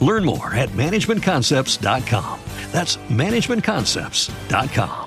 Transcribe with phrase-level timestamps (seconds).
[0.00, 2.40] Learn more at managementconcepts.com.
[2.72, 5.06] That's managementconcepts.com.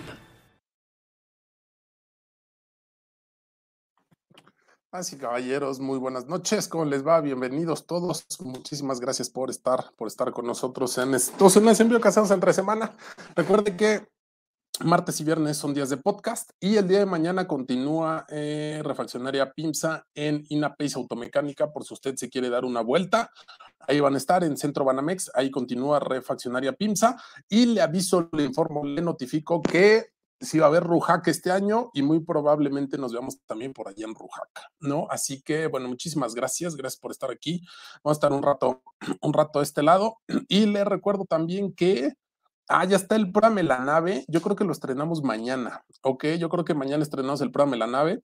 [4.92, 6.68] Así, caballeros, muy buenas noches.
[6.68, 7.22] ¿Cómo les va?
[7.22, 8.26] Bienvenidos todos.
[8.40, 12.92] Muchísimas gracias por estar, por estar con nosotros en estos en envío casados entre semana.
[13.36, 14.08] Recuerde que
[14.84, 19.52] martes y viernes son días de podcast y el día de mañana continúa eh, Refaccionaria
[19.54, 23.30] PIMSA en Inapace Automecánica por si usted se quiere dar una vuelta.
[23.88, 28.44] Ahí van a estar en Centro Banamex, ahí continúa Refaccionaria PIMSA y le aviso, le
[28.44, 33.12] informo, le notifico que si va a haber Rujac este año y muy probablemente nos
[33.12, 34.50] veamos también por allá en Rujac,
[34.80, 35.08] ¿no?
[35.10, 37.62] Así que, bueno, muchísimas gracias, gracias por estar aquí.
[38.04, 38.82] Vamos a estar un rato,
[39.22, 40.18] un rato a este lado
[40.48, 42.14] y le recuerdo también que,
[42.70, 46.26] ah, ya está el programa La Nave, yo creo que lo estrenamos mañana, ¿ok?
[46.40, 48.24] Yo creo que mañana estrenamos el programa La Nave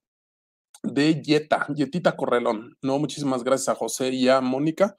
[0.83, 2.97] de Yeta, Yetita Correlón, ¿no?
[2.99, 4.95] Muchísimas gracias a José y a Mónica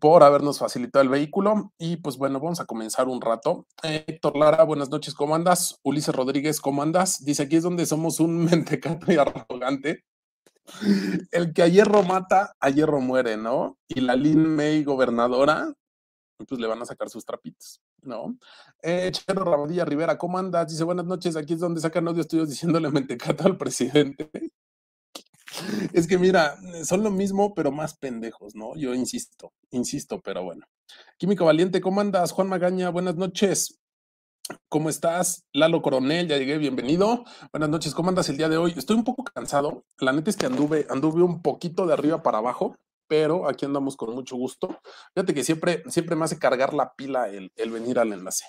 [0.00, 1.72] por habernos facilitado el vehículo.
[1.78, 3.66] Y pues bueno, vamos a comenzar un rato.
[3.82, 5.78] Héctor Lara, buenas noches, ¿cómo andas?
[5.82, 7.24] Ulises Rodríguez, ¿cómo andas?
[7.24, 10.04] Dice, aquí es donde somos un mentecato y arrogante.
[11.30, 13.78] El que a hierro mata, a hierro muere, ¿no?
[13.86, 15.74] Y la Lin May gobernadora,
[16.48, 18.36] pues le van a sacar sus trapitos, ¿no?
[18.82, 20.68] Eh, Chero Rabadilla Rivera, ¿cómo andas?
[20.68, 24.30] Dice, buenas noches, aquí es donde sacan odio estudios diciéndole mentecato al presidente.
[25.92, 28.76] Es que mira, son lo mismo, pero más pendejos, ¿no?
[28.76, 30.66] Yo insisto, insisto, pero bueno.
[31.18, 32.32] Químico Valiente, ¿cómo andas?
[32.32, 33.80] Juan Magaña, buenas noches.
[34.68, 35.44] ¿Cómo estás?
[35.52, 37.24] Lalo Coronel, ya llegué, bienvenido.
[37.52, 38.74] Buenas noches, ¿cómo andas el día de hoy?
[38.76, 39.84] Estoy un poco cansado.
[39.98, 42.76] La neta es que anduve, anduve un poquito de arriba para abajo,
[43.08, 44.80] pero aquí andamos con mucho gusto.
[45.14, 48.44] Fíjate que siempre, siempre me hace cargar la pila el, el venir al enlace.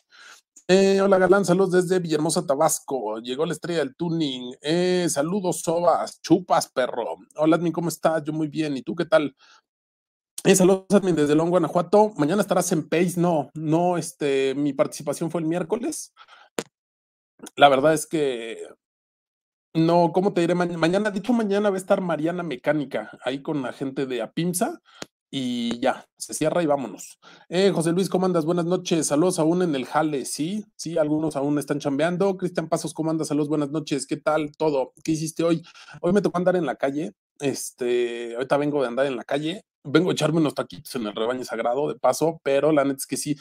[0.68, 3.20] Eh, hola Galán, saludos desde Villahermosa, Tabasco.
[3.20, 4.56] Llegó la estrella del tuning.
[4.62, 7.18] Eh, saludos, Sobas, chupas, perro.
[7.36, 8.24] Hola, Admin, ¿cómo estás?
[8.24, 8.76] Yo muy bien.
[8.76, 9.36] ¿Y tú qué tal?
[10.44, 12.14] Eh, saludos, Admin, desde Long, Guanajuato.
[12.18, 13.14] Mañana estarás en Pace.
[13.18, 16.16] No, no, este, mi participación fue el miércoles.
[17.56, 18.58] La verdad es que
[19.76, 20.56] no, ¿cómo te diré?
[20.56, 24.82] mañana, dicho mañana va a estar Mariana Mecánica ahí con la gente de Apimsa
[25.38, 27.20] y ya, se cierra y vámonos.
[27.50, 28.46] Eh, José Luis, ¿cómo andas?
[28.46, 32.38] Buenas noches, saludos aún en el jale, sí, sí, algunos aún están chambeando.
[32.38, 33.28] Cristian Pasos, ¿cómo andas?
[33.28, 34.94] Saludos, buenas noches, ¿qué tal todo?
[35.04, 35.62] ¿Qué hiciste hoy?
[36.00, 39.66] Hoy me tocó andar en la calle, este, ahorita vengo de andar en la calle,
[39.84, 43.06] vengo a echarme unos taquitos en el rebaño sagrado de paso, pero la neta es
[43.06, 43.36] que sí,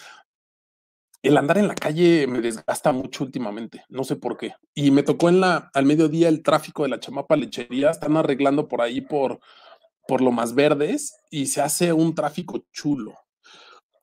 [1.23, 4.57] el andar en la calle me desgasta mucho últimamente, no sé por qué.
[4.75, 8.67] Y me tocó en la, al mediodía el tráfico de la chamapa lechería, están arreglando
[8.67, 9.39] por ahí por
[10.07, 13.15] por lo más verdes y se hace un tráfico chulo.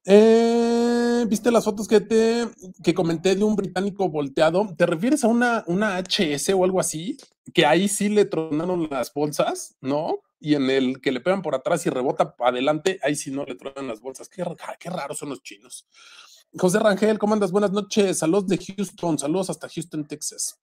[0.05, 2.47] Eh, ¿Viste las fotos que te
[2.83, 4.73] que comenté de un británico volteado?
[4.75, 7.17] ¿Te refieres a una, una HS o algo así?
[7.53, 10.19] Que ahí sí le tronaron las bolsas, ¿no?
[10.39, 13.55] Y en el que le pegan por atrás y rebota adelante, ahí sí no le
[13.55, 14.27] tronan las bolsas.
[14.27, 14.43] Qué,
[14.79, 15.85] qué raros son los chinos.
[16.57, 17.51] José Rangel, ¿cómo andas?
[17.51, 18.17] Buenas noches.
[18.17, 19.19] Saludos de Houston.
[19.19, 20.57] Saludos hasta Houston, Texas.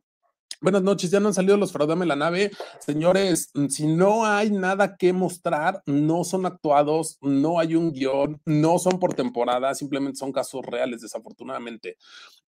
[0.60, 2.50] Buenas noches, ya no han salido los Fraudame la nave.
[2.80, 8.40] Señores, mm, si no hay nada que mostrar, no son actuados, no hay un guion,
[8.44, 11.96] no son por temporada, simplemente son casos reales, desafortunadamente.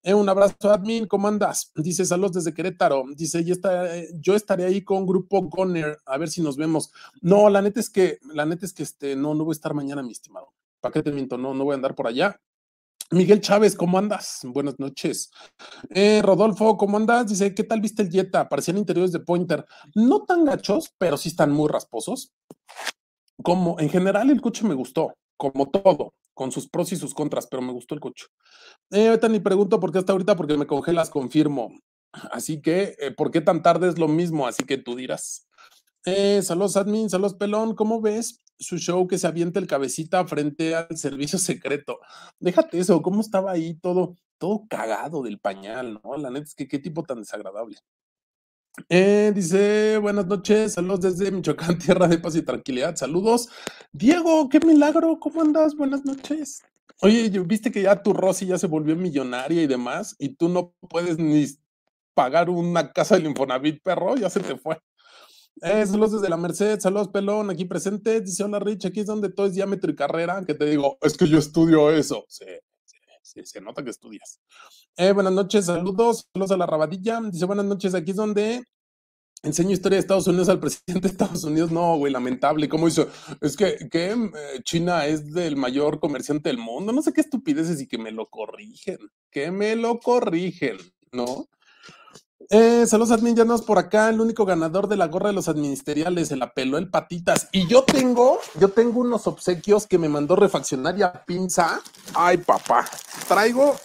[0.03, 1.71] Eh, un abrazo, admin, ¿cómo andas?
[1.77, 3.05] Dice, saludos desde Querétaro.
[3.15, 6.91] Dice, ya está, eh, yo estaré ahí con Grupo Goner, a ver si nos vemos.
[7.21, 9.73] No, la neta es que, la neta es que este, no, no voy a estar
[9.73, 10.53] mañana, mi estimado.
[10.81, 11.39] ¿Para qué te miento?
[11.39, 12.41] No, no voy a andar por allá.
[13.13, 14.41] Miguel Chávez, ¿cómo andas?
[14.45, 15.33] Buenas noches.
[15.91, 17.27] Eh, Rodolfo, ¿cómo andas?
[17.27, 18.49] Dice, ¿qué tal viste el Jetta?
[18.49, 19.67] Parecían interiores de Pointer.
[19.97, 22.33] No tan gachos, pero sí están muy rasposos.
[23.43, 27.49] Como en general el coche me gustó, como todo, con sus pros y sus contras,
[27.49, 28.27] pero me gustó el coche.
[28.91, 31.73] Eh, ahorita ni pregunto por qué hasta ahorita, porque me congelas, confirmo.
[32.13, 34.47] Así que, eh, ¿por qué tan tarde es lo mismo?
[34.47, 35.49] Así que tú dirás.
[36.05, 37.75] Eh, saludos, admin, saludos, pelón.
[37.75, 41.99] ¿Cómo ves su show que se avienta el cabecita frente al servicio secreto?
[42.39, 46.17] Déjate eso, ¿cómo estaba ahí todo, todo cagado del pañal, no?
[46.17, 47.79] La neta es que qué tipo tan desagradable.
[48.89, 52.97] Eh, dice, buenas noches, saludos desde Michoacán, tierra de paz y tranquilidad.
[52.97, 53.49] Saludos.
[53.93, 55.75] Diego, qué milagro, ¿cómo andas?
[55.75, 56.63] Buenas noches.
[57.03, 60.15] Oye, ¿viste que ya tu Rosy ya se volvió millonaria y demás?
[60.19, 61.47] Y tú no puedes ni
[62.15, 64.79] pagar una casa del Infonavit, perro, ya se te fue.
[65.63, 69.31] Eh, saludos desde la Merced, saludos pelón, aquí presente, dice hola Rich, aquí es donde
[69.31, 72.47] todo es diámetro y carrera, que te digo, es que yo estudio eso, sí,
[72.85, 74.41] sí, sí se nota que estudias.
[74.97, 78.65] Eh, buenas noches, saludos, saludos a la rabadilla, dice buenas noches, aquí es donde
[79.43, 83.09] enseño historia de Estados Unidos al presidente de Estados Unidos, no, güey, lamentable, ¿cómo hizo?
[83.43, 87.81] Es que, que eh, China es del mayor comerciante del mundo, no sé qué estupideces
[87.81, 88.99] y que me lo corrigen,
[89.31, 90.79] que me lo corrigen,
[91.13, 91.49] ¿no?
[92.53, 96.27] Eh, saludos admin, ya por acá, el único ganador de la gorra de los administeriales,
[96.27, 97.49] se la el patitas.
[97.53, 101.81] Y yo tengo, yo tengo unos obsequios que me mandó refaccionaria Pinza.
[102.13, 102.91] Ay, papá,
[103.29, 103.77] traigo,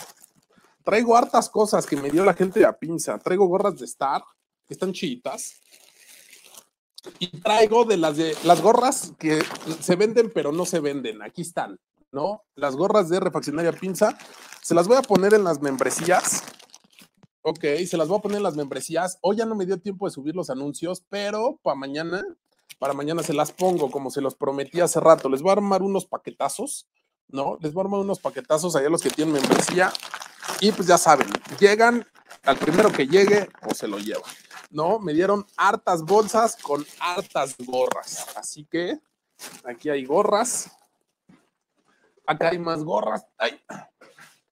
[0.83, 3.19] traigo hartas cosas que me dio la gente de Pinza.
[3.19, 4.23] Traigo gorras de Star,
[4.67, 5.61] que están chiditas.
[7.19, 9.43] Y traigo de las de las gorras que
[9.79, 11.21] se venden, pero no se venden.
[11.21, 11.79] Aquí están,
[12.11, 12.41] ¿no?
[12.55, 14.17] Las gorras de refaccionaria Pinza.
[14.63, 16.41] Se las voy a poner en las membresías
[17.47, 19.19] Ok, se las voy a poner en las membresías.
[19.21, 22.25] Hoy ya no me dio tiempo de subir los anuncios, pero para mañana,
[22.79, 25.29] para mañana se las pongo, como se los prometí hace rato.
[25.29, 26.87] Les voy a armar unos paquetazos,
[27.27, 27.59] ¿no?
[27.61, 29.93] Les voy a armar unos paquetazos allá los que tienen membresía.
[30.59, 31.27] Y pues ya saben,
[31.59, 32.07] llegan
[32.41, 34.31] al primero que llegue o se lo llevan,
[34.71, 34.97] ¿no?
[34.97, 38.25] Me dieron hartas bolsas con hartas gorras.
[38.35, 38.99] Así que
[39.65, 40.71] aquí hay gorras.
[42.25, 43.23] Acá hay más gorras.
[43.37, 43.61] Ay,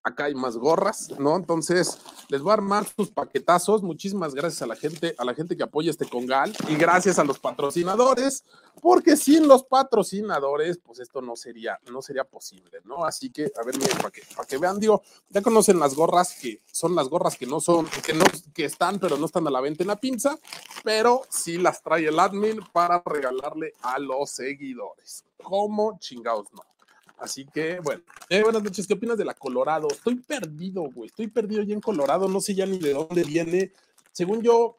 [0.03, 1.35] acá hay más gorras, ¿no?
[1.35, 1.97] Entonces,
[2.27, 3.81] les voy a armar sus paquetazos.
[3.81, 7.23] Muchísimas gracias a la gente, a la gente que apoya este congal y gracias a
[7.23, 8.43] los patrocinadores,
[8.81, 13.05] porque sin los patrocinadores, pues esto no sería, no sería posible, ¿no?
[13.05, 16.95] Así que, a ver, miren, para que, vean, digo, ya conocen las gorras que son
[16.95, 19.83] las gorras que no son, que no, que están, pero no están a la venta
[19.83, 20.37] en la pinza,
[20.83, 25.23] pero sí las trae el admin para regalarle a los seguidores.
[25.41, 26.72] ¿Cómo chingados no?
[27.17, 28.03] Así que, bueno.
[28.29, 29.87] Eh, buenas noches, ¿qué opinas de la Colorado?
[29.89, 31.07] Estoy perdido, güey.
[31.07, 33.71] Estoy perdido ya en Colorado, no sé ya ni de dónde viene.
[34.11, 34.77] Según yo,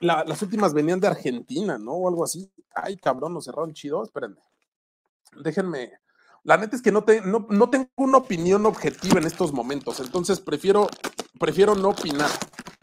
[0.00, 1.92] las últimas venían de Argentina, ¿no?
[1.92, 2.50] O algo así.
[2.74, 4.02] Ay, cabrón, nos cerraron chido.
[4.02, 4.40] Espérenme.
[5.42, 5.92] Déjenme.
[6.44, 10.40] La neta es que no, no, no, tengo una opinión objetiva en estos momentos, entonces
[10.40, 10.88] prefiero,
[11.38, 12.30] prefiero no opinar,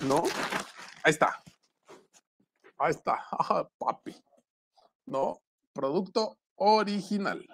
[0.05, 0.23] ¿no?
[1.03, 1.41] Ahí está.
[2.77, 3.23] Ahí está.
[3.79, 4.15] papi.
[5.05, 5.41] ¿No?
[5.73, 7.47] Producto original.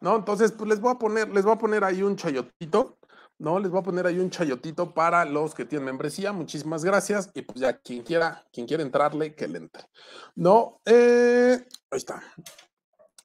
[0.00, 0.16] ¿No?
[0.16, 2.98] Entonces, pues les voy a poner, les voy a poner ahí un chayotito,
[3.38, 3.58] ¿no?
[3.58, 6.32] Les voy a poner ahí un chayotito para los que tienen membresía.
[6.32, 7.30] Muchísimas gracias.
[7.34, 9.84] Y pues ya quien quiera, quien quiera entrarle, que le entre.
[10.34, 10.80] ¿No?
[10.84, 12.22] Eh, ahí está.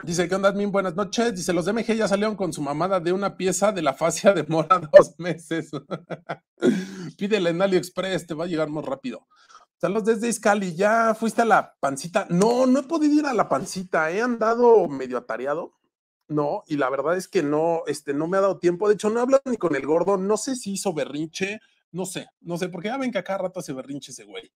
[0.02, 0.72] Dice, ¿qué onda, Admin?
[0.72, 1.36] Buenas noches.
[1.36, 4.44] Dice, los DMG ya salieron con su mamada de una pieza de la fascia de
[4.44, 5.72] mora dos meses.
[7.18, 9.28] Pídele en AliExpress, te va a llegar más rápido.
[9.80, 12.28] Saludos desde Iscali, ¿ya fuiste a la pancita?
[12.30, 15.79] No, no he podido ir a la pancita, he andado medio atareado.
[16.30, 18.88] No, y la verdad es que no, este, no me ha dado tiempo.
[18.88, 20.16] De hecho, no hablo ni con el gordo.
[20.18, 21.60] No sé si hizo berrinche.
[21.92, 24.52] No sé, no sé, porque ya ven que a cada rato hace berrinche ese güey.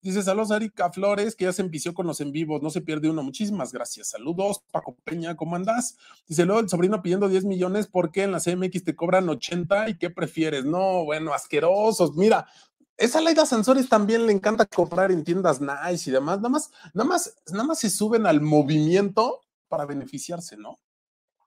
[0.00, 3.08] Dice, saludos a Flores, que ya se envició con los en vivos, no se pierde
[3.08, 3.22] uno.
[3.22, 4.08] Muchísimas gracias.
[4.08, 5.96] Saludos, Paco Peña, ¿cómo andas?
[6.26, 9.98] Dice, luego el sobrino pidiendo 10 millones, porque en la CMX te cobran 80 y
[9.98, 10.64] qué prefieres?
[10.64, 12.16] No, bueno, asquerosos.
[12.16, 12.48] Mira,
[12.96, 16.38] esa Laida Sansores también le encanta comprar en tiendas nice y demás.
[16.38, 20.80] Nada más, nada más, nada más se suben al movimiento para beneficiarse, ¿no?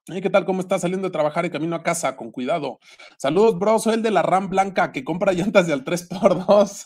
[0.06, 0.44] ¿Qué tal?
[0.44, 2.16] ¿Cómo estás saliendo de trabajar y camino a casa?
[2.16, 2.78] Con cuidado.
[3.18, 3.80] Saludos, bro.
[3.80, 6.84] Soy el de la RAM blanca que compra llantas de al 3x2.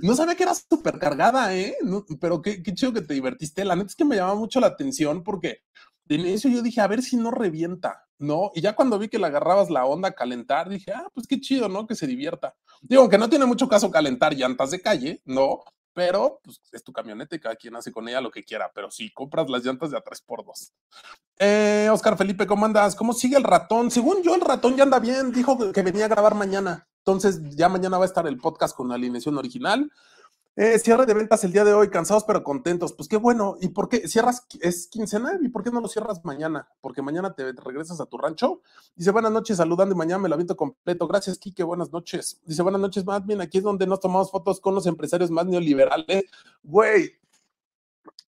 [0.00, 1.76] No sabía que era súper cargada, ¿eh?
[2.22, 3.66] pero qué, chido que te divertiste.
[3.66, 5.58] La neta es que me llamaba mucho la atención porque
[6.06, 8.50] de inicio yo dije, a ver si no revienta, ¿no?
[8.54, 11.38] Y ya cuando vi que le agarrabas la onda a calentar, dije, ah, pues qué
[11.40, 11.86] chido, ¿no?
[11.86, 12.54] Que se divierta.
[12.80, 15.60] Digo, que no tiene mucho caso calentar llantas de calle, ¿no?
[15.94, 18.90] Pero pues, es tu camioneta y cada quien hace con ella lo que quiera, pero
[18.90, 20.72] sí, compras las llantas de a 3x2.
[21.38, 22.94] Eh, Oscar Felipe, ¿cómo andas?
[22.94, 23.90] ¿Cómo sigue el ratón?
[23.90, 27.68] Según yo, el ratón ya anda bien, dijo que venía a grabar mañana, entonces ya
[27.68, 29.90] mañana va a estar el podcast con la alineación original.
[30.56, 32.92] Eh, cierre de ventas el día de hoy, cansados pero contentos.
[32.92, 33.56] Pues qué bueno.
[33.60, 34.46] ¿Y por qué cierras?
[34.60, 35.44] Es quincenal.
[35.44, 36.68] ¿Y por qué no lo cierras mañana?
[36.80, 38.60] Porque mañana te regresas a tu rancho.
[38.94, 41.08] Dice buenas noches, saludando y mañana me la aviento completo.
[41.08, 41.64] Gracias, Kike.
[41.64, 42.40] Buenas noches.
[42.44, 43.40] Dice buenas noches, bien.
[43.40, 46.24] Aquí es donde nos tomamos fotos con los empresarios más neoliberales.
[46.62, 47.18] Güey,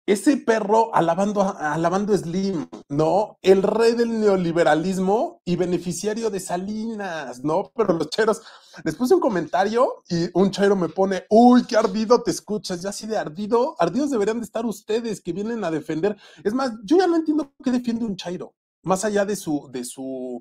[0.07, 3.39] ese perro alabando, alabando Slim, ¿no?
[3.43, 7.73] El rey del neoliberalismo y beneficiario de Salinas, ¿no?
[7.75, 8.41] Pero los cheros,
[8.85, 12.91] les puse un comentario y un chairo me pone, uy, qué ardido te escuchas, ya
[12.91, 16.17] así de ardido, ardidos deberían de estar ustedes que vienen a defender.
[16.45, 19.85] Es más, yo ya no entiendo qué defiende un chairo, más allá de su, de
[19.85, 20.41] su,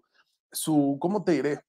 [0.51, 1.61] su, ¿cómo te diré?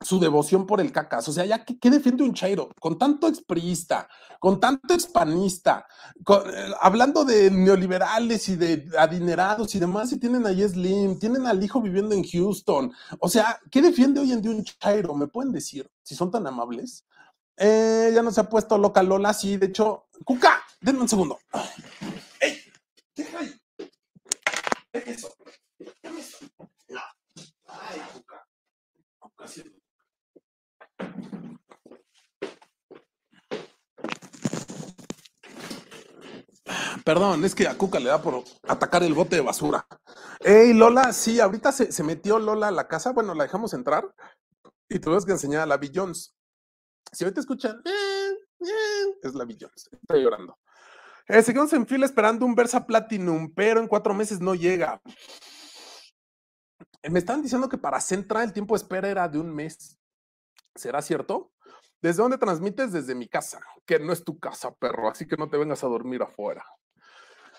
[0.00, 1.28] Su devoción por el cacas.
[1.28, 2.70] O sea, ya ¿qué, defiende un chairo?
[2.80, 5.86] Con tanto expriista, con tanto hispanista,
[6.16, 11.62] eh, hablando de neoliberales y de adinerados y demás, y tienen a Slim, tienen al
[11.62, 12.92] hijo viviendo en Houston.
[13.18, 15.14] O sea, ¿qué defiende hoy en día un chairo?
[15.14, 15.90] ¿Me pueden decir?
[16.02, 17.04] Si son tan amables.
[17.56, 21.40] Eh, ya no se ha puesto loca Lola, sí, de hecho, Cuca, denme un segundo.
[22.40, 22.56] ¡Ey!
[23.16, 23.60] Deja ahí.
[24.92, 25.34] Deja eso.
[25.80, 26.38] eso.
[27.66, 28.46] Ay, Cuca.
[29.18, 29.46] Cuca.
[37.08, 39.86] Perdón, es que a Cuca le da por atacar el bote de basura.
[40.40, 43.12] Ey, Lola, sí, ahorita se, metió Lola a la casa.
[43.12, 44.14] Bueno, la dejamos entrar
[44.90, 46.36] y tuvimos que enseñar a la Jones.
[47.10, 50.58] Si ahorita escuchan, eh, eh, es la Jones, está llorando.
[51.28, 55.00] Eh, seguimos en fila esperando un Versa Platinum, pero en cuatro meses no llega.
[57.08, 59.98] Me están diciendo que para Centra el tiempo de espera era de un mes.
[60.74, 61.52] ¿Será cierto?
[62.02, 62.92] ¿Desde dónde transmites?
[62.92, 65.86] Desde mi casa, que no es tu casa, perro, así que no te vengas a
[65.86, 66.66] dormir afuera.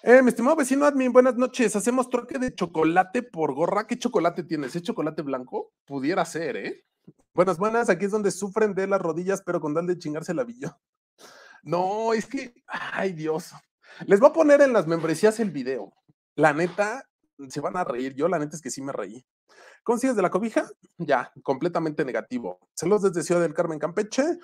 [0.01, 1.75] Eh, mi estimado vecino admin, buenas noches.
[1.75, 3.85] Hacemos troque de chocolate por gorra.
[3.85, 4.73] ¿Qué chocolate tienes?
[4.73, 5.73] ¿Es chocolate blanco?
[5.85, 6.85] Pudiera ser, ¿eh?
[7.33, 7.89] Buenas, buenas.
[7.89, 10.77] Aquí es donde sufren de las rodillas, pero con tal de chingarse la villa.
[11.63, 13.51] No, es que, ay Dios.
[14.05, 15.91] Les voy a poner en las membresías el video.
[16.35, 17.03] La neta,
[17.49, 18.13] se van a reír.
[18.15, 19.25] Yo la neta es que sí me reí.
[19.83, 20.65] ¿Consigues de la cobija?
[20.97, 22.59] Ya, completamente negativo.
[22.73, 24.39] Saludos desde Ciudad del Carmen, Campeche.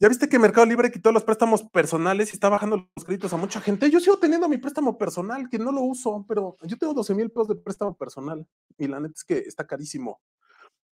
[0.00, 3.36] Ya viste que Mercado Libre quitó los préstamos personales y está bajando los créditos a
[3.36, 3.90] mucha gente.
[3.90, 7.30] Yo sigo teniendo mi préstamo personal, que no lo uso, pero yo tengo 12 mil
[7.30, 8.46] pesos de préstamo personal
[8.78, 10.18] y la neta es que está carísimo.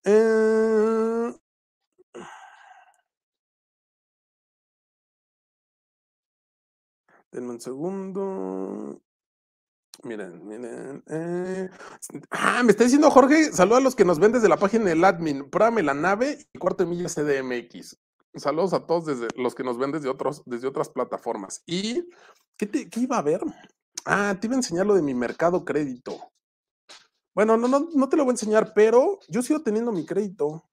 [0.05, 1.35] Eh...
[7.33, 9.03] Denme un segundo.
[10.05, 11.03] Miren, miren.
[11.09, 11.71] Eh,
[12.31, 15.05] ah, me está diciendo Jorge, saludos a los que nos ven desde la página del
[15.05, 15.51] admin.
[15.51, 17.97] Pruébame la nave y cuarto de milla CDMX.
[18.35, 21.63] Saludos a todos desde los que nos ven desde, otros, desde otras plataformas.
[21.67, 22.09] ¿Y
[22.57, 23.41] qué, qué iba a ver?
[24.05, 26.33] Ah, te iba a enseñar lo de mi mercado crédito.
[27.35, 30.65] Bueno, no, no, no te lo voy a enseñar, pero yo sigo teniendo mi crédito.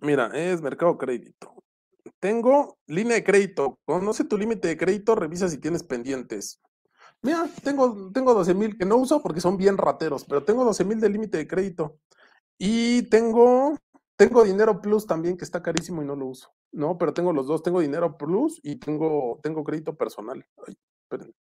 [0.00, 1.54] Mira, es mercado crédito.
[2.20, 3.78] Tengo línea de crédito.
[3.84, 6.60] Conoce tu límite de crédito, revisa si tienes pendientes.
[7.22, 10.84] Mira, tengo, tengo 12 mil que no uso porque son bien rateros, pero tengo 12
[10.84, 11.98] mil de límite de crédito.
[12.58, 13.78] Y tengo,
[14.16, 16.52] tengo dinero plus también que está carísimo y no lo uso.
[16.72, 17.62] No, pero tengo los dos.
[17.62, 20.44] Tengo dinero plus y tengo, tengo crédito personal.
[20.66, 21.34] Ay, esperen.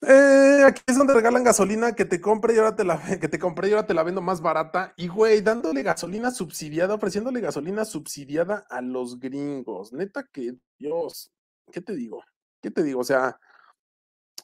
[0.00, 3.38] Eh, aquí es donde regalan gasolina que te compre y ahora te la que te
[3.40, 4.94] compré y ahora te la vendo más barata.
[4.96, 9.92] Y güey, dándole gasolina subsidiada, ofreciéndole gasolina subsidiada a los gringos.
[9.92, 11.32] Neta que Dios,
[11.72, 12.22] ¿qué te digo?
[12.62, 13.00] ¿Qué te digo?
[13.00, 13.38] O sea,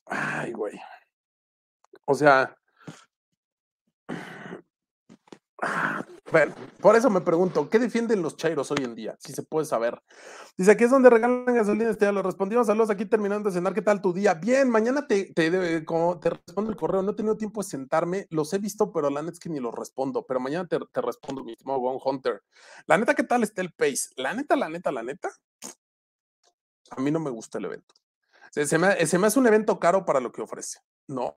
[0.06, 0.78] Ay, güey.
[2.06, 2.56] O sea.
[6.34, 9.16] Bueno, por eso me pregunto, ¿qué defienden los chairos hoy en día?
[9.20, 10.02] Si se puede saber.
[10.56, 12.66] Dice, aquí es donde regalan gasolina, este, ya lo respondimos.
[12.66, 13.72] Saludos aquí terminando de cenar.
[13.72, 14.34] ¿Qué tal tu día?
[14.34, 17.04] Bien, mañana te, te, te, respondo el correo.
[17.04, 18.26] No he tenido tiempo de sentarme.
[18.30, 20.26] Los he visto, pero la neta es que ni los respondo.
[20.26, 22.42] Pero mañana te, te respondo, mi estimado One Hunter.
[22.88, 24.08] La neta, ¿qué tal está el pace?
[24.16, 25.30] La neta, la neta, la neta.
[26.90, 27.94] A mí no me gusta el evento.
[28.50, 30.80] Se, me, hace un evento caro para lo que ofrece.
[31.06, 31.36] No.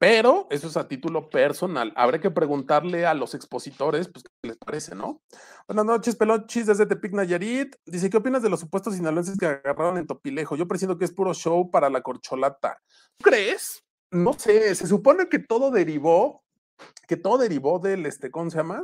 [0.00, 1.92] Pero eso es a título personal.
[1.94, 5.20] Habrá que preguntarle a los expositores, pues, qué les parece, ¿no?
[5.68, 7.76] Buenas noches, Pelochis, desde Tepic Nayarit.
[7.84, 10.56] Dice, ¿qué opinas de los supuestos sinaloenses que agarraron en Topilejo?
[10.56, 12.78] Yo presiento que es puro show para la corcholata.
[13.22, 13.84] ¿Crees?
[14.10, 16.44] No sé, se supone que todo derivó,
[17.06, 18.82] que todo derivó del, este, ¿cómo se llama?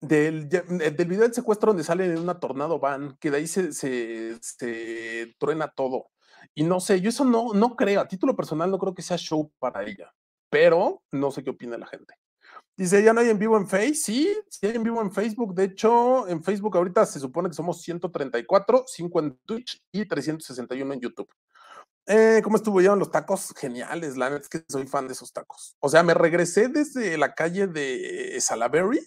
[0.00, 3.74] Del, del video del secuestro donde sale en una tornado van, que de ahí se,
[3.74, 6.06] se, se truena todo.
[6.54, 9.16] Y no sé, yo eso no, no creo, a título personal no creo que sea
[9.16, 10.12] show para ella,
[10.48, 12.14] pero no sé qué opina la gente.
[12.76, 13.96] Dice, ¿ya no hay en vivo en Facebook?
[13.96, 15.54] Sí, sí hay en vivo en Facebook.
[15.54, 20.94] De hecho, en Facebook ahorita se supone que somos 134, 5 en Twitch y 361
[20.94, 21.28] en YouTube.
[22.06, 23.52] Eh, ¿Cómo estuvo ya los tacos?
[23.56, 25.76] Geniales, la verdad es que soy fan de esos tacos.
[25.80, 29.06] O sea, me regresé desde la calle de Salaberry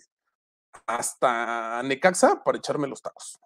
[0.86, 3.40] hasta Necaxa para echarme los tacos.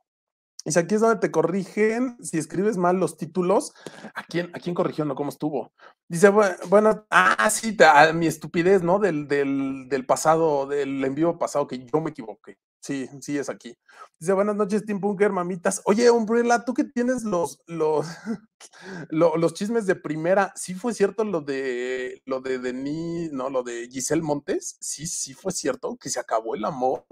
[0.67, 3.71] Dice, aquí es donde te corrigen si escribes mal los títulos.
[4.13, 5.05] ¿A quién, a quién corrigió?
[5.05, 5.71] No, ¿cómo estuvo?
[6.09, 6.29] Dice,
[6.67, 8.99] bueno, ah, sí, a mi estupidez, ¿no?
[8.99, 12.57] Del, del, del pasado, del envío pasado, que yo me equivoqué.
[12.81, 13.77] Sí, sí, es aquí.
[14.19, 15.81] Dice, buenas noches, Team Bunker, mamitas.
[15.85, 18.05] Oye, Umbrella, tú que tienes los, los,
[19.09, 23.87] los chismes de primera, ¿sí fue cierto lo de, lo de Denis, no, lo de
[23.89, 24.75] Giselle Montes?
[24.81, 27.05] Sí, sí fue cierto que se acabó el amor.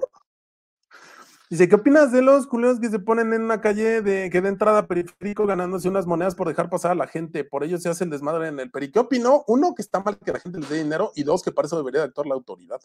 [1.47, 4.49] Dice, ¿qué opinas de los culeros que se ponen en una calle de que de
[4.49, 7.43] entrada periférico ganándose unas monedas por dejar pasar a la gente?
[7.43, 8.91] Por ello se hace el desmadre en el peri.
[8.91, 9.43] ¿Qué opinó?
[9.47, 11.77] Uno, que está mal que la gente le dé dinero y dos, que para eso
[11.77, 12.81] debería de actuar la autoridad.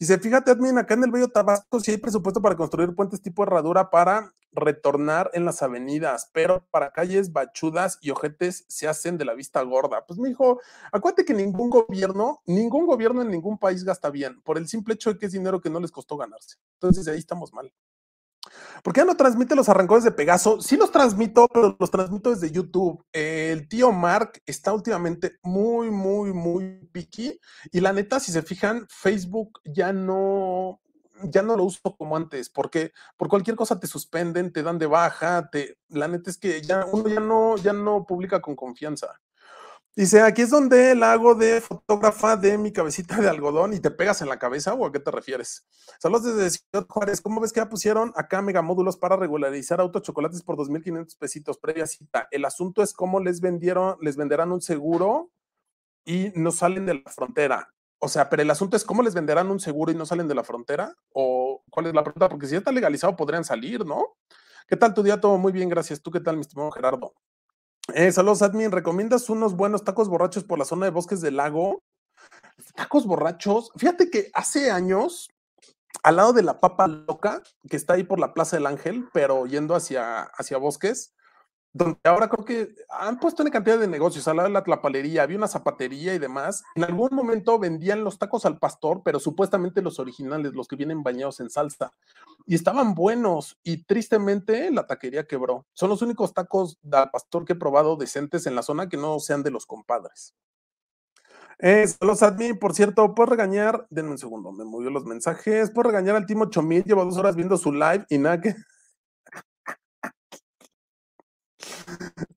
[0.00, 3.44] Dice, fíjate, admin, acá en el Bello Tabasco sí hay presupuesto para construir puentes tipo
[3.44, 9.24] herradura para retornar en las avenidas, pero para calles bachudas y ojetes se hacen de
[9.24, 10.04] la vista gorda.
[10.06, 10.60] Pues, mi hijo,
[10.92, 15.12] acuérdate que ningún gobierno, ningún gobierno en ningún país gasta bien, por el simple hecho
[15.12, 16.56] de que es dinero que no les costó ganarse.
[16.74, 17.72] Entonces, ahí estamos mal.
[18.82, 20.60] ¿Por qué no transmite los arrancones de Pegaso?
[20.60, 23.04] Sí los transmito, pero los transmito desde YouTube.
[23.12, 27.40] El tío Mark está últimamente muy, muy, muy picky.
[27.72, 30.80] Y la neta, si se fijan, Facebook ya no,
[31.22, 34.86] ya no lo uso como antes, porque por cualquier cosa te suspenden, te dan de
[34.86, 39.20] baja, te, la neta es que ya uno ya no, ya no publica con confianza.
[39.96, 43.92] Dice, aquí es donde la hago de fotógrafa de mi cabecita de algodón y te
[43.92, 45.68] pegas en la cabeza o a qué te refieres.
[46.00, 47.20] Saludos desde Ciudad Juárez.
[47.20, 51.86] ¿Cómo ves que ya pusieron acá megamódulos para regularizar autos chocolates por 2.500 pesitos previa
[51.86, 52.26] cita?
[52.32, 55.30] El asunto es cómo les vendieron, les venderán un seguro
[56.04, 57.72] y no salen de la frontera.
[58.00, 60.34] O sea, pero el asunto es cómo les venderán un seguro y no salen de
[60.34, 64.16] la frontera o cuál es la pregunta, porque si ya está legalizado podrían salir, ¿no?
[64.66, 65.20] ¿Qué tal tu día?
[65.20, 66.02] Todo muy bien, gracias.
[66.02, 67.14] ¿Tú qué tal, mi estimado Gerardo?
[67.92, 68.72] Eh, saludos, admin.
[68.72, 71.82] ¿Recomiendas unos buenos tacos borrachos por la zona de bosques del lago?
[72.74, 73.70] Tacos borrachos.
[73.76, 75.28] Fíjate que hace años,
[76.02, 79.44] al lado de la Papa Loca, que está ahí por la Plaza del Ángel, pero
[79.44, 81.12] yendo hacia, hacia bosques,
[81.74, 85.24] donde ahora creo que han puesto una cantidad de negocios, al lado de la tlapalería,
[85.24, 86.62] había una zapatería y demás.
[86.76, 91.02] En algún momento vendían los tacos al pastor, pero supuestamente los originales, los que vienen
[91.02, 91.92] bañados en salsa.
[92.46, 95.66] Y estaban buenos y tristemente la taquería quebró.
[95.72, 99.18] Son los únicos tacos al pastor que he probado decentes en la zona que no
[99.18, 100.32] sean de los compadres.
[101.58, 105.88] Eh, saludos admin, por cierto, puedo regañar, denme un segundo, me movió los mensajes, puedo
[105.88, 108.54] regañar al Timo Chomil, lleva dos horas viendo su live y nada que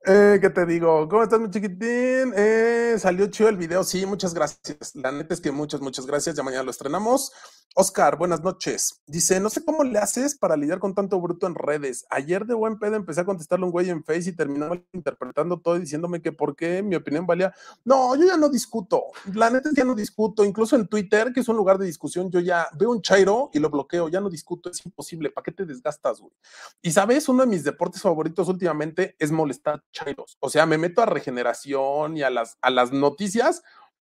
[0.06, 1.10] Eh, ¿Qué te digo?
[1.10, 2.34] ¿Cómo estás, mi chiquitín?
[2.36, 4.96] Eh, salió chido el video, sí, muchas gracias.
[4.96, 6.36] La neta es que muchas, muchas gracias.
[6.36, 7.34] Ya mañana lo estrenamos.
[7.76, 9.04] Oscar, buenas noches.
[9.06, 12.06] Dice, no sé cómo le haces para lidiar con tanto bruto en redes.
[12.10, 15.76] Ayer de buen pedo empecé a contestarle un güey en Face y terminaba interpretando todo
[15.76, 17.54] y diciéndome que por qué mi opinión valía.
[17.86, 19.04] No, yo ya no discuto.
[19.34, 20.44] La neta es que ya no discuto.
[20.44, 23.60] Incluso en Twitter, que es un lugar de discusión, yo ya veo un chairo y
[23.60, 24.08] lo bloqueo.
[24.08, 24.72] Ya no discuto.
[24.72, 25.30] Es imposible.
[25.30, 26.34] ¿Para qué te desgastas, güey?
[26.82, 30.38] Y sabes, uno de mis deportes favoritos últimamente es molestar chairos.
[30.40, 33.64] O sea, me meto a regeneración y a las, a las noticias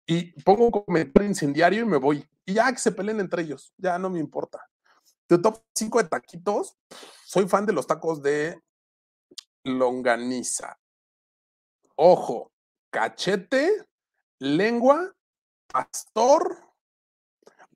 [0.07, 2.27] y pongo un comentario incendiario y me voy.
[2.45, 4.69] Y ya que se peleen entre ellos, ya no me importa.
[5.29, 6.77] De top 5 de taquitos,
[7.25, 8.61] soy fan de los tacos de
[9.65, 10.79] longaniza.
[11.95, 12.53] Ojo,
[12.91, 13.87] cachete,
[14.41, 15.15] lengua,
[15.69, 16.70] pastor,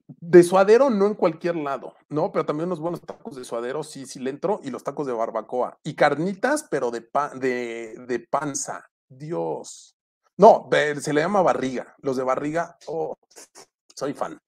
[0.07, 2.31] de suadero no en cualquier lado, ¿no?
[2.33, 5.13] Pero también unos buenos tacos de suadero, sí, sí le entro, y los tacos de
[5.13, 5.79] barbacoa.
[5.83, 8.91] Y carnitas, pero de, de, de panza.
[9.09, 9.97] Dios.
[10.37, 10.69] No,
[11.01, 11.95] se le llama barriga.
[11.99, 13.17] Los de barriga, oh,
[13.95, 14.39] soy fan.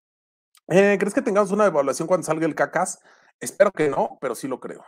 [0.69, 2.99] Eh, ¿Crees que tengamos una evaluación cuando salga el cacas?
[3.39, 4.85] Espero que no, pero sí lo creo.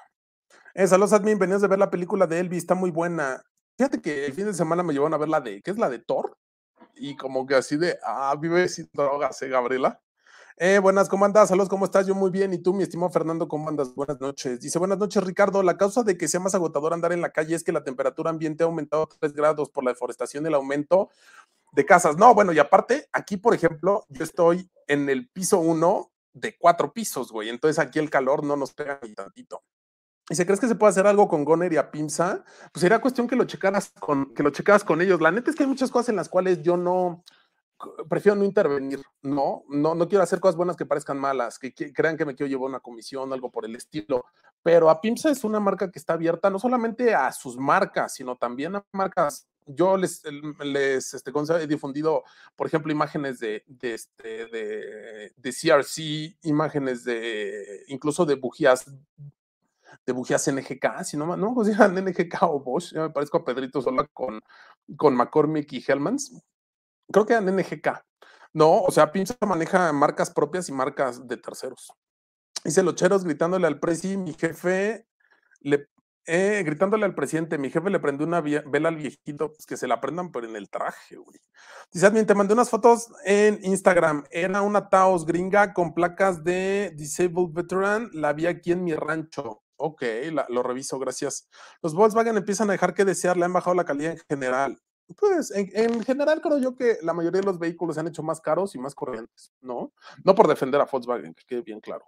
[0.74, 1.38] Eh, saludos, admin.
[1.38, 3.42] Venías de ver la película de Elvis, está muy buena.
[3.76, 5.88] Fíjate que el fin de semana me llevaron a ver la de, ¿qué es la
[5.88, 6.37] de Thor?
[6.96, 10.00] Y como que así de, ah, vive sin drogas, ¿eh, Gabriela?
[10.60, 11.50] Eh, buenas, ¿cómo andas?
[11.50, 12.04] Saludos, ¿cómo estás?
[12.04, 12.52] Yo muy bien.
[12.52, 13.94] ¿Y tú, mi estimado Fernando, cómo andas?
[13.94, 14.58] Buenas noches.
[14.58, 15.62] Dice, buenas noches, Ricardo.
[15.62, 18.30] La causa de que sea más agotador andar en la calle es que la temperatura
[18.30, 21.10] ambiente ha aumentado 3 grados por la deforestación y el aumento
[21.70, 22.16] de casas.
[22.16, 26.92] No, bueno, y aparte, aquí, por ejemplo, yo estoy en el piso 1 de cuatro
[26.92, 27.50] pisos, güey.
[27.50, 29.62] Entonces aquí el calor no nos pega ni tantito.
[30.28, 33.00] Y si crees que se puede hacer algo con Goner y a Pimsa, pues sería
[33.00, 35.20] cuestión que lo checaras con, que lo checaras con ellos.
[35.20, 37.22] La neta es que hay muchas cosas en las cuales yo no,
[38.08, 42.16] prefiero no intervenir, no, no, no quiero hacer cosas buenas que parezcan malas, que, crean
[42.16, 44.24] que me quiero llevar una comisión, algo por el estilo,
[44.62, 48.36] pero a Pimsa es una marca que está abierta no solamente a sus marcas, sino
[48.36, 49.48] también a marcas.
[49.66, 50.22] Yo les,
[50.64, 52.24] les este, he difundido,
[52.56, 58.86] por ejemplo, imágenes de, de, este, de, de CRC, imágenes de incluso de bujías
[60.06, 63.82] de bujías NGK, si no, no, pues NGK o Bosch, yo me parezco a Pedrito
[63.82, 64.40] Sola con,
[64.96, 66.32] con McCormick y Hellmans,
[67.12, 68.04] creo que eran NGK.
[68.54, 71.92] No, o sea, Pinza maneja marcas propias y marcas de terceros.
[72.64, 75.06] Dice los cheros gritándole al presi, mi jefe
[75.60, 75.88] le,
[76.30, 79.88] Eh, gritándole al presidente, mi jefe le prendió una vela al viejito, pues que se
[79.88, 81.38] la prendan, pero en el traje, güey.
[81.90, 84.24] Dice, admin, te mandé unas fotos en Instagram.
[84.30, 88.10] Era una Taos gringa con placas de Disabled Veteran.
[88.12, 89.62] La vi aquí en mi rancho.
[89.76, 90.02] Ok,
[90.50, 91.48] lo reviso, gracias.
[91.82, 94.78] Los Volkswagen empiezan a dejar que desear, le han bajado la calidad en general.
[95.16, 98.22] Pues en, en, general creo yo que la mayoría de los vehículos se han hecho
[98.22, 99.92] más caros y más corrientes, ¿no?
[100.22, 102.04] No por defender a Volkswagen, que quede bien claro.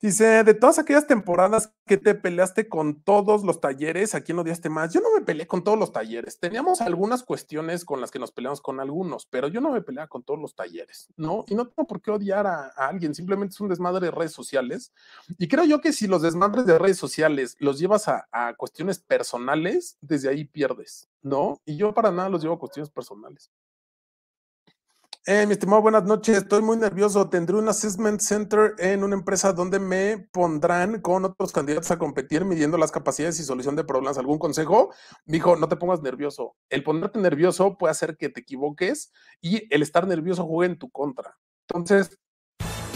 [0.00, 4.68] Dice, de todas aquellas temporadas que te peleaste con todos los talleres, ¿a quién odiaste
[4.68, 4.92] más?
[4.92, 6.38] Yo no me peleé con todos los talleres.
[6.38, 10.06] Teníamos algunas cuestiones con las que nos peleamos con algunos, pero yo no me peleaba
[10.06, 11.44] con todos los talleres, ¿no?
[11.48, 14.92] Y no tengo por qué odiar a, alguien, simplemente es un desmadre de redes sociales.
[15.36, 19.00] Y creo yo que si los desmadres de redes sociales los llevas a, a cuestiones
[19.00, 21.60] personales, desde ahí pierdes, ¿no?
[21.64, 23.50] Y yo para nada los llevo a cuestiones personales.
[25.30, 26.38] Eh, mi estimado, buenas noches.
[26.38, 27.28] Estoy muy nervioso.
[27.28, 32.46] Tendré un assessment center en una empresa donde me pondrán con otros candidatos a competir
[32.46, 34.16] midiendo las capacidades y solución de problemas.
[34.16, 34.90] ¿Algún consejo?
[35.26, 36.56] Dijo, no te pongas nervioso.
[36.70, 39.12] El ponerte nervioso puede hacer que te equivoques
[39.42, 41.36] y el estar nervioso juegue en tu contra.
[41.68, 42.18] Entonces,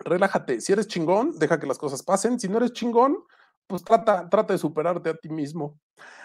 [0.00, 0.60] Relájate.
[0.60, 2.38] Si eres chingón, deja que las cosas pasen.
[2.38, 3.18] Si no eres chingón,
[3.66, 5.78] pues trata, trata de superarte a ti mismo.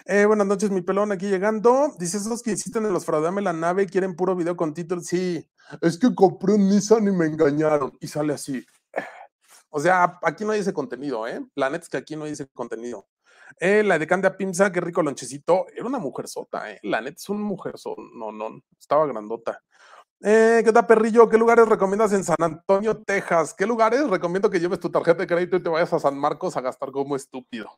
[0.05, 1.93] Eh, buenas noches, mi pelón, aquí llegando.
[1.99, 5.01] Dice, esos que insisten en los fraudame la nave quieren puro video con título.
[5.01, 5.45] Sí,
[5.81, 7.91] es que compré un Nissan y me engañaron.
[7.99, 8.65] Y sale así.
[9.69, 11.43] O sea, aquí no hay ese contenido, ¿eh?
[11.55, 13.07] La neta es que aquí no hay ese contenido.
[13.59, 15.65] Eh, la de Candia Pimsa, qué rico lonchecito.
[15.75, 16.79] Era una mujer sota, ¿eh?
[16.83, 18.01] La neta es una mujer sota.
[18.15, 19.63] No, no, estaba grandota.
[20.25, 21.27] Eh, ¿Qué tal, perrillo?
[21.27, 23.53] ¿Qué lugares recomiendas en San Antonio, Texas?
[23.53, 26.55] ¿Qué lugares recomiendo que lleves tu tarjeta de crédito y te vayas a San Marcos
[26.55, 27.69] a gastar como estúpido?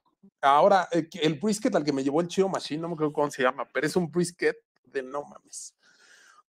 [0.41, 3.31] Ahora, eh, el brisket al que me llevó el Chio Machine, no me acuerdo cómo
[3.31, 5.73] se llama, pero es un brisket de no mames.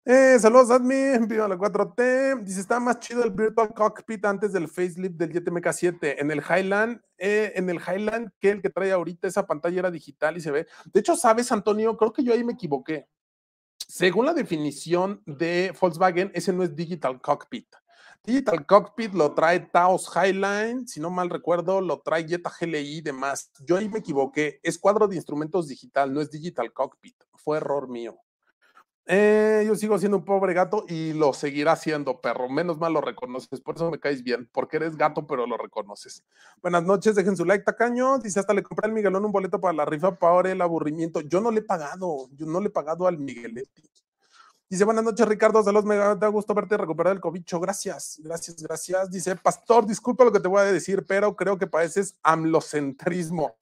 [0.04, 2.42] Eh, saludos, admin, pido la 4T.
[2.42, 6.16] Dice, está más chido el Virtual Cockpit antes del facelift del Jet MK7.
[6.18, 10.36] En el Highland, en el Highland, que el que trae ahorita esa pantalla era digital
[10.36, 10.66] y se ve.
[10.92, 11.96] De hecho, ¿sabes, Antonio?
[11.96, 13.08] Creo que yo ahí me equivoqué.
[13.90, 17.74] Según la definición de Volkswagen, ese no es Digital Cockpit.
[18.22, 23.00] Digital Cockpit lo trae Taos Highline, si no mal recuerdo, lo trae Jetta GLI y
[23.00, 23.50] demás.
[23.64, 27.16] Yo ahí me equivoqué, es cuadro de instrumentos digital, no es Digital Cockpit.
[27.36, 28.18] Fue error mío.
[29.10, 32.46] Eh, yo sigo siendo un pobre gato y lo seguirá siendo, perro.
[32.50, 36.22] Menos mal lo reconoces, por eso me caes bien, porque eres gato, pero lo reconoces.
[36.60, 38.18] Buenas noches, dejen su like, tacaño.
[38.18, 41.22] Dice, hasta le compré al Miguelón un boleto para la rifa para el aburrimiento.
[41.22, 43.82] Yo no le he pagado, yo no le he pagado al Migueletti.
[44.68, 45.62] Dice, buenas noches, Ricardo.
[45.62, 47.58] Saludos, me da gusto verte recuperar el cobicho.
[47.60, 49.10] Gracias, gracias, gracias.
[49.10, 53.56] Dice, Pastor, disculpa lo que te voy a decir, pero creo que pareces amlocentrismo.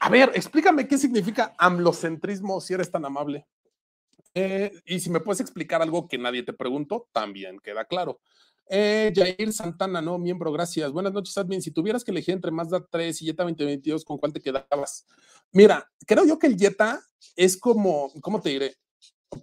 [0.00, 3.46] A ver, explícame qué significa amlocentrismo si eres tan amable.
[4.34, 8.20] Eh, y si me puedes explicar algo que nadie te preguntó, también queda claro.
[8.68, 10.90] Eh, Jair Santana, no, miembro, gracias.
[10.92, 11.60] Buenas noches, admin.
[11.60, 15.06] Si tuvieras que elegir entre Mazda 3 y Jetta 2022, ¿con cuál te quedabas?
[15.52, 17.02] Mira, creo yo que el Jetta
[17.36, 18.76] es como, ¿cómo te diré?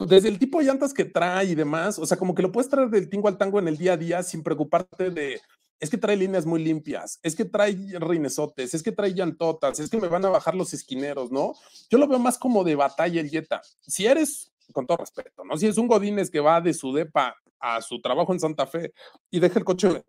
[0.07, 2.69] Desde el tipo de llantas que trae y demás, o sea, como que lo puedes
[2.69, 5.41] traer del tingo al tango en el día a día sin preocuparte de,
[5.79, 9.89] es que trae líneas muy limpias, es que trae reinesotes, es que trae llantotas, es
[9.89, 11.53] que me van a bajar los esquineros, ¿no?
[11.89, 13.61] Yo lo veo más como de batalla el Jetta.
[13.81, 15.57] Si eres con todo respeto, ¿no?
[15.57, 18.93] Si es un Godínez que va de su depa a su trabajo en Santa Fe
[19.29, 20.03] y deja el coche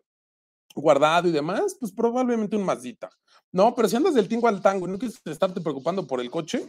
[0.75, 3.11] guardado y demás, pues probablemente un Mazdita.
[3.53, 6.31] No, pero si andas del tingo al tango y no quieres estarte preocupando por el
[6.31, 6.67] coche,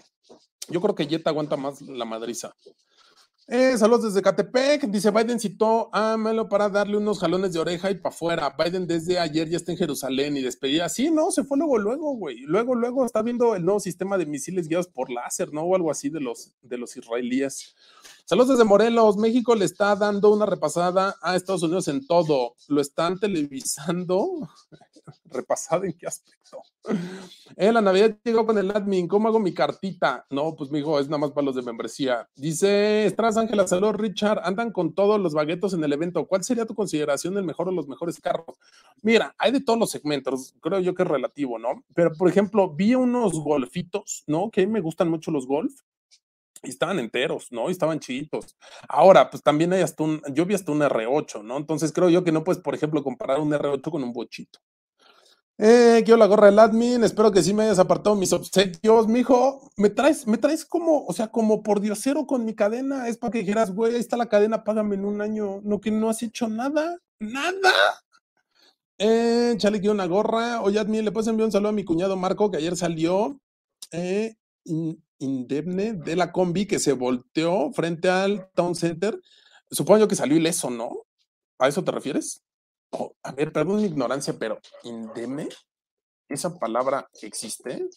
[0.70, 2.56] yo creo que Jetta aguanta más la madriza.
[3.54, 4.84] Eh, saludos desde Catepec.
[4.84, 8.56] Dice Biden citó a Melo para darle unos jalones de oreja y para afuera.
[8.58, 10.88] Biden desde ayer ya está en Jerusalén y despedía.
[10.88, 12.44] Sí, no, se fue luego, luego, güey.
[12.44, 15.64] Luego, luego está viendo el nuevo sistema de misiles guiados por láser, ¿no?
[15.64, 17.76] O algo así de los, de los israelíes.
[18.24, 19.18] Saludos desde Morelos.
[19.18, 22.56] México le está dando una repasada a Estados Unidos en todo.
[22.70, 24.48] Lo están televisando.
[25.26, 26.62] ¿Repasada en qué aspecto?
[27.56, 29.08] Eh, la Navidad llegó con el admin.
[29.08, 30.26] ¿Cómo hago mi cartita?
[30.30, 32.30] No, pues, mijo, es nada más para los de membresía.
[32.36, 34.42] Dice Estras Ángela, saludos, Richard.
[34.44, 36.26] Andan con todos los baguetos en el evento.
[36.28, 38.58] ¿Cuál sería tu consideración del mejor o los mejores carros?
[39.02, 40.56] Mira, hay de todos los segmentos.
[40.62, 41.84] Creo yo que es relativo, ¿no?
[41.94, 44.50] Pero, por ejemplo, vi unos golfitos, ¿no?
[44.50, 45.74] Que a mí me gustan mucho los golf
[46.64, 47.70] y estaban enteros, ¿no?
[47.70, 48.56] Y estaban chiquitos.
[48.88, 51.58] Ahora, pues también hay hasta un, yo vi hasta un R8, ¿no?
[51.58, 54.60] Entonces creo yo que no puedes, por ejemplo, comparar un R8 con un bochito.
[55.64, 59.70] Eh, quiero la gorra del admin, espero que sí me hayas apartado mis obsequios, mijo.
[59.78, 63.08] Me traes, me traes como, o sea, como por diosero con mi cadena.
[63.08, 65.62] Es para que dijeras, güey, ahí está la cadena, págame en un año.
[65.64, 67.72] No, que no has hecho nada, nada.
[68.98, 70.64] Eh, chale, quiero una gorra.
[70.64, 73.40] Oye, admin, le puedes enviar un saludo a mi cuñado Marco, que ayer salió.
[73.92, 74.38] Eh,
[75.20, 79.20] indemne de la combi que se volteó frente al Town Center.
[79.70, 81.06] Supongo yo que salió ileso, ¿no?
[81.60, 82.44] ¿A eso te refieres?
[82.92, 85.48] Oh, a ver, perdón mi ignorancia, pero indemne,
[86.28, 87.90] ¿esa palabra existe?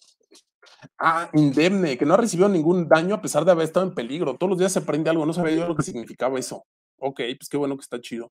[0.98, 4.36] Ah, indemne, que no ha recibido ningún daño a pesar de haber estado en peligro.
[4.36, 6.64] Todos los días se aprende algo, no sabía yo lo que significaba eso.
[6.98, 8.30] Ok, pues qué bueno que está chido.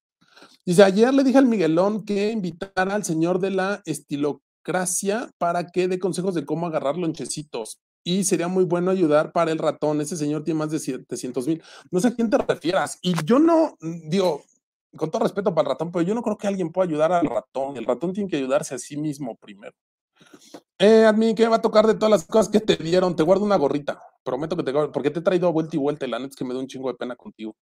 [0.66, 5.88] Dice, ayer le dije al Miguelón que invitara al señor de la estilocracia para que
[5.88, 10.02] dé consejos de cómo agarrar lonchecitos y sería muy bueno ayudar para el ratón.
[10.02, 11.64] Ese señor tiene más de 700 mil.
[11.92, 13.00] No sé a quién te refieras.
[13.02, 14.10] Y yo no, mm,
[14.96, 17.26] con todo respeto para el ratón, pero yo no creo que alguien pueda ayudar al
[17.26, 17.78] ratón.
[17.78, 19.74] El ratón tiene que ayudarse a sí mismo primero.
[20.80, 23.16] Eh, admin, ¿qué va a tocar de todas las cosas que te dieron?
[23.16, 24.02] Te guardo una gorrita.
[24.24, 26.08] Prometo que te porque te he traído vuelta y vuelta.
[26.08, 27.56] La neta es que me da un chingo de pena contigo.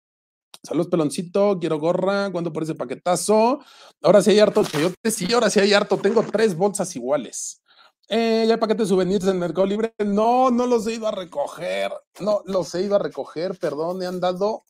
[0.62, 1.58] Saludos, peloncito.
[1.60, 2.30] Quiero gorra.
[2.30, 3.60] ¿Cuándo por ese paquetazo?
[4.02, 4.62] Ahora sí hay harto
[5.02, 5.96] te Sí, ahora sí hay harto.
[5.98, 7.62] Tengo tres bolsas iguales.
[8.08, 9.94] Eh, ya paquete de souvenirs en Mercado Libre.
[9.98, 11.92] No, no los he ido a recoger.
[12.20, 14.64] No, los he ido a recoger, perdón, he andado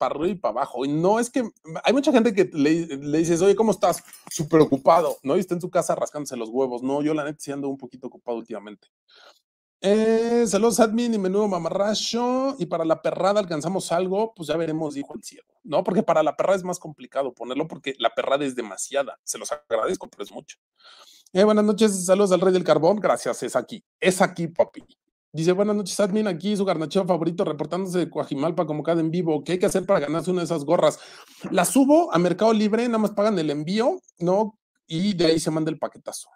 [0.00, 0.86] para arriba y para abajo.
[0.86, 1.46] Y no es que
[1.84, 4.02] hay mucha gente que le, dices, oye, ¿cómo estás?
[4.30, 5.36] Súper ocupado, ¿no?
[5.36, 6.82] Y está en su casa rascándose los huevos.
[6.82, 8.88] No, yo la neta sí ando un poquito ocupado últimamente.
[9.82, 12.56] Eh, saludos, admin y menudo mamarracho.
[12.58, 15.52] Y para la perrada alcanzamos algo, pues ya veremos, dijo el cielo.
[15.64, 19.20] No, porque para la perrada es más complicado ponerlo porque la perrada es demasiada.
[19.22, 20.56] Se los agradezco, pero es mucho.
[21.34, 22.96] Eh, buenas noches, saludos al Rey del Carbón.
[22.96, 23.84] Gracias, es aquí.
[24.00, 24.82] Es aquí, papi.
[25.32, 29.44] Dice, buenas noches, admin, aquí su garnacheo favorito, reportándose de Coajimalpa como cada en vivo.
[29.44, 30.98] ¿Qué hay que hacer para ganarse una de esas gorras?
[31.52, 34.58] Las subo a Mercado Libre, nada más pagan el envío, ¿no?
[34.88, 36.28] Y de ahí se manda el paquetazo.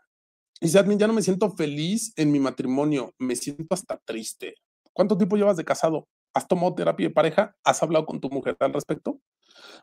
[0.60, 4.54] Dice, admin, ya no me siento feliz en mi matrimonio, me siento hasta triste.
[4.92, 6.06] ¿Cuánto tiempo llevas de casado?
[6.32, 7.56] ¿Has tomado terapia de pareja?
[7.64, 9.18] ¿Has hablado con tu mujer al respecto?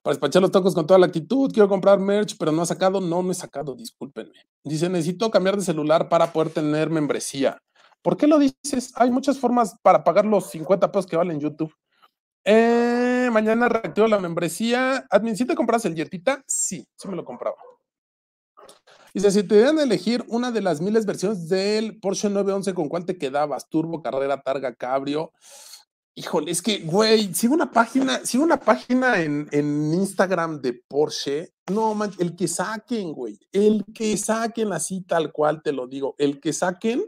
[0.04, 1.52] para despachar los tacos con toda la actitud.
[1.52, 3.02] Quiero comprar merch, pero no ha sacado.
[3.02, 4.46] No, no he sacado, discúlpenme.
[4.64, 7.58] Dice, necesito cambiar de celular para poder tener membresía.
[8.02, 8.94] ¿Por qué lo dices?
[8.96, 11.74] Hay muchas formas para pagar los 50 pesos que valen YouTube.
[12.44, 15.06] Eh, mañana reactivo la membresía.
[15.10, 16.44] Admin, ¿sí te compras el Yetita?
[16.48, 17.58] Sí, sí me lo compraba.
[19.14, 23.06] Dice, si te dieran elegir una de las miles versiones del Porsche 911, ¿con cuál
[23.06, 23.68] te quedabas?
[23.68, 25.34] Turbo, carrera, targa, cabrio.
[26.16, 31.54] Híjole, es que, güey, sigo una página, sigo una página en, en Instagram de Porsche.
[31.72, 36.16] No, man, el que saquen, güey, el que saquen así tal cual te lo digo,
[36.18, 37.04] el que saquen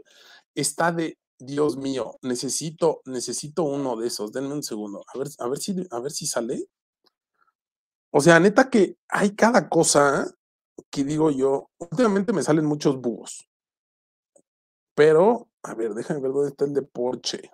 [0.54, 4.32] está de, Dios mío, necesito, necesito uno de esos.
[4.32, 6.68] Denme un segundo, a ver, a ver si, a ver si sale.
[8.10, 10.32] O sea, neta que hay cada cosa
[10.90, 13.48] que digo yo, últimamente me salen muchos búhos.
[14.94, 17.50] Pero, a ver, déjame ver dónde está el de Porsche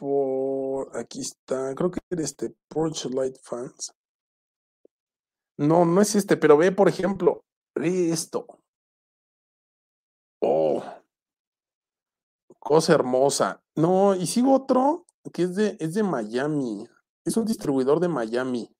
[0.00, 3.92] por, aquí está, creo que era este, Porsche Light Fans.
[5.58, 8.46] No, no es este, pero ve, por ejemplo, ve esto.
[10.40, 10.82] Oh,
[12.58, 13.62] cosa hermosa.
[13.74, 16.88] No, y sigo otro que es de, es de Miami.
[17.24, 18.74] Es un distribuidor de Miami.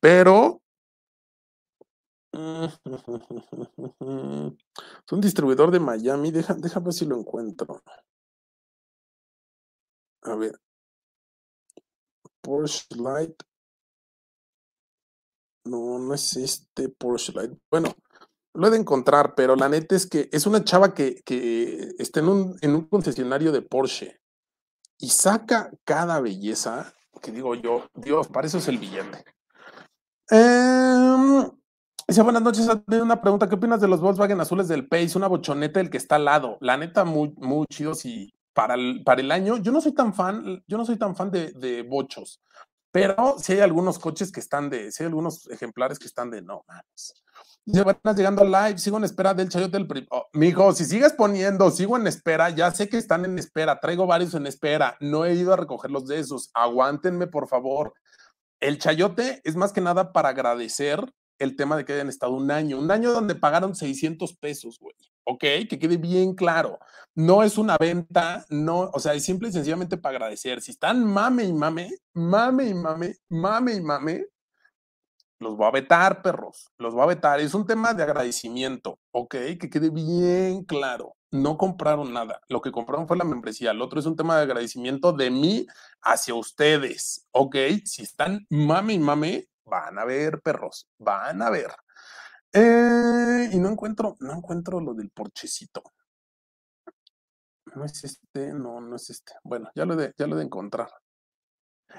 [0.00, 0.60] Pero
[2.34, 2.78] es
[5.12, 6.30] un distribuidor de Miami.
[6.30, 7.82] Deja, deja ver si lo encuentro.
[10.22, 10.58] A ver.
[12.42, 13.42] Porsche Light.
[15.64, 17.52] No, no es este Porsche Light.
[17.70, 17.94] Bueno,
[18.54, 22.20] lo he de encontrar, pero la neta es que es una chava que, que está
[22.20, 24.20] en un, concesionario de Porsche
[24.98, 29.24] y saca cada belleza que digo yo, Dios, para eso es el billete.
[30.30, 31.50] Eh,
[32.06, 35.16] dice, buenas noches, una pregunta, ¿qué opinas de los Volkswagen azules del Pace?
[35.16, 36.58] Una bochoneta del que está al lado.
[36.60, 40.12] La neta, muy, muy chido si, para el, para el año, yo no soy tan
[40.12, 42.42] fan, yo no soy tan fan de, de bochos,
[42.92, 46.42] pero sí hay algunos coches que están de, sí hay algunos ejemplares que están de,
[46.42, 47.23] no, mames.
[47.66, 51.70] Ya van llegando live, sigo en espera del chayote del oh, mijo, si sigues poniendo,
[51.70, 55.32] sigo en espera, ya sé que están en espera, traigo varios en espera, no he
[55.32, 57.94] ido a recogerlos de esos, aguántenme por favor.
[58.60, 62.50] El chayote es más que nada para agradecer el tema de que hayan estado un
[62.50, 64.94] año, un año donde pagaron 600 pesos, güey.
[65.24, 66.78] Ok, que quede bien claro.
[67.14, 70.60] No es una venta, no, o sea, es simple y sencillamente para agradecer.
[70.60, 74.26] Si están mame y mame, mame y mame, mame y mame,
[75.44, 77.38] los voy a vetar, perros, los voy a vetar.
[77.38, 81.14] Es un tema de agradecimiento, ok, que quede bien claro.
[81.30, 83.72] No compraron nada, lo que compraron fue la membresía.
[83.72, 85.66] El otro es un tema de agradecimiento de mí
[86.02, 87.56] hacia ustedes, ok.
[87.84, 91.72] Si están mame y mame, van a ver, perros, van a ver.
[92.52, 95.82] Eh, y no encuentro, no encuentro lo del porchecito.
[97.74, 99.32] No es este, no, no es este.
[99.42, 100.88] Bueno, ya lo de, ya lo de encontrar.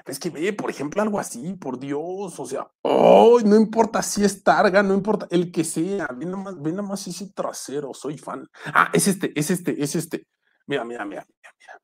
[0.04, 4.24] Es que ve, por ejemplo, algo así, por Dios, o sea, oh, no importa si
[4.24, 8.46] es Targa, no importa el que sea, ve nomás, ve nomás ese trasero, soy fan.
[8.66, 10.26] Ah, es este, es este, es este.
[10.66, 11.80] Mira, mira, mira, mira, mira.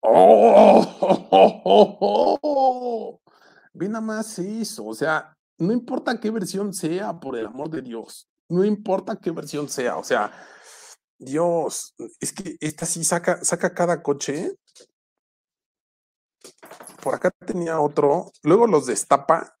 [0.00, 3.20] Oh, oh, oh, oh,
[3.72, 7.82] Ve nada más eso, o sea, no importa qué versión sea, por el amor de
[7.82, 10.32] Dios, no importa qué versión sea, o sea,
[11.18, 14.52] Dios, es que esta sí saca, saca cada coche.
[17.02, 19.56] Por acá tenía otro, luego los destapa.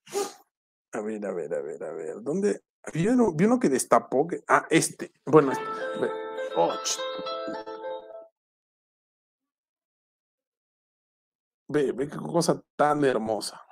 [0.92, 2.62] A ver, a ver, a ver, a ver, ¿dónde?
[2.92, 5.64] Vi uno, que destapó, ah, este, bueno, este,
[6.56, 6.72] oh,
[11.68, 13.62] ve, ve qué cosa tan hermosa.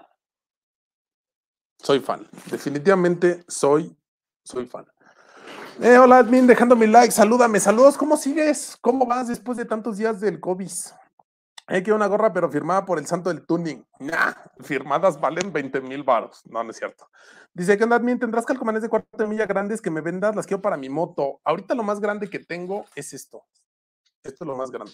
[1.79, 2.29] Soy fan.
[2.51, 3.97] Definitivamente soy,
[4.45, 4.87] soy fan.
[5.81, 7.13] Eh, hola, admin, dejando mi like.
[7.13, 7.97] Salúdame, saludos.
[7.97, 8.77] ¿Cómo sigues?
[8.81, 10.71] ¿Cómo vas después de tantos días del COVID?
[11.69, 13.85] Hay que una gorra, pero firmada por el santo del tuning.
[13.99, 16.43] Nah, firmadas valen 20 mil baros.
[16.47, 17.11] No, no es cierto.
[17.53, 20.37] Dice que onda, admin, ¿tendrás calcomanes de cuarto milla grandes que me vendas?
[20.37, 21.41] Las quiero para mi moto.
[21.45, 23.43] Ahorita lo más grande que tengo es esto.
[24.23, 24.93] Esto es lo más grande.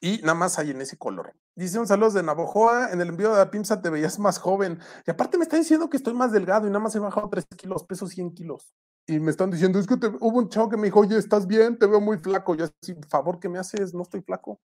[0.00, 1.34] Y nada más hay en ese color.
[1.56, 2.92] Dice un saludo de Navojoa.
[2.92, 4.78] En el envío de la Pimsa te veías más joven.
[5.04, 7.46] Y aparte me está diciendo que estoy más delgado y nada más he bajado 3
[7.56, 8.72] kilos, peso 100 kilos.
[9.08, 11.78] Y me están diciendo, es que hubo un chavo que me dijo, oye, ¿estás bien?
[11.78, 12.54] Te veo muy flaco.
[12.54, 13.94] Yo así, favor, ¿qué me haces?
[13.94, 14.60] No estoy flaco.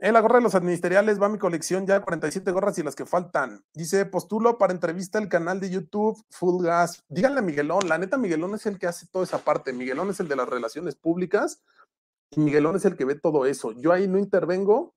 [0.00, 3.06] En la gorra de los administeriales va mi colección ya 47 gorras y las que
[3.06, 3.64] faltan.
[3.74, 7.04] Dice, postulo para entrevista el canal de YouTube Full Gas.
[7.08, 9.72] Díganle a Miguelón, la neta Miguelón es el que hace toda esa parte.
[9.72, 11.62] Miguelón es el de las relaciones públicas
[12.30, 13.70] y Miguelón es el que ve todo eso.
[13.72, 14.92] Yo ahí no intervengo,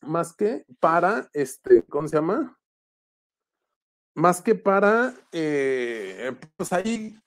[0.00, 2.56] más que para, este, ¿cómo se llama?
[4.14, 7.18] Más que para, eh, pues ahí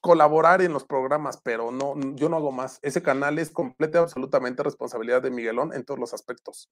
[0.00, 2.78] colaborar en los programas, pero no, yo no hago más.
[2.82, 6.70] Ese canal es completa y absolutamente responsabilidad de Miguelón en todos los aspectos.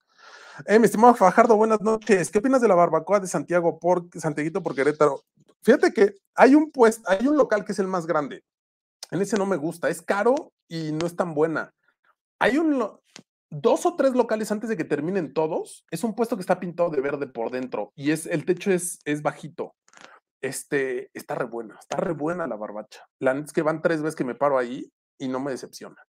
[0.67, 2.31] Eh, mi estimado Fajardo, buenas noches.
[2.31, 5.23] ¿Qué opinas de la barbacoa de Santiago por Santiaguito por Querétaro?
[5.63, 8.43] Fíjate que hay un puesto, hay un local que es el más grande.
[9.11, 11.75] En ese no me gusta, es caro y no es tan buena.
[12.39, 12.83] Hay un,
[13.51, 16.91] dos o tres locales antes de que terminen todos, es un puesto que está pintado
[16.91, 19.75] de verde por dentro y es, el techo es, es bajito.
[20.41, 23.05] Este, está re buena, está re buena la barbacha.
[23.19, 26.03] La neta es que van tres veces que me paro ahí y no me decepciona.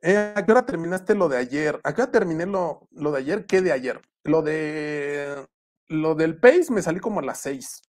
[0.00, 1.80] Eh, ¿A qué hora terminaste lo de ayer?
[1.84, 3.46] ¿A qué hora terminé lo, lo de ayer?
[3.46, 4.00] ¿Qué de ayer?
[4.24, 5.46] Lo de
[5.88, 7.82] lo del Pace me salí como a las seis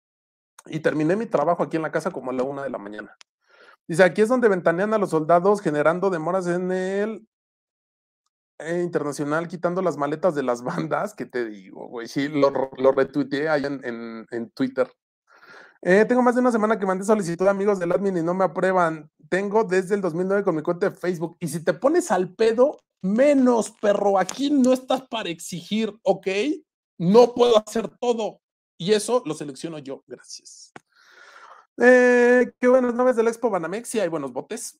[0.65, 3.15] y terminé mi trabajo aquí en la casa como a la una de la mañana.
[3.87, 7.27] Dice, aquí es donde ventanean a los soldados generando demoras en el
[8.59, 12.91] eh, internacional quitando las maletas de las bandas, que te digo, güey, sí, lo, lo
[12.91, 14.91] retuiteé ahí en, en, Twitter.
[15.85, 18.33] Eh, tengo más de una semana que mandé solicitud a amigos del admin y no
[18.33, 19.11] me aprueban.
[19.29, 21.35] Tengo desde el 2009 con mi cuenta de Facebook.
[21.41, 24.17] Y si te pones al pedo, menos, perro.
[24.17, 26.27] Aquí no estás para exigir, ¿ok?
[26.97, 28.39] No puedo hacer todo.
[28.77, 30.03] Y eso lo selecciono yo.
[30.07, 30.71] Gracias.
[31.81, 33.89] Eh, qué buenas naves del Expo Banamex.
[33.89, 34.79] Sí, hay buenos botes.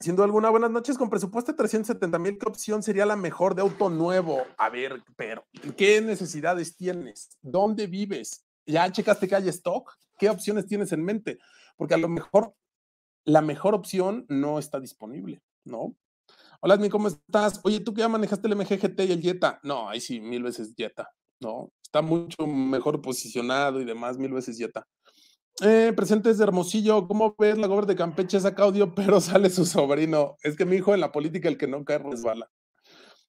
[0.00, 0.96] Siendo alguna, buenas noches.
[0.96, 4.42] Con presupuesto de 370 mil, ¿qué opción sería la mejor de auto nuevo?
[4.56, 5.44] A ver, pero,
[5.76, 7.36] ¿qué necesidades tienes?
[7.42, 8.46] ¿Dónde vives?
[8.64, 9.94] ¿Ya checaste que hay stock?
[10.20, 11.38] ¿Qué opciones tienes en mente?
[11.78, 12.54] Porque a lo mejor
[13.24, 15.96] la mejor opción no está disponible, ¿no?
[16.60, 17.58] Hola, Admi, ¿cómo estás?
[17.64, 19.60] Oye, ¿tú que ya manejaste el MGGT y el Jetta?
[19.62, 21.72] No, ahí sí, mil veces Jetta, ¿no?
[21.82, 24.86] Está mucho mejor posicionado y demás, mil veces Jetta.
[25.62, 28.38] Eh, presentes de Hermosillo, ¿cómo ves la gobernadora de Campeche?
[28.40, 30.36] Saca audio, pero sale su sobrino.
[30.42, 32.50] Es que mi hijo en la política, el que no cae resbala.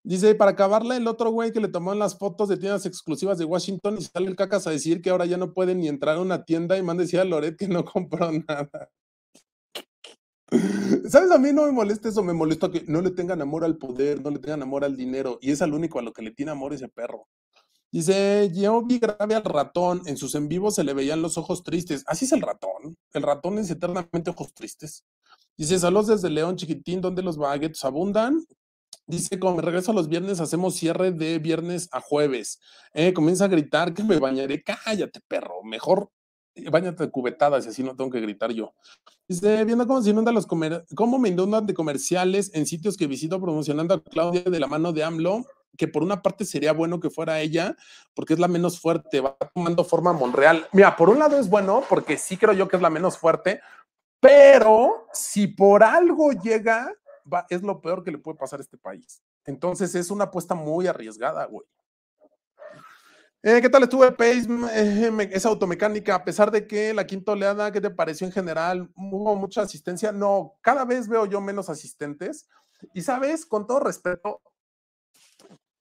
[0.03, 3.45] Dice, para acabarla, el otro güey que le tomó las fotos de tiendas exclusivas de
[3.45, 6.21] Washington y sale el cacas a decir que ahora ya no puede ni entrar a
[6.21, 8.89] una tienda y manda decir a Loret que no compró nada.
[11.07, 11.31] ¿Sabes?
[11.31, 14.21] A mí no me molesta eso, me molesta que no le tengan amor al poder,
[14.21, 16.51] no le tengan amor al dinero, y es al único a lo que le tiene
[16.51, 17.27] amor ese perro.
[17.91, 21.63] Dice, yo vi grave al ratón, en sus en vivos se le veían los ojos
[21.63, 22.03] tristes.
[22.07, 25.05] Así es el ratón, el ratón es eternamente ojos tristes.
[25.57, 28.45] Dice, saludos desde León Chiquitín, donde los baguettes abundan.
[29.11, 32.61] Dice, como me regreso los viernes, hacemos cierre de viernes a jueves.
[32.93, 34.63] Eh, comienza a gritar que me bañaré.
[34.63, 35.61] Cállate, perro.
[35.63, 36.09] Mejor
[36.69, 38.73] Bañate de cubetadas y así no tengo que gritar yo.
[39.27, 43.07] Dice, viendo cómo se inundan los comer cómo me inundan de comerciales en sitios que
[43.07, 45.45] visito promocionando a Claudia de la mano de AMLO,
[45.77, 47.77] que por una parte sería bueno que fuera ella,
[48.13, 50.67] porque es la menos fuerte, va tomando forma Monreal.
[50.73, 53.61] Mira, por un lado es bueno, porque sí creo yo que es la menos fuerte,
[54.19, 56.93] pero si por algo llega,
[57.31, 59.21] va, es lo peor que le puede pasar a este país.
[59.45, 61.65] Entonces es una apuesta muy arriesgada, güey.
[63.43, 64.47] Eh, ¿Qué tal estuvo Pace?
[64.73, 68.91] Eh, esa automecánica, a pesar de que la quinta oleada, ¿qué te pareció en general?
[68.95, 70.11] ¿Hubo mucha asistencia?
[70.11, 72.47] No, cada vez veo yo menos asistentes.
[72.93, 74.41] Y sabes, con todo respeto,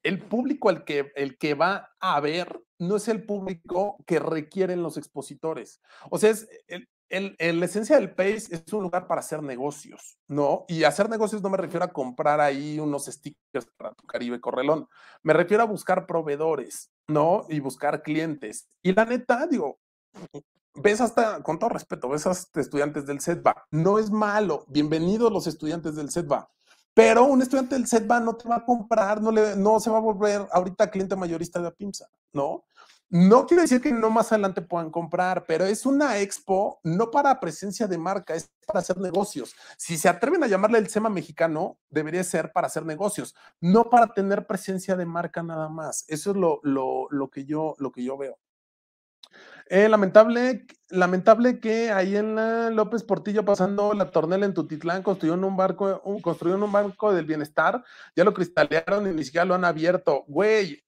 [0.02, 4.82] el público al que, el que va a ver no es el público que requieren
[4.82, 5.82] los expositores.
[6.10, 10.64] O sea, es el, la esencia del Pace es un lugar para hacer negocios, ¿no?
[10.68, 14.88] Y hacer negocios no me refiero a comprar ahí unos stickers para tu Caribe Correlón.
[15.22, 17.46] Me refiero a buscar proveedores, ¿no?
[17.48, 18.68] Y buscar clientes.
[18.82, 19.80] Y la neta, digo,
[20.74, 23.66] ves hasta, con todo respeto, ves hasta estudiantes del SETBA.
[23.72, 24.64] No es malo.
[24.68, 26.48] Bienvenidos los estudiantes del SETBA.
[26.94, 29.98] Pero un estudiante del SETBA no te va a comprar, no, le, no se va
[29.98, 32.64] a volver ahorita cliente mayorista de la PIMSA, ¿no?
[33.12, 37.40] No quiere decir que no más adelante puedan comprar, pero es una expo no para
[37.40, 39.52] presencia de marca, es para hacer negocios.
[39.76, 44.14] Si se atreven a llamarle el SEMA mexicano, debería ser para hacer negocios, no para
[44.14, 46.04] tener presencia de marca nada más.
[46.06, 48.38] Eso es lo, lo, que, yo, lo que yo veo.
[49.68, 52.36] Eh, lamentable, lamentable que ahí en
[52.76, 57.82] López Portillo pasando la tornela en Tutitlán construyeron un barco, construyeron un banco del bienestar,
[58.14, 60.24] ya lo cristalearon y ni siquiera lo han abierto.
[60.28, 60.84] Güey,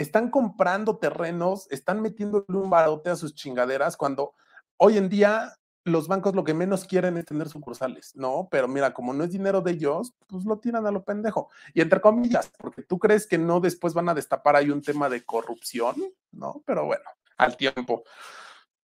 [0.00, 4.34] están comprando terrenos, están metiéndole un barote a sus chingaderas cuando
[4.78, 5.52] hoy en día
[5.84, 8.48] los bancos lo que menos quieren es tener sucursales, ¿no?
[8.50, 11.50] Pero mira, como no es dinero de ellos, pues lo tiran a lo pendejo.
[11.74, 15.08] Y entre comillas, porque tú crees que no después van a destapar ahí un tema
[15.08, 15.96] de corrupción,
[16.32, 16.62] ¿no?
[16.66, 17.04] Pero bueno,
[17.36, 18.04] al tiempo.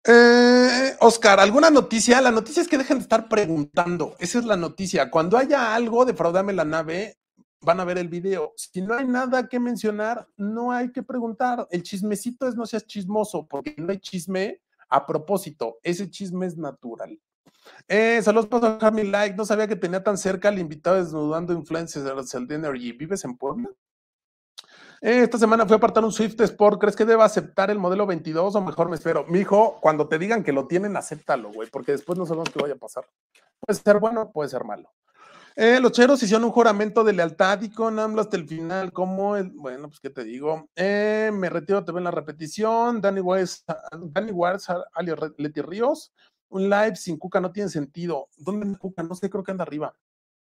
[0.05, 2.21] Eh, Oscar, ¿alguna noticia?
[2.21, 4.17] La noticia es que dejen de estar preguntando.
[4.19, 5.11] Esa es la noticia.
[5.11, 7.19] Cuando haya algo, defraudame la nave,
[7.61, 8.52] van a ver el video.
[8.57, 11.66] Si no hay nada que mencionar, no hay que preguntar.
[11.70, 15.78] El chismecito es no seas chismoso, porque no hay chisme a propósito.
[15.82, 17.18] Ese chisme es natural.
[17.88, 19.36] Eh, saludos para dejar mi like.
[19.36, 22.92] No sabía que tenía tan cerca al invitado desnudando influencers de Energy.
[22.92, 23.70] ¿Vives en Puebla?
[25.02, 26.80] Eh, esta semana fui a apartar un Swift Sport.
[26.80, 29.26] ¿Crees que deba aceptar el modelo 22 o mejor me espero?
[29.26, 32.61] Mi hijo, cuando te digan que lo tienen, acéptalo, güey, porque después no sabemos qué
[32.61, 33.04] vaya a pasar.
[33.61, 34.90] Puede ser bueno, puede ser malo.
[35.59, 39.36] Eh, los cheros hicieron un juramento de lealtad y con AMLO hasta el final, como
[39.36, 43.64] el, bueno, pues qué te digo, eh, me retiro, te ven la repetición, Danny Wars,
[44.12, 44.66] Danny Wars,
[45.38, 46.12] Leti Ríos,
[46.50, 48.28] un live sin Cuca no tiene sentido.
[48.36, 49.02] ¿Dónde está Cuca?
[49.02, 49.96] No sé, creo que anda arriba.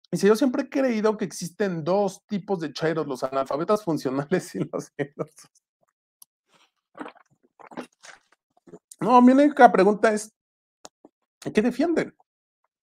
[0.09, 4.59] Dice, yo siempre he creído que existen dos tipos de cheros, los analfabetas funcionales y
[4.59, 4.93] los
[9.01, 10.31] No, mi única pregunta es,
[11.53, 12.13] ¿qué defienden?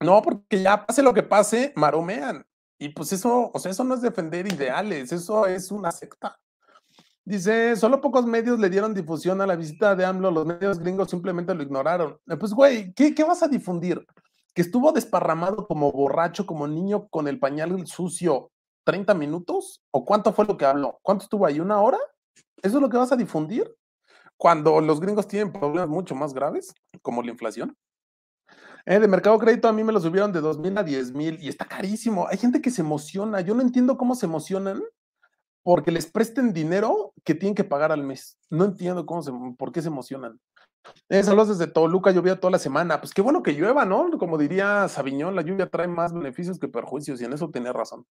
[0.01, 2.47] No, porque ya pase lo que pase, maromean.
[2.79, 6.39] Y pues eso, o sea, eso no es defender ideales, eso es una secta.
[7.25, 11.11] Dice, solo pocos medios le dieron difusión a la visita de AMLO, los medios gringos
[11.11, 12.19] simplemente lo ignoraron.
[12.27, 14.07] Eh, pues, güey, ¿qué, ¿qué, vas a difundir?
[14.55, 18.51] ¿Que estuvo desparramado como borracho, como niño con el pañal sucio
[18.85, 19.83] 30 minutos?
[19.91, 21.01] ¿O cuánto fue lo que habló?
[21.03, 21.61] ¿Cuánto estuvo ahí?
[21.61, 21.99] ¿Una hora?
[22.63, 23.77] ¿Eso es lo que vas a difundir?
[24.39, 26.73] Cuando los gringos tienen problemas mucho más graves,
[27.03, 27.77] como la inflación.
[28.91, 31.39] Eh, de mercado crédito a mí me lo subieron de 2 mil a 10 mil
[31.43, 32.27] y está carísimo.
[32.27, 33.43] Hay gente que se emociona.
[33.43, 34.83] Yo no entiendo cómo se emocionan
[35.63, 38.39] porque les presten dinero que tienen que pagar al mes.
[38.49, 40.41] No entiendo cómo se, por qué se emocionan.
[41.11, 42.99] Eh, saludos desde Toluca, llovía toda la semana.
[42.99, 44.09] Pues qué bueno que llueva, ¿no?
[44.17, 48.07] Como diría Sabiñón, la lluvia trae más beneficios que perjuicios y en eso tiene razón.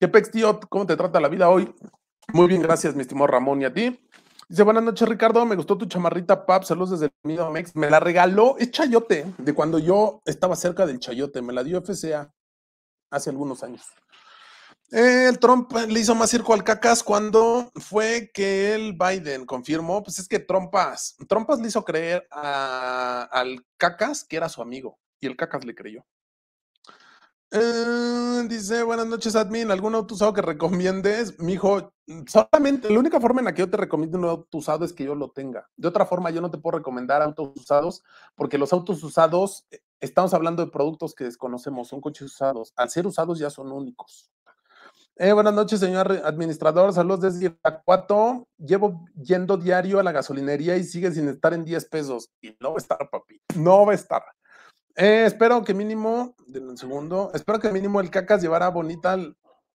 [0.00, 0.60] ¿Qué pex, tío?
[0.70, 1.74] ¿Cómo te trata la vida hoy?
[2.32, 4.00] Muy bien, gracias, mi estimado Ramón, y a ti.
[4.48, 5.44] Dice, buenas noches, Ricardo.
[5.44, 6.62] Me gustó tu chamarrita, Pap.
[6.62, 7.74] Saludos desde el Mex.
[7.74, 11.42] Me la regaló, es chayote, de cuando yo estaba cerca del chayote.
[11.42, 12.32] Me la dio FCA
[13.10, 13.82] hace algunos años.
[14.92, 20.20] El Trump le hizo más circo al cacas cuando fue que el Biden confirmó, pues
[20.20, 25.36] es que Trumpas, Trumpas le hizo creer al cacas que era su amigo y el
[25.36, 26.06] cacas le creyó.
[27.52, 29.70] Eh, dice, buenas noches, admin.
[29.70, 31.38] ¿Algún auto usado que recomiendes?
[31.38, 31.92] Mijo,
[32.26, 35.04] solamente la única forma en la que yo te recomiendo un auto usado es que
[35.04, 35.68] yo lo tenga.
[35.76, 38.02] De otra forma, yo no te puedo recomendar autos usados
[38.34, 42.72] porque los autos usados, eh, estamos hablando de productos que desconocemos, son coches usados.
[42.76, 44.30] Al ser usados ya son únicos.
[45.18, 46.92] Eh, buenas noches, señor administrador.
[46.92, 48.48] Saludos desde Irapuato.
[48.58, 52.28] Llevo yendo diario a la gasolinería y sigue sin estar en 10 pesos.
[52.42, 53.40] Y no va a estar, papi.
[53.54, 54.22] No va a estar.
[54.96, 59.18] Eh, espero que mínimo, denme un segundo, espero que mínimo el cacas llevara bonita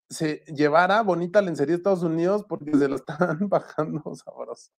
[0.09, 4.71] se llevara bonita lencería a Estados Unidos porque se lo están bajando sabroso.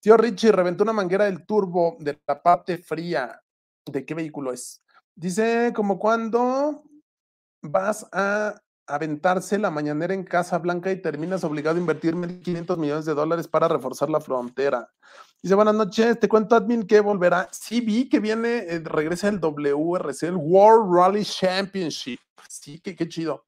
[0.00, 3.42] Tío Richie reventó una manguera del turbo de la parte fría.
[3.84, 4.82] ¿De qué vehículo es?
[5.14, 6.84] Dice, como cuando
[7.60, 8.54] vas a
[8.86, 13.48] aventarse la mañanera en Casa Blanca y terminas obligado a invertir 1.500 millones de dólares
[13.48, 14.88] para reforzar la frontera.
[15.42, 17.48] Dice, buenas noches, te cuento, admin, que volverá.
[17.52, 22.20] Sí, vi que viene, eh, regresa el WRC, el World Rally Championship.
[22.48, 23.44] Sí, qué, qué chido.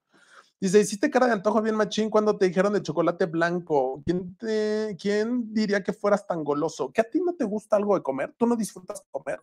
[0.60, 4.02] Dice, hiciste cara de antojo bien machín cuando te dijeron de chocolate blanco.
[4.04, 6.90] ¿Quién, te, ¿Quién diría que fueras tan goloso?
[6.92, 8.34] ¿Que a ti no te gusta algo de comer?
[8.36, 9.40] ¿Tú no disfrutas comer?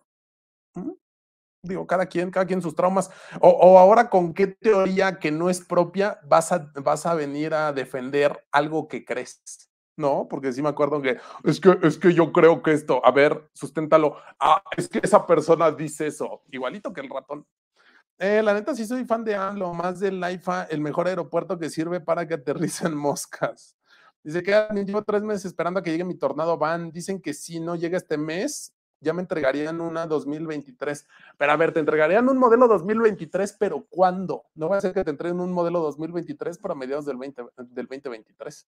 [0.74, 0.90] ¿Mm?
[1.66, 3.10] Digo, cada quien, cada quien sus traumas.
[3.40, 7.54] O, o, ahora, ¿con qué teoría que no es propia vas a, vas a venir
[7.54, 9.70] a defender algo que crees?
[9.96, 13.10] No, porque sí me acuerdo que es que es que yo creo que esto, a
[13.10, 14.16] ver, susténtalo.
[14.38, 17.46] Ah, es que esa persona dice eso, igualito que el ratón.
[18.18, 21.70] Eh, la neta sí soy fan de AMLO, más del AIFA, el mejor aeropuerto que
[21.70, 23.76] sirve para que aterricen moscas.
[24.22, 24.52] Dice que
[24.84, 26.90] llevo tres meses esperando a que llegue mi tornado van.
[26.90, 28.74] Dicen que si no llega este mes,
[29.06, 31.06] ya me entregarían una 2023.
[31.38, 34.44] Pero a ver, te entregarían un modelo 2023, pero ¿cuándo?
[34.54, 37.86] No va a ser que te entreguen un modelo 2023 para mediados del, 20, del
[37.86, 38.66] 2023.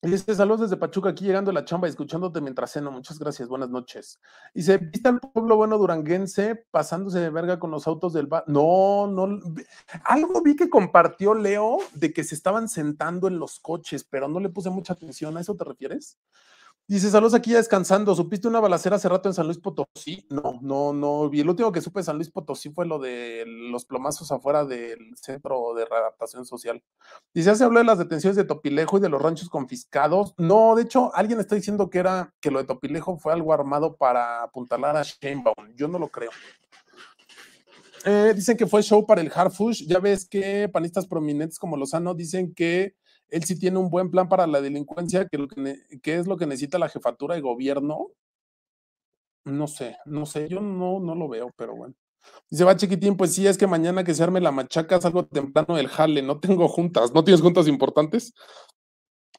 [0.00, 2.92] Y dice, saludos desde Pachuca, aquí llegando a la chamba y escuchándote mientras ceno.
[2.92, 4.20] Muchas gracias, buenas noches.
[4.54, 8.44] Dice, ¿viste al pueblo bueno duranguense pasándose de verga con los autos del bar?
[8.46, 9.40] No, no.
[10.04, 14.38] Algo vi que compartió Leo de que se estaban sentando en los coches, pero no
[14.38, 15.36] le puse mucha atención.
[15.36, 16.16] ¿A eso te refieres?
[16.90, 18.14] Dice, saludos aquí ya descansando.
[18.14, 20.26] ¿Supiste una balacera hace rato en San Luis Potosí?
[20.30, 21.28] No, no, no.
[21.30, 24.64] Y el último que supe de San Luis Potosí fue lo de los plomazos afuera
[24.64, 26.82] del centro de readaptación social.
[27.34, 30.32] Dice, ¿se habló de las detenciones de Topilejo y de los ranchos confiscados?
[30.38, 33.94] No, de hecho, alguien está diciendo que era que lo de Topilejo fue algo armado
[33.94, 35.74] para apuntalar a Sheinbaum.
[35.74, 36.30] Yo no lo creo.
[38.06, 39.84] Eh, dicen que fue show para el Harfush.
[39.86, 42.94] Ya ves que panistas prominentes como Lozano dicen que
[43.30, 45.46] él sí tiene un buen plan para la delincuencia, que,
[46.02, 48.08] que, es lo que necesita la jefatura de gobierno.
[49.44, 51.94] No sé, no sé, yo no, no lo veo, pero bueno.
[52.50, 55.76] Dice, va chiquitín, pues sí, es que mañana que se arme la machaca salgo temprano
[55.76, 58.34] del jale, no tengo juntas, ¿no tienes juntas importantes?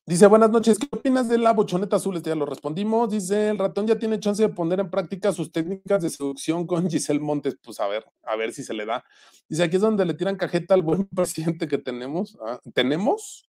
[0.10, 2.18] Dice, buenas noches, ¿qué opinas de la bochoneta azul?
[2.18, 3.12] Este ya lo respondimos.
[3.12, 6.90] Dice, el ratón ya tiene chance de poner en práctica sus técnicas de seducción con
[6.90, 7.58] Giselle Montes.
[7.62, 9.04] Pues a ver, a ver si se le da.
[9.48, 12.40] Dice, aquí es donde le tiran cajeta al buen presidente que tenemos.
[12.44, 12.60] ¿Ah?
[12.74, 13.49] ¿Tenemos?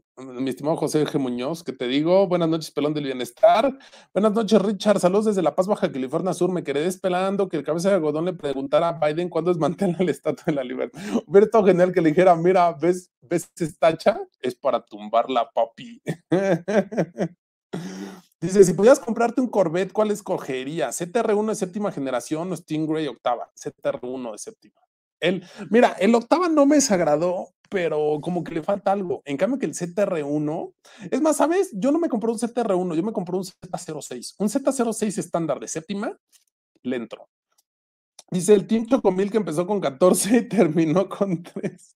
[0.21, 1.19] mi estimado José G.
[1.19, 3.77] Muñoz, que te digo, buenas noches, pelón del bienestar.
[4.13, 4.99] Buenas noches, Richard.
[4.99, 6.51] Saludos desde La Paz, Baja California Sur.
[6.51, 10.09] Me quedé esperando que el cabeza de algodón le preguntara a Biden cuándo desmantela el
[10.09, 11.01] Estatua de la Libertad.
[11.25, 14.21] Hubiera genial que le dijera, mira, ¿ves, ves esta hacha?
[14.39, 16.01] Es para tumbarla, papi.
[18.41, 20.99] Dice, si pudieras comprarte un Corvette, ¿cuál escogerías?
[20.99, 23.51] ¿CTR1 de séptima generación o Stingray octava?
[23.55, 24.81] CTR1 de séptima.
[25.19, 29.21] El, mira, el octava no me desagradó, pero como que le falta algo.
[29.23, 30.73] En cambio que el ZR1,
[31.09, 31.69] es más, ¿sabes?
[31.71, 34.35] Yo no me compré un ZR1, yo me compré un Z06.
[34.37, 36.17] Un Z06 estándar de séptima,
[36.83, 37.29] le entro.
[38.29, 41.95] Dice el Team Chocomil que empezó con 14 y terminó con 3.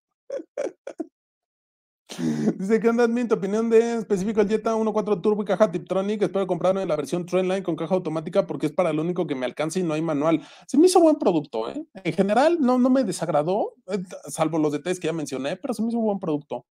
[2.57, 6.21] Dice que anda mi opinión de específico el Jetta 1.4 Turbo y caja Tiptronic.
[6.21, 9.45] Espero comprarme la versión Trendline con caja automática porque es para lo único que me
[9.45, 10.41] alcanza y no hay manual.
[10.67, 11.83] Se me hizo buen producto, ¿eh?
[12.03, 15.81] En general, no, no me desagradó, eh, salvo los detalles que ya mencioné, pero se
[15.81, 16.65] me hizo buen producto.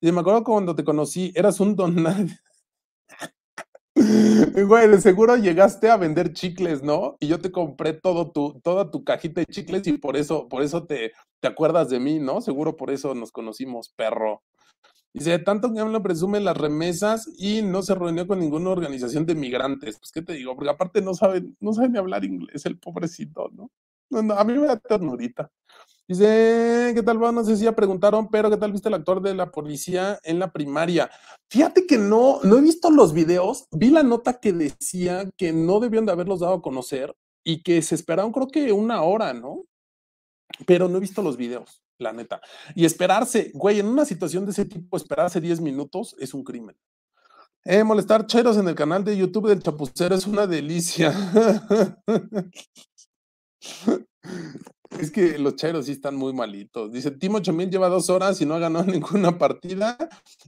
[0.00, 1.96] Y me acuerdo cuando te conocí, eras un don.
[3.94, 7.16] Güey, de seguro llegaste a vender chicles, ¿no?
[7.20, 10.62] Y yo te compré todo tu, toda tu cajita de chicles y por eso, por
[10.62, 12.40] eso te, te acuerdas de mí, ¿no?
[12.40, 14.42] Seguro por eso nos conocimos, perro.
[15.14, 19.34] Dice, tanto que AMLO presume las remesas y no se reunió con ninguna organización de
[19.34, 19.98] migrantes.
[19.98, 20.54] Pues, ¿qué te digo?
[20.54, 23.70] Porque aparte no sabe, no sabe ni hablar inglés, el pobrecito, no
[24.12, 25.50] a mí me da ternurita.
[26.06, 27.16] Dice, ¿qué tal?
[27.16, 30.18] Bueno, no sé si ya preguntaron, pero ¿qué tal viste el actor de la policía
[30.24, 31.10] en la primaria?
[31.48, 33.66] Fíjate que no, no he visto los videos.
[33.70, 37.80] Vi la nota que decía que no debían de haberlos dado a conocer y que
[37.82, 39.64] se esperaron creo que una hora, ¿no?
[40.66, 42.40] pero no he visto los videos, la neta.
[42.74, 46.76] Y esperarse, güey, en una situación de ese tipo, esperarse 10 minutos es un crimen.
[47.64, 51.12] Eh, molestar cheros en el canal de YouTube del Chapucero es una delicia.
[54.98, 56.92] Es que los cheros sí están muy malitos.
[56.92, 59.96] Dice, Timo 8000 lleva dos horas y no ha ganado ninguna partida.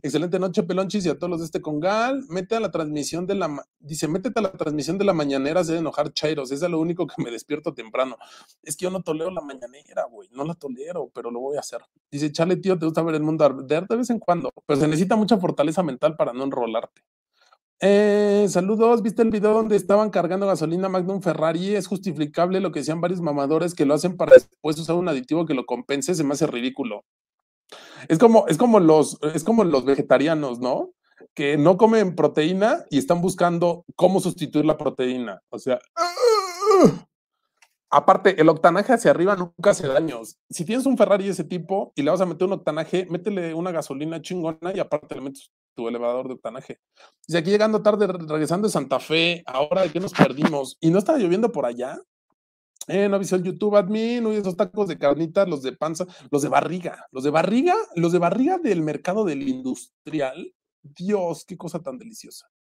[0.03, 2.25] Excelente noche, Pelonchis, y a todos los de este congal.
[2.29, 3.65] Mete a la transmisión de la...
[3.79, 6.53] Dice, métete a la transmisión de la mañanera, se de enojar cheros.
[6.53, 8.17] es lo único que me despierto temprano.
[8.63, 10.29] Es que yo no tolero la mañanera, güey.
[10.33, 11.81] No la tolero, pero lo voy a hacer.
[12.11, 14.51] Dice, chale, tío, ¿te gusta ver el mundo arder de vez en cuando?
[14.67, 17.03] Pero se necesita mucha fortaleza mental para no enrolarte.
[17.81, 21.75] Eh, saludos, ¿viste el video donde estaban cargando gasolina Magnum Ferrari?
[21.75, 25.45] Es justificable lo que decían varios mamadores que lo hacen para después usar un aditivo
[25.45, 27.05] que lo compense, se me hace ridículo.
[28.09, 30.93] Es como, es como los, es como los vegetarianos, ¿no?
[31.35, 35.43] Que no comen proteína y están buscando cómo sustituir la proteína.
[35.51, 35.79] O sea,
[37.91, 40.39] aparte, el octanaje hacia arriba nunca hace daños.
[40.49, 43.53] Si tienes un Ferrari de ese tipo y le vas a meter un octanaje, métele
[43.53, 46.81] una gasolina chingona y aparte le metes tu elevador de octanaje.
[47.27, 50.77] Dice aquí llegando tarde, regresando de Santa Fe, ahora de qué nos perdimos.
[50.81, 51.99] ¿Y no estaba lloviendo por allá?
[52.87, 56.43] Eh, no avisó el YouTube admin, uy, esos tacos de carnitas, los de panza, los
[56.43, 60.55] de barriga, los de barriga, los de barriga del mercado del industrial.
[60.83, 62.51] Dios, qué cosa tan deliciosa.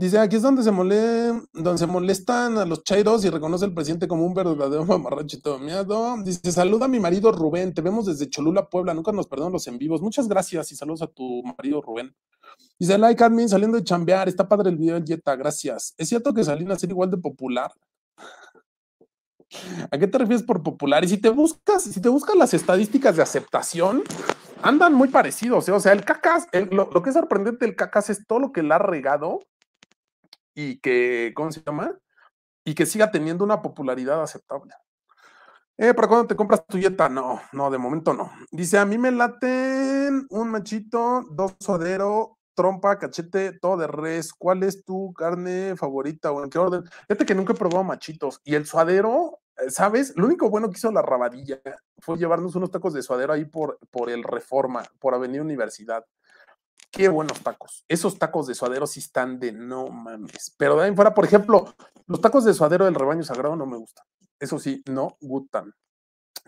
[0.00, 3.74] Dice, aquí es donde se, mole, donde se molestan a los chairos y reconoce al
[3.74, 6.16] presidente como un verdadero mamarrachito miedo.
[6.24, 9.66] Dice, saluda a mi marido Rubén, te vemos desde Cholula, Puebla, nunca nos perdonamos los
[9.66, 10.00] en vivos.
[10.00, 12.16] Muchas gracias y saludos a tu marido Rubén.
[12.78, 15.94] Dice, like admin, saliendo de chambear, está padre el video del Jetta, gracias.
[15.98, 17.70] ¿Es cierto que Salinas ser igual de popular?
[19.90, 21.04] ¿A qué te refieres por popular?
[21.04, 24.02] Y si te buscas, si te buscas las estadísticas de aceptación,
[24.62, 25.68] andan muy parecidos.
[25.68, 25.72] ¿eh?
[25.72, 28.74] O sea, el cacas, lo, que es sorprendente del cacas es todo lo que le
[28.74, 29.40] ha regado
[30.54, 31.98] y que, ¿cómo se llama?
[32.64, 34.72] Y que siga teniendo una popularidad aceptable.
[35.78, 37.08] Eh, ¿Para cuándo te compras tu dieta?
[37.08, 38.30] No, no, de momento no.
[38.50, 44.34] Dice, a mí me laten un machito, dos suadero, trompa, cachete, todo de res.
[44.34, 46.84] ¿Cuál es tu carne favorita o en qué orden?
[47.08, 48.42] Fíjate que nunca he probado machitos.
[48.44, 50.12] Y el suadero, ¿sabes?
[50.16, 51.60] Lo único bueno que hizo la rabadilla
[51.98, 56.04] fue llevarnos unos tacos de suadero ahí por, por el Reforma, por Avenida Universidad.
[56.90, 57.84] Qué buenos tacos.
[57.88, 60.54] Esos tacos de suadero sí están de no mames.
[60.58, 61.74] Pero de ahí fuera, por ejemplo,
[62.06, 64.04] los tacos de suadero del rebaño sagrado no me gustan.
[64.40, 65.72] Eso sí, no gustan.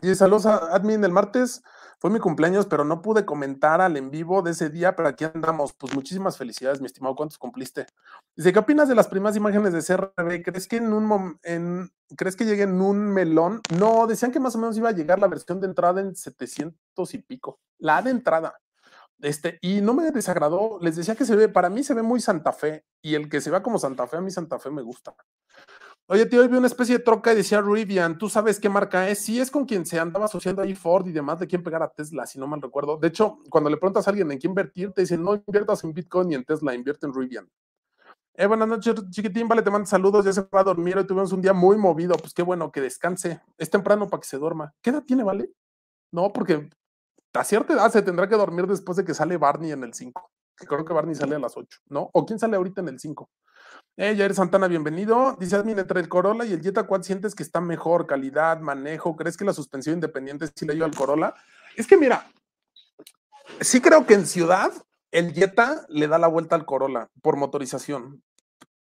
[0.01, 1.63] Y saludos admin el martes.
[1.99, 5.25] Fue mi cumpleaños, pero no pude comentar al en vivo de ese día, pero aquí
[5.25, 5.73] andamos.
[5.73, 7.15] Pues muchísimas felicidades, mi estimado.
[7.15, 7.87] ¿Cuántos cumpliste?
[8.35, 10.43] Dice, ¿qué opinas de las primeras imágenes de CRB?
[10.43, 13.61] ¿Crees que en un en, ¿crees que llegue en un melón?
[13.79, 17.15] No, decían que más o menos iba a llegar la versión de entrada en 700
[17.15, 17.61] y pico.
[17.79, 18.59] La de entrada.
[19.23, 22.21] Este, y no me desagradó, les decía que se ve, para mí se ve muy
[22.21, 24.83] Santa Fe, y el que se vea como Santa Fe, a mí Santa Fe me
[24.83, 25.15] gusta.
[26.13, 29.09] Oye, tío, hoy vi una especie de troca y decía Rivian, ¿tú sabes qué marca
[29.09, 29.21] es?
[29.21, 31.89] Sí, es con quien se andaba asociando ahí Ford y demás, de quién pegar a
[31.89, 32.99] Tesla, si no mal recuerdo.
[32.99, 35.95] De hecho, cuando le preguntas a alguien en qué invertir, te dicen, no inviertas en
[35.95, 37.49] Bitcoin ni en Tesla, invierte en Rivian.
[38.35, 41.33] Eh, buenas noches, chiquitín, vale, te mando saludos, ya se va a dormir, hoy tuvimos
[41.33, 44.75] un día muy movido, pues qué bueno, que descanse, es temprano para que se duerma.
[44.83, 45.51] ¿Qué edad tiene, vale?
[46.11, 46.69] No, porque
[47.33, 50.31] a cierta edad se tendrá que dormir después de que sale Barney en el 5.
[50.57, 52.11] Creo que Barney sale a las 8, ¿no?
[52.13, 53.31] ¿O quién sale ahorita en el 5?
[53.97, 55.37] Eh, Jair Santana, bienvenido.
[55.39, 58.07] Dice Admin, entre el Corolla y el Jetta, ¿cuál sientes que está mejor?
[58.07, 59.17] Calidad, manejo.
[59.17, 61.35] ¿Crees que la suspensión independiente sí le ayuda al Corolla?
[61.77, 62.31] Es que mira,
[63.61, 64.73] sí creo que en ciudad
[65.11, 68.23] el Jetta le da la vuelta al Corolla por motorización.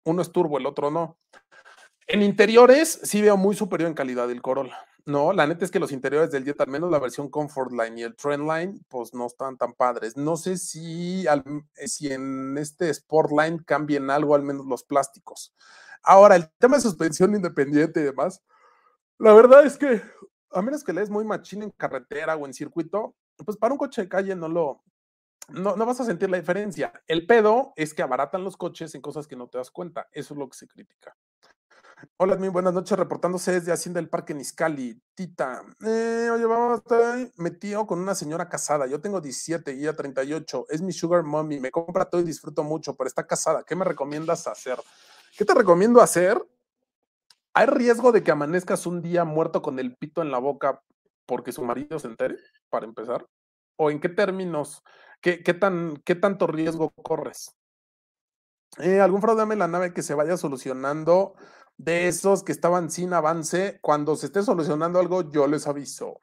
[0.04, 1.18] Uno es turbo, el otro no.
[2.06, 4.78] En interiores sí veo muy superior en calidad el Corolla.
[5.04, 8.00] No, la neta es que los interiores del Jet, al menos la versión Comfort Line
[8.00, 10.16] y el Trend Line, pues no están tan padres.
[10.16, 15.54] No sé si, eh, si en este Sport Line cambien algo, al menos los plásticos.
[16.04, 18.42] Ahora, el tema de suspensión independiente y demás,
[19.18, 20.02] la verdad es que,
[20.52, 23.78] a menos que le des muy machín en carretera o en circuito, pues para un
[23.78, 24.82] coche de calle no lo,
[25.48, 26.92] no, no vas a sentir la diferencia.
[27.08, 30.08] El pedo es que abaratan los coches en cosas que no te das cuenta.
[30.12, 31.16] Eso es lo que se critica.
[32.16, 35.00] Hola, muy buenas noches, reportándose desde Hacienda del Parque Niscali.
[35.14, 38.86] Tita, eh, oye, vamos, estoy metido con una señora casada.
[38.86, 40.66] Yo tengo 17 y ella 38.
[40.68, 41.60] Es mi sugar mommy.
[41.60, 43.62] Me compra todo y disfruto mucho, pero está casada.
[43.62, 44.78] ¿Qué me recomiendas hacer?
[45.36, 46.44] ¿Qué te recomiendo hacer?
[47.54, 50.82] ¿Hay riesgo de que amanezcas un día muerto con el pito en la boca
[51.26, 52.36] porque su marido se entere,
[52.68, 53.28] para empezar?
[53.76, 54.82] ¿O en qué términos?
[55.20, 57.54] ¿Qué, qué tan, qué tanto riesgo corres?
[58.78, 61.34] Eh, ¿Algún fraude en la nave que se vaya solucionando?
[61.76, 63.78] De esos que estaban sin avance.
[63.80, 66.20] Cuando se esté solucionando algo, yo les aviso.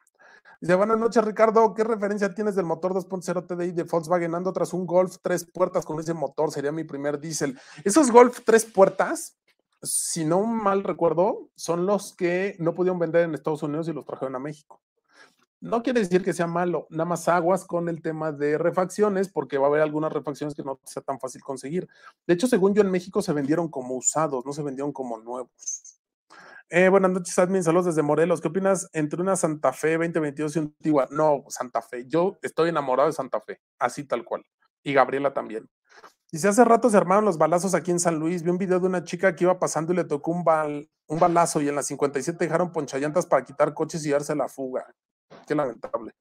[0.61, 1.73] Dice, buenas noches, Ricardo.
[1.73, 4.35] ¿Qué referencia tienes del motor 2.0 TDI de Volkswagen?
[4.35, 6.51] Ando tras un Golf tres puertas con ese motor.
[6.51, 7.57] Sería mi primer diésel.
[7.85, 9.37] Esos Golf tres puertas,
[9.81, 14.05] si no mal recuerdo, son los que no pudieron vender en Estados Unidos y los
[14.05, 14.81] trajeron a México.
[15.61, 19.57] No quiere decir que sea malo, nada más aguas con el tema de refacciones, porque
[19.57, 21.87] va a haber algunas refacciones que no sea tan fácil conseguir.
[22.25, 25.99] De hecho, según yo, en México se vendieron como usados, no se vendieron como nuevos.
[26.69, 27.63] Eh, buenas noches, admin.
[27.63, 28.39] Saludos desde Morelos.
[28.39, 31.07] ¿Qué opinas entre una Santa Fe 2022 y un Tigua?
[31.11, 32.05] No, Santa Fe.
[32.07, 34.45] Yo estoy enamorado de Santa Fe, así tal cual.
[34.83, 35.67] Y Gabriela también.
[36.31, 38.43] Dice, hace rato se armaron los balazos aquí en San Luis.
[38.43, 41.19] Vi un video de una chica que iba pasando y le tocó un, bal, un
[41.19, 44.85] balazo y en la 57 dejaron ponchallantas para quitar coches y darse la fuga.
[45.47, 46.13] Qué lamentable.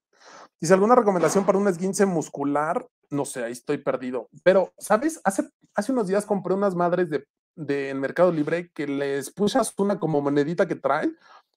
[0.61, 2.89] Dice, ¿alguna recomendación para un esguince muscular?
[3.11, 4.29] No sé, ahí estoy perdido.
[4.43, 5.21] Pero, ¿sabes?
[5.25, 9.73] Hace, hace unos días compré unas madres de, de en Mercado Libre que les pusas
[9.79, 11.11] una como monedita que trae,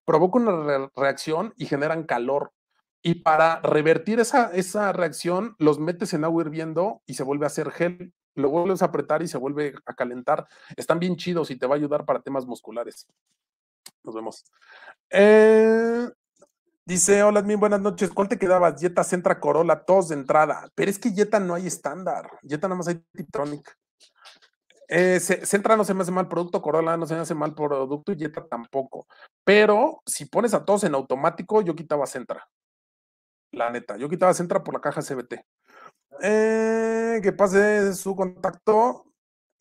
[0.05, 2.53] provoca una re reacción y generan calor.
[3.01, 7.47] Y para revertir esa, esa reacción, los metes en agua hirviendo y se vuelve a
[7.47, 10.47] hacer gel lo vuelves a apretar y se vuelve a calentar.
[10.75, 13.07] Están bien chidos y te va a ayudar para temas musculares.
[14.03, 14.45] Nos vemos.
[15.09, 16.09] Eh,
[16.85, 18.09] dice, hola, bien buenas noches.
[18.09, 18.79] ¿Cuál te quedabas?
[18.79, 20.69] Jetta, Centra, Corolla, todos de entrada.
[20.75, 22.29] Pero es que Jetta no hay estándar.
[22.41, 23.77] Jetta nada más hay Tiptronic.
[24.87, 28.11] Eh, Centra no se me hace mal producto, Corolla no se me hace mal producto
[28.11, 29.07] y Jetta tampoco.
[29.45, 32.45] Pero si pones a todos en automático, yo quitaba Centra.
[33.53, 35.45] La neta, yo quitaba Centra por la caja CBT.
[36.21, 39.10] Eh, que pase su contacto.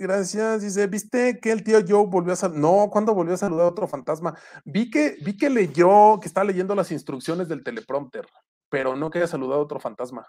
[0.00, 0.62] Gracias.
[0.62, 2.58] Dice, ¿viste que el tío Joe volvió a saludar?
[2.58, 4.34] No, ¿cuándo volvió a saludar a otro fantasma?
[4.64, 8.26] Vi que, vi que leyó, que está leyendo las instrucciones del teleprompter,
[8.70, 10.26] pero no que haya saludado a otro fantasma.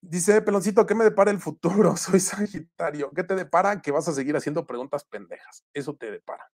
[0.00, 1.96] Dice, peloncito, ¿qué me depara el futuro?
[1.96, 3.10] Soy Sagitario.
[3.10, 3.82] ¿Qué te depara?
[3.82, 5.64] Que vas a seguir haciendo preguntas pendejas.
[5.74, 6.48] Eso te depara.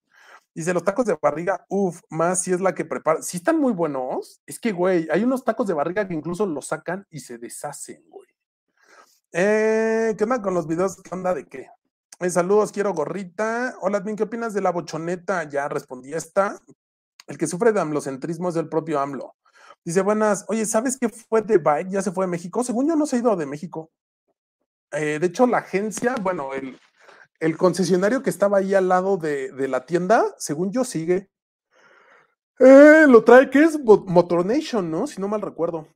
[0.55, 3.21] Dice, los tacos de barriga, uff, más si es la que prepara.
[3.21, 6.69] Si están muy buenos, es que, güey, hay unos tacos de barriga que incluso los
[6.69, 8.29] sacan y se deshacen, güey.
[9.33, 11.03] Eh, ¿Qué onda con los videos?
[11.03, 11.69] ¿Qué onda de qué?
[12.23, 13.79] Eh, saludos, quiero gorrita.
[13.81, 15.45] Hola, Admin, ¿qué opinas de la bochoneta?
[15.45, 16.61] Ya respondí esta.
[17.27, 19.37] El que sufre de amlocentrismo es el propio AMLO.
[19.87, 21.89] Dice, buenas, oye, ¿sabes qué fue de Bike?
[21.89, 22.63] Ya se fue de México.
[22.63, 23.91] Según yo, no se ha ido de México.
[24.93, 29.87] Eh, de hecho, la agencia, bueno, el, concesionario que estaba ahí al lado de, la
[29.87, 31.31] tienda, según yo, sigue.
[32.59, 35.07] Eh, lo trae que es Motornation, ¿no?
[35.07, 35.89] Si no mal recuerdo.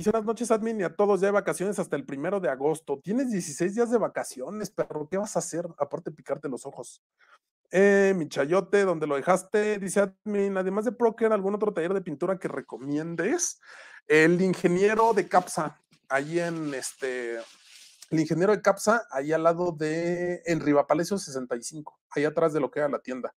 [0.00, 2.98] Dice buenas noches, admin, y a todos ya de vacaciones hasta el primero de agosto.
[3.04, 5.06] Tienes 16 días de vacaciones, perro.
[5.06, 5.66] ¿Qué vas a hacer?
[5.76, 7.02] Aparte de picarte los ojos.
[7.70, 12.00] Eh, mi chayote, donde lo dejaste, dice admin, además de Proker, ¿algún otro taller de
[12.00, 13.60] pintura que recomiendes?
[14.06, 17.36] El ingeniero de Capsa, ahí en este,
[18.08, 22.70] el ingeniero de Capsa, ahí al lado de, en Rivapalecio 65, ahí atrás de lo
[22.70, 23.34] que era la tienda.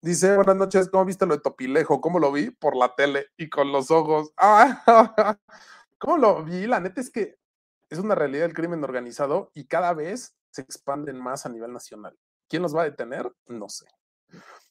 [0.00, 2.00] Dice, buenas noches, ¿cómo viste lo de Topilejo?
[2.00, 2.50] ¿Cómo lo vi?
[2.50, 4.30] Por la tele y con los ojos.
[4.36, 4.80] Ah,
[5.98, 6.68] ¿Cómo lo vi?
[6.68, 7.36] La neta es que
[7.90, 12.16] es una realidad del crimen organizado y cada vez se expanden más a nivel nacional.
[12.48, 13.28] ¿Quién los va a detener?
[13.48, 13.86] No sé.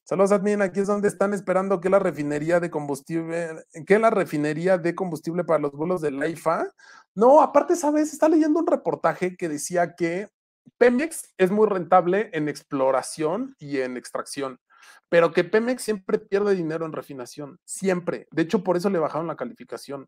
[0.05, 0.61] Saludos, admin.
[0.61, 5.43] Aquí es donde están esperando que la refinería de combustible, que la refinería de combustible
[5.43, 6.71] para los vuelos de la IFA.
[7.15, 8.13] No, aparte, ¿sabes?
[8.13, 10.29] Está leyendo un reportaje que decía que
[10.77, 14.61] Pemex es muy rentable en exploración y en extracción
[15.09, 18.27] pero que Pemex siempre pierde dinero en refinación, siempre.
[18.31, 20.07] De hecho, por eso le bajaron la calificación.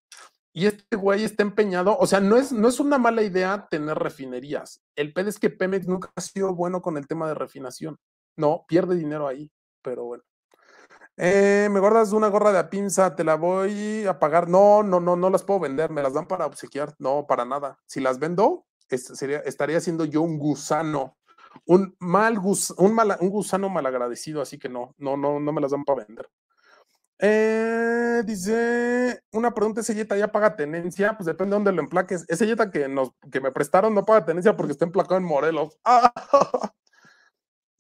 [0.52, 3.98] Y este güey está empeñado, o sea, no es, no es una mala idea tener
[3.98, 4.82] refinerías.
[4.96, 7.98] El pedo es que Pemex nunca ha sido bueno con el tema de refinación.
[8.36, 9.52] No, pierde dinero ahí,
[9.82, 10.24] pero bueno.
[11.18, 14.50] Eh, me guardas una gorra de pinza, te la voy a pagar.
[14.50, 16.96] No, no, no, no las puedo vender, me las dan para obsequiar.
[16.98, 17.78] No, para nada.
[17.86, 21.19] Si las vendo, sería, estaría siendo yo un gusano
[21.66, 22.58] un mal un,
[23.20, 26.30] un gusano malagradecido, así que no, no, no, no me las dan para vender.
[27.22, 31.18] Eh, dice, una pregunta, ¿ese Jetta ya paga tenencia?
[31.18, 32.26] Pues depende de dónde lo emplaques.
[32.30, 35.78] Ese Jetta que, nos, que me prestaron no paga tenencia porque está emplacado en Morelos.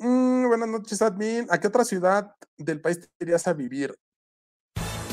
[0.01, 1.45] Mm, buenas noches, admin.
[1.49, 3.93] ¿A qué otra ciudad del país te irías a vivir?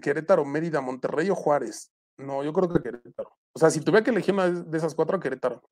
[0.00, 1.92] Querétaro, Mérida, Monterrey o Juárez.
[2.18, 3.30] No, yo creo que Querétaro.
[3.52, 5.62] O sea, si tuviera que elegir una de esas cuatro, Querétaro.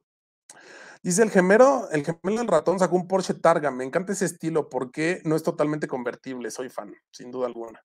[1.02, 3.70] Dice el gemelo, el gemelo del ratón sacó un Porsche Targa.
[3.70, 6.50] Me encanta ese estilo porque no es totalmente convertible.
[6.50, 7.84] Soy fan, sin duda alguna.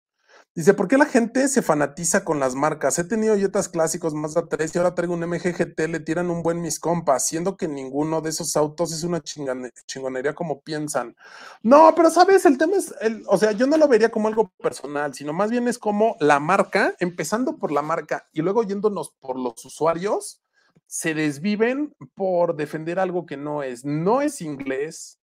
[0.58, 2.98] Dice, ¿por qué la gente se fanatiza con las marcas?
[2.98, 6.60] He tenido Jetas clásicos Mazda 3 y ahora traigo un MGGT, le tiran un buen
[6.60, 11.14] mis compas, siendo que ninguno de esos autos es una chingonería como piensan.
[11.62, 14.50] No, pero sabes, el tema es, el, o sea, yo no lo vería como algo
[14.60, 19.14] personal, sino más bien es como la marca, empezando por la marca y luego yéndonos
[19.20, 20.42] por los usuarios,
[20.88, 23.84] se desviven por defender algo que no es.
[23.84, 25.20] No es inglés.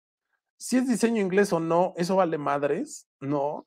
[0.58, 3.66] Si es diseño inglés o no, eso vale madres, ¿no?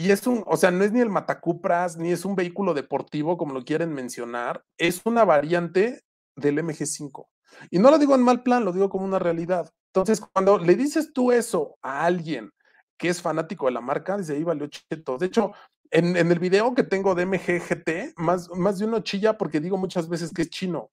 [0.00, 3.36] Y es un, o sea, no es ni el Matacupras, ni es un vehículo deportivo,
[3.36, 7.28] como lo quieren mencionar, es una variante del MG5.
[7.70, 9.70] Y no lo digo en mal plan, lo digo como una realidad.
[9.88, 12.50] Entonces, cuando le dices tú eso a alguien
[12.96, 15.18] que es fanático de la marca, dice ahí valió cheto.
[15.18, 15.52] De hecho,
[15.90, 20.08] en, el video que tengo de MG más, más de uno chilla porque digo muchas
[20.08, 20.90] veces que es chino.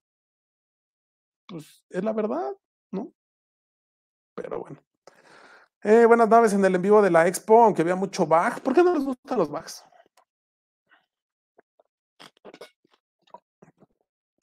[1.47, 2.51] Pues es la verdad,
[2.91, 3.13] ¿no?
[4.35, 4.86] Pero bueno.
[5.83, 8.61] Eh, buenas naves en el en vivo de la expo, aunque había mucho bug.
[8.63, 9.83] ¿Por qué no les gustan los bugs?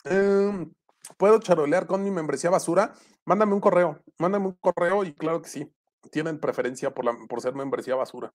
[0.04, 0.72] Em,
[1.16, 2.94] ¿Puedo charolear con mi membresía basura?
[3.24, 5.72] Mándame un correo, mándame un correo y claro que sí.
[6.10, 8.32] Tienen preferencia por, por ser membresía basura.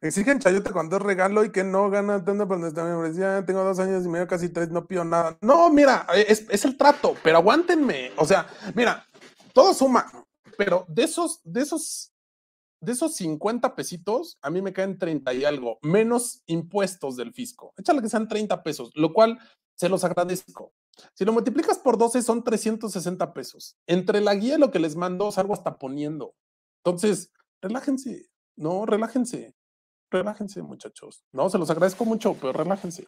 [0.00, 3.44] Exigen chayote cuando es regalo y que no gana tanto por nuestra membresía.
[3.46, 5.38] Tengo dos años y medio, casi tres, no pido nada.
[5.40, 8.12] No, mira, es, es el trato, pero aguántenme.
[8.16, 9.06] O sea, mira,
[9.52, 10.06] todo suma
[10.56, 12.12] pero de esos, de esos,
[12.80, 17.72] de esos 50 pesitos, a mí me caen 30 y algo, menos impuestos del fisco.
[17.76, 19.38] Échale que sean 30 pesos, lo cual
[19.74, 20.72] se los agradezco.
[21.14, 23.76] Si lo multiplicas por 12 son 360 pesos.
[23.86, 26.34] Entre la guía y lo que les mando, salgo hasta poniendo.
[26.82, 27.30] Entonces,
[27.60, 29.54] relájense, no, relájense,
[30.10, 31.24] relájense muchachos.
[31.32, 33.06] No, se los agradezco mucho, pero relájense.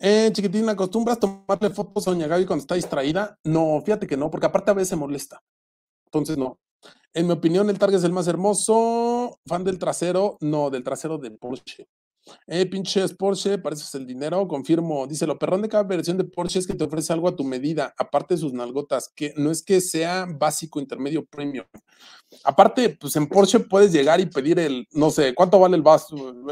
[0.00, 3.38] Eh, chiquitín, ¿acostumbras tomarle fotos a Doña Gaby cuando está distraída?
[3.44, 5.40] No, fíjate que no, porque aparte a veces molesta.
[6.14, 6.60] Entonces, no.
[7.12, 9.38] En mi opinión, el Target es el más hermoso.
[9.46, 11.88] Fan del trasero, no, del trasero de Porsche.
[12.46, 15.06] Eh, pinches Porsche, pareces el dinero, confirmo.
[15.08, 17.42] Dice, lo perrón de cada versión de Porsche es que te ofrece algo a tu
[17.42, 21.66] medida, aparte de sus nalgotas, que no es que sea básico, intermedio, premium.
[22.44, 25.84] Aparte, pues en Porsche puedes llegar y pedir el, no sé, ¿cuánto vale el,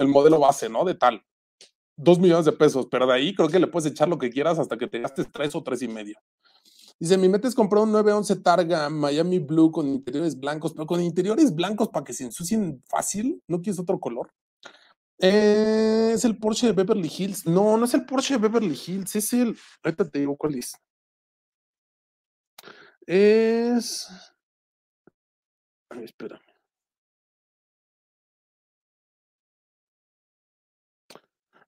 [0.01, 0.85] el modelo base, no?
[0.85, 1.23] De tal.
[1.97, 4.59] Dos millones de pesos, pero de ahí creo que le puedes echar lo que quieras
[4.59, 6.17] hasta que te gastes tres o tres y medio.
[6.99, 11.01] Dice, mi meta es comprar un 911 Targa Miami Blue con interiores blancos, pero con
[11.01, 13.43] interiores blancos para que se ensucien fácil.
[13.49, 14.33] ¿No quieres otro color?
[15.19, 17.47] Eh, es el Porsche de Beverly Hills.
[17.47, 19.57] No, no es el Porsche de Beverly Hills, es el.
[19.83, 20.75] Ahorita te digo cuál es.
[23.07, 24.09] Es.
[25.91, 26.52] Ay, espérame.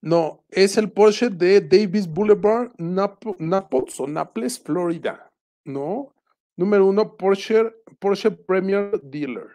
[0.05, 5.33] No, es el Porsche de Davis Boulevard, Naples o Naples, Florida.
[5.65, 6.13] No.
[6.57, 9.49] Número uno, Porsche, Porsche Premier Dealer.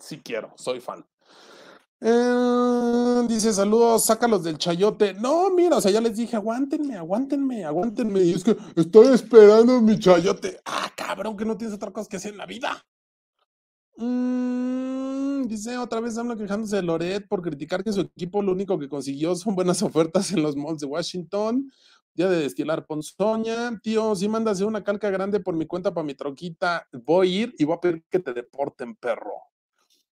[0.00, 1.04] Si quiero, soy fan.
[2.00, 5.12] Eh, dice, saludos, sácalos del chayote.
[5.12, 8.20] No, mira, o sea, ya les dije, aguántenme, aguántenme, aguántenme.
[8.20, 10.58] Y es que estoy esperando mi chayote.
[10.64, 12.82] Ah, cabrón, que no tienes otra cosa que hacer en la vida.
[13.98, 14.93] Mm,
[15.48, 18.88] dice otra vez habla quejándose de Loret por criticar que su equipo lo único que
[18.88, 21.70] consiguió son buenas ofertas en los malls de Washington.
[22.14, 23.78] Día de destilar ponzoña.
[23.82, 27.54] Tío, si mandas una calca grande por mi cuenta para mi troquita, voy a ir
[27.58, 29.32] y voy a pedir que te deporten, perro.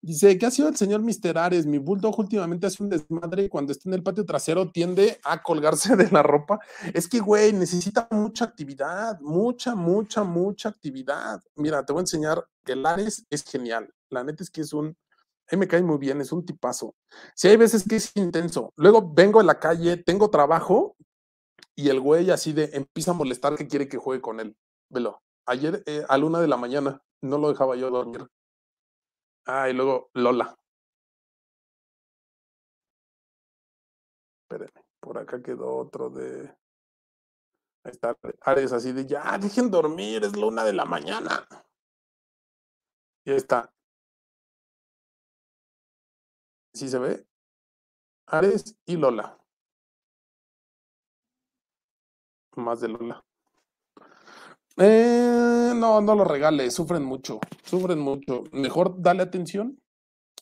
[0.03, 1.67] Dice, ¿qué ha sido el señor Mister Ares?
[1.67, 5.43] Mi bulldog últimamente hace un desmadre y cuando está en el patio trasero tiende a
[5.43, 6.59] colgarse de la ropa.
[6.95, 11.43] Es que, güey, necesita mucha actividad, mucha, mucha, mucha actividad.
[11.55, 13.93] Mira, te voy a enseñar que el Ares es genial.
[14.09, 14.97] La neta es que es un,
[15.51, 16.95] a me cae muy bien, es un tipazo.
[17.35, 18.73] Si hay veces que es intenso.
[18.77, 20.97] Luego vengo a la calle, tengo trabajo
[21.75, 24.57] y el güey así de empieza a molestar que quiere que juegue con él.
[24.91, 25.23] Velo.
[25.47, 28.27] Ayer eh, a luna de la mañana no lo dejaba yo dormir.
[29.47, 30.57] Ah, y luego Lola.
[34.43, 36.49] Espérenme, por acá quedó otro de.
[37.85, 41.47] Ahí está, Ares así de ya, dejen dormir, es la una de la mañana.
[43.25, 43.73] Y ahí está.
[46.73, 47.27] ¿Sí se ve?
[48.27, 49.39] Ares y Lola.
[52.57, 53.25] Más de Lola.
[54.77, 58.45] Eh, no, no lo regales, sufren mucho, sufren mucho.
[58.53, 59.81] Mejor dale atención.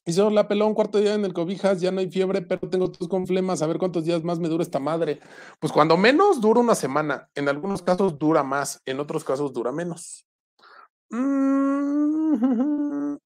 [0.09, 3.09] Si la pelón, cuarto día en el cobijas, ya no hay fiebre, pero tengo tus
[3.09, 5.21] con flemas, a ver cuántos días más me dura esta madre.
[5.61, 9.71] Pues cuando menos dura una semana, en algunos casos dura más, en otros casos dura
[9.71, 10.25] menos.
[11.11, 13.17] Mm,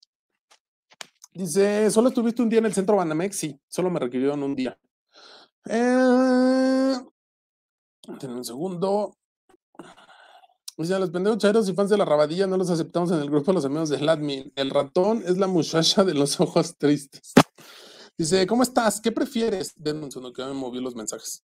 [1.35, 3.37] dice, ¿solo estuviste un día en el centro Banamex?
[3.37, 4.79] Sí, solo me requirieron un día.
[5.69, 6.95] Eh,
[8.09, 9.17] un segundo.
[10.77, 13.53] Dice, los pendejos chairos y fans de la rabadilla no los aceptamos en el grupo
[13.53, 14.53] de los amigos del admin.
[14.57, 17.33] El ratón es la muchacha de los ojos tristes.
[18.19, 19.01] Dice, ¿cómo estás?
[19.01, 19.73] ¿Qué prefieres?
[19.77, 21.45] Denme un segundo que me movió los mensajes.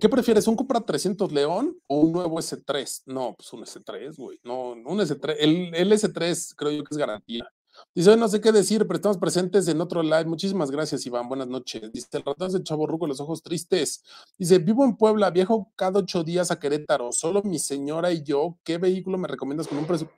[0.00, 0.46] ¿Qué prefieres?
[0.46, 3.02] ¿Un Cupra 300 León o un nuevo S3?
[3.06, 4.38] No, pues un S3, güey.
[4.44, 5.36] No, un S3.
[5.38, 7.48] El, el S3 creo yo que es garantía.
[7.94, 10.24] Dice, no sé qué decir, pero estamos presentes en otro live.
[10.26, 11.28] Muchísimas gracias, Iván.
[11.28, 11.92] Buenas noches.
[11.92, 14.02] Dice, el ratón de Chavo Ruco, los ojos tristes.
[14.38, 17.12] Dice, vivo en Puebla, viajo cada ocho días a Querétaro.
[17.12, 18.58] Solo mi señora y yo.
[18.64, 20.10] ¿Qué vehículo me recomiendas con un precio?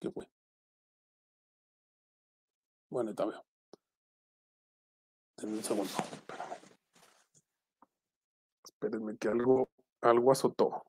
[0.00, 0.26] ¿Qué fue?
[2.90, 3.44] Bueno, está veo.
[5.38, 5.90] Denme un segundo.
[6.12, 6.56] Espérame.
[8.64, 9.68] Espérenme que algo,
[10.02, 10.84] algo azotó.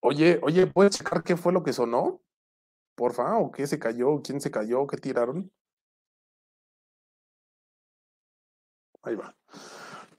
[0.00, 2.20] Oye, oye, ¿puedes checar qué fue lo que sonó?
[2.96, 5.50] Porfa, o qué se cayó, quién se cayó, qué tiraron.
[9.02, 9.34] Ahí va.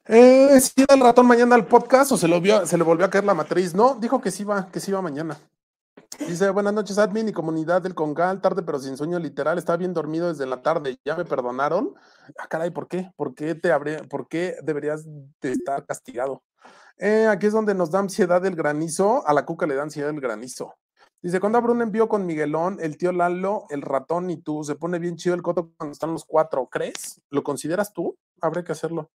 [0.05, 3.25] Eh, ¿Sí el ratón mañana al podcast o se, lo se le volvió a caer
[3.25, 3.75] la matriz?
[3.75, 5.37] No, dijo que sí va, que sí va mañana.
[6.27, 9.93] Dice, buenas noches, admin y comunidad del Congal, tarde pero sin sueño literal, estaba bien
[9.93, 11.95] dormido desde la tarde, ¿ya me perdonaron?
[12.37, 13.11] Ah, caray, ¿por qué?
[13.15, 16.43] ¿Por qué te habría, por qué deberías de estar castigado?
[16.97, 20.09] Eh, aquí es donde nos da ansiedad el granizo, a la cuca le da ansiedad
[20.09, 20.75] el granizo.
[21.21, 24.75] Dice, cuando habrá un envío con Miguelón, el tío Lalo, el ratón y tú, se
[24.75, 27.21] pone bien chido el coto cuando están los cuatro, ¿crees?
[27.29, 28.17] ¿Lo consideras tú?
[28.41, 29.09] Habría que hacerlo.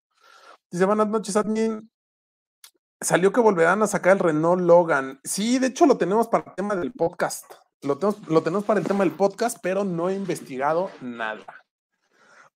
[0.72, 1.89] Dice, buenas noches, admin.
[3.04, 5.20] Salió que volverán a sacar el Renault Logan.
[5.26, 7.43] Sí, de hecho lo tenemos para el tema del podcast.
[7.82, 11.62] Lo tenemos, lo tenemos para el tema del podcast, pero no he investigado nada.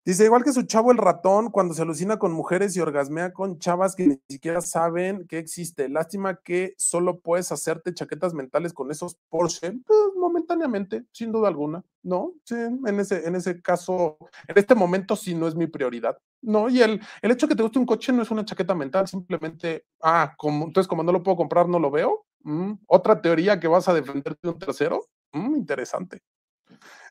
[0.07, 3.59] Dice, igual que su chavo el ratón, cuando se alucina con mujeres y orgasmea con
[3.59, 5.89] chavas que ni siquiera saben que existe.
[5.89, 11.83] Lástima que solo puedes hacerte chaquetas mentales con esos Porsche, pues, momentáneamente, sin duda alguna.
[12.03, 16.17] No, en ese, en ese caso, en este momento sí no es mi prioridad.
[16.41, 18.73] No, y el, el hecho de que te guste un coche no es una chaqueta
[18.73, 22.25] mental, simplemente, ah, como, entonces como no lo puedo comprar, no lo veo.
[22.43, 25.01] Mm, Otra teoría que vas a defenderte de un tercero.
[25.33, 26.21] Mm, interesante.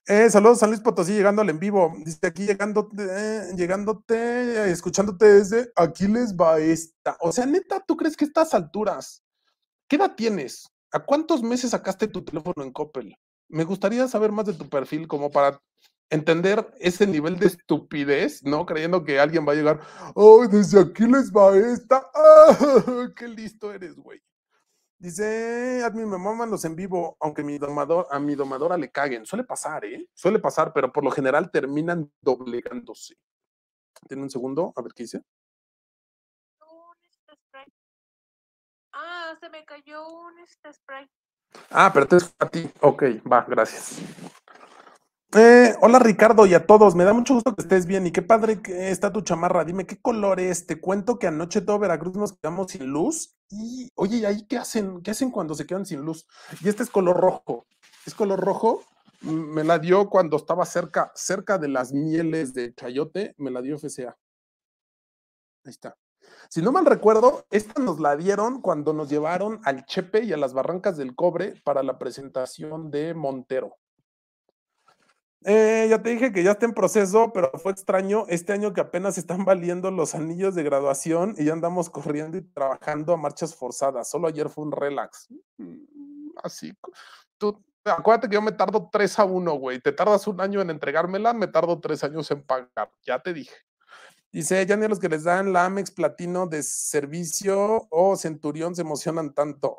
[0.09, 1.93] Eh, saludos San Luis Potosí, llegando al en vivo.
[2.05, 7.17] Dice aquí llegándote, eh, llegándote, escuchándote desde aquí les va esta.
[7.21, 9.25] O sea, neta, ¿tú crees que estas alturas,
[9.89, 10.71] qué edad tienes?
[10.93, 13.17] ¿A cuántos meses sacaste tu teléfono en Coppel?
[13.49, 15.61] Me gustaría saber más de tu perfil como para
[16.09, 18.65] entender ese nivel de estupidez, ¿no?
[18.65, 19.81] Creyendo que alguien va a llegar,
[20.15, 22.09] oh, desde aquí les va esta.
[22.15, 23.09] ¡Ah!
[23.17, 24.21] ¡Qué listo eres, güey!
[24.99, 29.27] Dice, admin, me maman los en vivo, aunque mi domador, a mi domadora le caguen.
[29.27, 30.09] Suele pasar, ¿eh?
[30.15, 33.15] Suele pasar, pero por lo general terminan doblegándose.
[34.09, 35.23] Tiene un segundo, a ver qué dice.
[36.61, 37.67] un spray.
[38.93, 40.35] Ah, se me cayó un
[40.73, 41.07] spray.
[41.71, 42.71] Ah, pero te es a ti.
[42.81, 43.99] Ok, va, gracias.
[45.37, 48.23] Eh, hola Ricardo y a todos, me da mucho gusto que estés bien y qué
[48.23, 49.65] padre está tu chamarra.
[49.65, 50.67] Dime qué color es.
[50.67, 54.57] Te cuento que anoche todo Veracruz nos quedamos sin luz y oye, ¿y ahí qué
[54.57, 55.03] hacen?
[55.03, 56.27] ¿Qué hacen cuando se quedan sin luz?
[56.63, 57.67] Y este es color rojo.
[58.07, 58.83] Es color rojo.
[59.23, 63.61] m- Me la dio cuando estaba cerca, cerca de las mieles de Chayote, me la
[63.63, 64.17] dio FCA.
[65.65, 65.97] Ahí está.
[66.49, 70.37] Si no mal recuerdo, esta nos la dieron cuando nos llevaron al Chepe y a
[70.39, 73.77] las Barrancas del Cobre para la presentación de Montero.
[75.45, 78.81] Eh, ya te dije que ya está en proceso, pero fue extraño este año que
[78.81, 83.55] apenas están valiendo los anillos de graduación y ya andamos corriendo y trabajando a marchas
[83.55, 84.09] forzadas.
[84.11, 85.29] Solo ayer fue un relax.
[85.59, 86.07] Mm,
[86.43, 86.73] Así.
[87.39, 89.81] Tú, acuérdate que yo me tardo 3 a 1, güey.
[89.81, 92.91] Te tardas un año en entregármela, me tardo tres años en pagar.
[93.07, 93.55] Ya te dije.
[94.33, 98.75] Dice, ya ni a los que les dan la Amex Platino de servicio o Centurión
[98.75, 99.79] se emocionan tanto.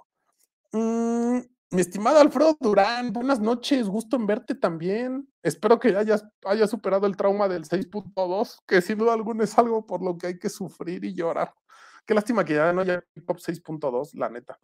[0.71, 1.06] Mm,
[1.71, 5.27] mi estimado Alfredo Durán, buenas noches, gusto en verte también.
[5.43, 9.85] Espero que hayas, hayas superado el trauma del 6.2, que sin duda alguna es algo
[9.85, 11.53] por lo que hay que sufrir y llorar.
[12.05, 14.57] Qué lástima que ya no haya Pop 6.2, la neta.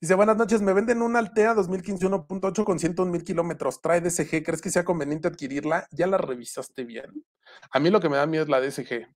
[0.00, 3.80] Dice, buenas noches, me venden una Altea 2015 1.8 con 101 mil kilómetros.
[3.80, 5.88] Trae DSG, ¿crees que sea conveniente adquirirla?
[5.90, 7.24] ¿Ya la revisaste bien?
[7.72, 9.08] A mí lo que me da miedo es la DSG.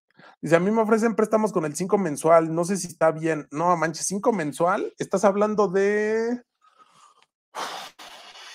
[0.43, 3.47] Dice, a mí me ofrecen préstamos con el 5 mensual, no sé si está bien.
[3.53, 6.43] No, manches, 5 mensual, estás hablando de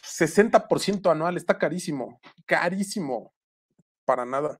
[0.04, 3.34] 60% anual, está carísimo, carísimo,
[4.06, 4.60] para nada.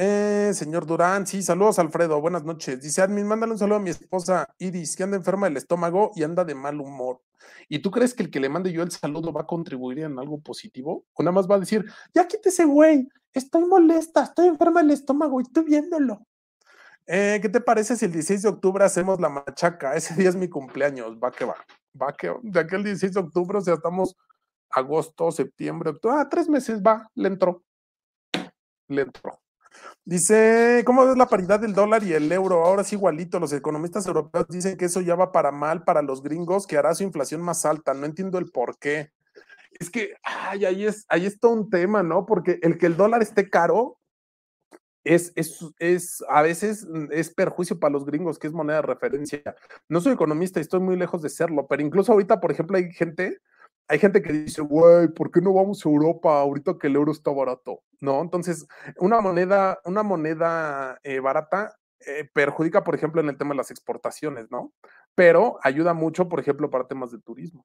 [0.00, 2.80] Eh, señor Durán, sí, saludos Alfredo, buenas noches.
[2.80, 6.22] Dice Admin, mándale un saludo a mi esposa Iris, que anda enferma del estómago y
[6.22, 7.20] anda de mal humor.
[7.68, 10.16] ¿Y tú crees que el que le mande yo el saludo va a contribuir en
[10.20, 11.04] algo positivo?
[11.14, 11.84] O nada más va a decir,
[12.14, 16.24] ya quítese, güey, estoy molesta, estoy enferma del estómago y estoy viéndolo.
[17.04, 19.94] Eh, ¿Qué te parece si el 16 de octubre hacemos la machaca?
[19.96, 21.56] Ese día es mi cumpleaños, va que va,
[22.00, 24.16] va que de aquel 16 de octubre, o sea, estamos
[24.70, 27.64] agosto, septiembre, octubre, ah, tres meses, va, le entró,
[28.86, 29.40] le entró.
[30.08, 32.64] Dice, ¿cómo ves la paridad del dólar y el euro?
[32.64, 33.38] Ahora es igualito.
[33.38, 36.94] Los economistas europeos dicen que eso ya va para mal para los gringos, que hará
[36.94, 37.92] su inflación más alta.
[37.92, 39.10] No entiendo el por qué.
[39.78, 42.24] Es que, ay, ahí es, ahí está un tema, ¿no?
[42.24, 43.98] Porque el que el dólar esté caro
[45.04, 49.42] es, es, es, a veces es perjuicio para los gringos, que es moneda de referencia.
[49.90, 52.90] No soy economista y estoy muy lejos de serlo, pero incluso ahorita, por ejemplo, hay
[52.94, 53.42] gente
[53.88, 57.10] hay gente que dice, güey, ¿por qué no vamos a Europa ahorita que el euro
[57.10, 57.82] está barato?
[58.00, 58.20] ¿No?
[58.20, 58.66] Entonces,
[58.98, 63.70] una moneda, una moneda eh, barata eh, perjudica, por ejemplo, en el tema de las
[63.70, 64.74] exportaciones, ¿no?
[65.14, 67.64] Pero ayuda mucho, por ejemplo, para temas de turismo.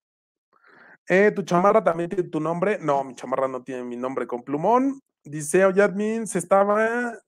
[1.09, 2.79] Eh, ¿Tu chamarra también tiene tu nombre?
[2.79, 5.01] No, mi chamarra no tiene mi nombre con plumón.
[5.25, 7.19] Dice, oye, admin, se estaba,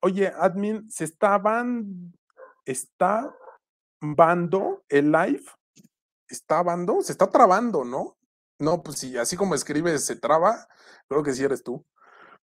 [0.00, 2.14] oye, admin, se estaban,
[2.64, 3.34] está
[4.00, 5.44] bando el live
[6.28, 8.16] está bando, se está trabando, ¿no?
[8.58, 10.68] No, pues sí, así como escribes se traba,
[11.08, 11.84] creo que sí eres tú.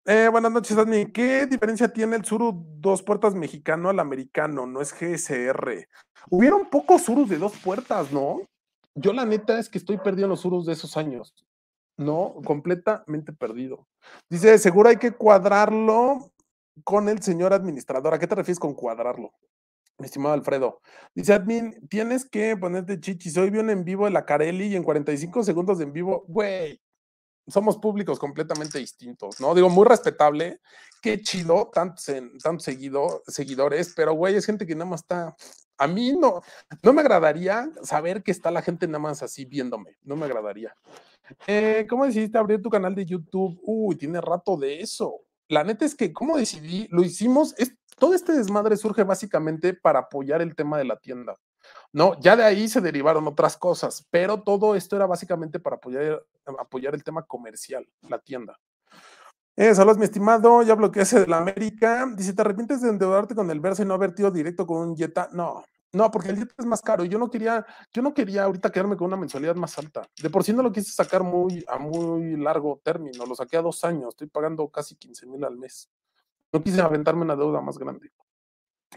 [0.06, 1.12] Eh, buenas noches, Dani.
[1.12, 4.66] ¿Qué diferencia tiene el Suru dos puertas mexicano al americano?
[4.66, 5.88] No es GSR.
[6.30, 8.42] Hubieron pocos Surus de dos puertas, ¿no?
[8.96, 11.36] Yo la neta es que estoy perdido en los Surus de esos años.
[11.98, 13.88] No, completamente perdido.
[14.30, 16.32] Dice, seguro hay que cuadrarlo
[16.84, 18.14] con el señor administrador.
[18.14, 19.32] ¿A qué te refieres con cuadrarlo?
[20.00, 20.82] Mi estimado Alfredo.
[21.14, 23.38] Dice admin, tienes que ponerte chichis.
[23.38, 26.24] Hoy vi un en vivo de la Carelli y en 45 segundos de en vivo,
[26.28, 26.82] güey,
[27.48, 29.54] somos públicos completamente distintos, ¿no?
[29.54, 30.62] Digo, muy respetable,
[31.02, 32.06] qué chido, tantos,
[32.42, 35.36] tantos seguido, seguidores, pero güey, es gente que nada más está.
[35.78, 36.42] A mí no,
[36.84, 40.74] no me agradaría saber que está la gente nada más así viéndome, no me agradaría.
[41.48, 43.60] Eh, ¿Cómo decidiste abrir tu canal de YouTube?
[43.64, 45.22] Uy, tiene rato de eso.
[45.48, 46.88] La neta es que, ¿cómo decidí?
[46.92, 51.38] Lo hicimos, es, todo este desmadre surge básicamente para apoyar el tema de la tienda.
[51.92, 56.24] No, ya de ahí se derivaron otras cosas, pero todo esto era básicamente para apoyar,
[56.58, 58.60] apoyar el tema comercial, la tienda.
[59.56, 60.62] Eh, saludos, mi estimado.
[60.64, 62.08] Ya bloqueaste de la América.
[62.16, 64.96] Dice: ¿Te arrepientes de endeudarte con el Versa y no haber ido directo con un
[64.96, 65.28] Jetta?
[65.34, 67.04] No, no, porque el Jetta es más caro.
[67.04, 70.08] Yo no quería, yo no quería ahorita quedarme con una mensualidad más alta.
[70.22, 73.26] De por sí no lo quise sacar muy a muy largo término.
[73.26, 74.10] Lo saqué a dos años.
[74.10, 75.90] Estoy pagando casi 15 mil al mes.
[76.52, 78.12] No quise aventarme una deuda más grande.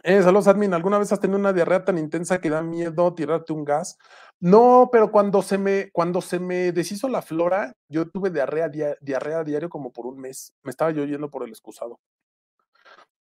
[0.03, 0.75] Eh, saludos, admin.
[0.75, 3.99] ¿Alguna vez has tenido una diarrea tan intensa que da miedo tirarte un gas?
[4.41, 8.69] No, pero cuando se me, cuando se me deshizo la flora, yo tuve diarrea,
[9.01, 10.55] diarrea diario como por un mes.
[10.63, 12.01] Me estaba yo yendo por el excusado.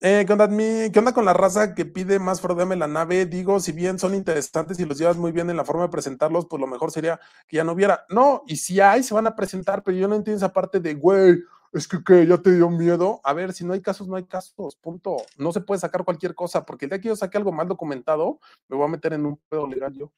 [0.04, 3.28] Eh, ¿qué, onda, ¿Qué onda con la raza que pide más Frodeme la nave?
[3.28, 6.48] Digo, si bien son interesantes y los llevas muy bien en la forma de presentarlos,
[6.48, 8.06] pues lo mejor sería que ya no hubiera.
[8.10, 10.96] No, y si hay, se van a presentar, pero yo no entiendo esa parte de,
[10.96, 11.38] güey,
[11.74, 12.26] es que ¿qué?
[12.28, 13.22] ya te dio miedo.
[13.24, 15.18] A ver, si no hay casos, no hay casos, punto.
[15.38, 18.40] No se puede sacar cualquier cosa, porque el día que yo saque algo mal documentado,
[18.68, 20.12] me voy a meter en un pedo legal yo.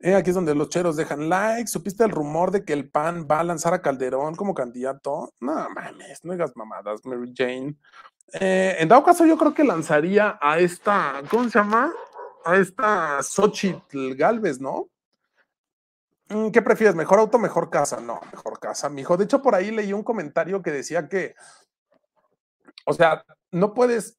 [0.00, 1.66] Eh, aquí es donde los cheros dejan like.
[1.66, 5.34] ¿Supiste el rumor de que el PAN va a lanzar a Calderón como candidato?
[5.40, 7.76] No mames, no digas mamadas, Mary Jane.
[8.32, 11.92] Eh, en dado caso, yo creo que lanzaría a esta, ¿cómo se llama?
[12.44, 14.88] A esta Xochitl Galvez, ¿no?
[16.28, 16.94] Mm, ¿Qué prefieres?
[16.94, 18.00] ¿Mejor auto, mejor casa?
[18.00, 19.16] No, mejor casa, mijo.
[19.16, 21.34] De hecho, por ahí leí un comentario que decía que,
[22.84, 24.18] o sea, no puedes,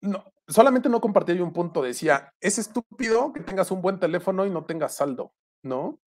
[0.00, 1.82] no, solamente no compartí un punto.
[1.82, 5.32] Decía, es estúpido que tengas un buen teléfono y no tengas saldo,
[5.62, 6.00] ¿no?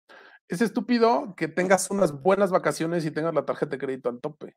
[0.48, 4.56] Es estúpido que tengas unas buenas vacaciones y tengas la tarjeta de crédito al tope.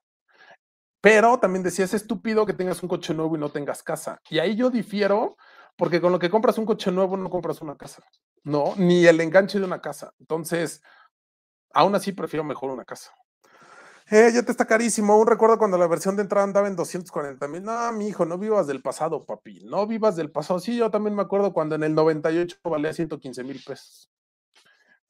[1.00, 4.20] Pero también decía, es estúpido que tengas un coche nuevo y no tengas casa.
[4.28, 5.36] Y ahí yo difiero,
[5.78, 8.02] porque con lo que compras un coche nuevo no compras una casa.
[8.42, 8.74] ¿no?
[8.76, 10.12] Ni el enganche de una casa.
[10.18, 10.82] Entonces,
[11.72, 13.12] aún así prefiero mejor una casa.
[14.10, 15.18] Eh, ya te está carísimo.
[15.18, 17.62] Un recuerdo cuando la versión de entrada andaba en 240 mil.
[17.62, 19.60] No, mi hijo, no vivas del pasado, papi.
[19.64, 20.58] No vivas del pasado.
[20.60, 24.10] Sí, yo también me acuerdo cuando en el 98 valía 115 mil pesos.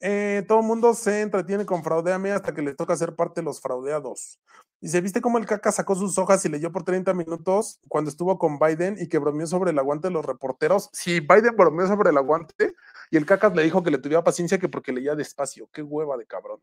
[0.01, 3.45] Eh, todo el mundo se entretiene con fraudeame hasta que le toca ser parte de
[3.45, 4.39] los fraudeados.
[4.79, 8.37] Dice, ¿viste cómo el caca sacó sus hojas y leyó por 30 minutos cuando estuvo
[8.39, 10.89] con Biden y que bromeó sobre el aguante de los reporteros?
[10.93, 12.75] Sí, Biden bromeó sobre el aguante
[13.11, 15.69] y el cacas le dijo que le tuviera paciencia que porque leía despacio.
[15.73, 16.61] Qué hueva de cabrón.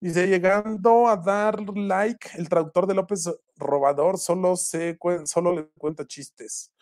[0.00, 6.04] Dice, llegando a dar like, el traductor de López Robador solo, se, solo le cuenta
[6.04, 6.72] chistes.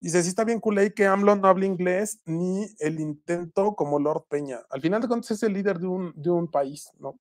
[0.00, 4.24] Dice, sí está bien culé que AMLO no habla inglés ni el intento como Lord
[4.30, 4.60] Peña.
[4.70, 7.18] Al final de cuentas es el líder de un, de un país, ¿no?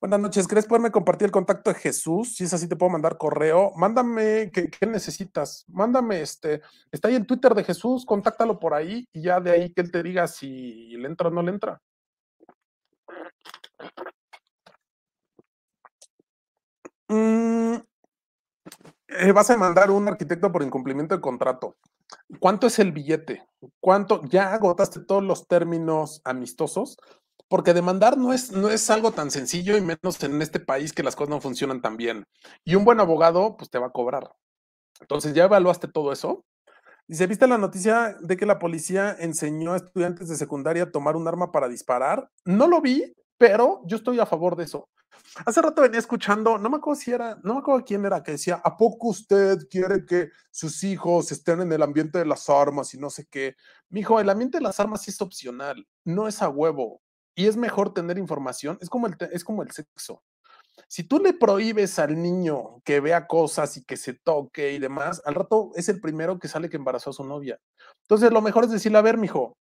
[0.00, 2.36] Buenas noches, ¿crees poderme compartir el contacto de Jesús?
[2.36, 3.72] Si es así, te puedo mandar correo.
[3.76, 5.64] Mándame, ¿qué, qué necesitas?
[5.68, 9.72] Mándame, este, está ahí el Twitter de Jesús, contáctalo por ahí y ya de ahí
[9.72, 11.80] que él te diga si le entra o no le entra.
[17.08, 17.41] Mm,
[19.18, 21.76] eh, vas a mandar un arquitecto por incumplimiento de contrato.
[22.40, 23.46] ¿Cuánto es el billete?
[23.80, 24.22] ¿Cuánto?
[24.24, 26.98] ¿Ya agotaste todos los términos amistosos?
[27.48, 31.02] Porque demandar no es, no es algo tan sencillo y menos en este país que
[31.02, 32.24] las cosas no funcionan tan bien.
[32.64, 34.32] Y un buen abogado, pues te va a cobrar.
[35.00, 36.44] Entonces, ¿ya evaluaste todo eso?
[37.08, 41.16] Dice, ¿viste la noticia de que la policía enseñó a estudiantes de secundaria a tomar
[41.16, 42.30] un arma para disparar?
[42.44, 43.12] No lo vi,
[43.42, 44.88] pero yo estoy a favor de eso.
[45.44, 48.30] Hace rato venía escuchando, no me acuerdo si era, no me acuerdo quién era, que
[48.30, 52.94] decía, ¿a poco usted quiere que sus hijos estén en el ambiente de las armas
[52.94, 53.56] y no sé qué?
[53.88, 57.02] Mijo, el ambiente de las armas es opcional, no es a huevo.
[57.34, 60.22] Y es mejor tener información, es como el, es como el sexo.
[60.86, 65.20] Si tú le prohíbes al niño que vea cosas y que se toque y demás,
[65.24, 67.58] al rato es el primero que sale que embarazó a su novia.
[68.02, 69.56] Entonces, lo mejor es decirle, a ver, mijo,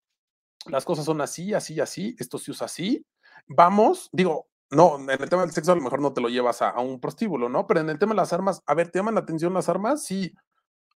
[0.67, 3.03] las cosas son así, así, así, esto se usa así.
[3.47, 6.61] Vamos, digo, no, en el tema del sexo a lo mejor no te lo llevas
[6.61, 7.67] a, un prostíbulo, ¿no?
[7.67, 10.05] Pero en el tema de las armas, a ver, ¿te llaman la atención las armas?
[10.05, 10.33] Sí,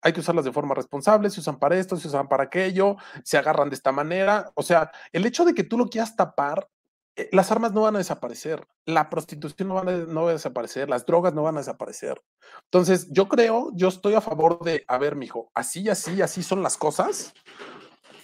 [0.00, 3.36] hay que usarlas de forma responsable, se usan para esto, se usan para aquello, se
[3.36, 4.52] agarran de esta manera.
[4.54, 6.68] O sea, el hecho de que tú lo quieras tapar,
[7.16, 10.88] eh, las armas no van a desaparecer, la prostitución no, van no va a desaparecer,
[10.88, 12.22] las drogas no van a desaparecer.
[12.64, 16.62] Entonces, yo creo, yo estoy a favor de, a ver, mijo, así, así, así son
[16.62, 17.32] las cosas.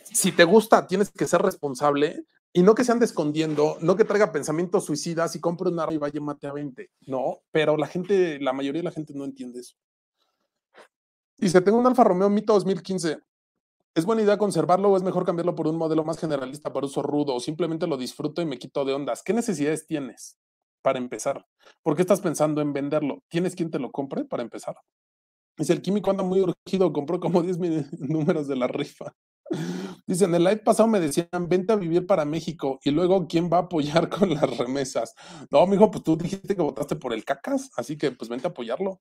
[0.05, 4.05] Si te gusta, tienes que ser responsable y no que se ande escondiendo, no que
[4.05, 6.91] traiga pensamientos suicidas y compre un arma y vaya mate a 20.
[7.07, 9.77] No, pero la gente, la mayoría de la gente no entiende eso.
[11.39, 13.19] Dice, tengo un Alfa Romeo Mito 2015.
[13.95, 17.03] ¿Es buena idea conservarlo o es mejor cambiarlo por un modelo más generalista para uso
[17.03, 19.23] rudo o simplemente lo disfruto y me quito de ondas?
[19.23, 20.39] ¿Qué necesidades tienes
[20.83, 21.47] para empezar?
[21.83, 23.23] ¿Por qué estás pensando en venderlo?
[23.29, 24.77] ¿Tienes quien te lo compre para empezar?
[25.57, 29.15] Dice, el químico anda muy urgido, compró como 10 mil números de la rifa.
[30.07, 33.51] Dice, en el live pasado me decían, vente a vivir para México y luego, ¿quién
[33.53, 35.15] va a apoyar con las remesas?
[35.51, 38.51] No, mijo, pues tú dijiste que votaste por el cacas, así que pues vente a
[38.51, 39.01] apoyarlo.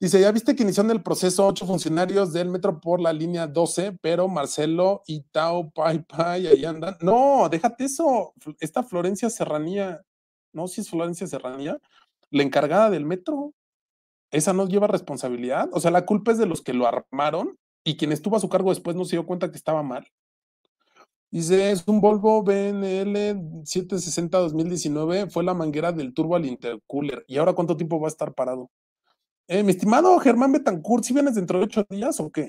[0.00, 3.98] Dice, ya viste que iniciaron el proceso ocho funcionarios del metro por la línea 12,
[4.02, 6.96] pero Marcelo y Tao Pai Pai ahí andan.
[7.00, 8.34] No, déjate eso.
[8.58, 10.02] Esta Florencia Serranía,
[10.52, 11.78] no, si es Florencia Serranía,
[12.30, 13.54] la encargada del metro,
[14.30, 15.68] esa no lleva responsabilidad.
[15.72, 18.48] O sea, la culpa es de los que lo armaron y quien estuvo a su
[18.48, 20.06] cargo después no se dio cuenta que estaba mal.
[21.30, 27.24] Dice, es un Volvo BNL 760 2019, fue la manguera del turbo al intercooler.
[27.26, 28.70] ¿Y ahora cuánto tiempo va a estar parado?
[29.48, 32.48] Eh, mi estimado Germán Betancourt, ¿si vienes dentro de ocho días o qué?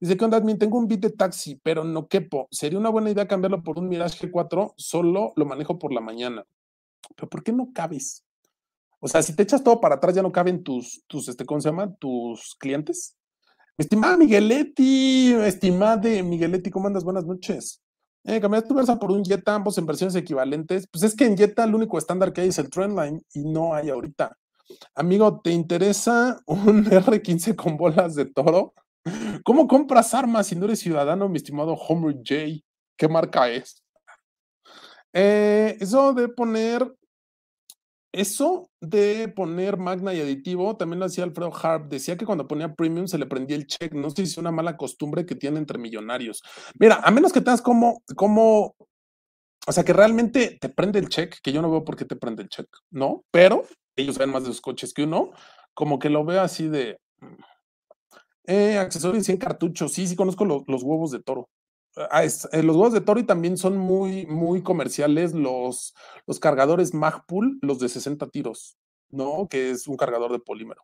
[0.00, 0.58] Dice, ¿qué onda, admin?
[0.58, 2.48] Tengo un bit de taxi, pero no quepo.
[2.50, 6.44] Sería una buena idea cambiarlo por un Mirage G4, solo lo manejo por la mañana.
[7.14, 8.24] ¿Pero por qué no cabes?
[8.98, 11.60] O sea, si te echas todo para atrás, ya no caben tus, tus, este, ¿cómo
[11.60, 11.94] se llama?
[11.94, 13.16] Tus clientes.
[13.76, 17.02] Estimada Migueletti, estimada Migueletti, ¿cómo andas?
[17.02, 17.82] Buenas noches.
[18.22, 20.86] Eh, cambiar tu Versa por un Jetta, ambos en versiones equivalentes.
[20.86, 23.74] Pues es que en Jetta el único estándar que hay es el Trendline y no
[23.74, 24.38] hay ahorita.
[24.94, 28.74] Amigo, ¿te interesa un R15 con bolas de toro?
[29.44, 32.62] ¿Cómo compras armas si no eres ciudadano, mi estimado Homer J?
[32.96, 33.82] ¿Qué marca es?
[35.12, 36.94] Eh, eso de poner,
[38.14, 41.88] eso de poner magna y aditivo, también lo hacía Alfredo Harp.
[41.90, 43.92] Decía que cuando ponía premium se le prendía el check.
[43.94, 46.42] No sé si es una mala costumbre que tiene entre millonarios.
[46.78, 48.74] Mira, a menos que tengas como, como,
[49.66, 52.16] o sea, que realmente te prende el check, que yo no veo por qué te
[52.16, 53.24] prende el check, ¿no?
[53.30, 53.64] Pero
[53.96, 55.30] ellos ven más de sus coches que uno,
[55.74, 57.26] como que lo veo así de, mm,
[58.46, 59.92] eh, accesorios 100 cartuchos.
[59.92, 61.48] Sí, sí conozco lo- los huevos de toro.
[61.96, 65.94] Ah, eh, los huevos de toro y también son muy, muy comerciales los,
[66.26, 68.76] los cargadores Magpul, los de 60 tiros,
[69.10, 69.46] ¿no?
[69.48, 70.82] Que es un cargador de polímero.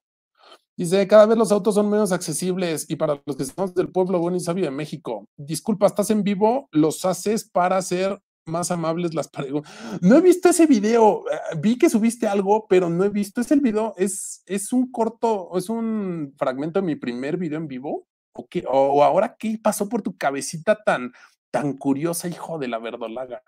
[0.77, 4.19] Dice, cada vez los autos son menos accesibles y para los que estamos del pueblo
[4.21, 6.69] bueno y sabio de México, disculpa, ¿estás en vivo?
[6.71, 9.71] ¿Los haces para hacer más amables las preguntas?
[10.01, 13.57] No he visto ese video, eh, vi que subiste algo, pero no he visto ese
[13.57, 18.47] video, es, es un corto, es un fragmento de mi primer video en vivo, ¿o
[18.49, 18.65] qué?
[18.69, 21.13] O, ahora qué pasó por tu cabecita tan,
[21.51, 23.43] tan curiosa, hijo de la verdolaga.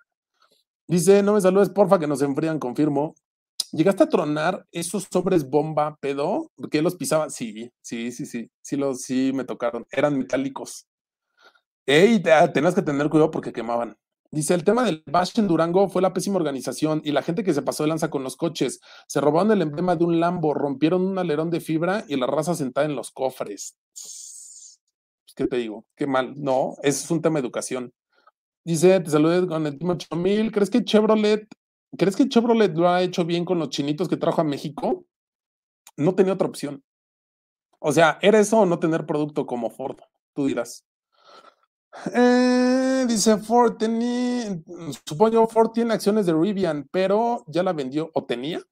[0.86, 3.14] Dice, no me saludes, porfa, que nos enfrían, confirmo.
[3.72, 6.50] ¿Llegaste a tronar esos sobres bomba pedo?
[6.70, 7.30] ¿Que los pisaba?
[7.30, 9.86] Sí, sí, sí, sí, sí, los, sí me tocaron.
[9.90, 10.86] Eran metálicos.
[11.86, 13.96] Ey, ah, tenías que tener cuidado porque quemaban.
[14.30, 17.52] Dice, el tema del bash en Durango fue la pésima organización y la gente que
[17.52, 18.80] se pasó de lanza con los coches.
[19.06, 22.54] Se robaron el emblema de un Lambo, rompieron un alerón de fibra y la raza
[22.54, 23.76] sentada en los cofres.
[25.34, 25.86] Pues, ¿Qué te digo?
[25.96, 26.34] Qué mal.
[26.36, 27.92] No, ese es un tema de educación.
[28.64, 30.52] Dice, te saludes con el Timo 8000.
[30.52, 31.48] ¿Crees que Chevrolet,
[31.96, 35.04] crees que Chevrolet lo ha hecho bien con los chinitos que trajo a México?
[35.96, 36.82] No tenía otra opción.
[37.78, 39.98] O sea, ¿era eso o no tener producto como Ford?
[40.34, 40.84] Tú dirás.
[42.14, 44.56] Eh, dice Ford, tenía,
[45.06, 48.62] supongo Ford tiene acciones de Rivian, pero ya la vendió o tenía.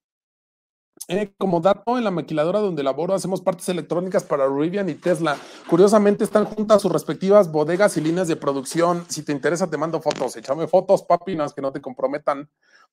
[1.09, 5.37] Eh, como dato, en la maquiladora donde laboro hacemos partes electrónicas para Rivian y Tesla.
[5.69, 9.05] Curiosamente están juntas sus respectivas bodegas y líneas de producción.
[9.09, 10.37] Si te interesa, te mando fotos.
[10.37, 12.49] Échame fotos, papi, no es que no te comprometan.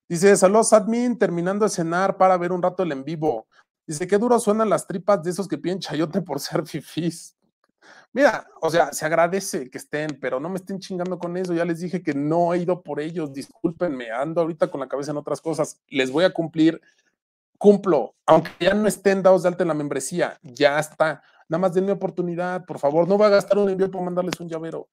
[0.10, 3.46] Dice, saludos admin, terminando de cenar para ver un rato el en vivo.
[3.86, 7.36] Dice, qué duro suenan las tripas de esos que piden chayote por ser fifís.
[8.14, 11.54] Mira, o sea, se agradece que estén, pero no me estén chingando con eso.
[11.54, 13.32] Ya les dije que no he ido por ellos.
[13.32, 15.80] Discúlpenme, ando ahorita con la cabeza en otras cosas.
[15.90, 16.82] Les voy a cumplir.
[17.58, 21.22] Cumplo, aunque ya no estén dados de alta en la membresía, ya está.
[21.50, 23.08] Nada más denme oportunidad, por favor.
[23.08, 24.90] No voy a gastar un envío por mandarles un llavero.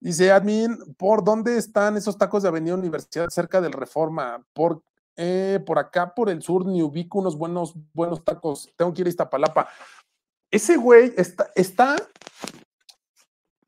[0.00, 4.44] Dice admin, ¿por dónde están esos tacos de Avenida Universidad cerca del Reforma?
[4.52, 4.82] Por,
[5.16, 8.70] eh, por acá, por el sur, ni ubico unos buenos, buenos tacos.
[8.76, 9.68] Tengo que ir a Iztapalapa.
[10.52, 11.96] Ese güey está, está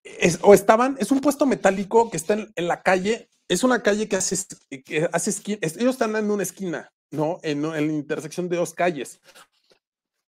[0.05, 4.09] es- o estaban, es un puesto metálico que está en la calle, es una calle
[4.09, 4.47] que hace, es-
[4.85, 7.39] que hace esquina, es- ellos están en una esquina, ¿no?
[7.43, 9.21] En, la intersección de dos calles.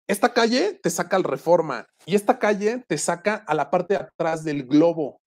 [0.06, 4.00] Esta calle te saca al Reforma y esta calle te saca a la parte de
[4.00, 5.20] atrás del globo.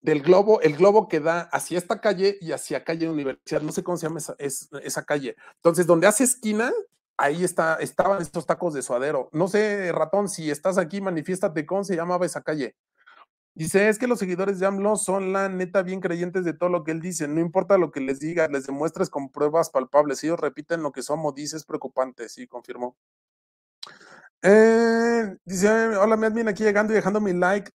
[0.00, 3.60] Del globo, el globo que da hacia esta calle y hacia calle Universidad.
[3.60, 5.34] No sé cómo se llama esa, es- esa calle.
[5.56, 6.72] Entonces, donde hace esquina,
[7.16, 9.28] ahí está, estaban estos tacos de suadero.
[9.32, 12.76] No sé, ratón, si estás aquí, manifiéstate cómo se llamaba esa calle.
[13.56, 16.84] Dice, es que los seguidores de AMLO son la neta bien creyentes de todo lo
[16.84, 17.26] que él dice.
[17.26, 20.22] No importa lo que les diga, les demuestres con pruebas palpables.
[20.22, 22.28] Ellos repiten lo que somos, dice, es preocupante.
[22.28, 22.98] Sí, confirmó.
[24.42, 27.72] Eh, dice, hola, mi admin, aquí llegando y dejando mi like.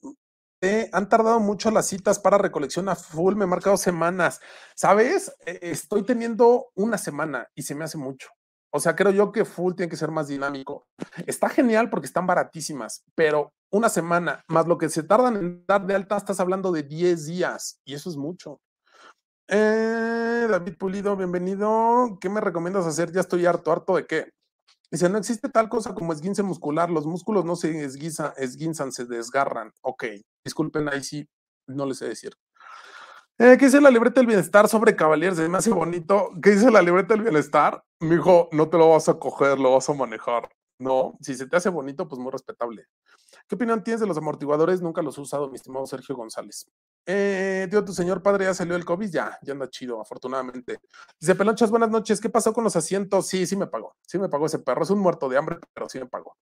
[0.62, 4.40] Eh, han tardado mucho las citas para recolección a full, me he marcado semanas.
[4.76, 5.32] ¿Sabes?
[5.46, 8.30] Eh, estoy teniendo una semana y se me hace mucho.
[8.74, 10.84] O sea, creo yo que full tiene que ser más dinámico.
[11.26, 15.86] Está genial porque están baratísimas, pero una semana más lo que se tardan en dar
[15.86, 18.60] de alta, estás hablando de 10 días y eso es mucho.
[19.50, 22.18] Eh, David Pulido, bienvenido.
[22.20, 23.12] ¿Qué me recomiendas hacer?
[23.14, 24.30] Ya estoy harto, harto de qué.
[24.92, 29.06] Dice, no existe tal cosa como esguince muscular, los músculos no se esguinza- esguinzan, se
[29.06, 29.72] desgarran.
[29.82, 30.06] Ok,
[30.46, 31.28] disculpen, ahí sí,
[31.68, 32.34] no les sé decir.
[33.40, 35.38] Eh, ¿Qué dice la libreta del bienestar sobre Cavaliers?
[35.38, 36.32] Se me hace bonito.
[36.42, 37.84] ¿Qué dice la libreta del bienestar?
[38.00, 40.50] Mi hijo, no te lo vas a coger, lo vas a manejar.
[40.80, 42.88] No, si se te hace bonito, pues muy respetable.
[43.48, 44.82] ¿Qué opinión tienes de los amortiguadores?
[44.82, 46.68] Nunca los he usado, mi estimado Sergio González.
[47.06, 50.80] Eh, tío, tu señor padre ya salió del COVID, ya, ya anda chido, afortunadamente.
[51.20, 52.20] Dice Pelonchas, buenas noches.
[52.20, 53.28] ¿Qué pasó con los asientos?
[53.28, 53.96] Sí, sí me pagó.
[54.02, 54.82] Sí me pagó ese perro.
[54.84, 56.36] Es un muerto de hambre, pero sí me pagó.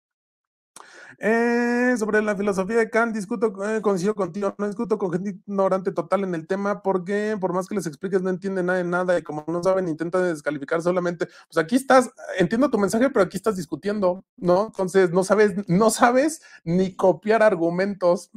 [1.20, 6.24] Eh, sobre la filosofía de Kant, discuto, eh, contigo, no discuto con gente ignorante total
[6.24, 9.24] en el tema, porque por más que les expliques, no entienden nada de nada y
[9.24, 11.28] como no saben, intentan descalificar solamente.
[11.52, 14.68] Pues aquí estás, entiendo tu mensaje, pero aquí estás discutiendo, ¿no?
[14.68, 18.32] Entonces no sabes, no sabes ni copiar argumentos,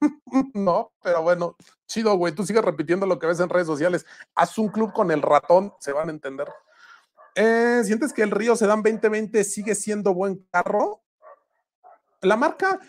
[0.54, 0.92] ¿no?
[1.02, 1.56] Pero bueno,
[1.86, 4.06] chido, güey, tú sigues repitiendo lo que ves en redes sociales.
[4.34, 6.48] Haz un club con el ratón, se van a entender.
[7.36, 11.03] Eh, ¿Sientes que el Río Sedan 2020 sigue siendo buen carro?
[12.24, 12.80] La marca,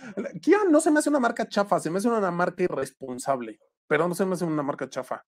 [0.41, 4.07] Kia no se me hace una marca chafa, se me hace una marca irresponsable, pero
[4.07, 5.25] no se me hace una marca chafa.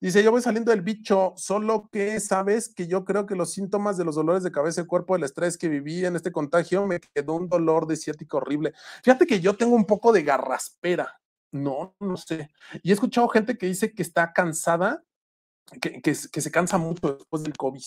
[0.00, 3.96] Dice, yo voy saliendo del bicho, solo que sabes que yo creo que los síntomas
[3.96, 7.00] de los dolores de cabeza y cuerpo, el estrés que viví en este contagio, me
[7.00, 8.72] quedó un dolor de ciático horrible.
[9.02, 11.20] Fíjate que yo tengo un poco de garraspera,
[11.50, 12.50] no, no sé.
[12.82, 15.02] Y he escuchado gente que dice que está cansada,
[15.80, 17.82] que, que se cansa mucho después del COVID.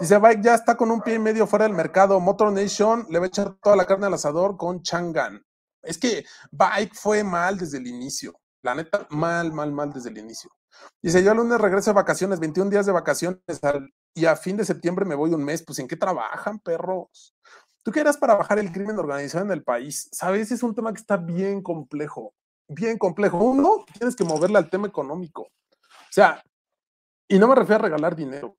[0.00, 2.20] Dice, Bike ya está con un pie y medio fuera del mercado.
[2.20, 5.44] Motor Nation le va a echar toda la carne al asador con Changan.
[5.82, 8.38] Es que Bike fue mal desde el inicio.
[8.62, 10.50] La neta, mal, mal, mal desde el inicio.
[11.02, 13.40] Dice, yo el lunes regreso de vacaciones, 21 días de vacaciones
[14.14, 15.62] y a fin de septiembre me voy un mes.
[15.62, 17.34] Pues, ¿en qué trabajan, perros?
[17.82, 20.08] ¿Tú qué eras para bajar el crimen organizado en el país?
[20.12, 22.34] Sabes, es un tema que está bien complejo,
[22.68, 23.38] bien complejo.
[23.38, 25.42] Uno, tienes que moverle al tema económico.
[25.42, 26.42] O sea,
[27.28, 28.56] y no me refiero a regalar dinero,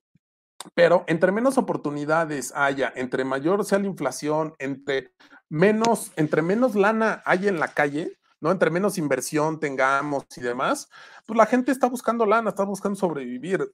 [0.74, 5.14] pero entre menos oportunidades haya, entre mayor sea la inflación, entre
[5.48, 8.50] menos, entre menos lana haya en la calle, ¿no?
[8.50, 10.88] Entre menos inversión tengamos y demás,
[11.26, 13.72] pues la gente está buscando lana, está buscando sobrevivir.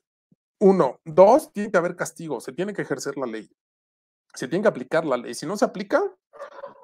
[0.59, 1.01] Uno.
[1.05, 3.51] Dos, tiene que haber castigo, se tiene que ejercer la ley.
[4.35, 5.35] Se tiene que aplicar la ley.
[5.35, 6.03] Si no se aplica,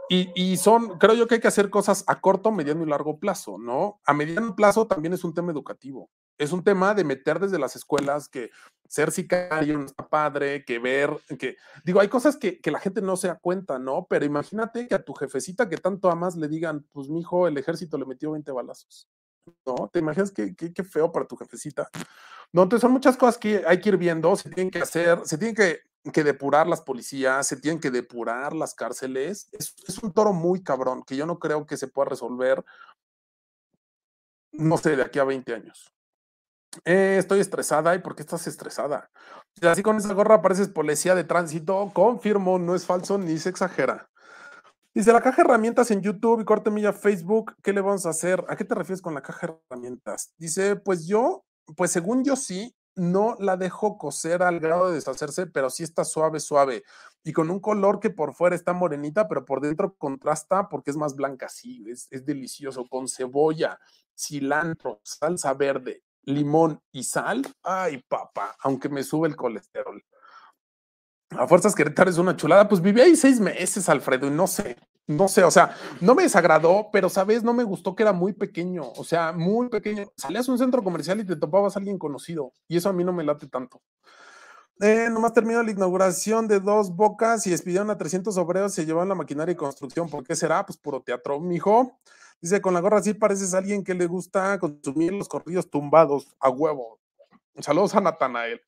[0.08, 3.18] y, y, son, creo yo que hay que hacer cosas a corto, mediano y largo
[3.18, 4.00] plazo, ¿no?
[4.04, 6.10] A mediano plazo también es un tema educativo.
[6.42, 8.50] Es un tema de meter desde las escuelas que
[8.88, 13.00] ser sicario no está padre, que ver, que, digo, hay cosas que, que la gente
[13.00, 14.06] no se da cuenta, ¿no?
[14.08, 17.56] Pero imagínate que a tu jefecita que tanto amas le digan, pues mi hijo, el
[17.56, 19.08] ejército le metió 20 balazos,
[19.64, 19.88] ¿no?
[19.90, 21.88] ¿Te imaginas qué, qué, qué feo para tu jefecita?
[22.52, 25.38] No, entonces son muchas cosas que hay que ir viendo, se tienen que hacer, se
[25.38, 25.80] tienen que
[26.12, 29.48] que depurar las policías, se tienen que depurar las cárceles.
[29.52, 32.64] Es, es, un toro muy cabrón que yo no creo que se pueda resolver,
[34.50, 35.94] no sé, de aquí a 20 años.
[36.84, 37.94] Eh, estoy estresada.
[37.94, 39.10] ¿Y por qué estás estresada?
[39.60, 41.90] Así con esa gorra pareces policía de tránsito.
[41.92, 44.08] Confirmo, no es falso ni se exagera.
[44.94, 47.54] Dice la caja de herramientas en YouTube y corte milla Facebook.
[47.62, 48.44] ¿Qué le vamos a hacer?
[48.48, 50.34] ¿A qué te refieres con la caja de herramientas?
[50.36, 51.44] Dice, pues yo,
[51.76, 56.04] pues según yo sí, no la dejo cocer al grado de deshacerse, pero sí está
[56.04, 56.84] suave, suave.
[57.24, 60.96] Y con un color que por fuera está morenita, pero por dentro contrasta porque es
[60.98, 61.48] más blanca.
[61.48, 62.86] Sí, es delicioso.
[62.86, 63.78] Con cebolla,
[64.14, 67.46] cilantro, salsa verde, limón y sal.
[67.62, 70.02] Ay, papá, aunque me sube el colesterol.
[71.30, 72.68] A Fuerzas Querétaro es una chulada.
[72.68, 74.76] Pues viví ahí seis meses, Alfredo, y no sé,
[75.06, 78.32] no sé, o sea, no me desagradó, pero sabes, no me gustó que era muy
[78.32, 80.12] pequeño, o sea, muy pequeño.
[80.16, 83.02] Salías a un centro comercial y te topabas a alguien conocido, y eso a mí
[83.02, 83.82] no me late tanto.
[84.80, 89.08] Eh, nomás terminó la inauguración de dos bocas y despidieron a 300 obreros, se llevaron
[89.08, 90.08] la maquinaria y construcción.
[90.08, 90.64] ¿Por qué será?
[90.66, 91.98] Pues puro teatro, mijo.
[92.42, 96.50] Dice, con la gorra así pareces alguien que le gusta consumir los corrillos tumbados a
[96.50, 96.98] huevo.
[97.60, 98.60] Saludos a Natanael.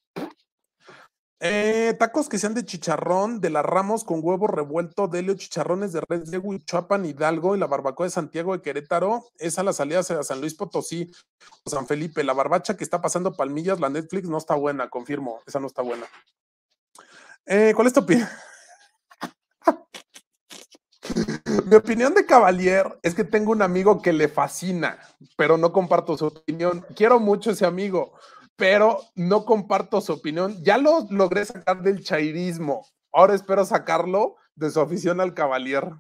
[1.41, 6.01] Eh, tacos que sean de chicharrón, de las Ramos con huevo revuelto, delio, chicharrones de
[6.09, 9.25] red de Huichapan, Hidalgo y la barbacoa de Santiago de Querétaro.
[9.39, 11.11] Esa la salida hacia San Luis Potosí
[11.65, 12.23] o San Felipe.
[12.23, 15.83] La barbacha que está pasando palmillas, la Netflix no está buena, confirmo, esa no está
[15.83, 16.07] buena.
[17.45, 18.29] Eh, ¿Cuál es tu opinión?
[21.67, 24.99] Mi opinión de Cavalier es que tengo un amigo que le fascina,
[25.37, 26.85] pero no comparto su opinión.
[26.97, 28.13] Quiero mucho ese amigo,
[28.57, 30.63] pero no comparto su opinión.
[30.63, 32.87] Ya lo logré sacar del chairismo.
[33.13, 35.93] Ahora espero sacarlo de su afición al Cavalier.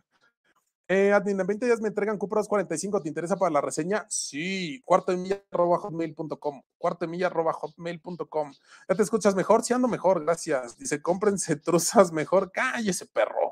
[0.86, 3.00] Eh, admin, en 20 días me entregan Cupra 45.
[3.00, 4.04] ¿Te interesa para la reseña?
[4.08, 6.62] Sí, cuarto de hotmail.com.
[6.76, 7.18] Cuarto de.
[7.18, 9.64] ¿Ya te escuchas mejor?
[9.64, 10.76] Sí, ando mejor, gracias.
[10.76, 12.50] Dice, cómprense truzas mejor.
[12.52, 13.43] Cállese, perro.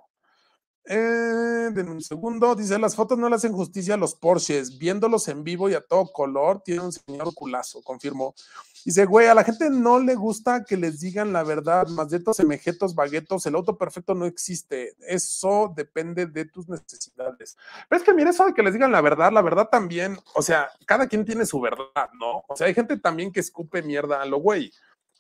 [0.85, 4.79] Eh, en un segundo, dice, las fotos no le hacen justicia a los Porsches.
[4.79, 8.35] Viéndolos en vivo y a todo color, tiene un señor culazo, confirmó.
[8.85, 12.17] Dice, güey, a la gente no le gusta que les digan la verdad, más de
[12.17, 14.97] estos semejetos, baguetos, el auto perfecto no existe.
[15.07, 17.57] Eso depende de tus necesidades.
[17.89, 20.43] Pero es que mira, eso de que les digan la verdad, la verdad también, o
[20.43, 22.43] sea, cada quien tiene su verdad, ¿no?
[22.49, 24.73] O sea, hay gente también que escupe mierda a lo güey.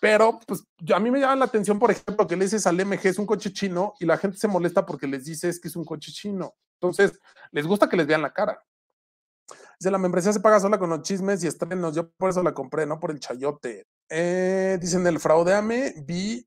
[0.03, 3.07] Pero, pues, a mí me llama la atención, por ejemplo, que le dices al MG
[3.07, 5.85] es un coche chino y la gente se molesta porque les dices que es un
[5.85, 6.57] coche chino.
[6.81, 7.21] Entonces,
[7.53, 8.61] les gusta que les vean la cara.
[9.79, 11.95] Dice, la membresía se paga sola con los chismes y estrenos.
[11.95, 13.87] Yo por eso la compré, no por el chayote.
[14.09, 16.45] Eh, dicen, el fraudeame, vi...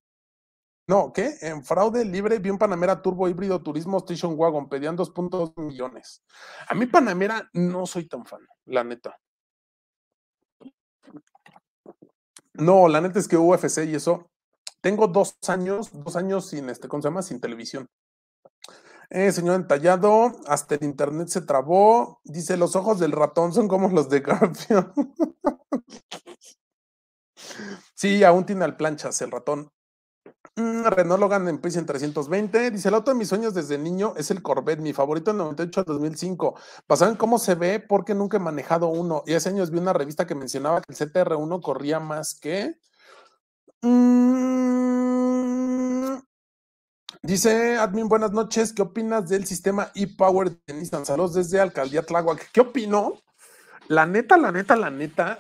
[0.90, 1.38] No, ¿qué?
[1.40, 4.68] En fraude libre vi un Panamera Turbo Híbrido Turismo Station Wagon.
[4.68, 6.22] Pedían 2.2 millones.
[6.68, 9.18] A mí Panamera no soy tan fan, la neta.
[12.58, 14.30] No, la neta es que UFC y eso.
[14.82, 17.22] Tengo dos años, dos años sin este, ¿cómo se llama?
[17.22, 17.88] Sin televisión.
[19.10, 22.20] Eh, señor entallado, hasta el internet se trabó.
[22.24, 24.92] Dice, los ojos del ratón son como los de Garfield.
[27.96, 29.72] sí, aún tiene al planchas el ratón.
[30.58, 32.72] Mm, Renault Logan en Prison 320.
[32.72, 35.82] Dice, el auto de mis sueños desde niño es el Corvette, mi favorito en 98
[35.82, 36.56] al 2005.
[36.88, 39.24] Pasaban cómo se ve porque nunca he manejado uno.
[39.26, 42.78] Y hace años vi una revista que mencionaba que el CTR1 corría más que...
[43.82, 44.46] Mm,
[47.22, 48.72] dice, admin, buenas noches.
[48.74, 51.06] ¿Qué opinas del sistema e-Power de Nissan?
[51.06, 52.52] Saludos desde Alcaldía Tláhuac.
[52.54, 53.22] ¿Qué opino?
[53.90, 55.40] La neta, la neta, la neta,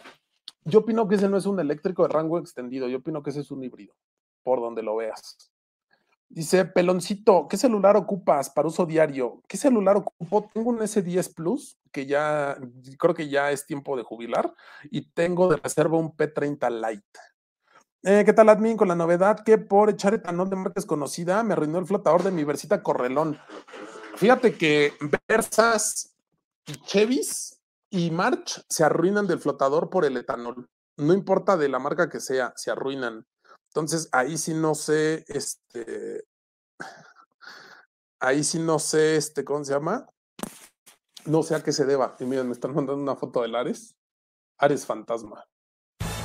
[0.65, 2.87] yo opino que ese no es un eléctrico de rango extendido.
[2.89, 3.95] Yo opino que ese es un híbrido
[4.45, 5.51] por donde lo veas.
[6.29, 9.41] Dice, peloncito, ¿qué celular ocupas para uso diario?
[9.47, 10.49] ¿Qué celular ocupo?
[10.53, 12.57] Tengo un S10 Plus, que ya
[12.99, 14.53] creo que ya es tiempo de jubilar,
[14.91, 17.19] y tengo de reserva un P30 Lite.
[18.03, 18.77] Eh, ¿Qué tal, admin?
[18.77, 22.31] Con la novedad que por echar etanol de marca desconocida me arruinó el flotador de
[22.31, 23.39] mi Versita Correlón.
[24.15, 24.93] Fíjate que
[25.27, 26.15] Versas,
[26.85, 27.59] Chevys
[27.89, 30.69] y March se arruinan del flotador por el etanol.
[30.97, 33.25] No importa de la marca que sea, se arruinan.
[33.75, 36.23] Entonces, ahí sí no sé, este,
[38.21, 40.07] ahí sí no sé, este, ¿cómo se llama?
[41.25, 42.15] No sé a qué se deba.
[42.21, 43.97] Y miren, me están mandando una foto del Ares.
[44.59, 45.43] Ares fantasma.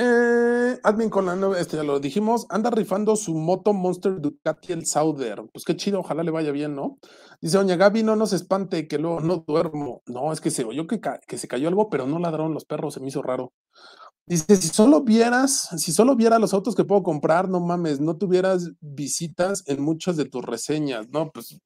[0.00, 4.72] Eh, admin con la nueva, este ya lo dijimos, anda rifando su moto Monster Ducati
[4.72, 5.42] el Sauder.
[5.52, 7.00] Pues qué chido, ojalá le vaya bien, ¿no?
[7.40, 10.02] Dice Doña Gaby, no nos espante que luego no duermo.
[10.06, 12.94] No, es que se oyó que, que se cayó algo, pero no ladraron los perros,
[12.94, 13.52] se me hizo raro.
[14.24, 18.16] Dice, si solo vieras, si solo viera los autos que puedo comprar, no mames, no
[18.16, 21.32] tuvieras visitas en muchas de tus reseñas, ¿no?
[21.32, 21.58] Pues,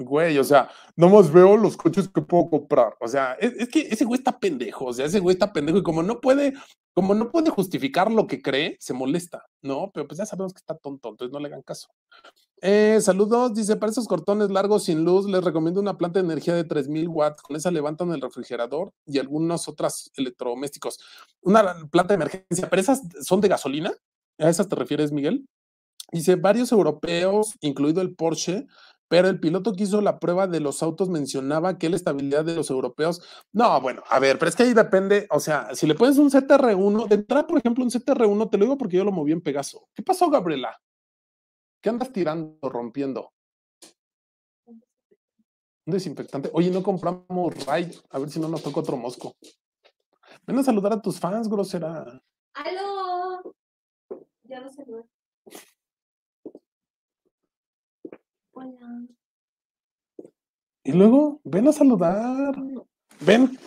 [0.00, 2.96] güey, o sea, nomás veo los coches que puedo comprar.
[3.00, 5.82] O sea, es, que ese güey está pendejo, o sea, ese güey está pendejo y
[5.82, 6.54] como no puede,
[6.94, 9.90] como no puede justificar lo que cree, se molesta, ¿no?
[9.92, 11.88] Pero pues ya sabemos que está tonto, entonces no le hagan caso.
[12.62, 16.54] Eh, saludos, dice, para esos cortones largos sin luz, les recomiendo una planta de energía
[16.54, 17.42] de 3000 watts.
[17.42, 20.98] Con esa levantan el refrigerador y algunos otros electrodomésticos.
[21.42, 23.92] Una planta de emergencia, pero esas son de gasolina.
[24.38, 25.46] ¿A esas te refieres, Miguel?
[26.12, 28.66] Dice, varios europeos, incluido el Porsche,
[29.10, 32.54] pero el piloto que hizo la prueba de los autos mencionaba que la estabilidad de
[32.54, 33.20] los europeos.
[33.52, 36.30] No, bueno, a ver, pero es que ahí depende, o sea, si le pones un
[36.30, 39.40] CTR1, de entrada, por ejemplo, un CTR1, te lo digo porque yo lo moví en
[39.40, 39.88] Pegaso.
[39.92, 40.80] ¿Qué pasó, Gabriela?
[41.82, 43.32] ¿Qué andas tirando, rompiendo?
[44.66, 44.80] Un
[45.86, 46.48] desinfectante.
[46.52, 47.92] Oye, no compramos Raid.
[48.10, 49.34] A ver si no nos toca otro mosco.
[50.46, 52.22] Ven a saludar a tus fans, grosera.
[52.54, 53.56] ¡Aló!
[54.44, 55.02] Ya lo saludé.
[58.60, 59.06] Hola.
[60.84, 62.54] Y luego, ven a saludar.
[63.20, 63.58] Ven,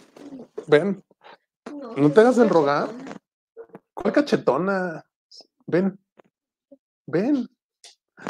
[0.68, 1.04] ven.
[1.98, 2.90] No te hagas el rogar.
[3.94, 5.04] ¿Cuál cachetona?
[5.66, 6.00] Ven,
[7.08, 7.48] ven.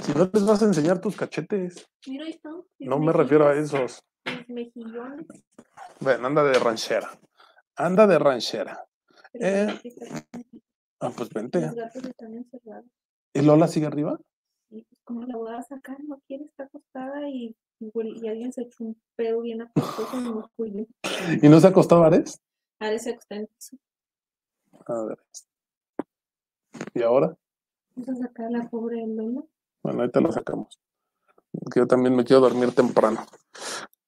[0.03, 1.85] Si no les vas a enseñar tus cachetes.
[2.07, 2.64] Mira, ahí están.
[2.80, 4.02] No me refiero a esos.
[4.26, 5.27] Mis mejillones.
[5.99, 7.10] Ven, anda de ranchera.
[7.76, 8.85] Anda de ranchera.
[9.34, 9.68] Eh.
[11.02, 11.60] Ah, pues vente.
[11.60, 12.85] Los gatos están encerrados.
[13.34, 14.18] ¿Y Lola sigue arriba?
[14.73, 16.03] Y pues, ¿cómo la voy a sacar?
[16.03, 20.17] No quiere, está acostada y, y huele- y alguien se echó un pedo bien apestoso
[20.17, 20.85] en el cuello.
[21.41, 22.41] ¿Y no se ha acostado Ares?
[22.79, 23.77] Ahora se acostó en el piso.
[24.87, 25.19] A ver.
[26.95, 27.37] ¿Y ahora?
[27.95, 29.43] Vamos a sacar a la pobre Lola.
[29.83, 30.79] Bueno, ahorita la sacamos.
[31.51, 33.25] Porque yo también me quiero dormir temprano.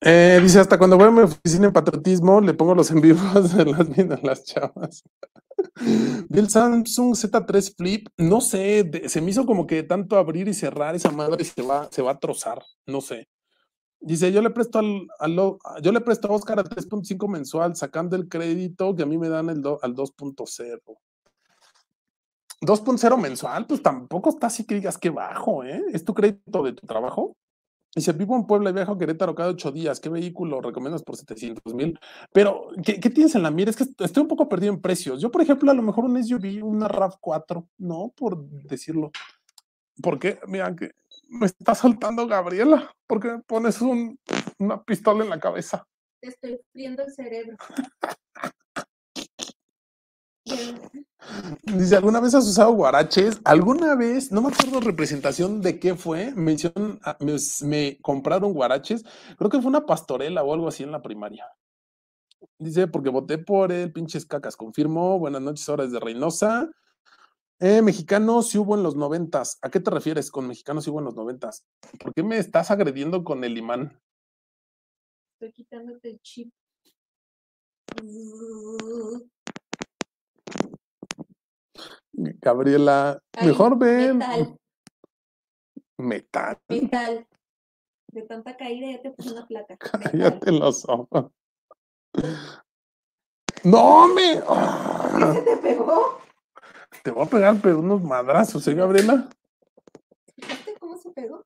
[0.08, 3.56] Eh, dice, hasta cuando voy a mi oficina en patriotismo, le pongo los en vivos
[3.58, 5.04] de las, de las chavas.
[6.30, 10.54] Vi el Samsung Z3 Flip, no sé, se me hizo como que tanto abrir y
[10.54, 13.28] cerrar esa madre se va, se va a trozar, no sé.
[14.02, 15.08] Dice, yo le presto al,
[15.84, 19.30] yo le presto a Oscar a 3.5 mensual, sacando el crédito que a mí me
[19.30, 20.98] dan el do- al 2.0.
[22.62, 25.84] 2.0 mensual, pues tampoco está así que digas que bajo, ¿eh?
[25.94, 27.36] ¿Es tu crédito de tu trabajo?
[27.96, 30.02] Dice, vivo en Puebla y viajo a Querétaro cada ocho días.
[30.02, 31.98] ¿Qué vehículo recomiendas por 700 mil?
[32.34, 33.70] Pero, ¿qué, qué tienes en la mira?
[33.72, 35.22] Es que est- estoy un poco perdido en precios.
[35.22, 38.12] Yo, por ejemplo, a lo mejor un SUV, una RAV4, ¿no?
[38.18, 39.12] Por decirlo.
[40.02, 40.40] ¿Por qué?
[40.46, 40.92] Mira, que
[41.30, 42.92] me está soltando Gabriela.
[43.08, 44.20] ¿Por qué me pones un,
[44.60, 45.88] una pistola en la cabeza?
[46.20, 47.56] Te estoy friendo el cerebro.
[51.64, 53.42] Dice, ¿alguna vez has usado guaraches?
[53.44, 54.32] ¿Alguna vez?
[54.32, 56.34] No me acuerdo representación de qué fue.
[57.04, 59.04] Ah, me, me compraron guaraches.
[59.38, 61.46] Creo que fue una pastorela o algo así en la primaria.
[62.60, 64.56] Dice, porque voté por él, pinches cacas.
[64.56, 65.18] Confirmó.
[65.20, 66.70] Buenas noches, ahora desde Reynosa.
[67.60, 69.58] Eh, mexicano sí hubo en los noventas.
[69.62, 71.66] ¿A qué te refieres con mexicano sí hubo en los noventas?
[72.00, 74.00] ¿Por qué me estás agrediendo con el imán?
[75.34, 76.54] Estoy quitándote el chip.
[82.18, 84.18] Gabriela, Ay, mejor ven.
[84.18, 84.58] Metal,
[85.98, 86.58] Metal.
[86.70, 87.28] metal.
[88.12, 89.78] De tanta caída ya te puse una placa.
[89.98, 90.12] metal.
[90.12, 91.32] Cállate los ojos.
[93.64, 94.42] ¡No, me!
[94.42, 96.20] ¿Qué se te pegó?
[97.04, 99.28] Te voy a pegar, pero unos madrazos, ¿eh, Gabriela?
[100.38, 101.44] ¿Viste cómo se pegó?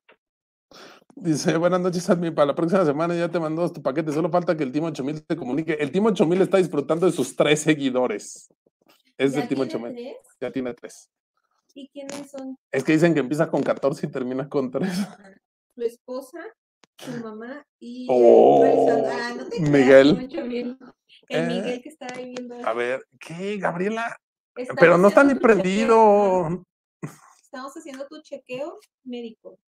[1.16, 2.34] Dice, buenas noches, Admin.
[2.34, 4.12] Para la próxima semana ya te mandó tu paquete.
[4.12, 5.74] Solo falta que el Timo 8000 te comunique.
[5.74, 8.48] El Timo 8000 está disfrutando de sus tres seguidores.
[9.20, 9.92] Es ¿Ya del Team tiene 8000.
[9.94, 10.16] tres?
[10.40, 11.10] Ya tiene tres.
[11.74, 12.56] ¿Y quiénes son?
[12.72, 14.90] Es que dicen que empieza con 14 y termina con 3.
[15.74, 16.38] Su esposa,
[16.98, 18.64] su mamá y Oh.
[19.06, 20.28] Ah, no te Miguel.
[21.28, 22.66] El Eh, Miguel que está ahí viendo.
[22.66, 24.16] A ver, ¿qué, Gabriela?
[24.56, 26.64] Estamos Pero no está ni tu prendido.
[27.42, 29.58] Estamos haciendo tu chequeo médico.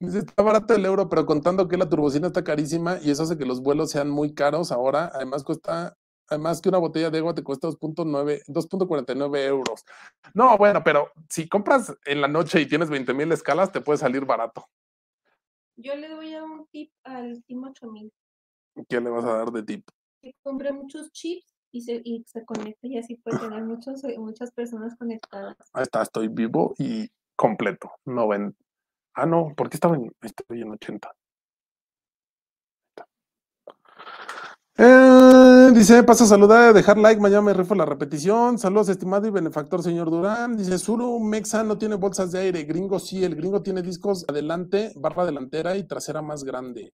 [0.00, 3.36] Dice, está barato el euro, pero contando que la turbocina está carísima y eso hace
[3.36, 5.10] que los vuelos sean muy caros ahora.
[5.12, 5.96] Además cuesta,
[6.28, 9.84] además que una botella de agua te cuesta 2.9, 2.49 euros.
[10.34, 13.98] No, bueno, pero si compras en la noche y tienes 20 mil escalas, te puede
[13.98, 14.66] salir barato.
[15.76, 18.12] Yo le doy a un tip al Team 8000.
[18.88, 19.86] ¿Qué le vas a dar de tip?
[20.22, 24.18] Que compre muchos chips y se, y se conecte y así puede tener muchos, eh,
[24.18, 25.56] muchas personas conectadas.
[25.72, 27.92] Ahí está, estoy vivo y completo.
[28.04, 28.56] No ven.
[29.14, 31.14] Ah, no, ¿por qué estaba en, estoy en 80?
[34.78, 38.58] Eh, dice, pasa a saludar, dejar like, mañana me rifo la repetición.
[38.58, 40.56] Saludos, estimado y benefactor señor Durán.
[40.56, 42.64] Dice, Suru Mexa no tiene bolsas de aire.
[42.64, 46.92] Gringo sí, el gringo tiene discos adelante, barra delantera y trasera más grande.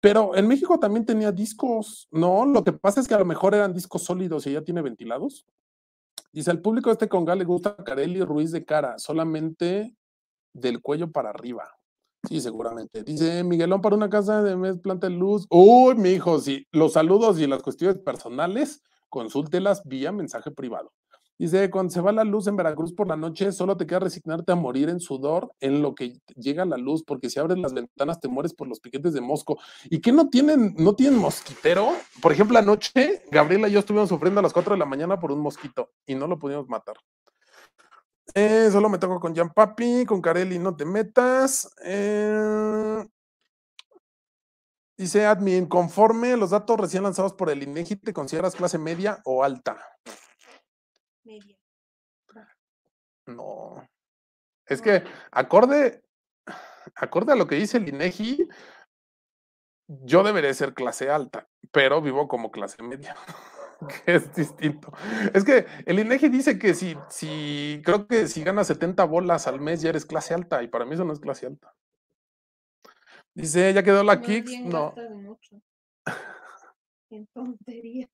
[0.00, 2.44] Pero en México también tenía discos, ¿no?
[2.44, 5.46] Lo que pasa es que a lo mejor eran discos sólidos y ya tiene ventilados.
[6.32, 9.96] Dice, al público este congal le gusta Carelli Ruiz de cara, solamente
[10.52, 11.68] del cuello para arriba.
[12.28, 13.02] Sí, seguramente.
[13.02, 15.46] Dice Miguelón para una casa de mes planta de luz.
[15.50, 16.66] Uy, mi hijo, sí.
[16.70, 20.92] Los saludos y las cuestiones personales, consúltelas vía mensaje privado.
[21.38, 24.52] Dice, cuando se va la luz en Veracruz por la noche, solo te queda resignarte
[24.52, 28.20] a morir en sudor en lo que llega la luz, porque si abres las ventanas
[28.20, 29.58] te mueres por los piquetes de mosco.
[29.90, 31.88] ¿Y qué no tienen, no tienen mosquitero?
[32.20, 35.32] Por ejemplo, anoche, Gabriela y yo estuvimos sufriendo a las 4 de la mañana por
[35.32, 36.94] un mosquito y no lo pudimos matar.
[38.34, 41.74] Eh, solo me toco con Jan Papi, con Carelli, no te metas.
[41.84, 43.06] Eh,
[44.96, 49.44] dice Admin, conforme los datos recién lanzados por el INEGI, ¿te consideras clase media o
[49.44, 49.78] alta?
[51.24, 51.56] Media.
[53.26, 53.86] No.
[54.66, 56.02] Es que acorde,
[56.94, 58.48] acorde a lo que dice el INEGI,
[59.88, 63.14] yo debería ser clase alta, pero vivo como clase media,
[63.86, 64.92] que es distinto.
[65.34, 69.60] Es que el INEGI dice que si, si, creo que si ganas 70 bolas al
[69.60, 71.74] mes ya eres clase alta, y para mí eso no es clase alta.
[73.34, 74.52] Dice, ¿ya quedó la Más Kicks?
[74.64, 74.94] No.
[77.10, 78.08] En tontería.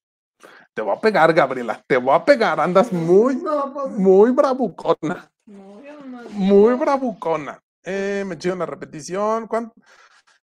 [0.75, 5.31] Te voy a pegar, Gabriela, te voy a pegar, andas muy, No, pues, muy bravucona.
[5.47, 6.29] no, yo no.
[6.31, 7.61] Muy bravucona.
[7.85, 9.47] Eh, me eché una repetición.
[9.47, 9.73] ¿Cuán-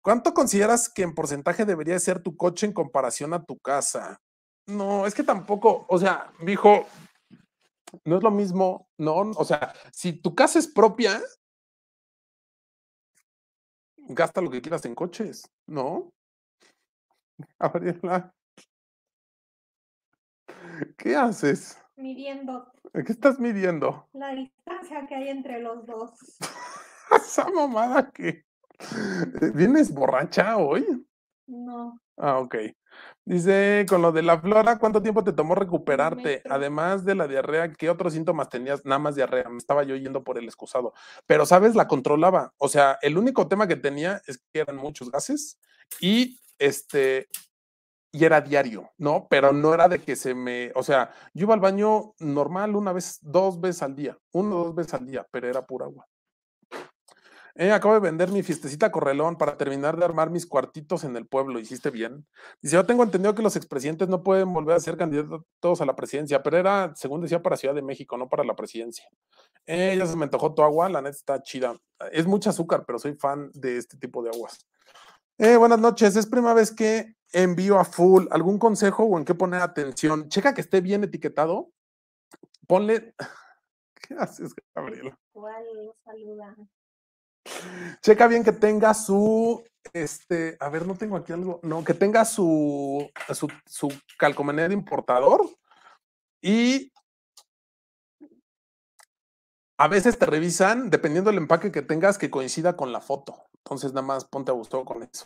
[0.02, 4.20] ¿Cuánto, consideras que en porcentaje debería ser tu coche en comparación a tu casa?
[4.68, 6.86] No, es que tampoco, o sea, dijo,
[8.06, 11.22] no es lo mismo, no, o sea, si tu casa es propia,
[13.98, 16.14] gasta lo que quieras en coches, ¿no?
[17.60, 18.34] Gabriela,
[20.98, 21.78] ¿qué haces?
[21.96, 24.10] Midiendo ¿Qué estás midiendo?
[24.14, 26.12] la distancia que hay entre los dos.
[27.16, 28.46] Esa mamada que.
[29.54, 30.86] ¿Vienes borracha hoy?
[31.48, 32.56] No, Ah, ok.
[33.26, 36.42] Dice, con lo de la flora, ¿cuánto tiempo te tomó recuperarte?
[36.50, 38.84] Además de la diarrea, ¿qué otros síntomas tenías?
[38.86, 40.94] Nada más diarrea, me estaba yo yendo por el excusado.
[41.28, 41.76] Pero, ¿sabes?
[41.76, 42.54] La controlaba.
[42.58, 45.60] O sea, el único tema que tenía es que eran muchos gases
[46.00, 47.28] y este,
[48.12, 49.28] y era diario, ¿no?
[49.30, 52.92] Pero no era de que se me, o sea, yo iba al baño normal una
[52.92, 56.06] vez, dos veces al día, uno o dos veces al día, pero era pura agua.
[57.56, 61.28] Eh, acabo de vender mi fiestecita Correlón para terminar de armar mis cuartitos en el
[61.28, 61.60] pueblo.
[61.60, 62.26] ¿Hiciste bien?
[62.62, 65.96] Dice, yo tengo entendido que los expresidentes no pueden volver a ser candidatos a la
[65.96, 69.06] presidencia, pero era, según decía, para Ciudad de México, no para la presidencia.
[69.66, 71.78] Eh, ya se me antojó tu agua, la neta está chida.
[72.12, 74.66] Es mucha azúcar, pero soy fan de este tipo de aguas.
[75.38, 78.28] Eh, buenas noches, es primera vez que envío a full.
[78.32, 80.30] ¿Algún consejo o en qué poner atención?
[80.30, 81.72] Checa que esté bien etiquetado.
[82.68, 83.16] Ponle.
[83.96, 85.18] ¿Qué haces, Gabriela?
[85.32, 85.66] ¿cuál
[86.04, 86.56] saluda?
[88.02, 89.64] Checa bien que tenga su,
[89.94, 94.74] este, a ver, no tengo aquí algo, no, que tenga su, su, su calcomanía de
[94.74, 95.48] importador
[96.42, 96.92] y
[99.78, 103.48] a veces te revisan, dependiendo del empaque que tengas, que coincida con la foto.
[103.66, 105.26] Entonces, nada más ponte a gusto con eso.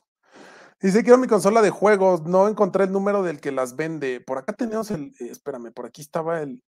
[0.79, 4.21] Dice, quiero mi consola de juegos, no encontré el número del que las vende.
[4.21, 6.63] Por acá tenemos el, eh, espérame, por aquí estaba el,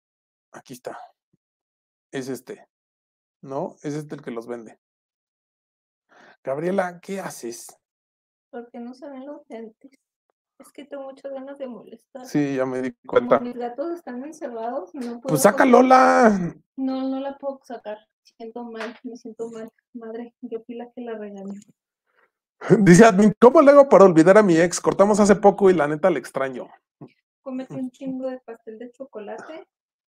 [0.51, 0.97] aquí está.
[2.11, 2.67] Es este,
[3.41, 3.75] ¿no?
[3.81, 4.79] Es este el que los vende.
[6.43, 7.67] Gabriela, ¿qué haces?
[8.49, 9.91] Porque no se ven los dientes.
[10.59, 12.25] Es que tengo muchas ganas de molestar.
[12.25, 13.39] Sí, ya me di Como cuenta.
[13.39, 15.21] mis gatos están encerrados no puedo.
[15.21, 16.53] Pues saca Lola.
[16.75, 17.97] No, no la puedo sacar.
[18.23, 19.69] Siento mal, me siento mal.
[19.93, 21.59] Madre, yo fui la que la regañé.
[22.79, 24.79] Dice admin, ¿cómo le hago para olvidar a mi ex?
[24.79, 26.69] Cortamos hace poco y la neta le extraño.
[27.41, 29.67] Cómete un chingo de pastel de chocolate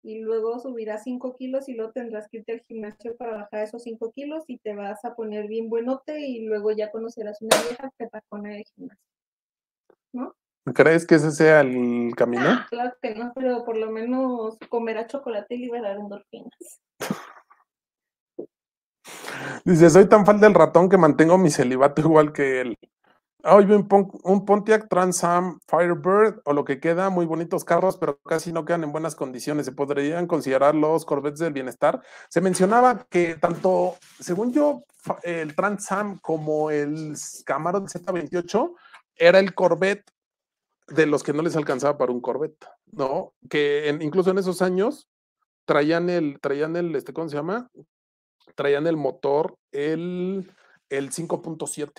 [0.04, 3.84] y luego subirás 5 kilos y luego tendrás que irte al gimnasio para bajar esos
[3.84, 7.90] 5 kilos y te vas a poner bien buenote y luego ya conocerás una vieja
[7.98, 9.08] que te pone de gimnasio.
[10.12, 10.36] ¿No?
[10.74, 12.44] ¿Crees que ese sea el camino?
[12.46, 16.82] Ah, claro que no, pero por lo menos comerá chocolate y liberar endorfinas.
[19.66, 22.78] Dice, soy tan fan del ratón que mantengo mi celibato igual que él.
[23.46, 27.26] Ah, Hoy vi un, Pon- un Pontiac Trans Am Firebird o lo que queda, muy
[27.26, 29.66] bonitos carros, pero casi no quedan en buenas condiciones.
[29.66, 32.02] ¿Se podrían considerar los Corvettes del bienestar?
[32.30, 34.84] Se mencionaba que tanto, según yo,
[35.24, 37.14] el Trans Am como el
[37.46, 38.74] Camaro del Z28
[39.16, 40.10] era el Corvette
[40.88, 43.34] de los que no les alcanzaba para un Corvette, ¿no?
[43.50, 45.10] Que incluso en esos años
[45.66, 47.70] traían el, traían el, este, ¿cómo se llama?
[48.56, 50.50] Traían el motor, el,
[50.90, 51.92] el 5.7.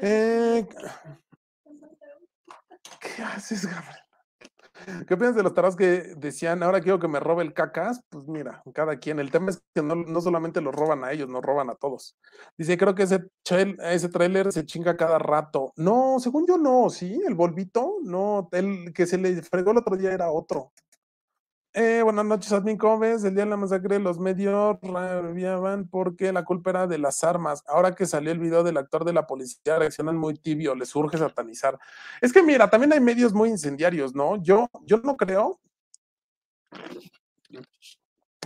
[0.00, 0.66] Eh,
[3.00, 4.06] ¿Qué haces, Gabriel?
[5.08, 8.00] ¿Qué opinas de los tarados que decían, ahora quiero que me robe el cacas?
[8.08, 9.18] Pues mira, cada quien.
[9.18, 12.16] El tema es que no, no solamente los roban a ellos, nos roban a todos.
[12.56, 13.24] Dice, creo que ese,
[13.82, 15.72] ese trailer se chinga cada rato.
[15.76, 19.96] No, según yo no, sí, el Volvito, no, el que se le fregó el otro
[19.96, 20.72] día era otro.
[21.78, 23.22] Eh, buenas noches, admin, ¿cómo ves?
[23.24, 27.62] El día de la masacre los medios rabiaban porque la culpa era de las armas.
[27.66, 31.18] Ahora que salió el video del actor de la policía, reaccionan muy tibio, les urge
[31.18, 31.78] satanizar.
[32.22, 34.42] Es que mira, también hay medios muy incendiarios, ¿no?
[34.42, 35.60] Yo, yo no creo.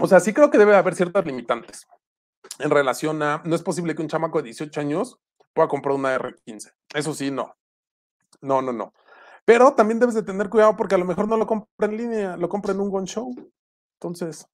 [0.00, 1.86] O sea, sí creo que debe haber ciertas limitantes
[2.58, 5.20] en relación a, no es posible que un chamaco de 18 años
[5.52, 6.72] pueda comprar una R15.
[6.94, 7.54] Eso sí, no.
[8.40, 8.92] No, no, no.
[9.44, 12.36] Pero también debes de tener cuidado porque a lo mejor no lo compra en línea,
[12.36, 13.34] lo compra en un gun show.
[14.00, 14.46] Entonces,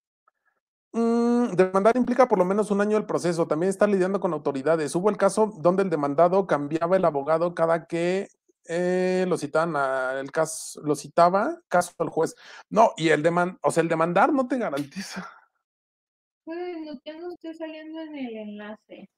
[0.93, 3.47] mm, demandar implica por lo menos un año el proceso.
[3.47, 4.95] También está lidiando con autoridades.
[4.95, 8.29] Hubo el caso donde el demandado cambiaba el abogado cada que
[8.69, 12.35] eh, lo citaban a- el caso, lo citaba caso al juez.
[12.69, 15.29] No, y el demand, o sea, el demandar no te garantiza.
[16.45, 19.09] Bueno, ya no estoy saliendo en el enlace.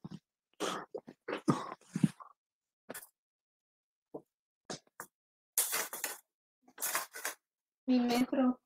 [7.88, 8.60] Mi metro.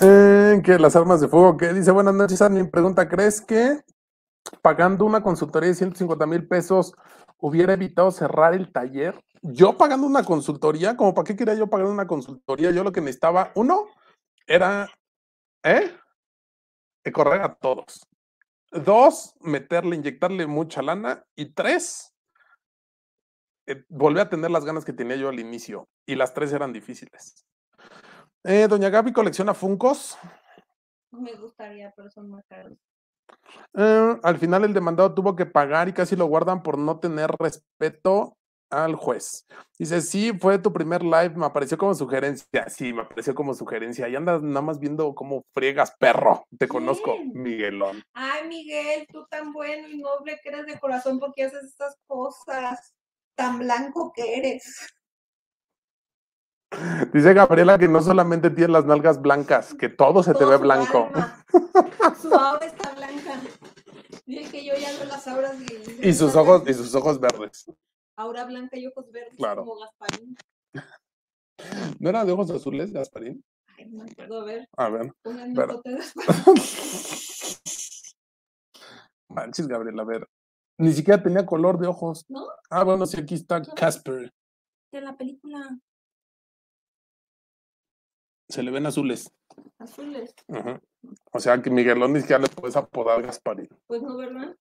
[0.00, 3.80] Eh, que las armas de fuego, que dice, buenas noches, mi pregunta, ¿crees que
[4.60, 6.94] pagando una consultoría de 150 mil pesos
[7.38, 9.22] hubiera evitado cerrar el taller?
[9.40, 12.72] Yo pagando una consultoría, como para qué quería yo pagar una consultoría?
[12.72, 13.86] Yo lo que necesitaba, uno,
[14.48, 14.90] era,
[15.62, 15.92] ¿eh?
[17.12, 18.04] Correr a todos.
[18.72, 21.24] Dos, meterle, inyectarle mucha lana.
[21.36, 22.13] Y tres,
[23.66, 25.88] eh, volver a tener las ganas que tenía yo al inicio.
[26.06, 27.46] Y las tres eran difíciles.
[28.42, 30.18] Eh, Doña Gaby colecciona Funcos.
[31.10, 32.76] Me gustaría, pero son más caros.
[33.74, 37.30] Eh, al final el demandado tuvo que pagar y casi lo guardan por no tener
[37.38, 38.36] respeto
[38.70, 39.46] al juez.
[39.78, 42.68] Dice, sí, fue tu primer live, me apareció como sugerencia.
[42.68, 44.08] Sí, me apareció como sugerencia.
[44.08, 46.46] Y andas nada más viendo cómo friegas, perro.
[46.58, 47.16] Te conozco.
[47.32, 48.02] Miguelón.
[48.14, 52.94] Ay, Miguel, tú tan bueno y noble que eres de corazón porque haces estas cosas.
[53.36, 54.62] Tan blanco que eres.
[57.12, 60.56] Dice Gabriela que no solamente tiene las nalgas blancas, que todo se te Todo ve
[60.56, 61.08] su blanco.
[61.14, 61.44] alma.
[62.20, 63.40] Su aura está blanca.
[64.26, 67.66] Dije que yo ya no las auras y, Y sus ojos, y sus ojos verdes.
[68.16, 69.64] Aura blanca y ojos verdes Claro.
[69.64, 70.36] como Gasparín.
[72.00, 73.44] ¿No era de ojos azules, Gasparín?
[73.76, 75.02] Ay, no acuerdo, a ver, A ver.
[75.02, 76.62] un Pero- anécdota de Gasparín.
[79.28, 80.28] Manches, Gabriela, a ver.
[80.78, 82.24] Ni siquiera tenía color de ojos.
[82.28, 82.46] ¿No?
[82.70, 84.32] Ah, bueno, sí, aquí está Casper.
[84.92, 85.78] De la película
[88.48, 89.32] Se le ven azules.
[89.78, 90.34] Azules.
[90.48, 90.80] Ujú.
[91.32, 93.68] O sea que Miguelón ni siquiera le puedes apodar Gasparín.
[93.86, 94.56] Pues no, ¿verdad?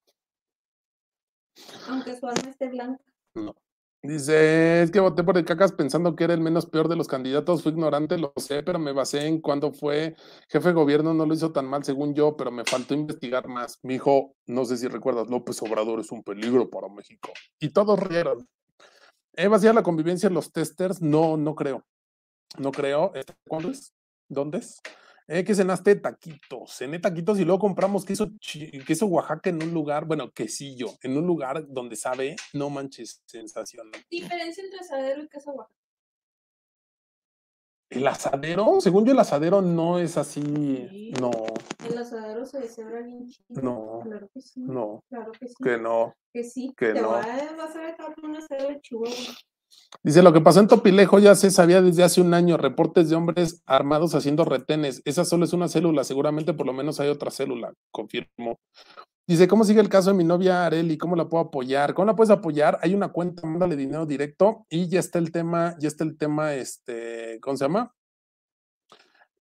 [1.90, 3.03] Aunque su alma esté blanca.
[3.35, 3.56] No.
[4.05, 7.07] Dice, es que voté por el cacas pensando que era el menos peor de los
[7.07, 10.17] candidatos, fui ignorante, lo sé, pero me basé en cuando fue
[10.49, 13.80] jefe de gobierno, no lo hizo tan mal según yo, pero me faltó investigar más.
[13.81, 17.31] Mi hijo, no sé si recuerdas, López Obrador es un peligro para México.
[17.61, 18.45] Y todos rieron.
[19.38, 21.01] ¿He vaciado la convivencia en los testers?
[21.01, 21.85] No, no creo.
[22.57, 23.13] No creo.
[23.15, 23.93] Este, ¿Cuándo es?
[24.27, 24.81] ¿Dónde es?
[25.27, 26.75] Eh, que cenaste taquitos.
[26.77, 28.29] Cené taquitos y luego compramos queso,
[28.85, 34.01] queso Oaxaca en un lugar, bueno, quesillo, en un lugar donde sabe, no manches, sensacional.
[34.09, 35.79] Diferencia entre asadero y queso Oaxaca.
[37.89, 38.81] ¿El asadero?
[38.81, 40.41] Según yo, el asadero no es así.
[40.41, 41.11] Sí.
[41.21, 41.29] No,
[41.87, 43.61] El asadero se deshebra bien chido.
[43.61, 43.99] No.
[44.03, 44.59] Claro que sí.
[44.61, 45.53] no, Claro que sí.
[45.63, 46.15] que no.
[46.33, 46.73] Que sí.
[46.75, 47.09] que Te no.
[47.09, 47.19] va-
[47.55, 49.15] vas a ver un asadero de Chihuahua.
[50.03, 53.15] Dice, lo que pasó en Topilejo ya se sabía desde hace un año, reportes de
[53.15, 55.01] hombres armados haciendo retenes.
[55.05, 58.59] Esa solo es una célula, seguramente por lo menos hay otra célula, confirmo.
[59.25, 60.97] Dice, ¿cómo sigue el caso de mi novia Areli?
[60.97, 61.93] ¿Cómo la puedo apoyar?
[61.93, 62.79] ¿Cómo la puedes apoyar?
[62.81, 66.53] Hay una cuenta, mándale dinero directo y ya está el tema, ya está el tema,
[66.55, 67.93] este, ¿cómo se llama?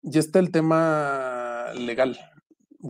[0.02, 2.18] ya está el tema legal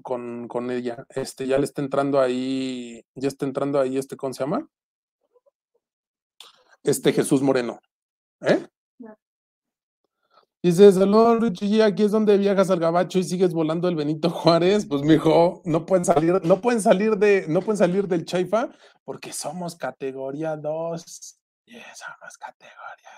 [0.02, 1.06] con, con ella.
[1.10, 4.68] Este, ya le está entrando ahí, ya está entrando ahí este, ¿cómo se llama?
[6.88, 7.80] Este Jesús Moreno.
[8.40, 8.66] ¿Eh?
[10.62, 14.86] Dice, saludos Richie, aquí es donde viajas al gabacho y sigues volando el Benito Juárez.
[14.86, 18.70] Pues mijo, no pueden salir, no pueden salir de, no pueden salir del Chaifa
[19.04, 21.38] porque somos categoría 2.
[21.66, 23.10] Yeah, somos categoría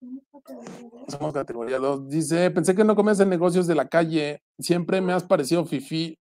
[0.00, 1.06] 2.
[1.08, 2.08] Somos categoría 2.
[2.08, 4.42] Dice, pensé que no comías en negocios de la calle.
[4.58, 6.18] Siempre me has parecido fifi.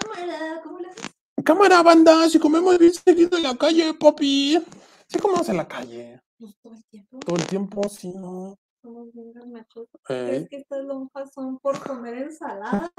[0.00, 1.12] Cámara, ¿cómo le haces?
[1.44, 4.62] Cámara, banda, si comemos bien seguido en la calle, papi.
[5.08, 6.20] Sí comemos en la calle.
[6.38, 7.18] Pues todo el tiempo.
[7.20, 8.58] Todo el tiempo, sí, ¿no?
[8.82, 9.32] Somos bien.
[9.36, 9.64] Eh,
[10.06, 12.90] ¿Crees que estas lonjas son por comer ensalada?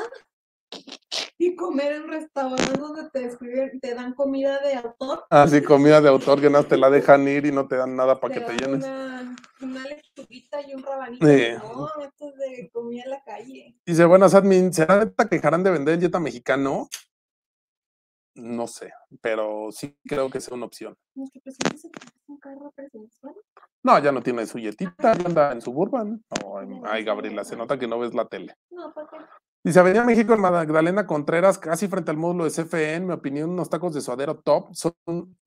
[1.38, 5.26] Y comer en restaurantes donde te escriben, te dan comida de autor.
[5.30, 8.20] Ah, comida de autor que no te la dejan ir y no te dan nada
[8.20, 8.86] para que te llenes.
[8.86, 11.28] Una, una lechuguita y un rabanito.
[11.28, 11.44] Sí.
[11.62, 13.76] No, esto es de comida en la calle.
[13.86, 16.88] Dice, buenas admin, ¿será neta que dejarán de vender el Jetta mexicano?
[18.36, 18.92] No sé,
[19.22, 20.96] pero sí creo que sea una opción.
[21.16, 21.90] Nuestro presidente se
[22.28, 23.36] un carro presidencial.
[23.84, 26.24] No, ya no tiene su Jetita, ya anda en Suburban.
[26.42, 28.56] No, ay, ay, Gabriela, se nota que no ves la tele.
[28.72, 29.18] No, ¿para qué?
[29.66, 33.52] Dice, Avenida México en Magdalena Contreras, casi frente al módulo de CFE, en mi opinión,
[33.52, 34.94] unos tacos de suadero top son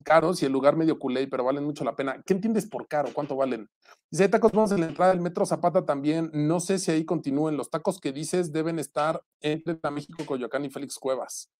[0.03, 2.19] caros y el lugar medio culé, pero valen mucho la pena.
[2.25, 3.09] ¿Qué entiendes por caro?
[3.13, 3.69] ¿Cuánto valen?
[4.09, 6.31] Dice, hay tacos vamos en la entrada del Metro Zapata también.
[6.33, 7.57] No sé si ahí continúen.
[7.57, 11.51] Los tacos que dices deben estar entre la México, Coyoacán y Félix Cuevas.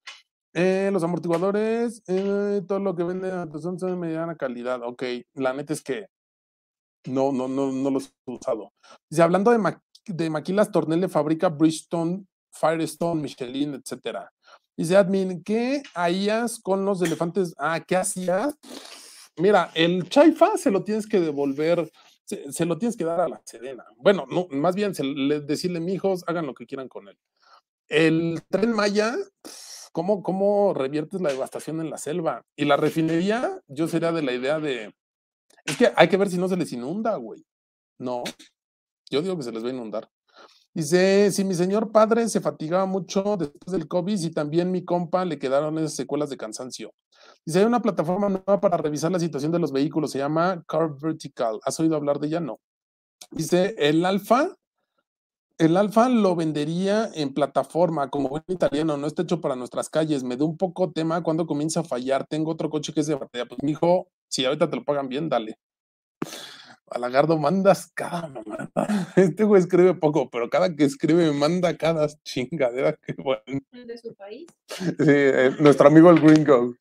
[0.60, 3.30] Eh, los amortiguadores, eh, todo lo que vende
[3.62, 4.82] son de mediana calidad.
[4.82, 5.04] Ok,
[5.36, 6.08] la neta es que
[7.06, 8.74] no, no, no, no los he usado.
[9.08, 14.32] Dice, hablando de, ma- de maquilas, Tornel fabrica Bridgestone, Firestone, Michelin, etcétera.
[14.76, 17.54] Dice, admin, ¿qué harías con los elefantes?
[17.60, 18.56] Ah, ¿qué hacías?
[19.38, 21.88] Mira, el chaifa se lo tienes que devolver,
[22.26, 23.86] se, lo tienes que dar a la Sedena.
[23.98, 27.18] Bueno, no, más bien se le- decirle, mijos, hagan lo que quieran con él.
[27.88, 29.16] El tren Maya,
[29.98, 32.46] ¿cómo, ¿cómo reviertes la devastación en la selva?
[32.56, 34.94] Y la refinería, yo sería de la idea de,
[35.66, 37.44] es que hay que ver si no se les inunda, güey.
[37.98, 38.24] No,
[39.10, 40.08] yo digo que se les va a inundar.
[40.72, 45.26] Dice, si mi señor padre se fatigaba mucho después del COVID y también mi compa
[45.26, 46.94] le quedaron esas secuelas de cansancio.
[47.44, 50.92] Dice, hay una plataforma nueva para revisar la situación de los vehículos, se llama Car
[51.02, 51.60] Vertical.
[51.64, 52.40] ¿Has oído hablar de ella?
[52.40, 52.60] No.
[53.32, 54.56] Dice, el alfa,
[55.58, 60.24] el alfa lo vendería en plataforma, como buen italiano, no está hecho para nuestras calles.
[60.24, 62.28] Me da un poco tema cuando comienza a fallar.
[62.28, 63.48] Tengo otro coche que es de batería.
[63.48, 65.58] Pues, mijo, si ahorita te lo pagan bien, dale.
[66.90, 68.70] A Lagardo mandas cada mamada.
[69.16, 72.94] Este güey escribe poco, pero cada que escribe me manda cada chingadera.
[72.94, 73.42] Que bueno.
[73.72, 74.48] El de su país.
[74.68, 76.76] Sí, eh, nuestro amigo el gringo.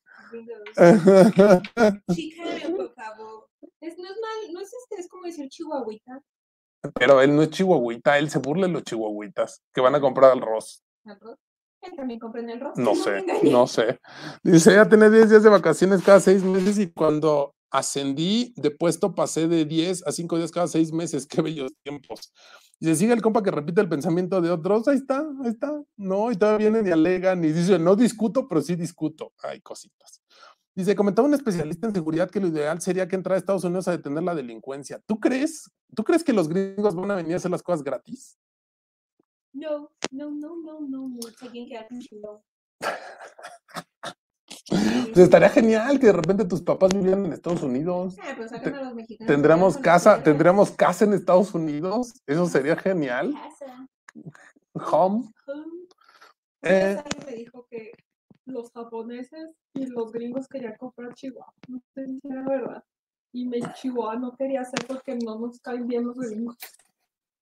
[2.13, 3.47] Chicago, por favor.
[3.81, 6.21] Es, no es mal, no es este, es como decir chihuahuita.
[6.93, 10.37] Pero él no es chihuahuita, él se burla de los chihuahuitas que van a comprar
[10.37, 10.83] arroz.
[11.05, 11.37] ¿Arroz?
[11.81, 12.83] Él también comprende el rostro.
[12.83, 13.99] No sé, no sé.
[14.43, 19.13] Dice, ya tenía 10 días de vacaciones cada seis meses y cuando ascendí de puesto
[19.13, 21.27] pasé de 10 a 5 días cada seis meses.
[21.27, 22.33] Qué bellos tiempos.
[22.79, 24.87] Dice, sigue el compa que repite el pensamiento de otros.
[24.87, 25.71] Ahí está, ahí está.
[25.95, 29.33] No, y todavía vienen y alegan y dice, no discuto, pero sí discuto.
[29.43, 30.21] Hay cositas.
[30.77, 33.87] Dice, comentaba un especialista en seguridad que lo ideal sería que entrara a Estados Unidos
[33.87, 35.01] a detener la delincuencia.
[35.07, 35.71] ¿Tú crees?
[35.95, 38.37] ¿Tú crees que los gringos van a venir a hacer las cosas gratis?
[39.53, 41.19] No, no, no, no, no, no.
[41.41, 42.43] Hagan chulo.
[44.69, 48.15] Pues estaría genial que de repente tus papás vivieran en Estados Unidos.
[48.23, 49.33] Pero sacan a los mexicanos.
[49.33, 52.13] Tendríamos casa, tendríamos casa en Estados Unidos.
[52.27, 53.33] Eso sería genial.
[53.33, 53.87] Casa.
[54.91, 55.25] Home.
[55.47, 55.87] Hum.
[56.61, 57.01] Eh.
[57.25, 57.93] Me dijo que
[58.47, 61.53] los japoneses y los gringos querían comprar Chihuahua.
[61.67, 62.83] No sé si era verdad.
[63.31, 66.55] Y me Chihuahua no quería hacer porque no nos caen bien los gringos.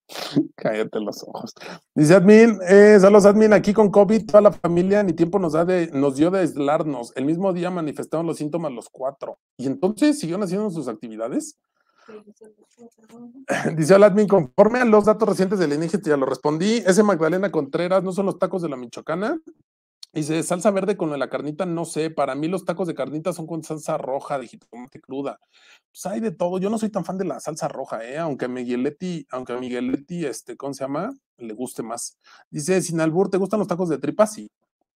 [0.55, 1.53] Cállate los ojos.
[1.93, 5.65] Dice admin, eh, saludos admin, aquí con COVID toda la familia ni tiempo nos da
[5.65, 7.13] de, nos dio de aislarnos.
[7.15, 9.39] El mismo día manifestaron los síntomas los cuatro.
[9.57, 11.57] Y entonces siguieron haciendo sus actividades.
[13.77, 17.51] Dice el admin, conforme a los datos recientes del INEGI, ya lo respondí, ese Magdalena
[17.51, 19.39] Contreras no son los tacos de la Michoacana.
[20.15, 23.45] Dice, salsa verde con la carnita, no sé, para mí los tacos de carnita son
[23.47, 25.41] con salsa roja de jitomate cruda.
[25.91, 28.17] Pues hay de todo, yo no soy tan fan de la salsa roja, ¿eh?
[28.17, 31.13] aunque a Migueletti, aunque a Migueletti, este, ¿cómo se llama?
[31.37, 32.17] Le guste más.
[32.49, 34.25] Dice, sin albur, ¿te gustan los tacos de tripa?
[34.25, 34.49] Sí.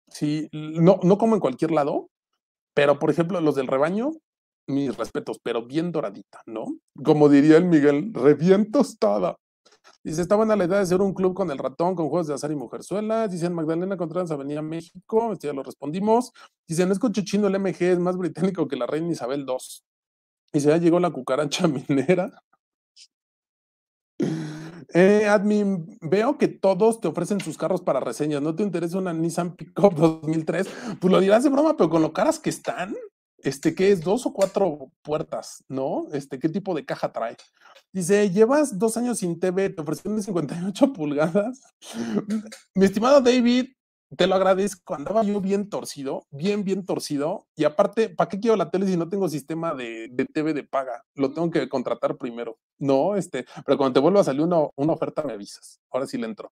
[0.08, 2.08] Sí, no, no como en cualquier lado,
[2.74, 4.12] pero por ejemplo, los del rebaño,
[4.68, 6.66] mis respetos, pero bien doradita, ¿no?
[7.04, 9.36] Como diría el Miguel, re bien tostada.
[10.02, 12.34] Dice, estaban a la edad de hacer un club con el ratón, con juegos de
[12.34, 13.32] azar y mujerzuelas.
[13.32, 15.34] Dicen, Magdalena Contreras, Avenida México.
[15.34, 16.32] Este ya lo respondimos.
[16.68, 19.56] Dicen, no es cochuchino el MG, es más británico que la reina Isabel II.
[20.54, 22.32] Dice, ya llegó la cucaracha minera.
[24.94, 28.42] Eh, admin, veo que todos te ofrecen sus carros para reseñas.
[28.42, 30.68] ¿No te interesa una Nissan Pickup 2003?
[31.00, 32.96] Pues lo dirás de broma, pero con lo caras que están,
[33.38, 34.02] este, ¿qué es?
[34.02, 35.64] ¿Dos o cuatro puertas?
[35.68, 36.08] ¿No?
[36.12, 37.38] Este, ¿qué tipo de caja trae?
[37.92, 41.62] Dice, llevas dos años sin TV, te ofrecieron de 58 pulgadas.
[42.76, 43.72] Mi estimado David,
[44.16, 44.96] te lo agradezco.
[44.96, 47.48] Andaba yo bien torcido, bien, bien torcido.
[47.56, 50.64] Y aparte, ¿para qué quiero la tele si no tengo sistema de, de TV de
[50.64, 51.04] paga?
[51.16, 52.60] Lo tengo que contratar primero.
[52.78, 55.80] No, este, pero cuando te vuelva a salir una, una oferta, me avisas.
[55.92, 56.52] Ahora sí le entro.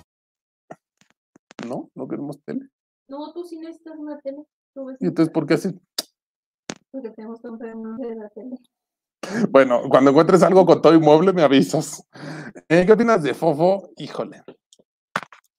[1.67, 2.67] No, no queremos tele.
[3.07, 4.43] No, tú sí necesitas una tele.
[4.99, 5.69] ¿Y entonces por qué así?
[6.91, 8.55] Porque tenemos que comprar una de la tele.
[9.51, 12.03] Bueno, cuando encuentres algo con todo inmueble, me avisas.
[12.67, 13.91] Eh, ¿Qué opinas de Fofo?
[13.97, 14.43] Híjole.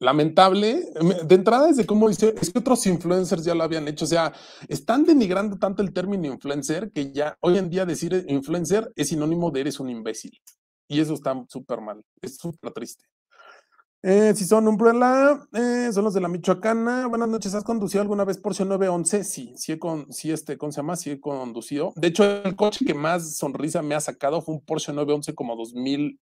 [0.00, 0.84] Lamentable.
[1.02, 4.04] Me- De entrada, desde cómo dice, es que otros influencers ya lo habían hecho.
[4.04, 4.32] O sea,
[4.68, 9.50] están denigrando tanto el término influencer que ya hoy en día decir influencer es sinónimo
[9.50, 10.32] de eres un imbécil.
[10.88, 12.02] Y eso está súper mal.
[12.20, 13.04] Es súper triste.
[14.04, 17.06] Eh, si son Umbrella, eh, son los de la Michoacana.
[17.06, 19.22] Buenas noches, ¿has conducido alguna vez Porsche 911?
[19.22, 20.96] Sí, sí, he con, sí, este, ¿cómo se llama?
[20.96, 21.92] Sí he conducido.
[21.94, 25.54] De hecho, el coche que más sonrisa me ha sacado fue un Porsche 911 como
[25.54, 26.18] 2000,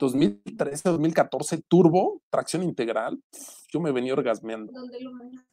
[0.00, 3.20] 2013, 2014, turbo, tracción integral.
[3.72, 5.46] Yo me venía orgasmeando ¿Dónde lo manejas?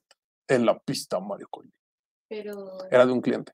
[0.48, 1.72] en la pista, Mario Colli.
[2.28, 2.70] Pero.
[2.90, 3.54] Era de un cliente.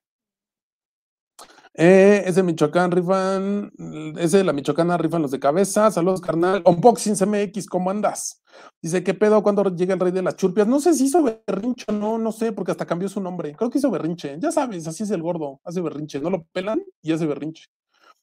[1.80, 3.72] Eh, ese Michoacán rifan,
[4.18, 5.92] ese de la Michoacana rifan los de cabeza.
[5.92, 6.64] Saludos, carnal.
[6.66, 8.42] Unboxing CMX, ¿cómo andas?
[8.82, 10.68] Dice, ¿qué pedo cuando llega el rey de las churpias?
[10.68, 13.56] No sé si hizo berrinche o no, no sé, porque hasta cambió su nombre.
[13.56, 14.38] Creo que hizo berrinche.
[14.40, 16.20] Ya sabes, así es el gordo, hace berrinche.
[16.20, 17.66] No lo pelan y hace berrinche.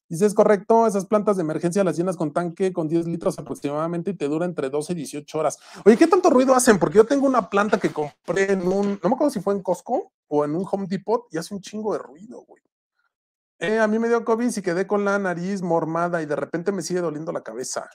[0.09, 4.11] Dice, es correcto, esas plantas de emergencia las llenas con tanque con 10 litros aproximadamente
[4.11, 5.57] y te dura entre 12 y 18 horas.
[5.85, 6.77] Oye, ¿qué tanto ruido hacen?
[6.77, 9.63] Porque yo tengo una planta que compré en un, no me acuerdo si fue en
[9.63, 12.61] Costco o en un Home Depot y hace un chingo de ruido, güey.
[13.59, 16.71] Eh, a mí me dio COVID y quedé con la nariz mormada y de repente
[16.71, 17.89] me sigue doliendo la cabeza.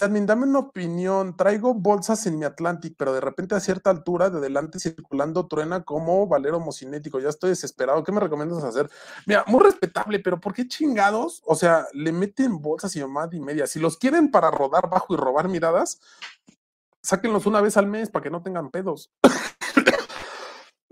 [0.00, 1.36] Admin, dame una opinión.
[1.36, 5.82] Traigo bolsas en mi Atlantic, pero de repente a cierta altura de adelante circulando truena
[5.82, 7.18] como valero homocinético.
[7.18, 8.04] Ya estoy desesperado.
[8.04, 8.88] ¿Qué me recomiendas hacer?
[9.26, 11.42] Mira, muy respetable, pero ¿por qué chingados?
[11.44, 13.66] O sea, le meten bolsas y mamá y media.
[13.66, 16.00] Si los quieren para rodar bajo y robar miradas,
[17.02, 19.10] sáquenlos una vez al mes para que no tengan pedos.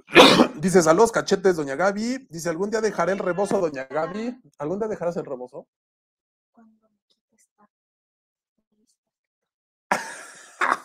[0.60, 2.26] Dice, saludos cachetes, doña Gaby.
[2.30, 4.40] Dice, algún día dejaré el rebozo, doña Gaby.
[4.58, 5.66] ¿Algún día dejarás el rebozo?
[6.52, 7.68] Cuando me quites esta-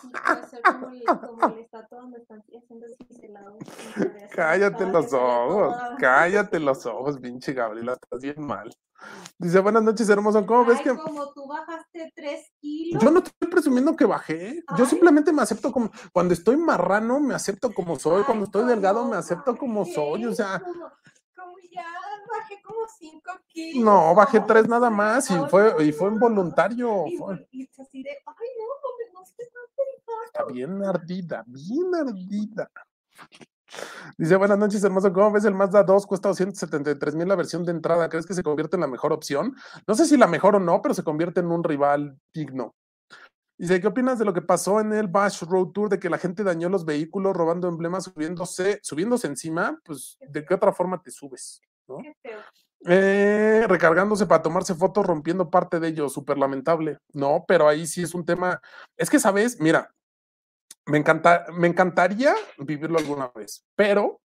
[0.00, 3.58] Sí, puede ser como el- como la estatua donde están haciendo el pincelado.
[4.34, 8.74] Cállate los ojos, cállate los ojos, pinche Gabriela, estás bien mal.
[9.38, 10.44] Dice, buenas noches, hermoso.
[10.46, 10.96] ¿Cómo ves que.?
[10.98, 13.02] como tú bajaste tres kilos.
[13.02, 14.64] Yo no estoy presumiendo que bajé.
[14.78, 15.90] Yo simplemente me acepto como.
[16.12, 18.18] Cuando estoy marrano, me acepto como soy.
[18.18, 20.24] Ay, Cuando estoy delgado, ¿cómo me acepto como soy.
[20.26, 20.90] O sea, Como,
[21.36, 21.84] como ya
[22.32, 23.84] bajé como cinco kilos.
[23.84, 27.04] no, bajé tres nada más y fue, y fue involuntario.
[27.06, 28.10] Y, fue- y así de,
[30.34, 32.68] Está bien ardida, bien ardida.
[34.18, 35.12] Dice, buenas noches, hermoso.
[35.12, 36.06] ¿Cómo ves el Mazda 2?
[36.08, 38.08] Cuesta 273 mil la versión de entrada.
[38.08, 39.54] ¿Crees que se convierte en la mejor opción?
[39.86, 42.74] No sé si la mejor o no, pero se convierte en un rival digno.
[43.56, 46.18] Dice, ¿qué opinas de lo que pasó en el Bash Road Tour de que la
[46.18, 49.80] gente dañó los vehículos robando emblemas, subiéndose, subiéndose encima?
[49.84, 51.60] Pues, ¿de qué otra forma te subes?
[51.86, 51.98] ¿no?
[52.86, 56.98] Eh, recargándose para tomarse fotos, rompiendo parte de ello, súper lamentable.
[57.12, 58.60] No, pero ahí sí es un tema.
[58.96, 59.60] Es que, ¿sabes?
[59.60, 59.94] Mira,
[60.86, 64.20] me, encanta, me encantaría vivirlo alguna vez, pero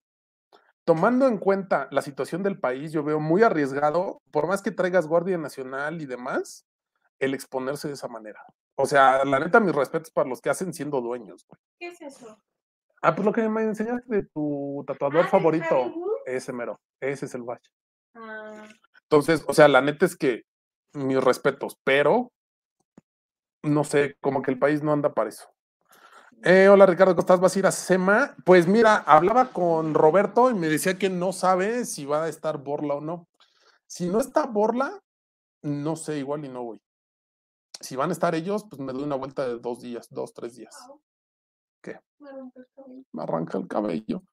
[0.85, 5.07] tomando en cuenta la situación del país, yo veo muy arriesgado, por más que traigas
[5.07, 6.65] Guardia Nacional y demás,
[7.19, 8.43] el exponerse de esa manera.
[8.75, 11.45] O sea, la neta, mis respetos para los que hacen siendo dueños.
[11.47, 11.59] güey.
[11.79, 12.41] ¿Qué es eso?
[13.01, 15.93] Ah, pues lo que me enseñaste de tu tatuador Ah, ¿del favorito,
[16.25, 17.69] ese mero, ese es el bache.
[18.15, 18.67] Ah,
[19.03, 20.43] Entonces, o sea, la neta es que
[20.93, 22.31] mis respetos, pero
[23.63, 25.47] no sé, como que el país no anda para eso.
[26.41, 27.39] Eh, hola Ricardo, ¿cómo estás?
[27.41, 28.33] ¿Vas a ir a SEMA?
[28.45, 32.59] Pues mira, hablaba con Roberto y me decía que no sabe si va a estar
[32.59, 33.27] Borla o no.
[33.87, 35.01] Si no está Borla,
[35.63, 36.81] no sé, igual y no voy.
[37.81, 40.55] Si van a estar ellos, pues me doy una vuelta de dos días, dos, tres
[40.55, 40.75] días.
[41.81, 41.99] ¿Qué?
[43.11, 44.23] Me arranca el cabello.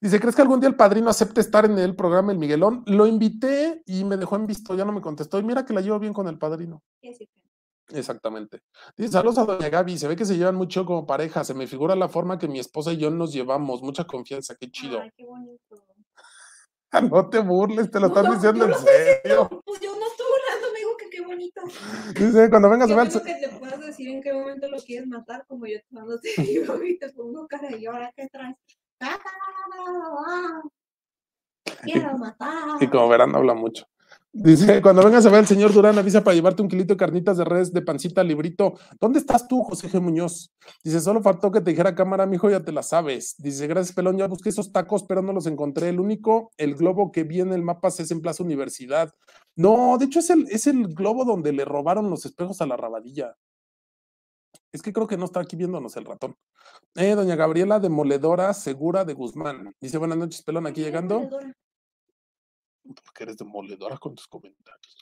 [0.00, 2.84] Dice, ¿crees que algún día el padrino acepte estar en el programa El Miguelón?
[2.86, 5.40] Lo invité y me dejó en visto, ya no me contestó.
[5.40, 6.82] Y mira que la llevo bien con el padrino.
[7.90, 8.60] Exactamente.
[8.96, 11.66] Dice, saludos a doña Gaby, se ve que se llevan mucho como pareja, se me
[11.66, 15.00] figura la forma que mi esposa y yo nos llevamos, mucha confianza, qué chido.
[15.00, 15.84] Ay, qué bonito.
[17.12, 19.48] No te burles, te lo estás No, diciendo en serio.
[19.66, 21.60] Pues yo no estoy burlando, me digo que qué bonito.
[22.18, 23.08] Dice, cuando vengas a ver...
[23.08, 26.30] bueno que te puedas decir en qué momento lo quieres matar, como yo cuando te
[26.42, 28.56] digo y te pongo cara y ahora qué traes.
[31.82, 32.82] Quiero matar.
[32.82, 33.86] Y como verán, habla mucho.
[34.40, 37.38] Dice, cuando vengas a ver al señor Durán, avisa para llevarte un kilito de carnitas
[37.38, 38.74] de res de pancita librito.
[39.00, 40.00] ¿Dónde estás tú, José G.
[40.00, 40.52] Muñoz?
[40.84, 43.34] Dice, solo faltó que te dijera cámara, mijo, ya te la sabes.
[43.38, 45.88] Dice, gracias, pelón, ya busqué esos tacos, pero no los encontré.
[45.88, 49.12] El único, el globo que vi en el mapa es en Plaza Universidad.
[49.56, 52.76] No, de hecho es el, es el globo donde le robaron los espejos a la
[52.76, 53.34] rabadilla.
[54.70, 56.36] Es que creo que no está aquí viéndonos el ratón.
[56.94, 59.74] Eh, doña Gabriela, demoledora segura de Guzmán.
[59.80, 61.28] Dice, buenas noches, pelón, aquí llegando.
[62.94, 64.96] Porque eres demoledora con tus comentarios.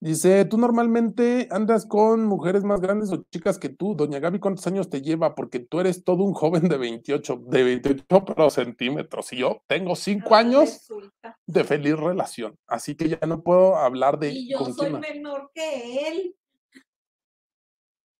[0.00, 3.96] Dice, tú normalmente andas con mujeres más grandes o chicas que tú.
[3.96, 5.34] Doña Gaby, ¿cuántos años te lleva?
[5.34, 9.32] Porque tú eres todo un joven de 28, de 28 pero centímetros.
[9.32, 11.36] Y yo tengo 5 años Resulta.
[11.46, 12.56] de feliz relación.
[12.68, 15.00] Así que ya no puedo hablar de Y yo con soy quién.
[15.00, 16.36] menor que él.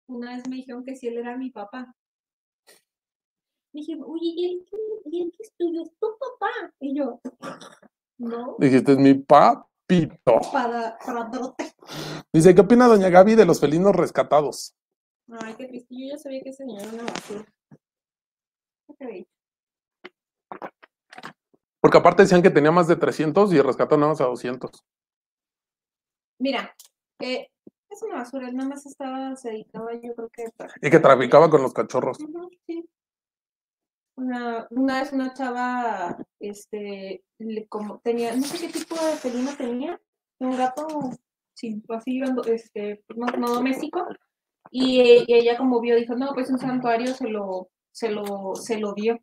[0.09, 1.95] Una vez me dijeron que si él era mi papá.
[3.73, 5.83] Dije, oye, ¿y el que, y que es tuyo?
[5.83, 6.73] ¿Es tu papá?
[6.81, 7.21] Y yo,
[8.19, 10.41] no, Dijiste, es mi papito.
[10.53, 11.31] para, para
[12.33, 14.75] Dice, ¿qué opina doña Gaby de los felinos rescatados?
[15.31, 15.95] Ay, qué triste.
[15.97, 17.47] Yo ya sabía que ese niño era una basura.
[21.81, 24.71] Porque aparte decían que tenía más de 300 y rescató nada más a 200.
[26.39, 26.75] Mira,
[27.21, 27.51] eh,
[27.89, 28.49] es una basura.
[28.49, 30.45] Él nada más estaba, se dedicaba, yo creo que.
[30.83, 32.19] Y que traficaba con los cachorros.
[32.21, 32.89] Ujú, sí.
[34.23, 39.51] Una, una vez una chava, este, le- como tenía, no sé qué tipo de felino
[39.57, 40.01] tenía,
[40.41, 40.87] un gato,
[41.55, 44.05] sí, así, este, no, no doméstico,
[44.71, 48.95] y, ella como vio, dijo, no, pues un santuario se lo, se lo, se lo
[48.95, 49.19] dio,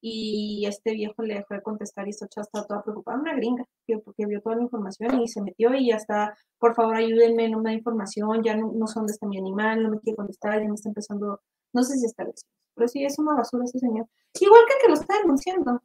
[0.00, 3.64] y este viejo le dejó de contestar y esta chava estaba toda preocupada, una gringa,
[4.04, 7.60] porque vio toda la información y se metió y ya está, por favor ayúdenme, no
[7.60, 10.60] me da información, ya no, no sé dónde está mi animal, no me quiere contestar,
[10.60, 11.40] ya me está empezando,
[11.74, 14.06] no sé si está lejos, pero sí es una basura ese señor.
[14.40, 15.82] Igual que el que lo está denunciando.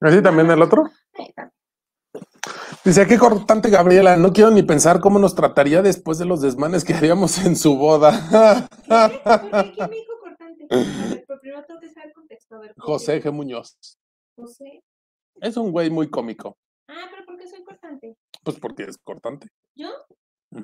[0.00, 0.90] ¿Así también el otro?
[1.14, 1.52] Eh, también.
[2.84, 6.84] Dice, qué cortante Gabriela, no quiero ni pensar cómo nos trataría después de los desmanes
[6.84, 8.68] que haríamos en su boda.
[8.86, 9.20] ¿Qué?
[9.74, 10.66] ¿Quién me dijo cortante?
[10.70, 12.54] A ver, pero primero tengo que saber el contexto.
[12.54, 12.74] A ver.
[12.78, 13.32] José G.
[13.32, 13.98] Muñoz.
[14.36, 14.82] José.
[15.40, 16.56] Es un güey muy cómico.
[16.88, 18.16] Ah, pero ¿por qué soy cortante?
[18.42, 19.48] Pues porque es cortante.
[19.74, 19.88] ¿Yo?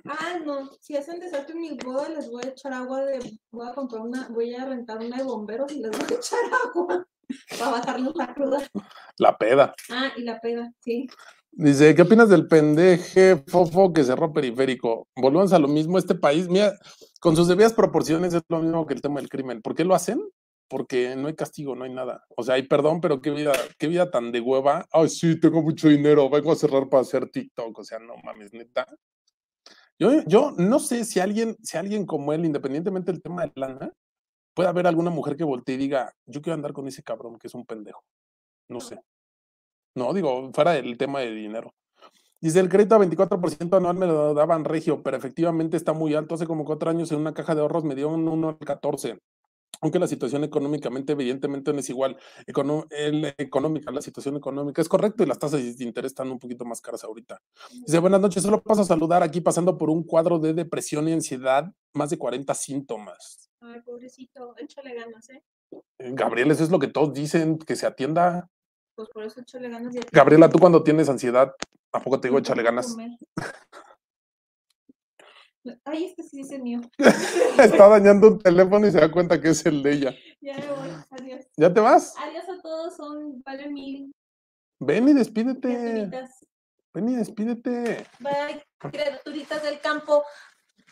[0.05, 0.71] Ah, no.
[0.81, 3.39] Si hacen desastre en mi boda, les voy a echar agua de.
[3.51, 4.29] Voy a comprar una.
[4.29, 7.07] Voy a rentar una de bomberos y les voy a echar agua
[7.59, 8.59] para bajarles la cruda.
[9.19, 9.75] La peda.
[9.91, 11.07] Ah, y la peda, sí.
[11.55, 15.09] Dice, ¿qué opinas del pendeje fofo que cerró periférico?
[15.15, 16.73] Volvemos a lo mismo, este país, mira,
[17.21, 19.61] con sus debidas proporciones es lo mismo que el tema del crimen.
[19.61, 20.19] ¿Por qué lo hacen?
[20.69, 22.25] Porque no hay castigo, no hay nada.
[22.37, 24.87] O sea, hay perdón, pero qué vida, qué vida tan de hueva.
[24.91, 27.79] Ay, sí, tengo mucho dinero, vengo a cerrar para hacer TikTok.
[27.79, 28.87] O sea, no mames, neta.
[30.03, 33.93] Yo, yo no sé si alguien, si alguien como él, independientemente del tema de lana,
[34.53, 37.47] puede haber alguna mujer que voltee y diga, yo quiero andar con ese cabrón que
[37.47, 38.03] es un pendejo.
[38.69, 39.01] No sé.
[39.95, 41.73] No, digo, fuera del tema de dinero.
[42.41, 46.35] Dice, el crédito a 24% anual me lo daban regio, pero efectivamente está muy alto.
[46.35, 49.21] Hace como cuatro años en una caja de ahorros me dio un 1 al 14.
[49.83, 52.17] Aunque la situación económicamente evidentemente no es igual.
[52.47, 56.39] Econo- el- económica, la situación económica es correcto y las tasas de interés están un
[56.39, 57.43] poquito más caras ahorita.
[57.85, 61.13] Dice, buenas noches, solo paso a saludar aquí pasando por un cuadro de depresión y
[61.13, 63.51] ansiedad, más de 40 síntomas.
[63.61, 65.43] Ay, pobrecito, échale ganas, ¿eh?
[65.99, 68.49] Eh, Gabriel, eso es lo que todos dicen, que se atienda.
[68.95, 69.97] Pues por eso échale ganas.
[69.97, 71.55] y Gabriela, tú cuando tienes ansiedad,
[71.93, 72.97] ¿a poco te digo échale ganas?
[75.85, 76.81] Ay, este sí es el mío.
[77.59, 80.15] Está dañando un teléfono y se da cuenta que es el de ella.
[80.41, 81.47] Ya me voy, adiós.
[81.57, 82.15] ¿Ya te vas?
[82.19, 84.13] Adiós a todos, son vale mil
[84.81, 85.61] Ven y despídete.
[85.69, 86.47] criaturitas.
[86.95, 88.07] Ven y despídete.
[88.19, 90.25] Bye, criaturitas del campo.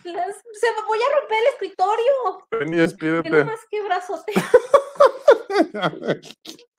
[0.05, 2.47] Las- se me voy a romper el escritorio.
[2.53, 3.31] Ven y Que despídete.
[3.31, 4.33] nomás que brazote.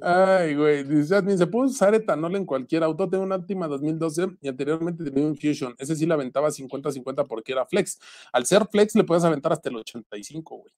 [0.00, 0.84] Ay, güey.
[0.84, 3.08] Dice admin, se puede usar etanol en cualquier auto.
[3.08, 5.74] Tengo una Altima 2012 y anteriormente tenía un Fusion.
[5.78, 7.98] Ese sí la aventaba 50-50 porque era flex.
[8.32, 10.72] Al ser flex le puedes aventar hasta el 85, güey.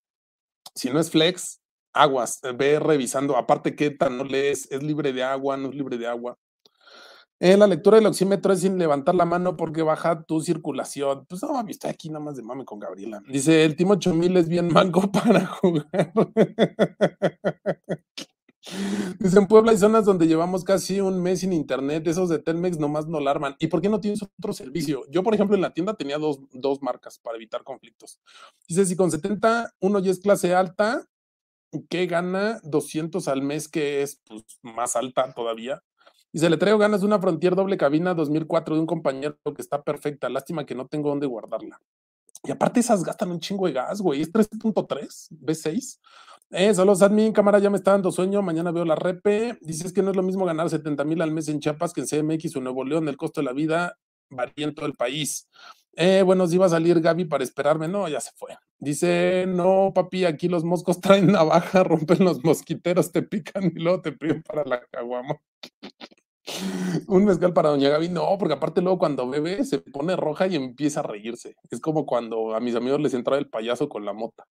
[0.75, 1.61] Si no es flex,
[1.93, 2.41] aguas.
[2.57, 3.37] Ve revisando.
[3.37, 4.71] Aparte, ¿qué etanol es?
[4.71, 5.57] ¿Es libre de agua?
[5.57, 6.39] ¿No es libre de agua?
[7.43, 11.25] Eh, la lectura del oxímetro es sin levantar la mano porque baja tu circulación.
[11.27, 13.23] Pues no, mami, estoy aquí nada más de mame con Gabriela.
[13.27, 16.13] Dice, el Timo 8000 es bien manco para jugar.
[19.19, 22.79] Dice, en Puebla hay zonas donde llevamos casi un mes sin internet, esos de Telmex
[22.79, 23.57] nomás no la arman.
[23.59, 25.05] ¿Y por qué no tienes otro servicio?
[25.09, 28.21] Yo, por ejemplo, en la tienda tenía dos, dos marcas para evitar conflictos.
[28.69, 31.09] Dice, si con 70 uno ya es clase alta,
[31.89, 35.83] ¿qué gana 200 al mes, que es pues, más alta todavía?
[36.33, 39.83] Dice, le traigo ganas de una Frontier doble cabina 2004 de un compañero que está
[39.83, 40.29] perfecta.
[40.29, 41.81] Lástima que no tengo dónde guardarla.
[42.45, 44.23] Y aparte esas gastan un chingo de gas, güey.
[44.23, 45.99] Es 3.3, B6.
[46.53, 48.43] Eh, saludos, admin, cámara, ya me está dando sueño.
[48.43, 49.59] Mañana veo la repe.
[49.61, 52.07] Dices que no es lo mismo ganar 70 mil al mes en Chiapas que en
[52.07, 53.09] CMX o Nuevo León.
[53.09, 53.99] El costo de la vida
[54.31, 55.49] varía en todo el país.
[55.97, 57.89] Eh, bueno, si va a salir Gaby para esperarme.
[57.89, 58.57] No, ya se fue.
[58.79, 64.01] Dice, no, papi, aquí los moscos traen navaja, rompen los mosquiteros, te pican y luego
[64.01, 65.41] te piden para la caguama.
[67.09, 70.57] Un mezcal para Doña Gaby, no, porque aparte luego cuando bebe se pone roja y
[70.57, 71.55] empieza a reírse.
[71.71, 74.45] Es como cuando a mis amigos les entraba el payaso con la mota.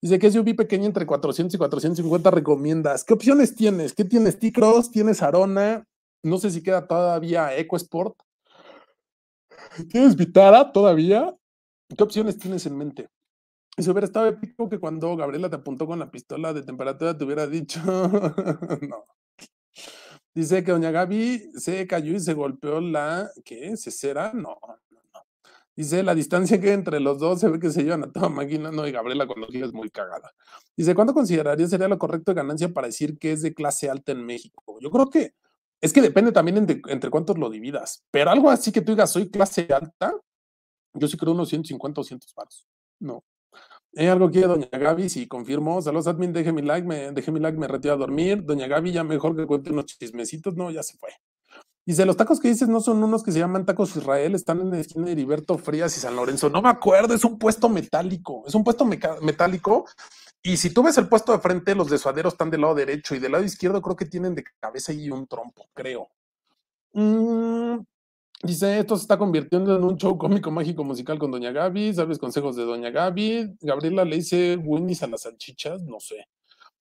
[0.00, 3.04] Dice que SUV pequeña entre 400 y 450 recomiendas.
[3.04, 3.94] ¿Qué opciones tienes?
[3.94, 4.38] ¿Qué tienes?
[4.38, 5.84] T-Cross, tienes Arona,
[6.22, 8.16] no sé si queda todavía EcoSport.
[9.90, 11.34] ¿Tienes Vitara todavía?
[11.96, 13.08] ¿Qué opciones tienes en mente?
[13.76, 17.24] Si hubiera estado épico que cuando Gabriela te apuntó con la pistola de temperatura te
[17.24, 17.80] hubiera dicho,
[18.82, 19.04] no.
[20.38, 23.76] Dice que doña Gaby se cayó y se golpeó la, ¿qué?
[23.76, 24.30] ¿Cesera?
[24.32, 25.26] No, no, no.
[25.74, 28.70] Dice, la distancia que entre los dos se ve que se llevan a toda máquina.
[28.70, 30.32] No, y Gabriela cuando es muy cagada.
[30.76, 34.12] Dice, ¿cuánto consideraría sería lo correcto de ganancia para decir que es de clase alta
[34.12, 34.78] en México?
[34.80, 35.34] Yo creo que
[35.80, 38.04] es que depende también entre, entre cuántos lo dividas.
[38.12, 40.14] Pero algo así que tú digas, soy clase alta,
[40.94, 42.64] yo sí creo unos 150 o 200 paros.
[43.00, 43.24] No.
[43.96, 45.08] ¿Hay algo que doña Gaby?
[45.08, 45.80] Sí, confirmo.
[45.82, 48.44] Saludos, admin, deje mi like, me, deje mi like, me retiro a dormir.
[48.44, 50.54] Doña Gaby, ya mejor que cuente unos chismecitos.
[50.54, 51.10] No, ya se fue.
[51.88, 54.70] Dice, los tacos que dices no son unos que se llaman tacos Israel, están en
[54.70, 56.50] la esquina de Heriberto Frías y San Lorenzo.
[56.50, 59.86] No me acuerdo, es un puesto metálico, es un puesto metálico.
[60.42, 63.18] Y si tú ves el puesto de frente, los desuaderos están del lado derecho y
[63.18, 66.10] del lado izquierdo creo que tienen de cabeza y un trompo, creo.
[66.92, 67.78] Mm,
[68.42, 71.92] Dice, esto se está convirtiendo en un show cómico, mágico, musical con Doña Gaby.
[71.92, 73.56] ¿Sabes consejos de Doña Gaby?
[73.60, 76.28] Gabriela le dice Winnie's a las salchichas, no sé.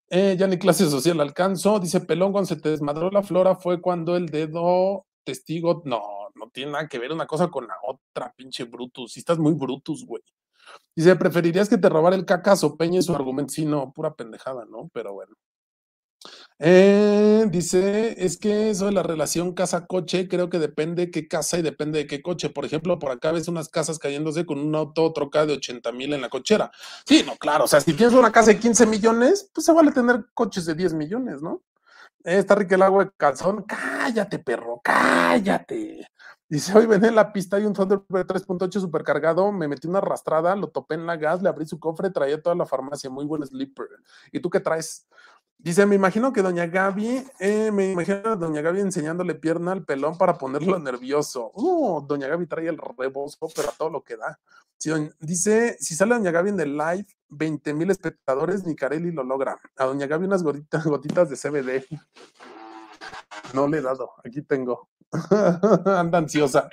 [0.09, 1.79] Eh, ya ni clase social alcanzo.
[1.79, 5.81] Dice, pelón, cuando se te desmadró la flora fue cuando el dedo testigo.
[5.83, 9.13] No, no tiene nada que ver una cosa con la otra, pinche Brutus.
[9.13, 10.21] Si estás muy Brutus, güey.
[10.95, 13.53] Dice, ¿preferirías que te robara el cacas o peñe su argumento?
[13.53, 14.89] Sí, no, pura pendejada, ¿no?
[14.93, 15.35] Pero bueno.
[16.59, 21.61] Eh, dice, es que eso de la relación casa-coche, creo que depende qué casa y
[21.61, 22.49] depende de qué coche.
[22.49, 26.13] Por ejemplo, por acá ves unas casas cayéndose con un auto troca de 80 mil
[26.13, 26.71] en la cochera.
[27.05, 29.91] Sí, no, claro, o sea, si tienes una casa de 15 millones, pues se vale
[29.91, 31.61] tener coches de 10 millones, ¿no?
[32.23, 33.63] Eh, está rico el agua de calzón.
[33.63, 36.07] Cállate, perro, cállate.
[36.49, 40.55] Dice, hoy ven en la pista, hay un Thunderbird 3.8 supercargado, me metí una arrastrada,
[40.55, 43.45] lo topé en la gas, le abrí su cofre, traía toda la farmacia, muy buen
[43.45, 43.87] sleeper.
[44.31, 45.07] ¿Y tú qué traes?
[45.59, 49.83] Dice, me imagino que doña Gaby, eh, me imagino a doña Gaby enseñándole pierna al
[49.83, 51.51] pelón para ponerlo nervioso.
[51.55, 54.39] Uh, doña Gaby trae el rebozo, pero a todo lo que da.
[55.19, 59.59] dice, si sale doña Gaby en el live, 20 mil espectadores, ni Carelli lo logra.
[59.77, 61.85] A doña Gaby unas gotitas, gotitas de CBD.
[63.53, 64.89] No le he dado, aquí tengo.
[65.85, 66.69] Anda ansiosa.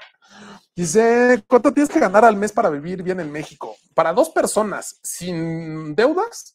[0.76, 3.76] Dice, ¿cuánto tienes que ganar al mes para vivir bien en México?
[3.94, 6.53] Para dos personas, sin deudas,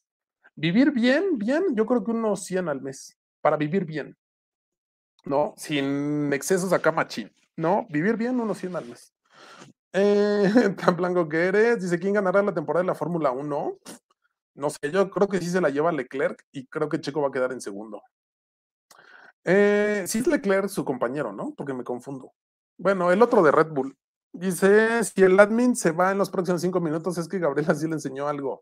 [0.60, 4.18] Vivir bien, bien, yo creo que unos 100 al mes, para vivir bien,
[5.24, 5.54] ¿no?
[5.56, 7.88] Sin excesos acá machín, ¿no?
[7.90, 9.14] Vivir bien, unos 100 al mes.
[9.94, 10.44] Eh,
[10.78, 13.78] tan blanco que eres, dice, ¿quién ganará la temporada de la Fórmula 1?
[14.56, 17.30] No sé, yo creo que sí se la lleva Leclerc y creo que Checo va
[17.30, 18.02] a quedar en segundo.
[19.46, 21.54] Eh, sí es Leclerc su compañero, ¿no?
[21.56, 22.34] Porque me confundo.
[22.78, 23.98] Bueno, el otro de Red Bull.
[24.34, 27.88] Dice, si el admin se va en los próximos cinco minutos, es que Gabriela sí
[27.88, 28.62] le enseñó algo.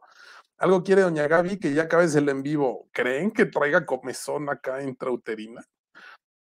[0.58, 2.88] Algo quiere doña Gaby que ya acabes el en vivo.
[2.92, 5.64] ¿Creen que traiga comezón acá intrauterina?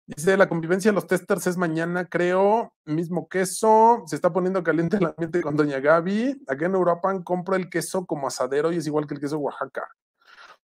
[0.08, 2.74] Dice, la convivencia de los testers es mañana, creo.
[2.86, 4.04] Mismo queso.
[4.06, 6.44] Se está poniendo caliente el ambiente con doña Gaby.
[6.48, 9.90] Acá en Europa compro el queso como asadero y es igual que el queso Oaxaca.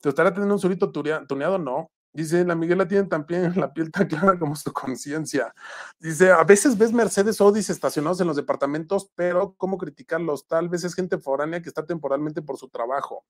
[0.01, 1.59] ¿Te gustaría tener un surito tuneado?
[1.59, 1.91] No.
[2.13, 5.55] Dice, la Miguela tiene también la piel tan clara como su conciencia.
[5.99, 10.47] Dice, a veces ves Mercedes Odis estacionados en los departamentos, pero ¿cómo criticarlos?
[10.47, 13.25] Tal vez es gente foránea que está temporalmente por su trabajo.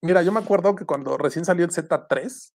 [0.00, 2.52] Mira, yo me acuerdo que cuando recién salió el Z3,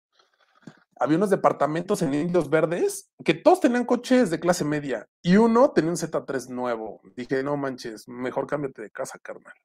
[1.00, 5.72] había unos departamentos en Indios Verdes que todos tenían coches de clase media y uno
[5.72, 7.02] tenía un Z3 nuevo.
[7.16, 9.56] Dije, no manches, mejor cámbiate de casa, carnal.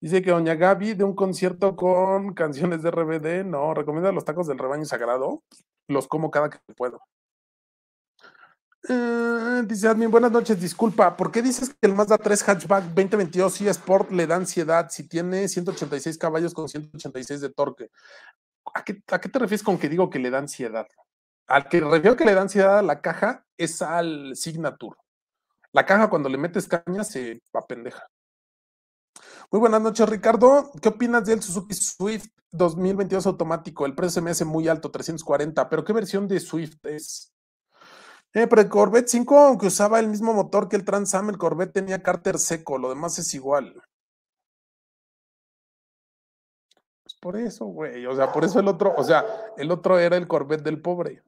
[0.00, 4.46] Dice que Doña Gaby de un concierto con canciones de RBD, no, recomienda los tacos
[4.46, 5.42] del rebaño sagrado,
[5.88, 7.02] los como cada que puedo.
[8.88, 13.60] Eh, dice Admin, buenas noches, disculpa, ¿por qué dices que el Mazda 3 Hatchback 2022
[13.60, 17.90] Sport le da ansiedad si tiene 186 caballos con 186 de torque?
[18.72, 20.86] ¿A qué, ¿A qué, te refieres con que digo que le da ansiedad?
[21.46, 24.96] Al que refiero que le da ansiedad a la caja es al Signature.
[25.72, 28.08] La caja cuando le metes caña se va pendeja.
[29.50, 30.70] Muy buenas noches, Ricardo.
[30.80, 33.84] ¿Qué opinas del Suzuki Swift 2022 automático?
[33.84, 37.32] El precio se me hace muy alto, 340, pero ¿qué versión de Swift es?
[38.32, 41.38] Eh, pero el Corvette 5, aunque usaba el mismo motor que el Trans Am, el
[41.38, 43.74] Corvette tenía cárter seco, lo demás es igual.
[47.02, 48.06] Pues por eso, güey.
[48.06, 49.24] O sea, por eso el otro, o sea,
[49.56, 51.24] el otro era el Corvette del pobre.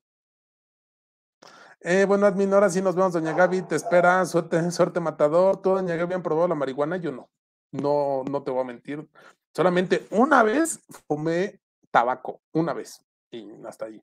[1.81, 5.61] Eh, bueno, admin, ahora sí nos vemos, doña Gaby, te espera, suerte, suerte matador.
[5.61, 6.97] ¿Tú, doña Gaby, han probado la marihuana?
[6.99, 7.29] Yo no.
[7.73, 9.09] No, no te voy a mentir.
[9.55, 14.03] Solamente una vez fumé tabaco, una vez, y hasta ahí.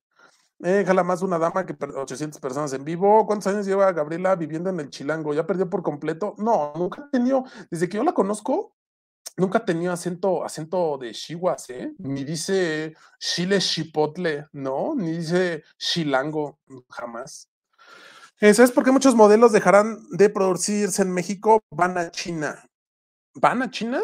[0.62, 3.26] Eh, jala más una dama que 800 personas en vivo.
[3.26, 5.34] ¿Cuántos años lleva Gabriela viviendo en el Chilango?
[5.34, 6.36] ¿Ya perdió por completo?
[6.38, 8.76] No, nunca ha tenido, desde que yo la conozco,
[9.38, 11.94] nunca ha tenido acento, acento de chihuas, ¿eh?
[12.00, 14.96] Ni dice chile chipotle, ¿no?
[14.96, 16.60] Ni dice chilango,
[16.90, 17.50] jamás.
[18.42, 21.62] Eh, ¿Sabes por qué muchos modelos dejarán de producirse en México?
[21.72, 22.69] Van a China.
[23.40, 24.02] ¿Van a China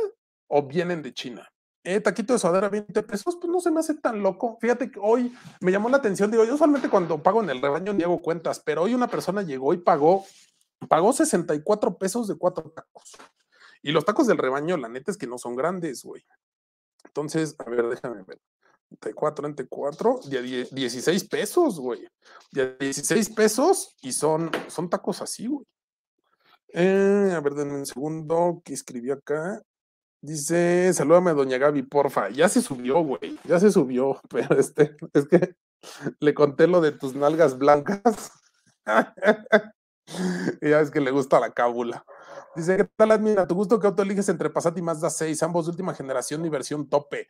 [0.47, 1.45] o vienen de China?
[1.83, 4.57] Eh, taquito de sodera 20 pesos, pues no se me hace tan loco.
[4.61, 7.93] Fíjate que hoy me llamó la atención, digo, yo solamente cuando pago en el rebaño
[7.93, 10.25] ni hago cuentas, pero hoy una persona llegó y pagó,
[10.87, 13.11] pagó 64 pesos de cuatro tacos.
[13.83, 16.25] Y los tacos del rebaño, la neta es que no son grandes, güey.
[17.03, 18.39] Entonces, a ver, déjame ver.
[18.89, 20.21] Entre 4 entre 4,
[20.71, 22.07] 16 pesos, güey.
[22.51, 25.65] 16 pesos y son, son tacos así, güey.
[26.77, 29.61] Eh, a ver, denme un segundo, ¿qué escribí acá?
[30.21, 32.27] Dice, salúdame doña Gaby, porfa.
[32.29, 33.39] Ya se subió, güey.
[33.45, 35.55] Ya se subió, pero este, es que
[36.19, 38.33] le conté lo de tus nalgas blancas.
[40.61, 42.03] y ya es que le gusta la cábula.
[42.57, 43.47] Dice, ¿qué tal, admira?
[43.47, 45.43] ¿Tu gusto qué auto eliges entre Passat y Mazda 6?
[45.43, 47.29] Ambos de última generación y versión tope.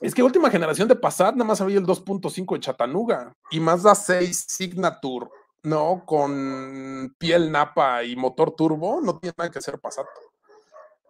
[0.00, 3.96] Es que última generación de Passat nada más había el 2.5 de Chattanooga y Mazda
[3.96, 5.26] 6 Signature,
[5.64, 6.04] ¿no?
[6.06, 10.06] Con piel napa y motor turbo, no tiene nada que hacer Passat.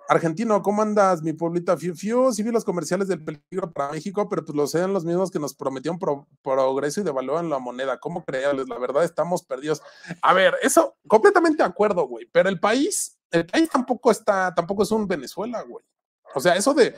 [0.06, 1.76] Argentino, ¿cómo andas, mi pueblita?
[1.76, 5.04] Fiu, fiu, sí vi los comerciales del peligro para México, pero pues los eran los
[5.04, 5.98] mismos que nos prometieron
[6.42, 7.98] progreso y devalúan la moneda.
[7.98, 8.68] ¿Cómo creerles?
[8.68, 9.82] La verdad, estamos perdidos.
[10.20, 14.82] A ver, eso, completamente de acuerdo, güey, pero el país, el país tampoco está, tampoco
[14.82, 15.84] es un Venezuela, güey.
[16.34, 16.94] O sea, eso de,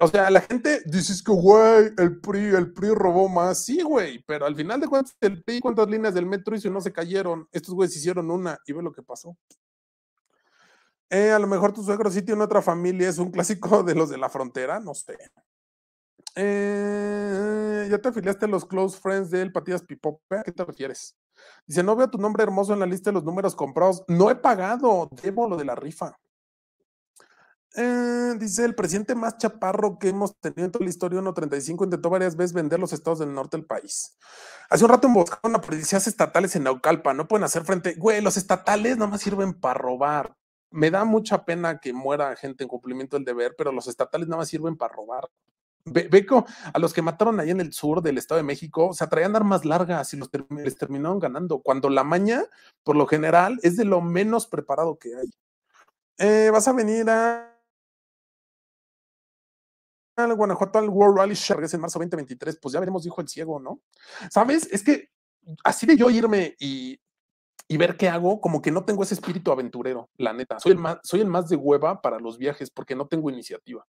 [0.00, 3.64] o sea, la gente dice que, güey, el PRI, el PRI robó más.
[3.64, 6.70] Sí, güey, pero al final de cuentas, el PRI, ¿cuántas líneas del metro hizo y
[6.70, 7.48] no se cayeron?
[7.52, 9.36] Estos güeyes hicieron una y ve lo que pasó.
[11.10, 14.10] Eh, a lo mejor tu suegro sí tiene otra familia, es un clásico de los
[14.10, 15.16] de la frontera, no sé.
[16.36, 21.16] Eh, ya te afiliaste a los close friends del Patillas Pipope, ¿a qué te refieres?
[21.66, 24.04] Dice, no veo tu nombre hermoso en la lista de los números comprados.
[24.08, 26.18] No he pagado, debo lo de la rifa.
[27.76, 32.08] Eh, dice el presidente más chaparro que hemos tenido en toda la historia, 1.35, intentó
[32.08, 34.16] varias veces vender los estados del norte del país.
[34.70, 37.94] Hace un rato emboscaron a policías estatales en Naucalpa, no pueden hacer frente.
[37.94, 40.36] Güey, los estatales nada más sirven para robar
[40.74, 44.38] me da mucha pena que muera gente en cumplimiento del deber, pero los estatales nada
[44.38, 45.30] más sirven para robar.
[45.84, 46.26] Ve,
[46.72, 49.64] a los que mataron ahí en el sur del Estado de México, se traían armas
[49.64, 52.42] largas y los les terminaron ganando, cuando la maña,
[52.82, 55.30] por lo general, es de lo menos preparado que hay.
[56.18, 57.53] Eh, vas a venir a
[60.16, 63.58] al Guanajuato al World Rally Sharks en marzo 2023, pues ya veremos, dijo el ciego,
[63.60, 63.80] ¿no?
[64.30, 64.68] ¿Sabes?
[64.70, 65.10] Es que
[65.62, 66.98] así de yo irme y
[67.68, 70.60] y ver qué hago, como que no tengo ese espíritu aventurero, la neta.
[70.60, 73.86] Soy el más, soy el más de hueva para los viajes porque no tengo iniciativa.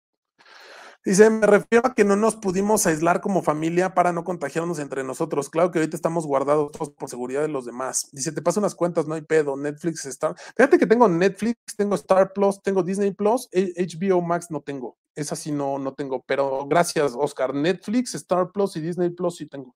[1.03, 5.03] Dice, me refiero a que no nos pudimos aislar como familia para no contagiarnos entre
[5.03, 5.51] nosotros.
[5.51, 8.09] Claro que ahorita estamos guardados por seguridad de los demás.
[8.11, 9.55] Dice, te paso unas cuentas, no hay pedo.
[9.55, 10.35] Netflix, Star.
[10.57, 14.97] Fíjate que tengo Netflix, tengo Star Plus, tengo Disney Plus, HBO Max no tengo.
[15.15, 16.23] Esa sí no, no tengo.
[16.27, 17.53] Pero gracias, Oscar.
[17.53, 19.75] Netflix, Star Plus y Disney Plus sí tengo.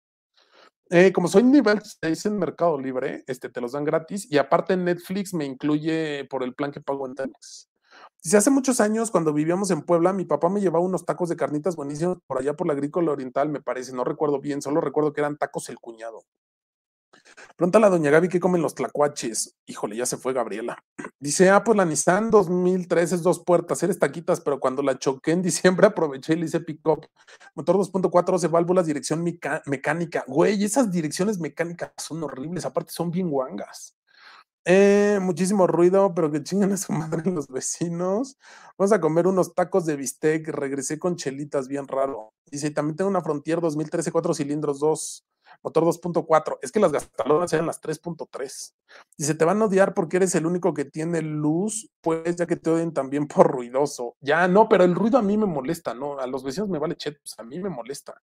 [0.91, 4.75] Eh, como soy nivel 6 en Mercado Libre, este, te los dan gratis y aparte
[4.75, 7.69] Netflix me incluye por el plan que pago en Telmex.
[8.23, 11.35] Dice, hace muchos años cuando vivíamos en Puebla, mi papá me llevaba unos tacos de
[11.35, 15.13] carnitas buenísimos por allá por la agrícola oriental, me parece, no recuerdo bien, solo recuerdo
[15.13, 16.23] que eran tacos el cuñado.
[17.55, 19.55] Pregúntale a doña Gaby qué comen los tlacuaches.
[19.65, 20.77] Híjole, ya se fue Gabriela.
[21.19, 25.31] Dice, ah, pues la Nissan 2003 es dos puertas, eres taquitas, pero cuando la choqué
[25.31, 27.07] en diciembre aproveché y le hice pick-up.
[27.55, 29.23] Motor 2.4, de válvulas, dirección
[29.65, 30.23] mecánica.
[30.27, 33.95] Güey, esas direcciones mecánicas son horribles, aparte son bien guangas.
[34.65, 38.37] Eh, muchísimo ruido, pero que chingan a su madre los vecinos.
[38.77, 40.47] Vamos a comer unos tacos de bistec.
[40.49, 42.33] Regresé con chelitas, bien raro.
[42.51, 45.25] Dice, también tengo una Frontier 2013, cuatro cilindros, dos,
[45.61, 46.60] motor 2.4.
[46.61, 48.73] Es que las gastalonas eran las 3.3.
[49.18, 52.56] Dice, te van a odiar porque eres el único que tiene luz, pues ya que
[52.56, 54.15] te odian también por ruidoso.
[54.22, 56.19] Ya, no, pero el ruido a mí me molesta, ¿no?
[56.19, 58.22] A los vecinos me vale chet, pues a mí me molesta.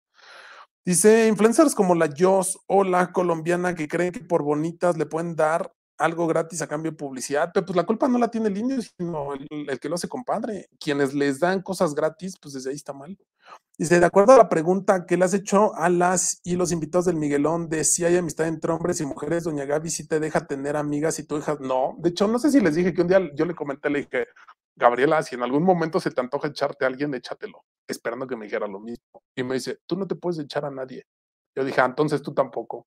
[0.84, 5.34] Dice, influencers como la Joss o la colombiana que creen que por bonitas le pueden
[5.34, 8.56] dar algo gratis a cambio de publicidad, pero pues la culpa no la tiene el
[8.56, 10.68] indio, sino el, que lo hace compadre.
[10.78, 13.16] Quienes les dan cosas gratis, pues desde ahí está mal.
[13.78, 17.06] Dice, de acuerdo a la pregunta que le has hecho a las y los invitados
[17.06, 20.46] del Miguelón de si hay amistad entre hombres y mujeres, doña Gaby si te deja
[20.46, 21.94] tener amigas y tu hija, no.
[21.98, 24.26] De hecho, no sé si les dije que un día yo le comenté, le dije,
[24.76, 28.46] Gabriela, si en algún momento se te antoja echarte a alguien, échatelo, esperando que me
[28.46, 29.22] dijera lo mismo.
[29.36, 31.06] Y me dice, tú no te puedes echar a nadie.
[31.56, 32.86] Yo dije, ah, entonces tú tampoco.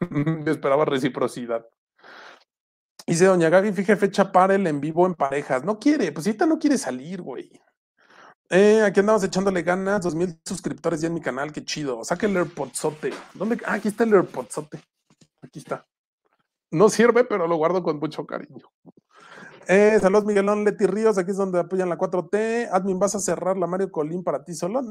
[0.44, 1.66] Yo esperaba reciprocidad.
[3.06, 5.62] Dice Doña Gaby, fije fecha para el en vivo en parejas.
[5.62, 7.50] No quiere, pues ahorita no quiere salir, güey.
[8.50, 12.02] Eh, aquí andamos echándole ganas, dos mil suscriptores ya en mi canal, qué chido.
[12.04, 13.12] Saque el AirPodsote.
[13.34, 13.58] ¿Dónde?
[13.66, 14.80] Ah, aquí está el AirPodsote.
[15.42, 15.86] Aquí está.
[16.70, 18.66] No sirve, pero lo guardo con mucho cariño.
[19.66, 22.68] Eh, saludos Miguelón Leti Ríos, aquí es donde apoyan la 4T.
[22.70, 24.82] Admin, ¿vas a cerrar la Mario Colín para ti solo?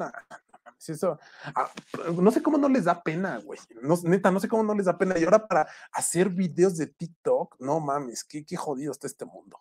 [1.55, 1.71] Ah,
[2.19, 3.59] no sé cómo no les da pena, güey.
[3.81, 5.17] No, neta, no sé cómo no les da pena.
[5.17, 9.59] Y ahora para hacer videos de TikTok, no mames, qué, qué jodido está este mundo.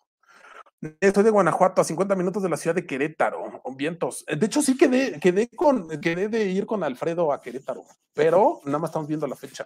[0.99, 4.25] Estoy de Guanajuato, a 50 minutos de la ciudad de Querétaro, con vientos.
[4.27, 7.83] De hecho, sí quedé, quedé, con, quedé de ir con Alfredo a Querétaro,
[8.13, 9.65] pero nada más estamos viendo la fecha.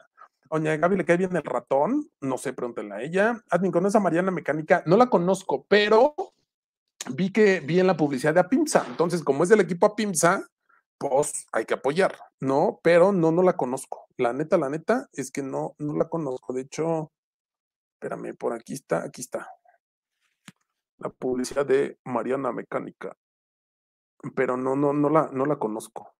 [0.49, 3.43] Oña Gaby le cae bien el ratón, no sé, pregúntenle a ella.
[3.49, 4.83] Admin, ¿conoces a Mariana Mecánica?
[4.85, 6.13] No la conozco, pero
[7.11, 8.85] vi que vi en la publicidad de Apimsa.
[8.87, 10.47] Entonces, como es del equipo Apimsa,
[10.97, 12.79] pues hay que apoyar, ¿no?
[12.83, 14.07] Pero no, no la conozco.
[14.17, 16.53] La neta, la neta es que no, no la conozco.
[16.53, 17.11] De hecho,
[17.95, 19.47] espérame, por aquí está, aquí está
[20.99, 23.15] la publicidad de Mariana Mecánica,
[24.35, 26.13] pero no, no, no la, no la conozco.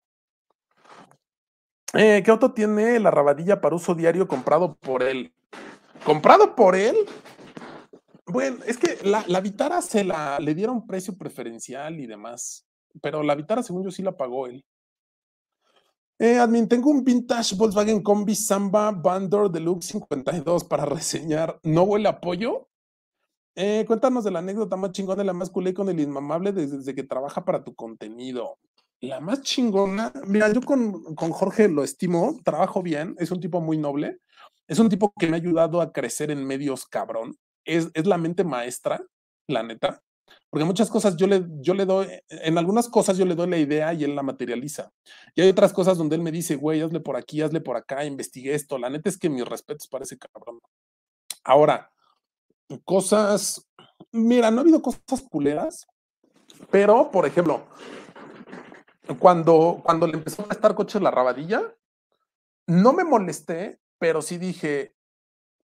[1.93, 5.33] Eh, ¿Qué auto tiene la rabadilla para uso diario comprado por él?
[6.05, 6.95] ¿Comprado por él?
[8.25, 12.66] Bueno, es que la, la Vitara se la le dieron precio preferencial y demás,
[13.01, 14.65] pero la Vitara, según yo, sí la pagó él.
[16.19, 21.59] Eh, admin, tengo un vintage Volkswagen Combi Samba Bandor Deluxe 52 para reseñar.
[21.63, 22.69] ¿No huele a pollo?
[23.55, 27.03] Eh, cuéntanos de la anécdota más chingona, la más culé con el inmamable desde, que
[27.03, 28.59] trabaja para tu contenido.
[28.99, 33.61] La más chingona, mira, yo con, con Jorge lo estimo, trabajo bien, es un tipo
[33.61, 34.19] muy noble,
[34.67, 38.17] es un tipo que me ha ayudado a crecer en medios cabrón, es, es la
[38.17, 39.03] mente maestra,
[39.47, 40.03] la neta,
[40.49, 43.57] porque muchas cosas yo le, yo le doy, en algunas cosas yo le doy la
[43.57, 44.91] idea y él la materializa.
[45.35, 48.05] Y hay otras cosas donde él me dice, güey, hazle por aquí, hazle por acá,
[48.05, 48.77] investigué esto.
[48.77, 50.59] La neta es que mis respetos para ese cabrón.
[51.43, 51.91] Ahora,
[52.83, 53.67] cosas,
[54.11, 55.87] mira, no ha habido cosas culeras,
[56.71, 57.67] pero, por ejemplo,
[59.19, 61.61] cuando, cuando le empezó a estar coches la rabadilla,
[62.67, 64.95] no me molesté, pero sí dije,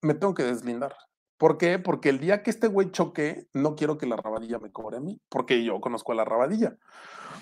[0.03, 0.95] me tengo que deslindar.
[1.41, 1.79] ¿Por qué?
[1.79, 5.01] Porque el día que este güey choque, no quiero que la rabadilla me cobre a
[5.01, 6.77] mí, porque yo conozco a la rabadilla.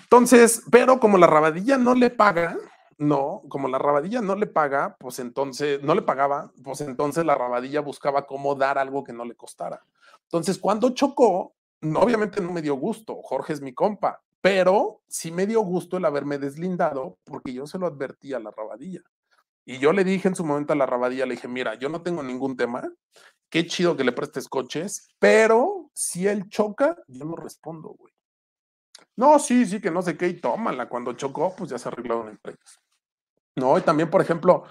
[0.03, 2.57] Entonces, pero como la rabadilla no le paga,
[2.97, 7.35] no, como la rabadilla no le paga, pues entonces, no le pagaba, pues entonces la
[7.35, 9.83] rabadilla buscaba cómo dar algo que no le costara.
[10.23, 15.45] Entonces, cuando chocó, obviamente no me dio gusto, Jorge es mi compa, pero sí me
[15.45, 19.01] dio gusto el haberme deslindado porque yo se lo advertí a la rabadilla.
[19.69, 22.01] Y yo le dije en su momento a la rabadilla, le dije, mira, yo no
[22.01, 22.91] tengo ningún tema,
[23.51, 28.11] qué chido que le prestes coches, pero si él choca, yo no respondo, güey.
[29.15, 30.89] No, sí, sí, que no sé qué, y tómala.
[30.89, 32.79] Cuando chocó, pues ya se arreglaron entre ellos.
[33.57, 34.63] No, y también, por ejemplo,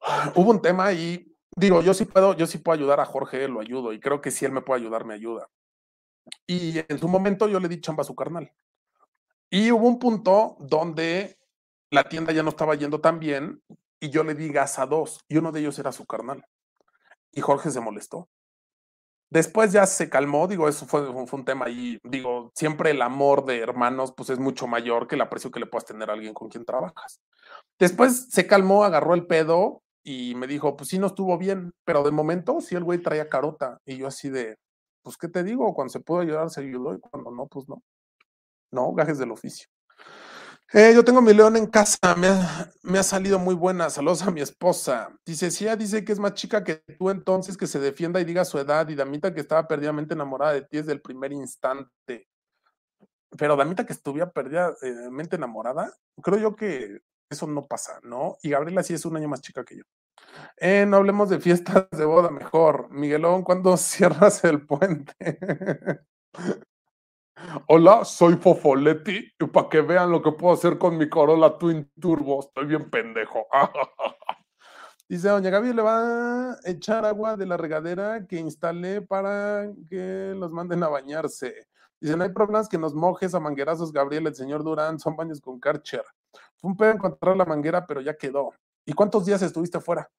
[0.34, 3.60] hubo un tema y digo, yo sí puedo, yo sí puedo ayudar a Jorge, lo
[3.60, 5.48] ayudo, y creo que si él me puede ayudar, me ayuda.
[6.48, 8.50] Y en su momento yo le di chamba a su carnal.
[9.50, 11.38] Y hubo un punto donde
[11.92, 13.62] la tienda ya no estaba yendo tan bien
[14.00, 16.44] y yo le di gas a dos y uno de ellos era su carnal.
[17.32, 18.28] Y Jorge se molestó.
[19.28, 23.58] Después ya se calmó, digo, eso fue, un tema ahí, digo, siempre el amor de
[23.58, 26.48] hermanos pues es mucho mayor que el aprecio que le puedas tener a alguien con
[26.48, 27.20] quien trabajas.
[27.78, 32.04] Después se calmó, agarró el pedo y me dijo, pues sí, no estuvo bien, pero
[32.04, 34.56] de momento sí el güey traía carota y yo así de,
[35.02, 37.82] pues qué te digo, cuando se pudo ayudar se ayudó y cuando no, pues no.
[38.70, 39.68] No, gajes del oficio.
[40.72, 43.88] Eh, yo tengo mi león en casa, me ha, me ha, salido muy buena.
[43.88, 45.16] Saludos a mi esposa.
[45.24, 48.44] Dice, sí, dice que es más chica que tú entonces, que se defienda y diga
[48.44, 48.88] su edad.
[48.88, 52.28] Y Damita que estaba perdidamente enamorada de ti desde el primer instante.
[53.38, 58.36] Pero Damita que estuviera perdidamente enamorada, creo yo que eso no pasa, ¿no?
[58.42, 59.84] Y Gabriela sí es un año más chica que yo.
[60.56, 62.90] Eh, no hablemos de fiestas de boda mejor.
[62.90, 65.14] Miguelón, ¿cuándo cierras el puente?
[67.68, 71.90] Hola, soy Fofoletti y para que vean lo que puedo hacer con mi Corolla Twin
[72.00, 73.46] Turbo, estoy bien pendejo.
[75.08, 80.34] Dice, doña Gaby, le va a echar agua de la regadera que instalé para que
[80.36, 81.68] los manden a bañarse.
[82.00, 85.40] Dice, no hay problemas que nos mojes a manguerazos, Gabriel, el señor Durán, son baños
[85.40, 86.04] con Karcher.
[86.56, 88.52] Fue un pedo encontrar la manguera, pero ya quedó.
[88.84, 90.10] ¿Y cuántos días estuviste afuera?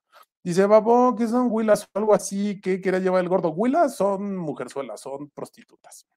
[0.43, 2.61] Dice, babo, ¿qué son huilas o algo así?
[2.61, 3.49] ¿Qué quería llevar el gordo?
[3.49, 6.07] Huilas son mujerzuelas, son prostitutas.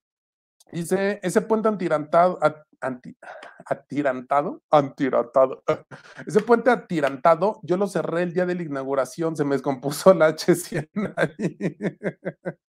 [0.73, 2.39] Dice, ese puente antirantado,
[2.81, 3.17] anti,
[3.67, 5.63] atirantado, antirantado,
[6.27, 10.29] ese puente atirantado, yo lo cerré el día de la inauguración, se me descompuso la
[10.29, 11.59] H100 ahí.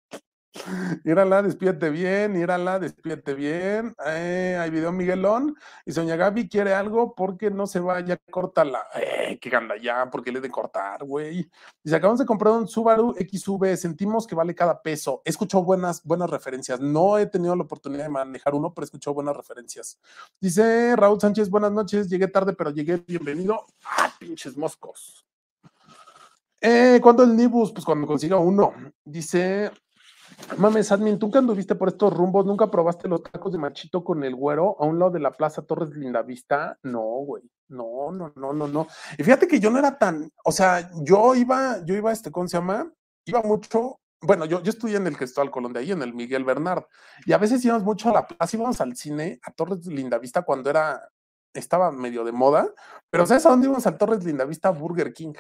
[1.05, 3.95] Írala, despídete bien, írala, despídete bien.
[4.07, 5.57] Eh, hay video Miguelón.
[5.85, 8.83] Y Soña Gaby quiere algo porque no se vaya, córtala.
[8.95, 11.49] Eh, que ganda ya, porque le de cortar, güey.
[11.83, 15.23] Dice, acabamos de comprar un Subaru XV, sentimos que vale cada peso.
[15.25, 16.81] He escuchado buenas, buenas referencias.
[16.81, 19.99] No he tenido la oportunidad de manejar uno, pero he escuchado buenas referencias.
[20.41, 22.09] Dice Raúl Sánchez, buenas noches.
[22.09, 22.97] Llegué tarde, pero llegué.
[23.07, 23.67] Bienvenido.
[23.85, 25.27] Ah, pinches moscos.
[26.61, 27.73] Eh, ¿Cuándo el Nibus?
[27.73, 28.73] Pues cuando consiga uno.
[29.05, 29.71] Dice
[30.59, 32.47] Mames, admin, ¿tú que anduviste por estos rumbos?
[32.47, 35.63] ¿Nunca probaste los tacos de machito con el güero a un lado de la Plaza
[35.63, 36.79] Torres Lindavista?
[36.83, 37.43] No, güey.
[37.69, 38.87] No, no, no, no, no.
[39.19, 42.47] Y fíjate que yo no era tan, o sea, yo iba, yo iba, este, ¿cómo
[42.47, 42.93] se llama?
[43.25, 46.45] Iba mucho, bueno, yo, yo estudié en el Cristóbal Colón de ahí, en el Miguel
[46.45, 46.85] Bernard,
[47.25, 50.71] y a veces íbamos mucho a la plaza, íbamos al cine, a Torres Lindavista cuando
[50.71, 51.11] era,
[51.53, 52.73] estaba medio de moda,
[53.11, 54.71] pero ¿sabes a dónde íbamos al Torres Lindavista?
[54.71, 55.35] Burger King.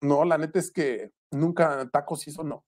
[0.00, 2.64] No, la neta es que nunca tacos hizo, no.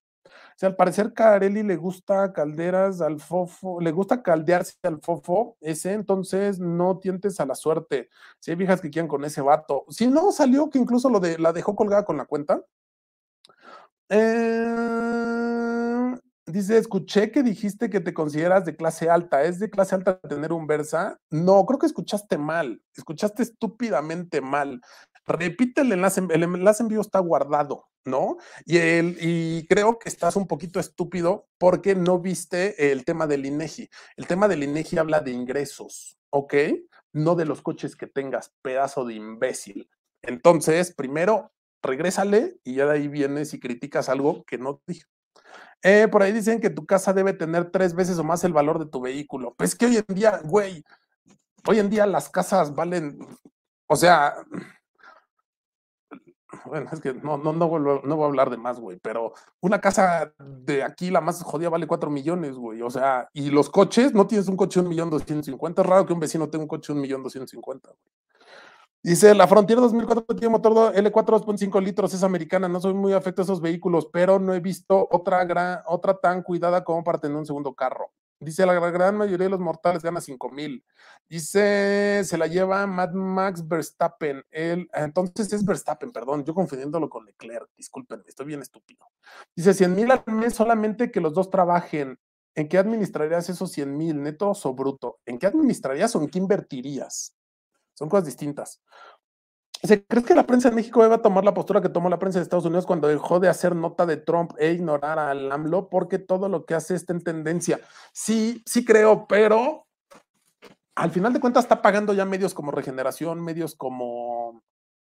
[0.60, 5.94] Sea, al parecer Carelli le gusta calderas al fofo, le gusta caldearse al fofo, ese,
[5.94, 8.10] entonces no tientes a la suerte.
[8.40, 9.86] Si hay viejas que quieran con ese vato.
[9.88, 12.62] Si no, salió que incluso lo de, la dejó colgada con la cuenta.
[14.10, 14.74] Eh,
[16.44, 19.42] dice, escuché que dijiste que te consideras de clase alta.
[19.42, 21.18] ¿Es de clase alta tener un Versa?
[21.30, 22.82] No, creo que escuchaste mal.
[22.94, 24.82] Escuchaste estúpidamente mal
[25.30, 28.36] repite el enlace, el enlace en vivo está guardado, ¿no?
[28.64, 33.46] Y, el, y creo que estás un poquito estúpido porque no viste el tema del
[33.46, 33.88] INEGI.
[34.16, 36.54] El tema del INEGI habla de ingresos, ¿ok?
[37.12, 39.90] No de los coches que tengas, pedazo de imbécil.
[40.22, 41.52] Entonces, primero,
[41.82, 45.04] regrésale y ya de ahí vienes y criticas algo que no dije.
[45.82, 48.78] Eh, por ahí dicen que tu casa debe tener tres veces o más el valor
[48.78, 49.54] de tu vehículo.
[49.56, 50.84] Pues que hoy en día, güey,
[51.66, 53.18] hoy en día las casas valen,
[53.86, 54.34] o sea,
[56.66, 59.80] bueno, es que no, no, no, no voy a hablar de más, güey, pero una
[59.80, 62.82] casa de aquí, la más jodida, vale 4 millones, güey.
[62.82, 65.82] O sea, y los coches, no tienes un coche de un millón doscientos cincuenta.
[65.82, 67.90] Es raro que un vecino tenga un coche de un millón doscientos cincuenta,
[69.02, 73.40] Dice, la Frontier 2004 tiene motor L4 2.5 litros, es americana, no soy muy afecto
[73.40, 77.34] a esos vehículos, pero no he visto otra, gran, otra tan cuidada como para tener
[77.38, 78.12] un segundo carro.
[78.42, 80.82] Dice, la gran mayoría de los mortales gana 5 mil.
[81.28, 84.42] Dice, se la lleva Mad Max Verstappen.
[84.50, 89.06] Él, entonces es Verstappen, perdón, yo confundiéndolo con Leclerc, disculpen, estoy bien estúpido.
[89.54, 92.18] Dice, 100 mil al mes solamente que los dos trabajen.
[92.54, 95.20] ¿En qué administrarías esos 100 mil, neto o bruto?
[95.26, 97.36] ¿En qué administrarías o en qué invertirías?
[97.92, 98.80] Son cosas distintas.
[99.82, 102.38] ¿Crees que la prensa en México va a tomar la postura que tomó la prensa
[102.38, 105.88] de Estados Unidos cuando dejó de hacer nota de Trump e ignorar al AMLO?
[105.88, 107.80] Porque todo lo que hace está en tendencia.
[108.12, 109.86] Sí, sí creo, pero
[110.94, 114.62] al final de cuentas está pagando ya medios como Regeneración, medios como,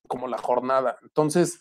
[0.07, 0.99] como la jornada.
[1.03, 1.61] Entonces,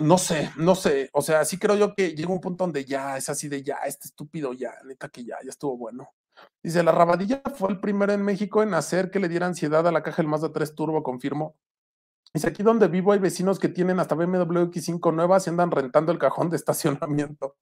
[0.00, 1.08] no sé, no sé.
[1.14, 3.76] O sea, sí creo yo que llega un punto donde ya es así de ya,
[3.86, 6.10] este estúpido ya, neta que ya, ya estuvo bueno.
[6.62, 9.92] Dice, la Rabadilla fue el primero en México en hacer que le diera ansiedad a
[9.92, 11.56] la caja del Mazda 3 Turbo, confirmo.
[12.32, 16.12] Dice, aquí donde vivo hay vecinos que tienen hasta BMW X5 nuevas y andan rentando
[16.12, 17.56] el cajón de estacionamiento.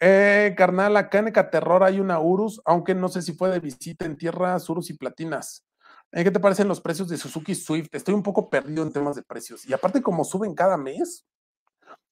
[0.00, 4.04] Eh, carnal, acá en Ecaterror hay una Urus, aunque no sé si fue de visita
[4.04, 5.64] en tierras Urus y Platinas.
[6.12, 7.88] Eh, ¿Qué te parecen los precios de Suzuki Swift?
[7.92, 9.66] Estoy un poco perdido en temas de precios.
[9.66, 11.26] Y aparte, como suben cada mes,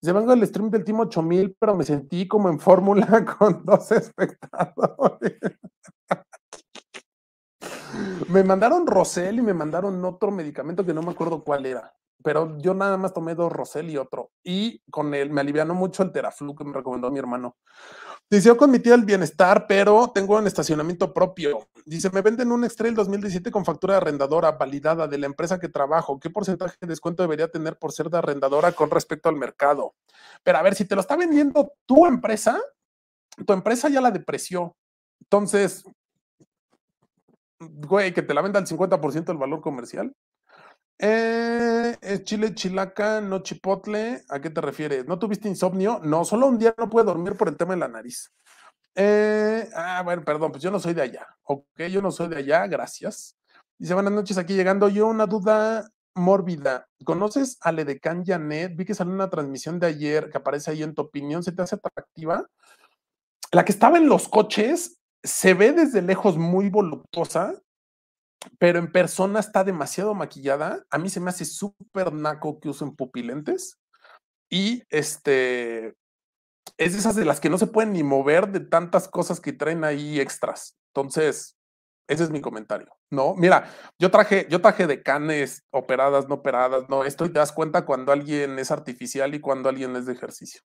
[0.03, 3.07] se vengo el stream del Team 8000, pero me sentí como en fórmula
[3.39, 5.39] con dos espectadores.
[8.29, 11.95] me mandaron Rosel y me mandaron otro medicamento que no me acuerdo cuál era.
[12.25, 14.31] Pero yo nada más tomé dos Rosel y otro.
[14.43, 17.57] Y con él me alivianó mucho el Teraflu que me recomendó mi hermano.
[18.31, 21.69] Dice, yo con mi tía el bienestar, pero tengo un estacionamiento propio.
[21.85, 25.69] Dice, me venden un X-Trail 2017 con factura de arrendadora validada de la empresa que
[25.69, 26.19] trabajo.
[26.19, 29.95] ¿Qué porcentaje de descuento debería tener por ser de arrendadora con respecto al mercado?
[30.43, 32.59] Pero a ver, si te lo está vendiendo tu empresa,
[33.47, 34.77] tu empresa ya la depreció.
[35.21, 35.85] Entonces,
[37.61, 40.15] güey, que te la venda al 50% del valor comercial.
[40.99, 44.25] Eh, chile chilaca, no chipotle.
[44.29, 45.07] ¿A qué te refieres?
[45.07, 46.01] ¿No tuviste insomnio?
[46.03, 48.33] No, solo un día no pude dormir por el tema de la nariz.
[48.95, 51.27] Eh, ah, bueno, perdón, pues yo no soy de allá.
[51.45, 53.37] Ok, yo no soy de allá, gracias.
[53.79, 54.89] Dice, buenas noches, aquí llegando.
[54.89, 56.89] Yo una duda mórbida.
[57.05, 58.77] ¿Conoces a Ledecan Janet?
[58.77, 61.43] Vi que salió una transmisión de ayer que aparece ahí en tu opinión.
[61.43, 62.47] ¿Se te hace atractiva?
[63.51, 67.55] La que estaba en los coches se ve desde lejos muy voluptuosa,
[68.59, 70.85] pero en persona está demasiado maquillada.
[70.91, 73.79] A mí se me hace súper naco que usen pupilentes.
[74.51, 75.95] Y este
[76.77, 79.53] es de esas de las que no se pueden ni mover de tantas cosas que
[79.53, 80.77] traen ahí extras.
[80.95, 81.57] Entonces,
[82.09, 82.89] ese es mi comentario.
[83.11, 87.53] No, mira, yo traje, yo traje de canes operadas, no operadas, no, esto te das
[87.53, 90.63] cuenta cuando alguien es artificial y cuando alguien es de ejercicio.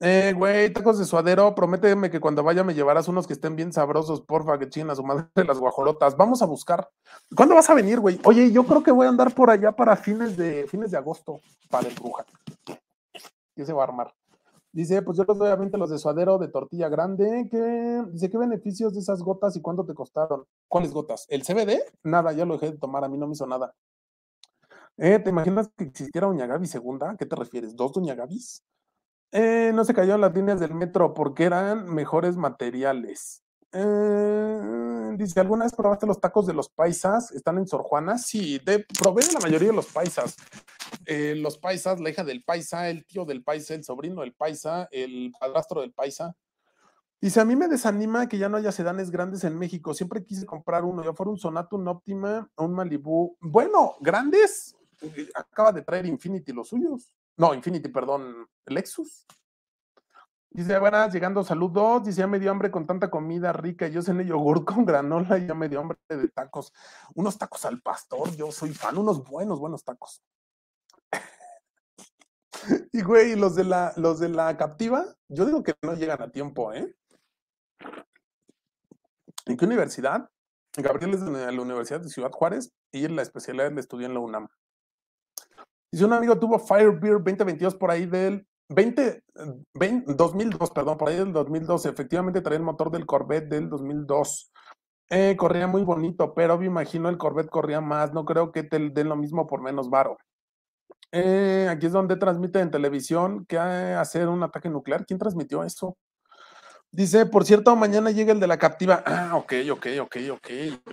[0.00, 3.72] Eh, güey, tacos de suadero, prométeme que cuando vaya me llevarás unos que estén bien
[3.72, 6.16] sabrosos, porfa, que chinguen a su madre las guajolotas.
[6.16, 6.88] Vamos a buscar.
[7.34, 8.20] ¿Cuándo vas a venir, güey?
[8.24, 11.40] Oye, yo creo que voy a andar por allá para fines de, fines de agosto,
[11.70, 12.24] para el bruja.
[13.54, 14.12] ¿Qué se va a armar?
[14.72, 17.46] Dice, pues yo los doy a 20 los de suadero de tortilla grande.
[17.48, 18.02] ¿Qué?
[18.10, 20.44] Dice, ¿qué beneficios de esas gotas y cuánto te costaron?
[20.66, 21.26] ¿Cuáles gotas?
[21.28, 21.80] ¿El CBD?
[22.02, 23.72] Nada, ya lo dejé de tomar, a mí no me hizo nada.
[24.96, 27.10] Eh, ¿Te imaginas que existiera Doña Gaby segunda?
[27.10, 27.76] ¿A qué te refieres?
[27.76, 28.64] ¿Dos Doña Gabis?
[29.36, 33.42] Eh, no se cayeron las líneas del metro porque eran mejores materiales.
[33.72, 37.32] Eh, dice, ¿alguna vez probaste los tacos de los paisas?
[37.32, 38.16] ¿Están en Sor Juana?
[38.16, 40.36] Sí, de, probé la mayoría de los paisas.
[41.04, 44.86] Eh, los paisas, la hija del paisa, el tío del paisa, el sobrino del paisa,
[44.92, 46.36] el padrastro del paisa.
[47.20, 49.94] Dice, a mí me desanima que ya no haya sedanes grandes en México.
[49.94, 53.36] Siempre quise comprar uno, ya fuera un Sonato, un Optima, un Malibu.
[53.40, 54.76] Bueno, grandes.
[55.34, 57.12] Acaba de traer Infinity los suyos.
[57.36, 59.26] No, Infinity, perdón, Lexus.
[60.50, 62.04] Dice, buenas, llegando saludos.
[62.04, 63.88] Dice, ya me dio hambre con tanta comida rica.
[63.88, 66.72] Yo cené yogur con granola ya me dio hambre de tacos.
[67.16, 68.96] Unos tacos al pastor, yo soy fan.
[68.96, 70.22] Unos buenos, buenos tacos.
[72.92, 76.30] y güey, los de la, los de la captiva, yo digo que no llegan a
[76.30, 76.94] tiempo, ¿eh?
[79.46, 80.30] ¿En qué universidad?
[80.76, 84.20] Gabriel es de la Universidad de Ciudad Juárez y la especialidad la estudió en la
[84.20, 84.48] UNAM.
[85.94, 89.22] Dice, un amigo tuvo Firebeer 2022 por ahí del 20,
[90.06, 91.88] 2002, perdón, por ahí del 2012.
[91.88, 94.50] Efectivamente traía el motor del Corvette del 2002.
[95.10, 98.12] Eh, corría muy bonito, pero me imagino el Corvette corría más.
[98.12, 100.18] No creo que te den lo mismo por menos varo.
[101.12, 105.06] Eh, aquí es donde transmite en televisión que hacer un ataque nuclear.
[105.06, 105.96] ¿Quién transmitió eso?
[106.90, 109.04] Dice, por cierto, mañana llega el de la captiva.
[109.06, 110.48] Ah, ok, ok, ok, ok.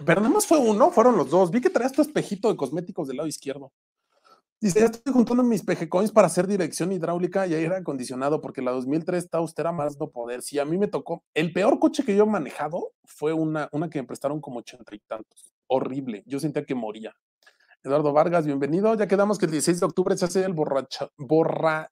[0.05, 1.49] Pero nada más fue uno, fueron los dos.
[1.49, 3.71] Vi que traías tu espejito de cosméticos del lado izquierdo.
[4.61, 8.69] Dice, ya estoy juntando mis pejecoins para hacer dirección hidráulica y aire acondicionado, porque la
[8.69, 10.43] 2003 está austera más no poder.
[10.43, 13.89] Si a mí me tocó, el peor coche que yo he manejado fue una, una
[13.89, 15.51] que me prestaron como ochenta y tantos.
[15.65, 16.21] Horrible.
[16.27, 17.11] Yo sentía que moría.
[17.83, 18.93] Eduardo Vargas, bienvenido.
[18.93, 21.89] Ya quedamos que el 16 de octubre se hace el borrachotón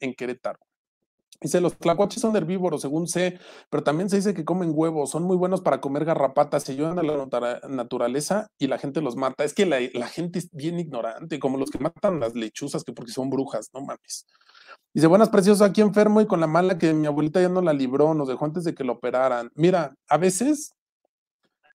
[0.00, 0.60] en Querétaro.
[1.42, 3.38] Dice, los tlacuaches son herbívoros, según sé,
[3.70, 6.98] pero también se dice que comen huevos, son muy buenos para comer garrapatas, se ayudan
[6.98, 9.44] a la naturaleza y la gente los mata.
[9.44, 13.12] Es que la, gente es bien ignorante, como los que matan las lechuzas, que porque
[13.12, 14.26] son brujas, no mames.
[14.92, 17.72] Dice, buenas precioso, aquí enfermo y con la mala que mi abuelita ya no la
[17.72, 19.50] libró, nos dejó antes de que lo operaran.
[19.54, 20.74] Mira, a veces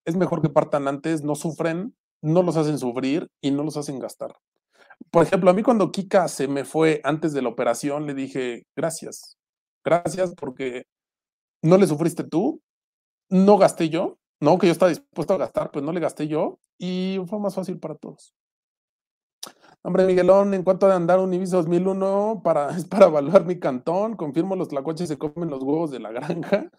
[0.05, 3.97] es mejor que partan antes, no sufren, no los hacen sufrir y no los hacen
[3.97, 4.35] gastar.
[5.11, 8.67] Por ejemplo, a mí cuando Kika se me fue antes de la operación, le dije,
[8.75, 9.34] gracias,
[9.85, 10.87] gracias porque
[11.61, 12.61] no le sufriste tú,
[13.29, 16.59] no gasté yo, no que yo estaba dispuesto a gastar, pues no le gasté yo
[16.77, 18.33] y fue más fácil para todos.
[19.83, 24.15] Hombre, Miguelón, ¿en cuanto de andar un Ibiza 2001 para, es para evaluar mi cantón?
[24.15, 26.69] Confirmo, los tlacuaches se comen los huevos de la granja.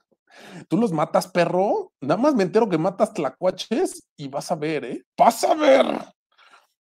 [0.69, 1.93] ¿Tú los matas, perro?
[2.01, 5.05] Nada más me entero que matas tlacuaches y vas a ver, ¿eh?
[5.17, 6.16] ¡Vas a ver!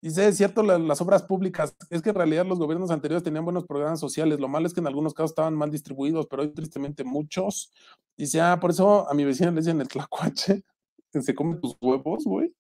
[0.03, 3.45] Dice, es cierto, la- las obras públicas, es que en realidad los gobiernos anteriores tenían
[3.45, 6.49] buenos programas sociales, lo malo es que en algunos casos estaban mal distribuidos, pero hoy
[6.53, 7.71] tristemente muchos.
[8.17, 10.65] Dice, ah, por eso a mi vecina le dicen el tlacuache,
[11.13, 12.53] que se come tus huevos, güey.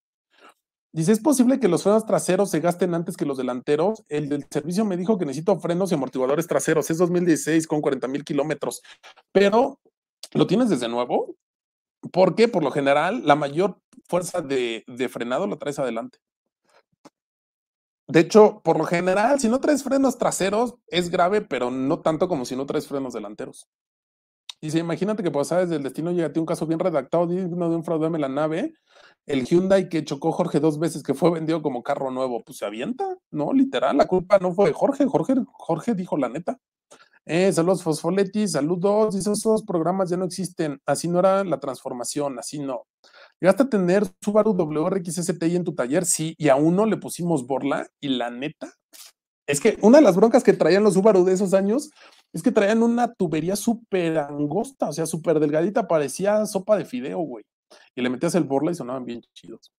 [0.94, 4.04] Dice, ¿es posible que los frenos traseros se gasten antes que los delanteros?
[4.08, 6.90] El del servicio me dijo que necesito frenos y amortiguadores traseros.
[6.90, 8.82] Es 2016 con 40 mil kilómetros.
[9.32, 9.80] Pero,
[10.34, 11.34] ¿lo tienes desde nuevo?
[12.12, 16.18] Porque, por lo general, la mayor fuerza de, de frenado la traes adelante.
[18.12, 22.28] De hecho, por lo general, si no traes frenos traseros, es grave, pero no tanto
[22.28, 23.70] como si no traes frenos delanteros.
[24.60, 27.70] Dice, imagínate que por sabes del destino llega a ti un caso bien redactado, digno
[27.70, 28.74] de un fraudame la nave.
[29.24, 32.66] El Hyundai que chocó Jorge dos veces, que fue vendido como carro nuevo, pues se
[32.66, 33.55] avienta, ¿no?
[33.55, 36.58] Literal, la culpa no fue de Jorge, Jorge, Jorge dijo la neta.
[37.24, 42.39] Eh, saludos Fosfoletti, saludos, dice, esos programas ya no existen, así no era la transformación,
[42.39, 42.84] así no.
[43.42, 46.04] ¿Llegaste a tener Subaru WRX STI en tu taller?
[46.04, 48.72] Sí, y a uno le pusimos borla, y la neta,
[49.48, 51.90] es que una de las broncas que traían los Subaru de esos años
[52.32, 57.18] es que traían una tubería súper angosta, o sea, súper delgadita, parecía sopa de fideo,
[57.18, 57.44] güey.
[57.96, 59.72] Y le metías el borla y sonaban bien chidos.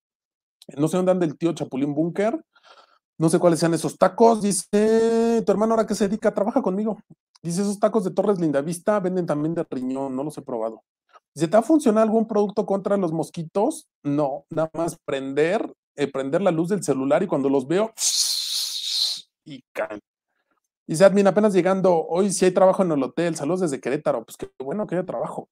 [0.75, 2.43] No sé dónde anda el tío Chapulín Bunker.
[3.17, 4.41] No sé cuáles sean esos tacos.
[4.41, 6.97] Dice, tu hermano ahora que se dedica, trabaja conmigo.
[7.41, 10.83] Dice, esos tacos de Torres Lindavista venden también de riñón, no los he probado.
[11.35, 13.87] Dice, ¿te ha funcionado algún producto contra los mosquitos?
[14.03, 17.91] No, nada más prender, eh, prender la luz del celular y cuando los veo,
[19.45, 19.99] y caen.
[20.87, 24.25] Dice, admin, apenas llegando, hoy sí hay trabajo en el hotel, saludos desde Querétaro.
[24.25, 25.49] Pues qué bueno que haya trabajo.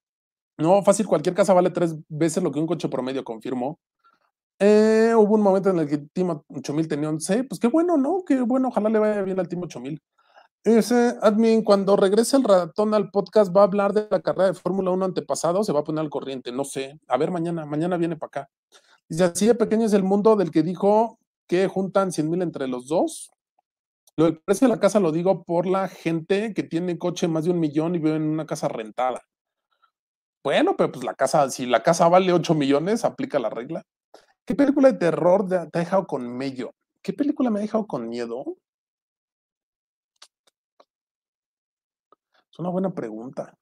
[0.58, 3.80] No, fácil, cualquier casa vale tres veces lo que un coche promedio, confirmó.
[4.60, 7.96] Eh, hubo un momento en el que el Team 8000 tenía 11, pues qué bueno,
[7.96, 8.22] ¿no?
[8.26, 10.00] Qué bueno, ojalá le vaya bien al Team 8000.
[10.64, 14.54] Ese admin, cuando regrese el ratón al podcast, va a hablar de la carrera de
[14.54, 17.00] Fórmula 1 antepasado, se va a poner al corriente, no sé.
[17.08, 18.50] A ver, mañana, mañana viene para acá.
[19.08, 21.18] Dice, así de pequeño es el mundo del que dijo
[21.48, 23.32] que juntan 100 mil entre los dos.
[24.16, 27.44] Lo del precio de la casa lo digo por la gente que tiene coche más
[27.44, 29.22] de un millón y vive en una casa rentada.
[30.44, 33.82] Bueno, pero pues la casa, si la casa vale 8 millones, aplica la regla.
[34.44, 36.72] ¿Qué película de terror te ha dejado con mello?
[37.02, 38.44] ¿Qué película me ha dejado con miedo?
[42.52, 43.56] Es una buena pregunta.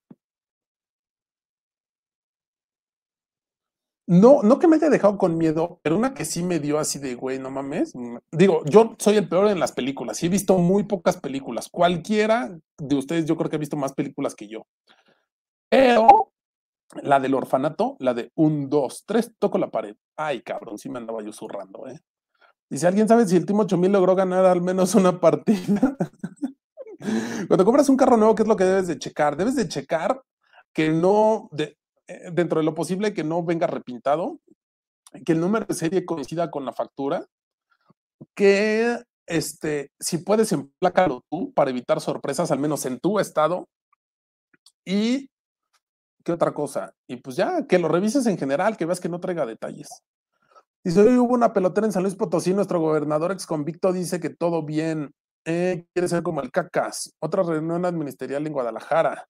[4.08, 6.98] No, no que me haya dejado con miedo, pero una que sí me dio así
[6.98, 7.94] de, güey, no mames.
[7.94, 11.68] mm, Digo, yo soy el peor en las películas y he visto muy pocas películas.
[11.70, 14.66] Cualquiera de ustedes yo creo que ha visto más películas que yo.
[15.68, 16.32] Pero
[17.02, 19.96] la del orfanato, la de un, dos, tres, toco la pared.
[20.16, 22.00] Ay, cabrón, sí me andaba yo zurrando, ¿eh?
[22.70, 25.96] Dice, ¿alguien sabe si el Team 8000 logró ganar al menos una partida?
[27.48, 29.36] Cuando compras un carro nuevo, ¿qué es lo que debes de checar?
[29.36, 30.22] Debes de checar
[30.72, 31.76] que no, eh,
[32.32, 34.38] dentro de lo posible, que no venga repintado,
[35.24, 37.26] que el número de serie coincida con la factura,
[38.34, 43.68] que este, si puedes emplácalo tú para evitar sorpresas, al menos en tu estado,
[44.84, 45.30] y
[46.24, 46.94] ¿qué otra cosa?
[47.06, 49.88] Y pues ya, que lo revises en general, que veas que no traiga detalles.
[50.82, 54.30] Dice, hoy hubo una pelotera en San Luis Potosí, nuestro gobernador ex convicto dice que
[54.30, 55.12] todo bien,
[55.44, 57.14] eh, quiere ser como el cacas.
[57.20, 59.26] Otra reunión administrativa en Guadalajara.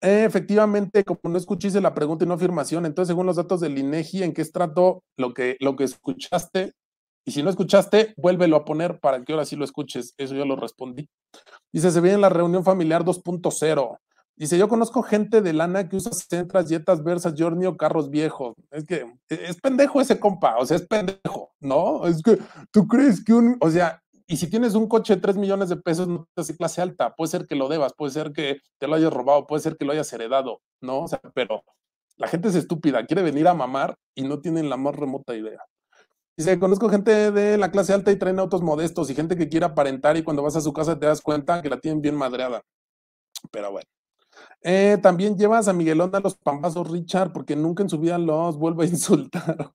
[0.00, 3.78] Eh, efectivamente, como no escuchaste la pregunta y no afirmación, entonces según los datos del
[3.78, 6.72] INEGI, ¿en qué estrato lo que, lo que escuchaste?
[7.24, 10.14] Y si no escuchaste, vuélvelo a poner para que ahora sí lo escuches.
[10.16, 11.08] Eso yo lo respondí.
[11.72, 13.98] Dice, se viene la reunión familiar 2.0.
[14.36, 18.54] Dice, yo conozco gente de lana que usa centras, dietas, versas, journey carros viejos.
[18.70, 22.06] Es que e- es pendejo ese compa, o sea, es pendejo, ¿no?
[22.06, 22.38] Es que
[22.70, 25.76] tú crees que un, o sea, y si tienes un coche de 3 millones de
[25.76, 28.88] pesos, no es de clase alta, puede ser que lo debas, puede ser que te
[28.88, 31.02] lo hayas robado, puede ser que lo hayas heredado, ¿no?
[31.02, 31.62] O sea, pero
[32.16, 35.60] la gente es estúpida, quiere venir a mamar y no tienen la más remota idea.
[36.36, 39.66] Dice, conozco gente de la clase alta y traen autos modestos y gente que quiere
[39.66, 42.62] aparentar y cuando vas a su casa te das cuenta que la tienen bien madreada.
[43.50, 43.86] Pero bueno.
[44.62, 48.58] Eh, también llevas a Miguelón a los pambazos, Richard, porque nunca en su vida los
[48.58, 49.72] vuelve a insultar.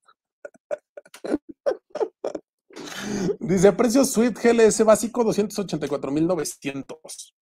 [3.39, 7.33] Dice, precio Swift GLS básico 284.900.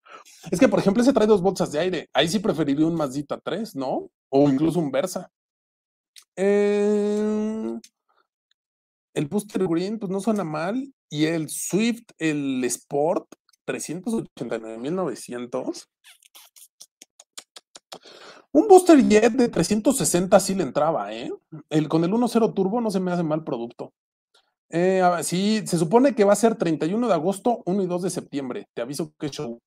[0.50, 2.08] Es que, por ejemplo, ese trae dos bolsas de aire.
[2.12, 4.10] Ahí sí preferiría un Mazda 3, ¿no?
[4.28, 5.30] O incluso un Versa.
[6.36, 7.78] Eh,
[9.14, 10.92] el Booster Green, pues no suena mal.
[11.08, 13.26] Y el Swift, el Sport,
[13.66, 15.86] 389.900.
[18.52, 21.30] Un Booster Jet de 360 sí le entraba, ¿eh?
[21.68, 23.92] El, con el 1.0 turbo no se me hace mal producto.
[24.70, 28.02] Eh, ver, sí, se supone que va a ser 31 de agosto, 1 y 2
[28.02, 28.66] de septiembre.
[28.74, 29.58] Te aviso que show.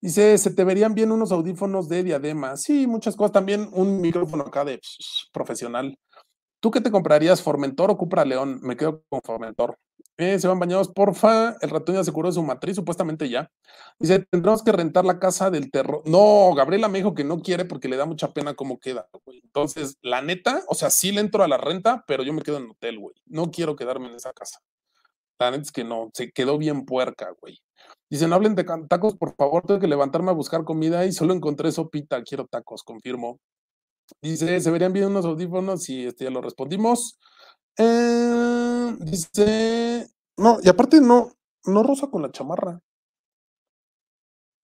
[0.00, 2.56] Dice, se te verían bien unos audífonos de diadema.
[2.56, 3.32] Sí, muchas cosas.
[3.32, 4.80] También un micrófono acá de
[5.32, 5.96] profesional.
[6.60, 8.60] ¿Tú qué te comprarías, Formentor o Cupra León?
[8.62, 9.76] Me quedo con Formentor.
[10.16, 11.56] Eh, se van bañados, porfa.
[11.60, 13.50] El ratón ya se curó de su matriz, supuestamente ya.
[13.98, 16.02] Dice, tendremos que rentar la casa del terror.
[16.06, 19.08] No, Gabriela me dijo que no quiere porque le da mucha pena cómo queda.
[19.42, 22.58] Entonces, la neta, o sea, sí le entro a la renta, pero yo me quedo
[22.58, 23.16] en hotel, güey.
[23.26, 24.60] No quiero quedarme en esa casa.
[25.38, 27.60] La neta es que no, se quedó bien puerca, güey.
[28.08, 31.34] Dice, no hablen de tacos, por favor, tengo que levantarme a buscar comida y solo
[31.34, 32.22] encontré sopita.
[32.22, 33.40] Quiero tacos, confirmo.
[34.22, 37.18] Dice, se verían bien unos audífonos y este ya lo respondimos.
[37.76, 41.30] Eh, dice, no, y aparte no,
[41.66, 42.80] no rosa con la chamarra.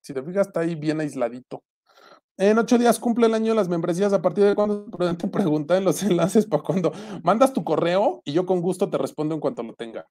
[0.03, 1.63] Si te fijas, está ahí bien aisladito.
[2.37, 4.13] En ocho días cumple el año de las membresías.
[4.13, 4.87] ¿A partir de cuándo?
[5.17, 8.97] Te pregunta en los enlaces para cuando mandas tu correo y yo con gusto te
[8.97, 10.07] respondo en cuanto lo tenga.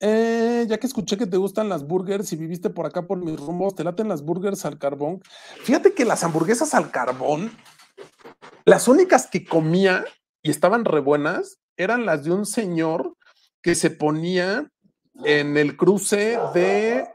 [0.00, 3.38] Eh, ya que escuché que te gustan las burgers y viviste por acá por mis
[3.38, 5.22] rumbos, ¿te laten las burgers al carbón?
[5.62, 7.52] Fíjate que las hamburguesas al carbón,
[8.64, 10.04] las únicas que comía
[10.42, 13.16] y estaban re buenas eran las de un señor
[13.62, 14.68] que se ponía
[15.24, 17.06] en el cruce de.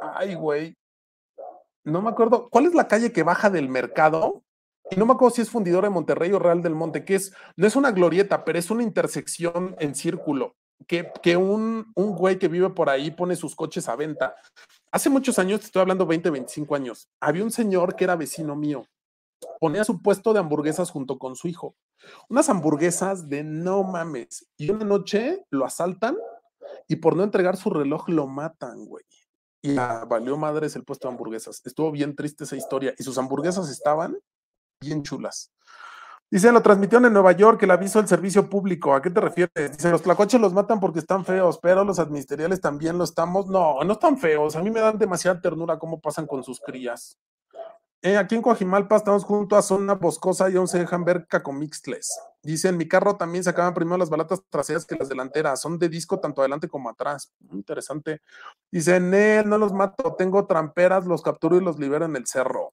[0.00, 0.76] Ay, güey.
[1.84, 2.48] No me acuerdo.
[2.50, 4.42] ¿Cuál es la calle que baja del mercado?
[4.90, 7.32] Y no me acuerdo si es fundidor de Monterrey o Real del Monte, que es,
[7.56, 10.56] no es una glorieta, pero es una intersección en círculo.
[10.86, 14.36] Que, que un, un güey que vive por ahí pone sus coches a venta.
[14.92, 18.54] Hace muchos años, te estoy hablando 20, 25 años, había un señor que era vecino
[18.54, 18.86] mío
[19.60, 21.76] ponía su puesto de hamburguesas junto con su hijo.
[22.28, 24.46] Unas hamburguesas de no mames.
[24.56, 26.16] Y una noche lo asaltan
[26.88, 29.04] y por no entregar su reloj lo matan, güey.
[29.62, 31.60] Y la valió madres el puesto de hamburguesas.
[31.64, 32.94] Estuvo bien triste esa historia.
[32.98, 34.16] Y sus hamburguesas estaban
[34.80, 35.52] bien chulas.
[36.28, 38.94] Dice, lo transmitieron en Nueva York, el aviso del servicio público.
[38.94, 39.76] ¿A qué te refieres?
[39.76, 43.46] Dice, los tlacoches los matan porque están feos, pero los administeriales también lo estamos.
[43.46, 44.56] No, no están feos.
[44.56, 47.16] A mí me dan demasiada ternura cómo pasan con sus crías.
[48.02, 52.18] Eh, aquí en Coajimalpa estamos junto a Zona Boscosa y aún se dejan ver cacomixtles.
[52.42, 55.60] Dice, en mi carro también se acaban primero las balatas traseras que las delanteras.
[55.60, 57.32] Son de disco tanto adelante como atrás.
[57.50, 58.20] Interesante.
[58.70, 60.14] Dice, él no los mato.
[60.16, 62.72] Tengo tramperas, los capturo y los libero en el cerro.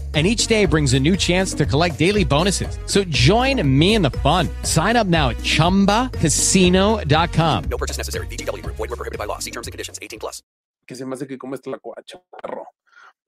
[0.13, 2.77] and each day brings a new chance to collect daily bonuses.
[2.85, 4.49] So join me in the fun.
[4.63, 7.63] Sign up now at ChumbaCasino.com.
[7.69, 8.27] No purchase necessary.
[8.27, 8.61] BGW.
[8.65, 9.39] Void were prohibited by law.
[9.39, 9.99] See terms and conditions.
[10.01, 10.43] 18 plus.
[10.85, 12.67] Que se me hace que como es tlacuacho, perro.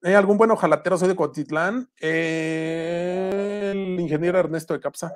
[0.02, 0.98] Eh, ¿Algún buen ojalatero?
[0.98, 1.88] Soy de Cotitlán.
[1.98, 5.14] Eh, el ingeniero Ernesto de Capsa.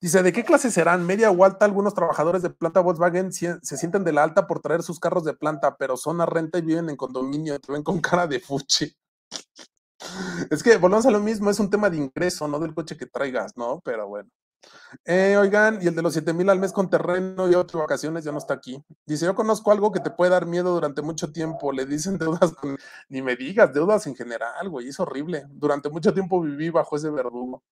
[0.00, 1.06] Dice, ¿de qué clase serán?
[1.06, 4.82] Media o alta, algunos trabajadores de planta Volkswagen se sienten de la alta por traer
[4.82, 8.00] sus carros de planta, pero son a renta y viven en condominio, te ven con
[8.00, 8.94] cara de fuchi.
[10.50, 13.06] Es que volvemos a lo mismo, es un tema de ingreso, no del coche que
[13.06, 13.80] traigas, ¿no?
[13.84, 14.30] Pero bueno.
[15.04, 18.24] Eh, oigan, y el de los 7 mil al mes con terreno y otras vacaciones
[18.24, 18.82] ya no está aquí.
[19.06, 21.72] Dice, yo conozco algo que te puede dar miedo durante mucho tiempo.
[21.72, 22.54] Le dicen deudas,
[23.08, 25.44] ni me digas, deudas en general, güey, es horrible.
[25.50, 27.62] Durante mucho tiempo viví bajo ese verdugo.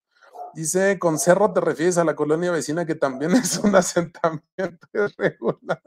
[0.55, 5.83] Dice, con cerro te refieres a la colonia vecina que también es un asentamiento irregular.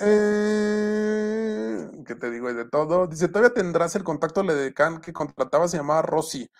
[0.00, 2.52] Eh, ¿Qué te digo?
[2.52, 3.06] de todo.
[3.06, 5.68] Dice, ¿todavía tendrás el contacto de Ledecan que contrataba?
[5.68, 6.50] Se llamaba Rosy.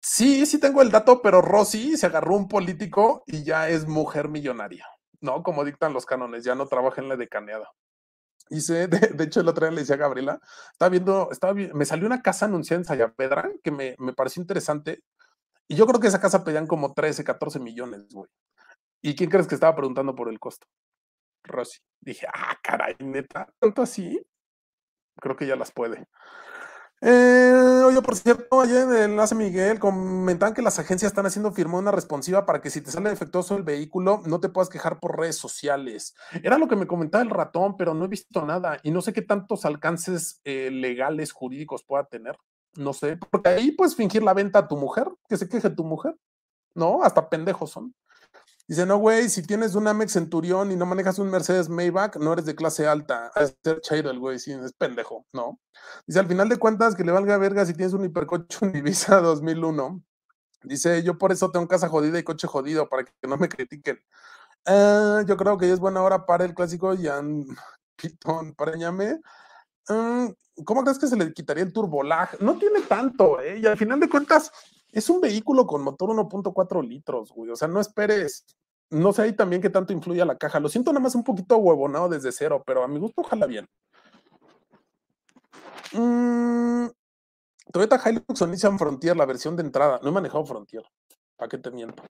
[0.00, 4.28] Sí, sí tengo el dato, pero Rosy se agarró un político y ya es mujer
[4.28, 4.86] millonaria,
[5.20, 5.42] ¿no?
[5.42, 7.70] Como dictan los cánones, ya no trabaja en la decaneada.
[8.50, 10.40] Dice, de, hecho, el otro día le decía a Gabriela,
[10.72, 11.30] estaba viendo,
[11.74, 15.02] me salió una casa anunciada en Sayapedra que me, me pareció interesante.
[15.68, 18.28] Y yo creo que esa casa pedían como 13, 14 millones, güey.
[19.02, 20.66] ¿Y quién crees que estaba preguntando por el costo?
[21.44, 21.80] Rosy.
[22.00, 24.20] Dije, ah, caray, neta, tanto así.
[25.16, 26.08] Creo que ya las puede.
[27.04, 31.78] Eh, oye, por cierto, ayer en enlace Miguel comentaban que las agencias están haciendo firma
[31.78, 35.18] una responsiva para que si te sale defectuoso el vehículo no te puedas quejar por
[35.18, 36.14] redes sociales.
[36.44, 39.12] Era lo que me comentaba el ratón, pero no he visto nada y no sé
[39.12, 42.38] qué tantos alcances eh, legales, jurídicos pueda tener.
[42.76, 45.82] No sé, porque ahí puedes fingir la venta a tu mujer, que se queje tu
[45.82, 46.16] mujer.
[46.74, 47.94] No, hasta pendejos son.
[48.72, 52.32] Dice, no, güey, si tienes un Amex Centurión y no manejas un Mercedes Maybach, no
[52.32, 53.30] eres de clase alta.
[53.34, 55.60] A ser chairo el güey, sí, es pendejo, ¿no?
[56.06, 59.20] Dice, al final de cuentas, que le valga verga si tienes un hipercoche, un Ibiza
[59.20, 60.02] 2001.
[60.62, 64.00] Dice, yo por eso tengo casa jodida y coche jodido, para que no me critiquen.
[64.64, 67.44] Ah, yo creo que ya es buena hora para el clásico Jan
[67.96, 69.20] Pitón, para ñame.
[69.90, 70.28] Ah,
[70.64, 72.40] ¿Cómo crees que se le quitaría el turbolag?
[72.40, 73.58] No tiene tanto, ¿eh?
[73.58, 74.50] Y al final de cuentas,
[74.92, 77.50] es un vehículo con motor 1.4 litros, güey.
[77.50, 78.46] O sea, no esperes.
[78.92, 80.60] No sé ahí también qué tanto influye a la caja.
[80.60, 83.66] Lo siento nada más un poquito huevonado desde cero, pero a mi gusto ojalá bien.
[85.92, 86.88] Mm,
[87.72, 89.98] Toyota Hilux o Nissan Frontier, la versión de entrada.
[90.02, 90.82] No he manejado Frontier.
[91.36, 92.02] ¿Para qué te miento?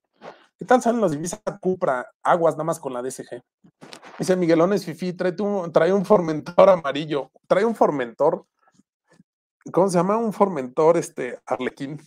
[0.58, 2.06] ¿Qué tal salen los Ibiza Cupra?
[2.22, 3.42] Aguas nada más con la DSG.
[4.18, 7.30] Dice Miguelones Fifi, trae, tu- trae un Formentor amarillo.
[7.48, 8.44] Trae un Formentor.
[9.72, 10.16] ¿Cómo se llama?
[10.18, 12.00] Un Formentor, este, Arlequín.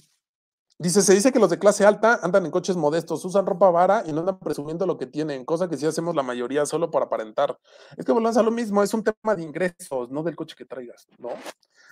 [0.77, 4.03] Dice, se dice que los de clase alta andan en coches modestos, usan ropa vara
[4.05, 7.01] y no andan presumiendo lo que tienen, cosa que sí hacemos la mayoría solo por
[7.01, 7.57] aparentar.
[7.95, 10.65] Es que volvemos a lo mismo, es un tema de ingresos, no del coche que
[10.65, 11.29] traigas, ¿no?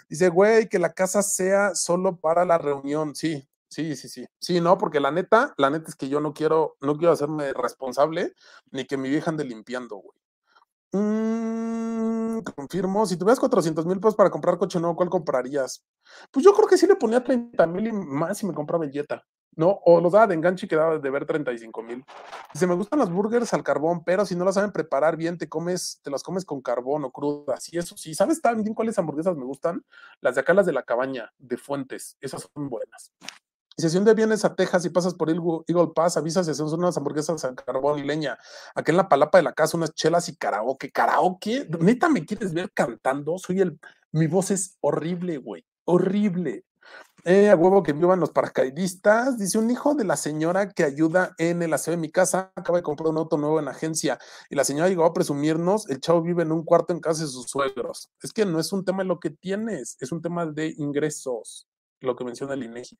[0.09, 3.15] Dice, güey, que la casa sea solo para la reunión.
[3.15, 4.25] Sí, sí, sí, sí.
[4.39, 7.53] Sí, no, porque la neta, la neta es que yo no quiero, no quiero hacerme
[7.53, 8.33] responsable
[8.71, 10.22] ni que mi vieja ande limpiando, güey.
[10.95, 15.83] Mm, confirmo, si tuvieras 400 mil pesos para comprar coche nuevo, ¿cuál comprarías?
[16.31, 18.91] Pues yo creo que sí le ponía 30 mil y más y me compraba el
[19.55, 19.79] ¿no?
[19.85, 22.03] O los daba de enganche y quedaba de ver 35 mil.
[22.53, 25.49] Dice, me gustan las burgers al carbón, pero si no las saben preparar bien, te
[25.49, 27.71] comes, te las comes con carbón o crudas.
[27.73, 29.83] Y eso sí, ¿sabes también cuáles hamburguesas me gustan?
[30.21, 32.17] Las de acá, las de la cabaña, de Fuentes.
[32.19, 33.13] Esas son buenas.
[33.75, 37.43] Si día vienes a Texas y pasas por Eagle Pass, avisas si hacemos unas hamburguesas
[37.43, 38.37] al carbón y leña.
[38.75, 40.91] Aquí en la palapa de la casa, unas chelas y karaoke.
[40.91, 41.67] ¿Karaoke?
[41.79, 43.37] ¿Neta me quieres ver cantando?
[43.37, 43.79] Soy el...
[44.11, 45.65] Mi voz es horrible, güey.
[45.85, 46.65] Horrible.
[47.25, 49.39] Eh, a huevo que vivan los paracaidistas.
[49.39, 52.51] Dice un hijo de la señora que ayuda en el aseo de mi casa.
[52.55, 54.19] Acaba de comprar un auto nuevo en agencia.
[54.49, 55.89] Y la señora llegó a presumirnos.
[55.89, 58.11] El chavo vive en un cuarto en casa de sus suegros.
[58.21, 61.67] Es que no es un tema de lo que tienes, es un tema de ingresos.
[62.03, 62.97] Lo que menciona el INEGI.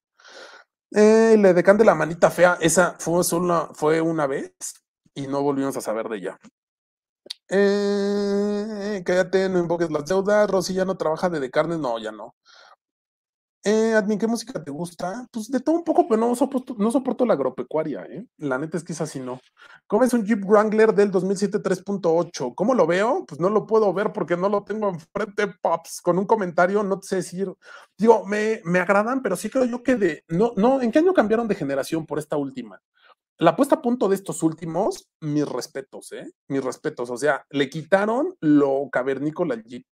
[0.92, 2.58] Eh, le decante la manita fea.
[2.62, 4.54] Esa fue, solo, fue una vez
[5.14, 6.38] y no volvimos a saber de ella.
[7.50, 10.50] Eh, cállate, no invoques las deudas.
[10.50, 11.78] Rosy ya no trabaja de, de carne.
[11.78, 12.36] No, ya no.
[13.66, 15.26] Eh, Admin, ¿qué música te gusta?
[15.32, 18.26] Pues de todo un poco, pero no soporto, no soporto la agropecuaria, ¿eh?
[18.38, 19.40] La neta es que es así, no.
[19.88, 22.54] ¿Cómo es un Jeep Wrangler del 2007 3.8?
[22.56, 23.24] ¿Cómo lo veo?
[23.26, 26.02] Pues no lo puedo ver porque no lo tengo enfrente, Pops.
[26.02, 27.54] Con un comentario, no sé decir.
[27.98, 30.24] Digo, me, me agradan, pero sí creo yo que de.
[30.28, 32.82] No, no, ¿en qué año cambiaron de generación por esta última?
[33.38, 36.30] La puesta a punto de estos últimos, mis respetos, ¿eh?
[36.50, 37.10] Mis respetos.
[37.10, 39.86] O sea, le quitaron lo cavernícola al Jeep.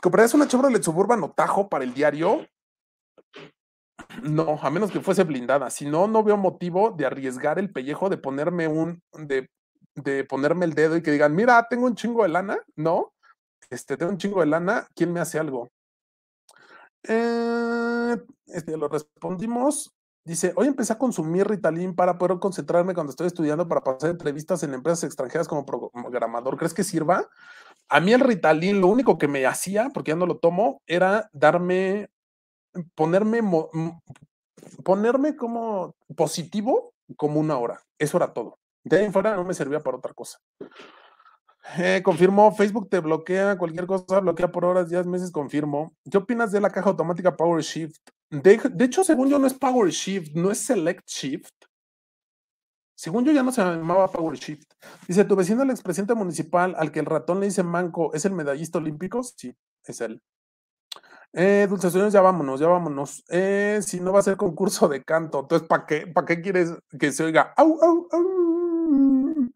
[0.00, 2.46] ¿Comprarías una Chevrolet Suburban o Tajo para el diario?
[4.22, 5.70] No, a menos que fuese blindada.
[5.70, 9.50] Si no, no veo motivo de arriesgar el pellejo de ponerme un, de,
[9.94, 13.12] de ponerme el dedo y que digan, mira, tengo un chingo de lana, ¿no?
[13.70, 15.68] Este, tengo un chingo de lana, ¿quién me hace algo?
[17.02, 19.94] Eh, este, lo respondimos.
[20.24, 24.62] Dice, hoy empecé a consumir Ritalin para poder concentrarme cuando estoy estudiando para pasar entrevistas
[24.62, 26.56] en empresas extranjeras como programador.
[26.56, 27.26] ¿Crees que sirva?
[27.88, 31.30] A mí el Ritalin, lo único que me hacía, porque ya no lo tomo, era
[31.32, 32.10] darme,
[32.94, 33.40] ponerme,
[34.84, 37.80] ponerme como positivo como una hora.
[37.98, 38.58] Eso era todo.
[38.84, 40.38] De ahí en fuera no me servía para otra cosa.
[41.76, 45.94] Eh, confirmo, Facebook te bloquea, cualquier cosa bloquea por horas, días, meses, confirmo.
[46.10, 48.08] ¿Qué opinas de la caja automática Power Shift?
[48.30, 51.67] De, de hecho, según yo, no es Power Shift, no es Select Shift.
[52.98, 54.72] Según yo, ya no se llamaba Power Shift.
[55.06, 58.32] Dice, tu vecino, el expresidente municipal, al que el ratón le dice manco, ¿es el
[58.32, 59.22] medallista olímpico?
[59.22, 59.54] Sí,
[59.84, 60.20] es él.
[61.32, 63.22] Eh, Dulce Sueños, ya vámonos, ya vámonos.
[63.28, 66.72] Eh, si no va a ser concurso de canto, entonces, ¿para qué, ¿para qué quieres
[66.98, 67.54] que se oiga?
[67.56, 69.52] Au, au, au?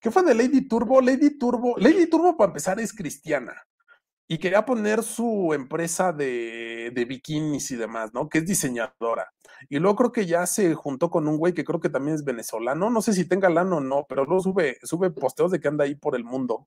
[0.00, 1.00] ¿Qué fue de Lady Turbo?
[1.00, 3.54] Lady Turbo, Lady Turbo para empezar es cristiana
[4.28, 8.28] y quería poner su empresa de, de bikinis y demás, ¿no?
[8.28, 9.32] Que es diseñadora.
[9.68, 12.24] Y luego creo que ya se juntó con un güey que creo que también es
[12.24, 15.68] venezolano, no sé si tenga lana o no, pero luego sube, sube posteos de que
[15.68, 16.66] anda ahí por el mundo.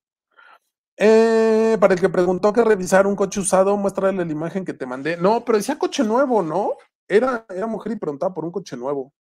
[0.99, 4.85] Eh, para el que preguntó que revisar un coche usado, muéstrale la imagen que te
[4.85, 5.17] mandé.
[5.17, 6.73] No, pero decía coche nuevo, ¿no?
[7.07, 9.13] Era, era mujer y preguntaba por un coche nuevo.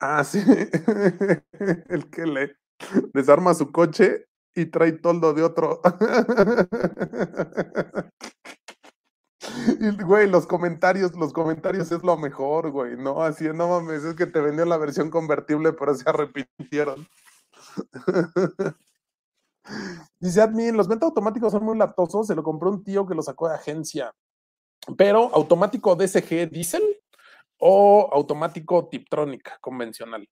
[0.00, 0.38] Ah, sí.
[1.88, 2.56] El que le
[3.12, 4.26] desarma su coche
[4.58, 5.80] y trae toldo de otro.
[9.80, 13.22] Y, güey, los comentarios, los comentarios es lo mejor, güey, ¿no?
[13.22, 17.06] Así, no mames, es que te vendió la versión convertible, pero se arrepintieron.
[20.20, 23.22] Dice admin, los venta automáticos son muy latosos, se lo compró un tío que lo
[23.22, 24.12] sacó de agencia.
[24.96, 26.82] Pero automático DSG Diesel
[27.58, 30.28] o automático Tiptronic convencional.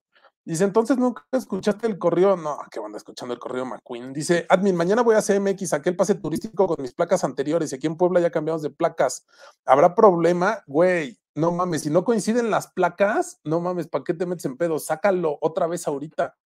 [0.47, 2.37] Dice, entonces nunca escuchaste el correo.
[2.37, 4.13] No, que van escuchando el correo McQueen.
[4.13, 7.73] Dice, admin, mañana voy a CMX, saqué el pase turístico con mis placas anteriores.
[7.73, 9.27] Y aquí en Puebla ya cambiamos de placas.
[9.65, 10.63] ¿Habrá problema?
[10.69, 14.57] Güey, no mames, si no coinciden las placas, no mames, ¿para qué te metes en
[14.57, 14.79] pedo?
[14.79, 16.37] Sácalo otra vez ahorita.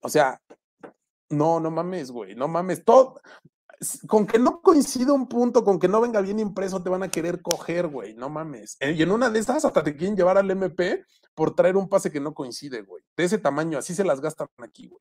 [0.00, 0.40] O sea,
[1.28, 2.84] no, no mames, güey, no mames.
[2.84, 3.20] Todo,
[4.06, 7.08] con que no coincida un punto, con que no venga bien impreso, te van a
[7.08, 8.76] querer coger, güey, no mames.
[8.78, 11.04] Eh, Y en una de esas hasta te quieren llevar al MP
[11.34, 13.02] por traer un pase que no coincide, güey.
[13.16, 15.00] De ese tamaño, así se las gastan aquí, güey.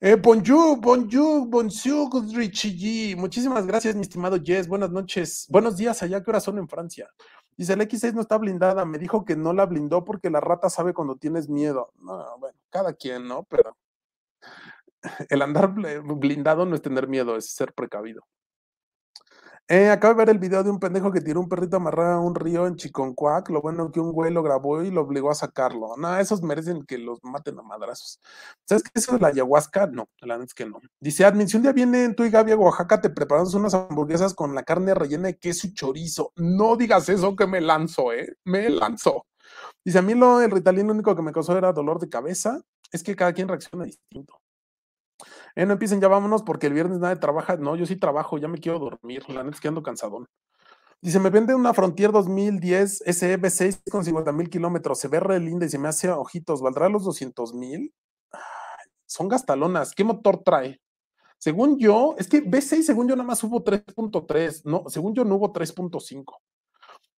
[0.00, 3.16] Eh, bonjour, bonjour, bonjour, Richie G.
[3.16, 4.68] Muchísimas gracias, mi estimado Jess.
[4.68, 5.46] Buenas noches.
[5.48, 7.08] Buenos días allá, ¿qué horas son en Francia?
[7.56, 8.84] Dice, el X6 no está blindada.
[8.84, 11.90] Me dijo que no la blindó porque la rata sabe cuando tienes miedo.
[11.96, 13.44] No, bueno, cada quien, ¿no?
[13.44, 13.74] Pero
[15.30, 18.22] el andar bl- blindado no es tener miedo, es ser precavido.
[19.68, 22.20] Eh, acabo de ver el video de un pendejo que tiró un perrito amarrado a
[22.20, 23.50] un río en Chiconcuac.
[23.50, 25.96] Lo bueno que un güey lo grabó y lo obligó a sacarlo.
[25.96, 28.20] No, esos merecen que los maten a madrazos.
[28.64, 28.90] ¿Sabes qué?
[28.94, 30.80] Eso de la ayahuasca, no, la neta es que no.
[31.00, 34.34] Dice Admin, si un día vienen tú y Gaby a Oaxaca, te preparamos unas hamburguesas
[34.34, 36.32] con la carne rellena de queso y chorizo.
[36.36, 38.36] No digas eso que me lanzo, ¿eh?
[38.44, 39.26] Me lanzo.
[39.84, 42.60] Dice, a mí lo, el Ritalin lo único que me causó era dolor de cabeza.
[42.92, 44.38] Es que cada quien reacciona distinto.
[45.56, 47.56] Eh, no empiecen, ya vámonos porque el viernes nadie trabaja.
[47.56, 49.24] No, yo sí trabajo, ya me quiero dormir.
[49.28, 50.28] La neta es que ando cansadón.
[51.00, 54.98] Dice, me vende una Frontier 2010 SEB6 con 50 mil kilómetros.
[55.00, 56.60] Se ve re linda y se me hace ojitos.
[56.60, 57.94] ¿Valdrá los 200 mil?
[59.06, 59.94] Son gastalonas.
[59.94, 60.80] ¿Qué motor trae?
[61.38, 64.62] Según yo, es que B6, según yo, nada más hubo 3.3.
[64.64, 66.34] No, según yo, no hubo 3.5.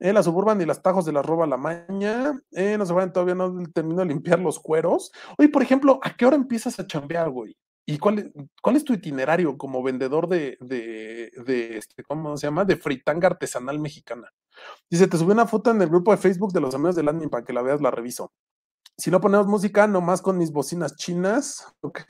[0.00, 2.40] Eh, la Suburban y las Tajos de la roba la maña.
[2.52, 5.10] Eh, no se vayan, todavía no termino de limpiar los cueros.
[5.38, 7.56] Oye, por ejemplo, ¿a qué hora empiezas a chambear, güey?
[7.88, 8.26] ¿Y cuál, es-
[8.62, 12.66] cuál es tu itinerario como vendedor de, de, de este, ¿cómo se llama?
[12.66, 14.28] De fritanga artesanal mexicana.
[14.90, 17.30] Dice, te subí una foto en el grupo de Facebook de los amigos del admin
[17.30, 18.30] para que la veas, la reviso.
[18.98, 21.66] Si no ponemos música, nomás con mis bocinas chinas.
[21.82, 22.00] Ok.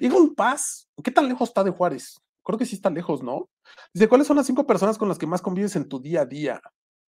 [0.00, 2.18] Eagle Pass, ¿qué tan lejos está de Juárez?
[2.42, 3.48] Creo que sí está lejos, ¿no?
[3.94, 6.26] Dice, ¿cuáles son las cinco personas con las que más convives en tu día a
[6.26, 6.60] día?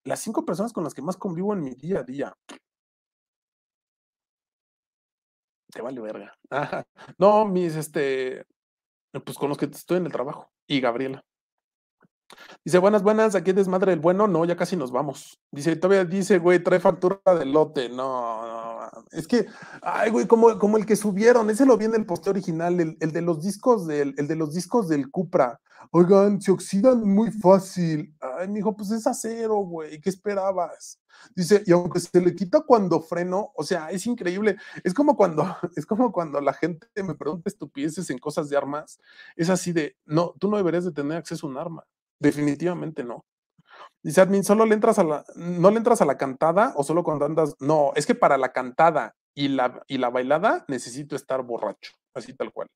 [0.05, 2.33] Las cinco personas con las que más convivo en mi día a día.
[5.73, 6.33] Te vale verga.
[6.49, 6.85] Ajá.
[7.17, 8.45] No, mis, este,
[9.25, 10.51] pues con los que estoy en el trabajo.
[10.67, 11.23] Y Gabriela.
[12.63, 14.27] Dice, buenas, buenas, aquí es desmadre el bueno.
[14.27, 15.39] No, ya casi nos vamos.
[15.51, 17.89] Dice, todavía dice, güey, trae factura de lote.
[17.89, 19.45] No, no, es que,
[19.81, 22.97] ay, güey, como, como el que subieron, ese lo vi en el poste original, el,
[22.99, 25.59] el de los discos del, el de los discos del Cupra.
[25.91, 28.15] Oigan, se oxidan muy fácil.
[28.19, 30.99] Ay, me dijo, pues es acero, güey, ¿qué esperabas?
[31.35, 34.57] Dice, y aunque se le quita cuando freno, o sea, es increíble.
[34.83, 35.43] Es como cuando,
[35.75, 38.99] es como cuando la gente me pregunta estupideces en cosas de armas.
[39.35, 41.85] Es así de, no, tú no deberías de tener acceso a un arma.
[42.23, 43.25] Definitivamente no.
[44.01, 47.03] Dice admin, ¿solo le entras a la, no le entras a la cantada o solo
[47.03, 47.53] cuando andas?
[47.59, 52.33] No, es que para la cantada y la, y la bailada necesito estar borracho, así
[52.33, 52.69] tal cual.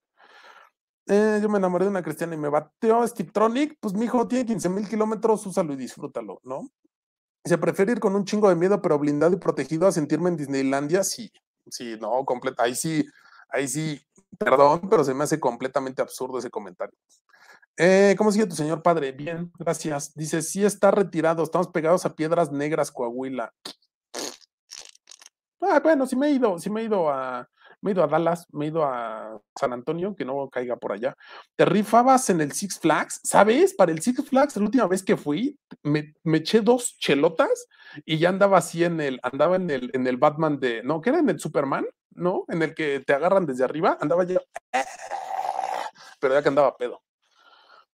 [1.08, 4.46] Eh, yo me enamoré de una cristiana y me bateó Stiptronic, pues mi hijo tiene
[4.46, 6.68] 15 mil kilómetros, úsalo y disfrútalo, ¿no?
[7.46, 10.36] Se prefiere ir con un chingo de miedo, pero blindado y protegido a sentirme en
[10.36, 11.32] Disneylandia, sí,
[11.70, 13.06] sí, no, completa, ahí sí,
[13.50, 14.02] ahí sí,
[14.38, 16.98] perdón, pero se me hace completamente absurdo ese comentario.
[17.80, 19.12] Eh, ¿Cómo sigue tu señor padre?
[19.12, 20.16] Bien, gracias.
[20.16, 23.54] Dice, sí está retirado, estamos pegados a Piedras Negras, Coahuila.
[25.62, 27.48] Ah, bueno, sí me he ido, sí me he ido a,
[27.82, 30.92] me he ido a Dallas, me he ido a San Antonio, que no caiga por
[30.92, 31.16] allá.
[31.56, 33.76] Te rifabas en el Six Flags, ¿sabes?
[33.76, 37.68] Para el Six Flags, la última vez que fui, me, me eché dos chelotas
[38.06, 41.10] y ya andaba así en el, andaba en el, en el Batman de, no, que
[41.10, 42.46] era en el Superman, ¿no?
[42.48, 44.40] En el que te agarran desde arriba, andaba yo,
[46.20, 47.02] pero ya que andaba pedo.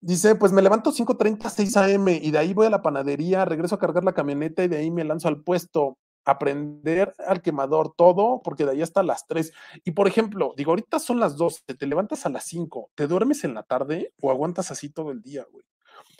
[0.06, 2.20] Dice, pues me levanto 5.30, 6 a.m.
[2.22, 4.92] y de ahí voy a la panadería, regreso a cargar la camioneta y de ahí
[4.92, 9.54] me lanzo al puesto a prender al quemador todo, porque de ahí hasta las 3.
[9.86, 13.46] Y por ejemplo, digo, ahorita son las 12, te levantas a las 5, ¿te duermes
[13.46, 15.64] en la tarde o aguantas así todo el día, güey?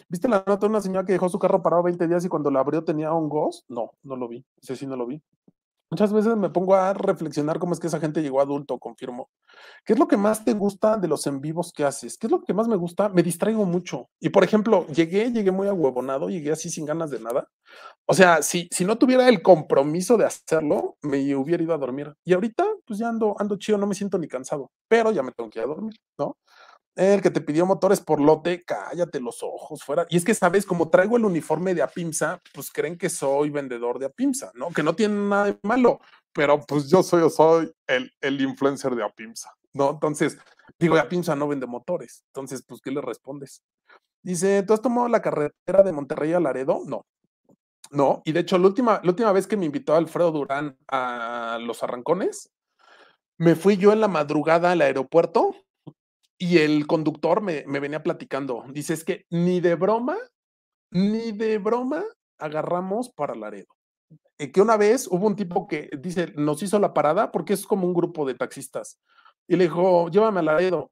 [0.08, 2.50] ¿Viste la nota de una señora que dejó su carro parado 20 días y cuando
[2.52, 3.66] la abrió tenía hongos?
[3.68, 5.22] No, no lo vi, ese sí no lo vi.
[5.94, 9.30] Muchas veces me pongo a reflexionar cómo es que esa gente llegó adulto, confirmo.
[9.86, 12.18] ¿Qué es lo que más te gusta de los en vivos que haces?
[12.18, 13.10] ¿Qué es lo que más me gusta?
[13.10, 14.10] Me distraigo mucho.
[14.20, 17.48] Y por ejemplo, llegué, llegué muy ahuevonado, llegué así sin ganas de nada.
[18.08, 22.12] O sea, si, si no tuviera el compromiso de hacerlo, me hubiera ido a dormir.
[22.24, 25.32] Y ahorita, pues ya ando, ando chido, no me siento ni cansado, pero ya me
[25.32, 26.38] tengo que ir a dormir, ¿no?
[26.96, 30.06] El que te pidió motores por lote, cállate los ojos, fuera.
[30.10, 30.66] Y es que, ¿sabes?
[30.66, 34.70] Como traigo el uniforme de Apimsa, pues creen que soy vendedor de Apimsa, ¿no?
[34.70, 36.00] Que no tiene nada de malo,
[36.34, 39.90] pero pues yo soy, soy el, el influencer de Apimsa, ¿no?
[39.90, 40.38] Entonces,
[40.78, 42.24] digo, Apimsa no vende motores.
[42.28, 43.64] Entonces, pues, ¿qué le respondes?
[44.22, 46.82] Dice, ¿tú has tomado la carretera de Monterrey a Laredo?
[46.86, 47.06] No.
[47.92, 51.60] No, y de hecho, la última, la última vez que me invitó Alfredo Durán a
[51.62, 52.52] los arrancones,
[53.38, 55.56] me fui yo en la madrugada al aeropuerto
[56.38, 58.66] y el conductor me, me venía platicando.
[58.70, 60.18] Dice, es que ni de broma,
[60.92, 62.04] ni de broma
[62.38, 63.68] agarramos para Laredo.
[64.38, 67.66] Eh, que una vez hubo un tipo que dice, nos hizo la parada porque es
[67.66, 69.00] como un grupo de taxistas.
[69.48, 70.92] Y le dijo, llévame a Laredo.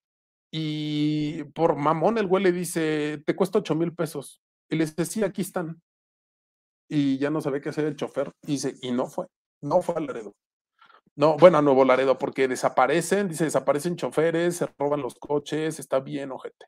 [0.52, 4.42] Y por mamón el güey le dice, te cuesta ocho mil pesos.
[4.70, 5.82] Y le dice, sí, aquí están.
[6.90, 8.32] Y ya no sabía qué hacer el chofer.
[8.44, 9.28] Y dice, y no fue,
[9.62, 10.34] no fue a Laredo.
[11.16, 16.00] No, bueno, a Nuevo Laredo, porque desaparecen, dice, desaparecen choferes, se roban los coches, está
[16.00, 16.68] bien, ojete.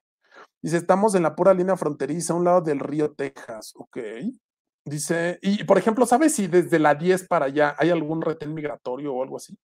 [0.62, 3.98] Dice, estamos en la pura línea fronteriza, a un lado del río Texas, ok.
[4.86, 9.14] Dice, y por ejemplo, ¿sabes si desde la 10 para allá hay algún retén migratorio
[9.14, 9.58] o algo así?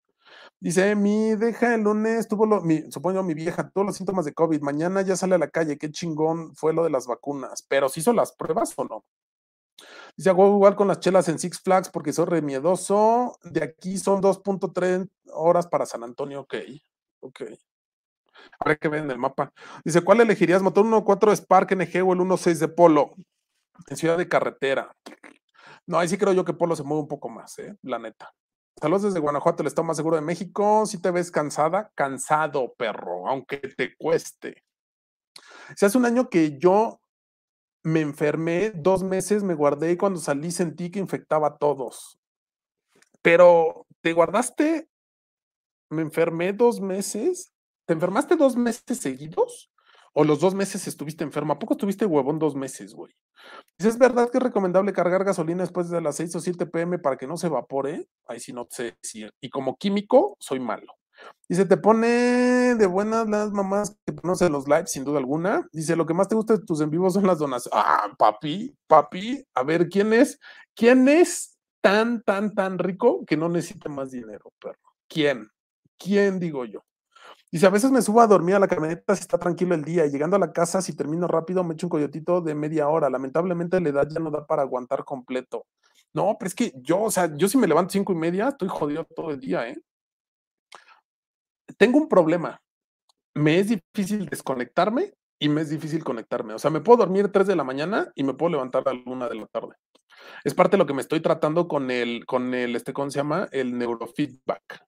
[0.61, 4.33] Dice, mi deja el lunes tuvo lo, mi, supongo mi vieja, todos los síntomas de
[4.33, 7.89] COVID, mañana ya sale a la calle, qué chingón fue lo de las vacunas, pero
[7.89, 9.05] ¿se hizo las pruebas o no?
[10.19, 13.39] Dice, hago igual con las chelas en Six Flags porque soy re miedoso.
[13.41, 16.41] De aquí son 2.3 horas para San Antonio.
[16.41, 16.55] Ok,
[17.21, 17.43] ok.
[18.59, 19.53] Habrá que ver en el mapa.
[19.85, 20.61] Dice, ¿cuál elegirías?
[20.61, 23.13] ¿Motor 1.4 Spark NG o el 1.6 de Polo?
[23.87, 24.93] En ciudad de carretera.
[25.87, 27.77] No, ahí sí creo yo que Polo se mueve un poco más, ¿eh?
[27.83, 28.33] La neta.
[28.75, 30.85] Saludos desde Guanajuato, el estado más seguro de México.
[30.85, 34.65] Si te ves cansada, cansado, perro, aunque te cueste.
[35.77, 36.99] Si hace un año que yo
[37.83, 42.19] me enfermé, dos meses me guardé y cuando salí sentí que infectaba a todos.
[43.21, 44.89] Pero, ¿te guardaste?
[45.89, 47.51] Me enfermé dos meses.
[47.85, 49.71] ¿Te enfermaste dos meses seguidos?
[50.13, 51.53] ¿O los dos meses estuviste enfermo?
[51.53, 53.13] ¿A poco estuviste huevón dos meses, güey?
[53.77, 57.17] ¿Es verdad que es recomendable cargar gasolina después de las 6 o 7 pm para
[57.17, 58.07] que no se evapore?
[58.27, 59.31] Ahí sí no sé decir.
[59.41, 60.98] Y como químico, soy malo.
[61.47, 65.67] Dice, te pone de buenas las mamás que conocen los lives, sin duda alguna.
[65.71, 67.71] Dice, lo que más te gusta de tus en vivos son las donaciones.
[67.73, 70.39] Ah, papi, papi, a ver, ¿quién es?
[70.75, 74.77] ¿Quién es tan, tan, tan rico que no necesita más dinero, perro?
[75.07, 75.49] ¿Quién?
[75.97, 76.81] ¿Quién digo yo?
[77.51, 80.05] Dice, a veces me subo a dormir a la camioneta si está tranquilo el día
[80.05, 83.09] y llegando a la casa, si termino rápido, me echo un coyotito de media hora.
[83.09, 85.65] Lamentablemente la edad ya no da para aguantar completo.
[86.13, 88.67] No, pero es que yo, o sea, yo si me levanto cinco y media, estoy
[88.67, 89.81] jodido todo el día, ¿eh?
[91.79, 92.61] Tengo un problema.
[93.33, 96.53] Me es difícil desconectarme y me es difícil conectarme.
[96.53, 99.01] O sea, me puedo dormir 3 de la mañana y me puedo levantar a la
[99.05, 99.75] 1 de la tarde.
[100.43, 103.19] Es parte de lo que me estoy tratando con el, con el, este, ¿cómo se
[103.19, 103.47] llama?
[103.51, 104.85] El neurofeedback.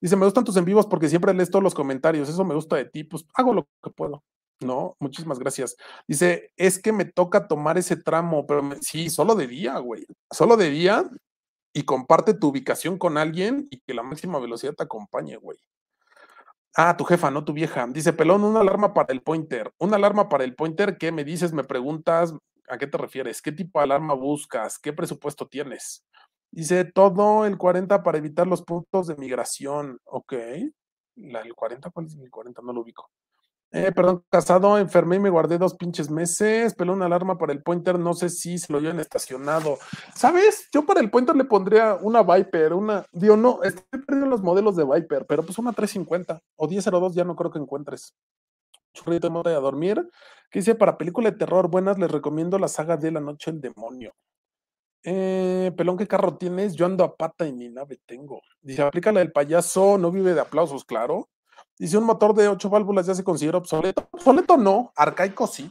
[0.00, 2.28] Dice, me gustan tus en vivos porque siempre lees todos los comentarios.
[2.28, 3.04] Eso me gusta de ti.
[3.04, 4.22] Pues hago lo que puedo.
[4.60, 5.76] No, muchísimas gracias.
[6.06, 10.06] Dice, es que me toca tomar ese tramo, pero sí, solo de día, güey.
[10.30, 11.10] Solo de día
[11.72, 15.58] y comparte tu ubicación con alguien y que la máxima velocidad te acompañe, güey.
[16.76, 17.86] Ah, tu jefa, no tu vieja.
[17.88, 19.72] Dice, pelón, una alarma para el pointer.
[19.78, 21.52] Una alarma para el pointer, ¿qué me dices?
[21.52, 22.34] Me preguntas,
[22.68, 23.40] ¿a qué te refieres?
[23.42, 24.78] ¿Qué tipo de alarma buscas?
[24.80, 26.04] ¿Qué presupuesto tienes?
[26.50, 30.00] Dice, todo el 40 para evitar los puntos de migración.
[30.04, 30.34] Ok.
[31.16, 31.90] La, ¿El 40?
[31.90, 32.60] ¿Cuál es el 40?
[32.62, 33.08] No lo ubico.
[33.72, 36.74] Eh, perdón, casado, enfermé y me guardé dos pinches meses.
[36.74, 39.78] Peló una alarma para el pointer, no sé si se lo llevan estacionado.
[40.14, 40.68] ¿Sabes?
[40.72, 43.04] Yo para el pointer le pondría una Viper, una.
[43.12, 47.24] Digo, no, estoy perdiendo los modelos de Viper, pero pues una 350 o 1002 ya
[47.24, 48.14] no creo que encuentres.
[48.94, 50.08] Churrito de a dormir.
[50.50, 50.76] ¿Qué dice?
[50.76, 54.12] Para película de terror buenas, les recomiendo la saga de La Noche del Demonio.
[55.02, 56.74] Eh, pelón, ¿qué carro tienes?
[56.74, 58.40] Yo ando a pata y ni nave tengo.
[58.62, 61.28] Dice, aplica la del payaso, no vive de aplausos, claro.
[61.78, 64.08] Dice, un motor de ocho válvulas ya se considera obsoleto.
[64.12, 65.70] Obsoleto no, arcaico sí.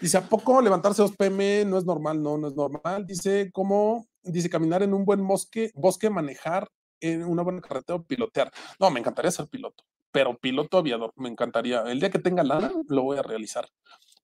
[0.00, 2.22] Dice, ¿a poco levantarse 2 pm no es normal?
[2.22, 3.06] No, no es normal.
[3.06, 4.06] Dice, ¿cómo?
[4.22, 6.68] Dice, caminar en un buen bosque, bosque, manejar
[7.00, 8.52] en una buena carretera o pilotear.
[8.78, 11.82] No, me encantaría ser piloto, pero piloto aviador, me encantaría.
[11.82, 13.68] El día que tenga lana, lo voy a realizar.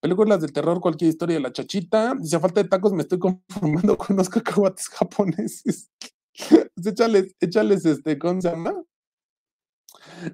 [0.01, 2.15] Películas de terror, cualquier historia de la chachita.
[2.15, 5.91] Dice, a falta de tacos, me estoy conformando con unos cacahuates japoneses.
[6.85, 8.53] échales, échales, este, ¿cómo se?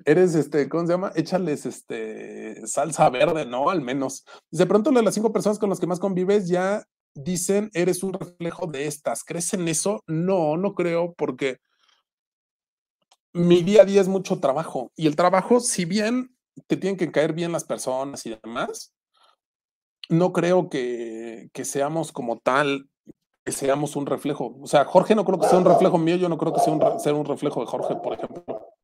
[0.05, 1.13] Eres este, ¿cómo se llama?
[1.15, 3.71] Échales este salsa verde, ¿no?
[3.71, 4.25] Al menos.
[4.51, 6.85] De pronto las cinco personas con las que más convives ya
[7.15, 9.25] dicen eres un reflejo de estas.
[9.25, 10.03] ¿Crees en eso?
[10.07, 11.59] No, no creo, porque
[13.33, 14.93] mi día a día es mucho trabajo.
[14.97, 16.37] Y el trabajo, si bien
[16.67, 18.93] te tienen que caer bien las personas y demás,
[20.09, 22.89] no creo que, que seamos como tal,
[23.45, 24.57] que seamos un reflejo.
[24.61, 26.73] O sea, Jorge no creo que sea un reflejo mío, yo no creo que sea
[26.73, 28.75] un, sea un reflejo de Jorge, por ejemplo.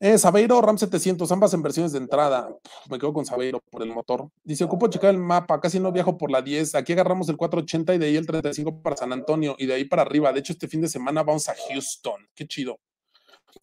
[0.00, 2.48] Eh, Sabeiro RAM 700, ambas en versiones de entrada.
[2.88, 4.28] Me quedo con Sabeiro por el motor.
[4.44, 6.76] Dice, ocupo checar el mapa, casi no viajo por la 10.
[6.76, 9.84] Aquí agarramos el 480 y de ahí el 35 para San Antonio y de ahí
[9.84, 10.32] para arriba.
[10.32, 12.28] De hecho, este fin de semana vamos a Houston.
[12.34, 12.78] Qué chido.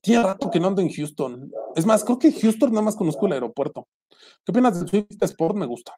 [0.01, 1.51] Tiene rato que no ando en Houston.
[1.75, 3.87] Es más, creo que Houston nada más conozco el aeropuerto.
[4.43, 5.55] ¿Qué opinas del Swift Sport?
[5.55, 5.95] Me gusta.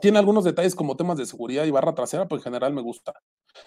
[0.00, 3.14] Tiene algunos detalles como temas de seguridad y barra trasera, pero en general me gusta.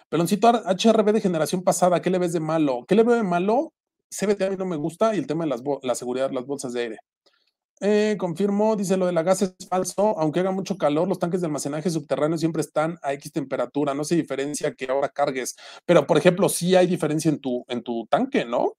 [0.09, 2.83] Peloncito HRB de generación pasada, ¿qué le ves de malo?
[2.87, 3.73] ¿Qué le veo de malo?
[4.09, 6.81] CBT a mí no me gusta y el tema de la seguridad las bolsas de
[6.81, 6.97] aire.
[7.79, 11.41] Eh, confirmo, dice lo de la gas es falso, aunque haga mucho calor, los tanques
[11.41, 15.55] de almacenaje subterráneos siempre están a X temperatura, no se diferencia que ahora cargues,
[15.85, 18.73] pero por ejemplo, sí hay diferencia en tu, en tu tanque, ¿no?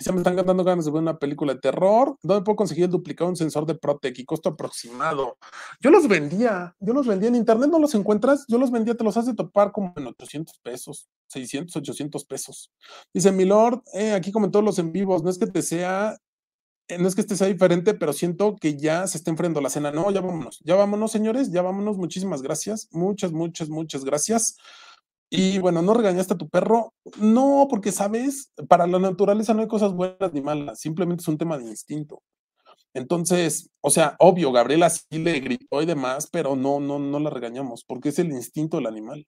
[0.00, 2.16] Se me están dando ganas de ver una película de terror.
[2.22, 5.36] ¿Dónde puedo conseguir el duplicado de un sensor de Protec y costo aproximado?
[5.78, 9.04] Yo los vendía, yo los vendía en internet, no los encuentras, yo los vendía, te
[9.04, 12.72] los has de topar como en 800 pesos, 600, 800 pesos.
[13.12, 16.16] Dice Milord, eh, aquí comentó los en vivos, no es que te sea,
[16.88, 19.68] eh, no es que este sea diferente, pero siento que ya se está enfriando la
[19.68, 19.92] cena.
[19.92, 21.98] No, ya vámonos, ya vámonos, señores, ya vámonos.
[21.98, 24.56] Muchísimas gracias, muchas, muchas, muchas gracias.
[25.30, 26.92] Y bueno, ¿no regañaste a tu perro?
[27.18, 31.38] No, porque sabes, para la naturaleza no hay cosas buenas ni malas, simplemente es un
[31.38, 32.20] tema de instinto.
[32.94, 37.30] Entonces, o sea, obvio, Gabriela sí le gritó y demás, pero no, no, no la
[37.30, 39.26] regañamos, porque es el instinto del animal.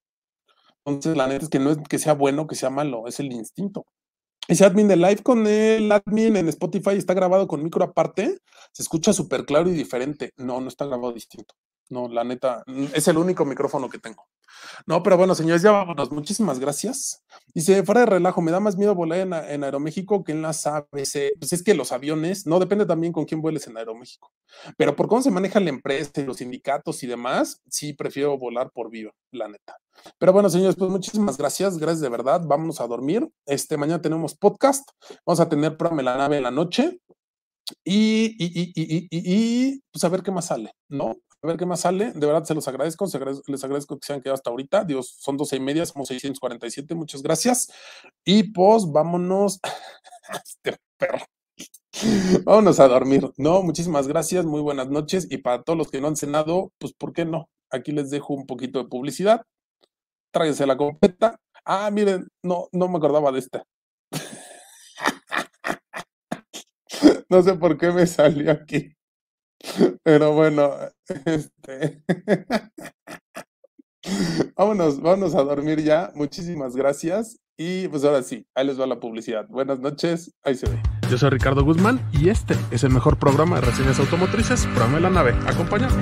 [0.85, 3.21] Entonces, la neta es que no es que sea bueno o que sea malo, es
[3.21, 3.87] el instinto.
[4.49, 8.39] Ese admin de live con el admin en Spotify está grabado con micro aparte,
[8.73, 10.33] se escucha súper claro y diferente.
[10.37, 11.55] No, no está grabado distinto.
[11.91, 14.27] No, la neta, es el único micrófono que tengo.
[14.87, 16.11] No, pero bueno, señores, ya vámonos.
[16.11, 17.25] Muchísimas gracias.
[17.55, 21.33] Dice, fuera de relajo, me da más miedo volar en, Aeroméxico que en las ABC.
[21.39, 24.33] Pues es que los aviones, no, depende también con quién vueles en Aeroméxico.
[24.77, 28.71] Pero por cómo se maneja la empresa y los sindicatos y demás, sí prefiero volar
[28.73, 29.77] por viva, la neta.
[30.19, 32.43] Pero bueno, señores, pues muchísimas gracias, gracias de verdad.
[32.45, 33.29] Vámonos a dormir.
[33.47, 34.89] Este, mañana tenemos podcast.
[35.27, 37.01] Vamos a tener programa en la nave en la noche.
[37.85, 41.17] Y, y, y, y, pues a ver qué más sale, ¿no?
[41.43, 42.13] A ver qué más sale.
[42.13, 43.05] De verdad se los agradezco,
[43.49, 44.85] les agradezco que se hayan quedado hasta ahorita.
[44.85, 46.95] Dios, son doce y media, somos 647.
[46.95, 47.69] Muchas gracias.
[48.25, 49.59] Y pues vámonos.
[50.45, 51.19] este perro.
[52.45, 53.31] Vámonos a dormir.
[53.37, 55.27] No, muchísimas gracias, muy buenas noches.
[55.31, 57.49] Y para todos los que no han cenado, pues ¿por qué no?
[57.71, 59.43] Aquí les dejo un poquito de publicidad.
[60.33, 61.41] Tráiganse la completa.
[61.65, 63.65] Ah, miren, no, no me acordaba de esta.
[67.29, 68.95] No sé por qué me salió aquí.
[70.03, 70.73] Pero bueno,
[71.25, 72.03] este.
[74.57, 76.11] Vámonos, vámonos a dormir ya.
[76.15, 77.39] Muchísimas gracias.
[77.57, 79.47] Y pues ahora sí, ahí les va la publicidad.
[79.49, 80.81] Buenas noches, ahí se ve.
[81.09, 85.01] Yo soy Ricardo Guzmán y este es el mejor programa de reseñas automotrices, Programa de
[85.03, 85.35] la Nave.
[85.47, 85.95] Acompáñame.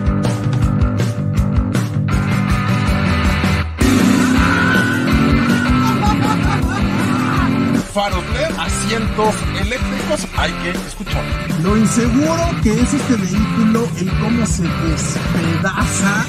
[7.93, 9.90] Faros LED, asientos eléctricos,
[10.37, 11.25] hay que escuchar.
[11.63, 16.27] Lo inseguro que es este vehículo, el cómo se despedaza.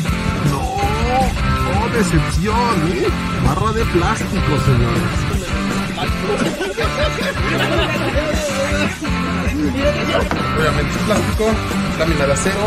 [0.51, 2.56] No, oh, decepción,
[2.92, 3.08] ¿eh?
[3.45, 5.01] Barra de plástico, señores.
[10.58, 11.45] Obviamente es plástico,
[11.98, 12.66] lámina de acero.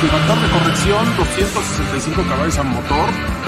[0.00, 3.47] Su factor de corrección, 265 caballos al motor.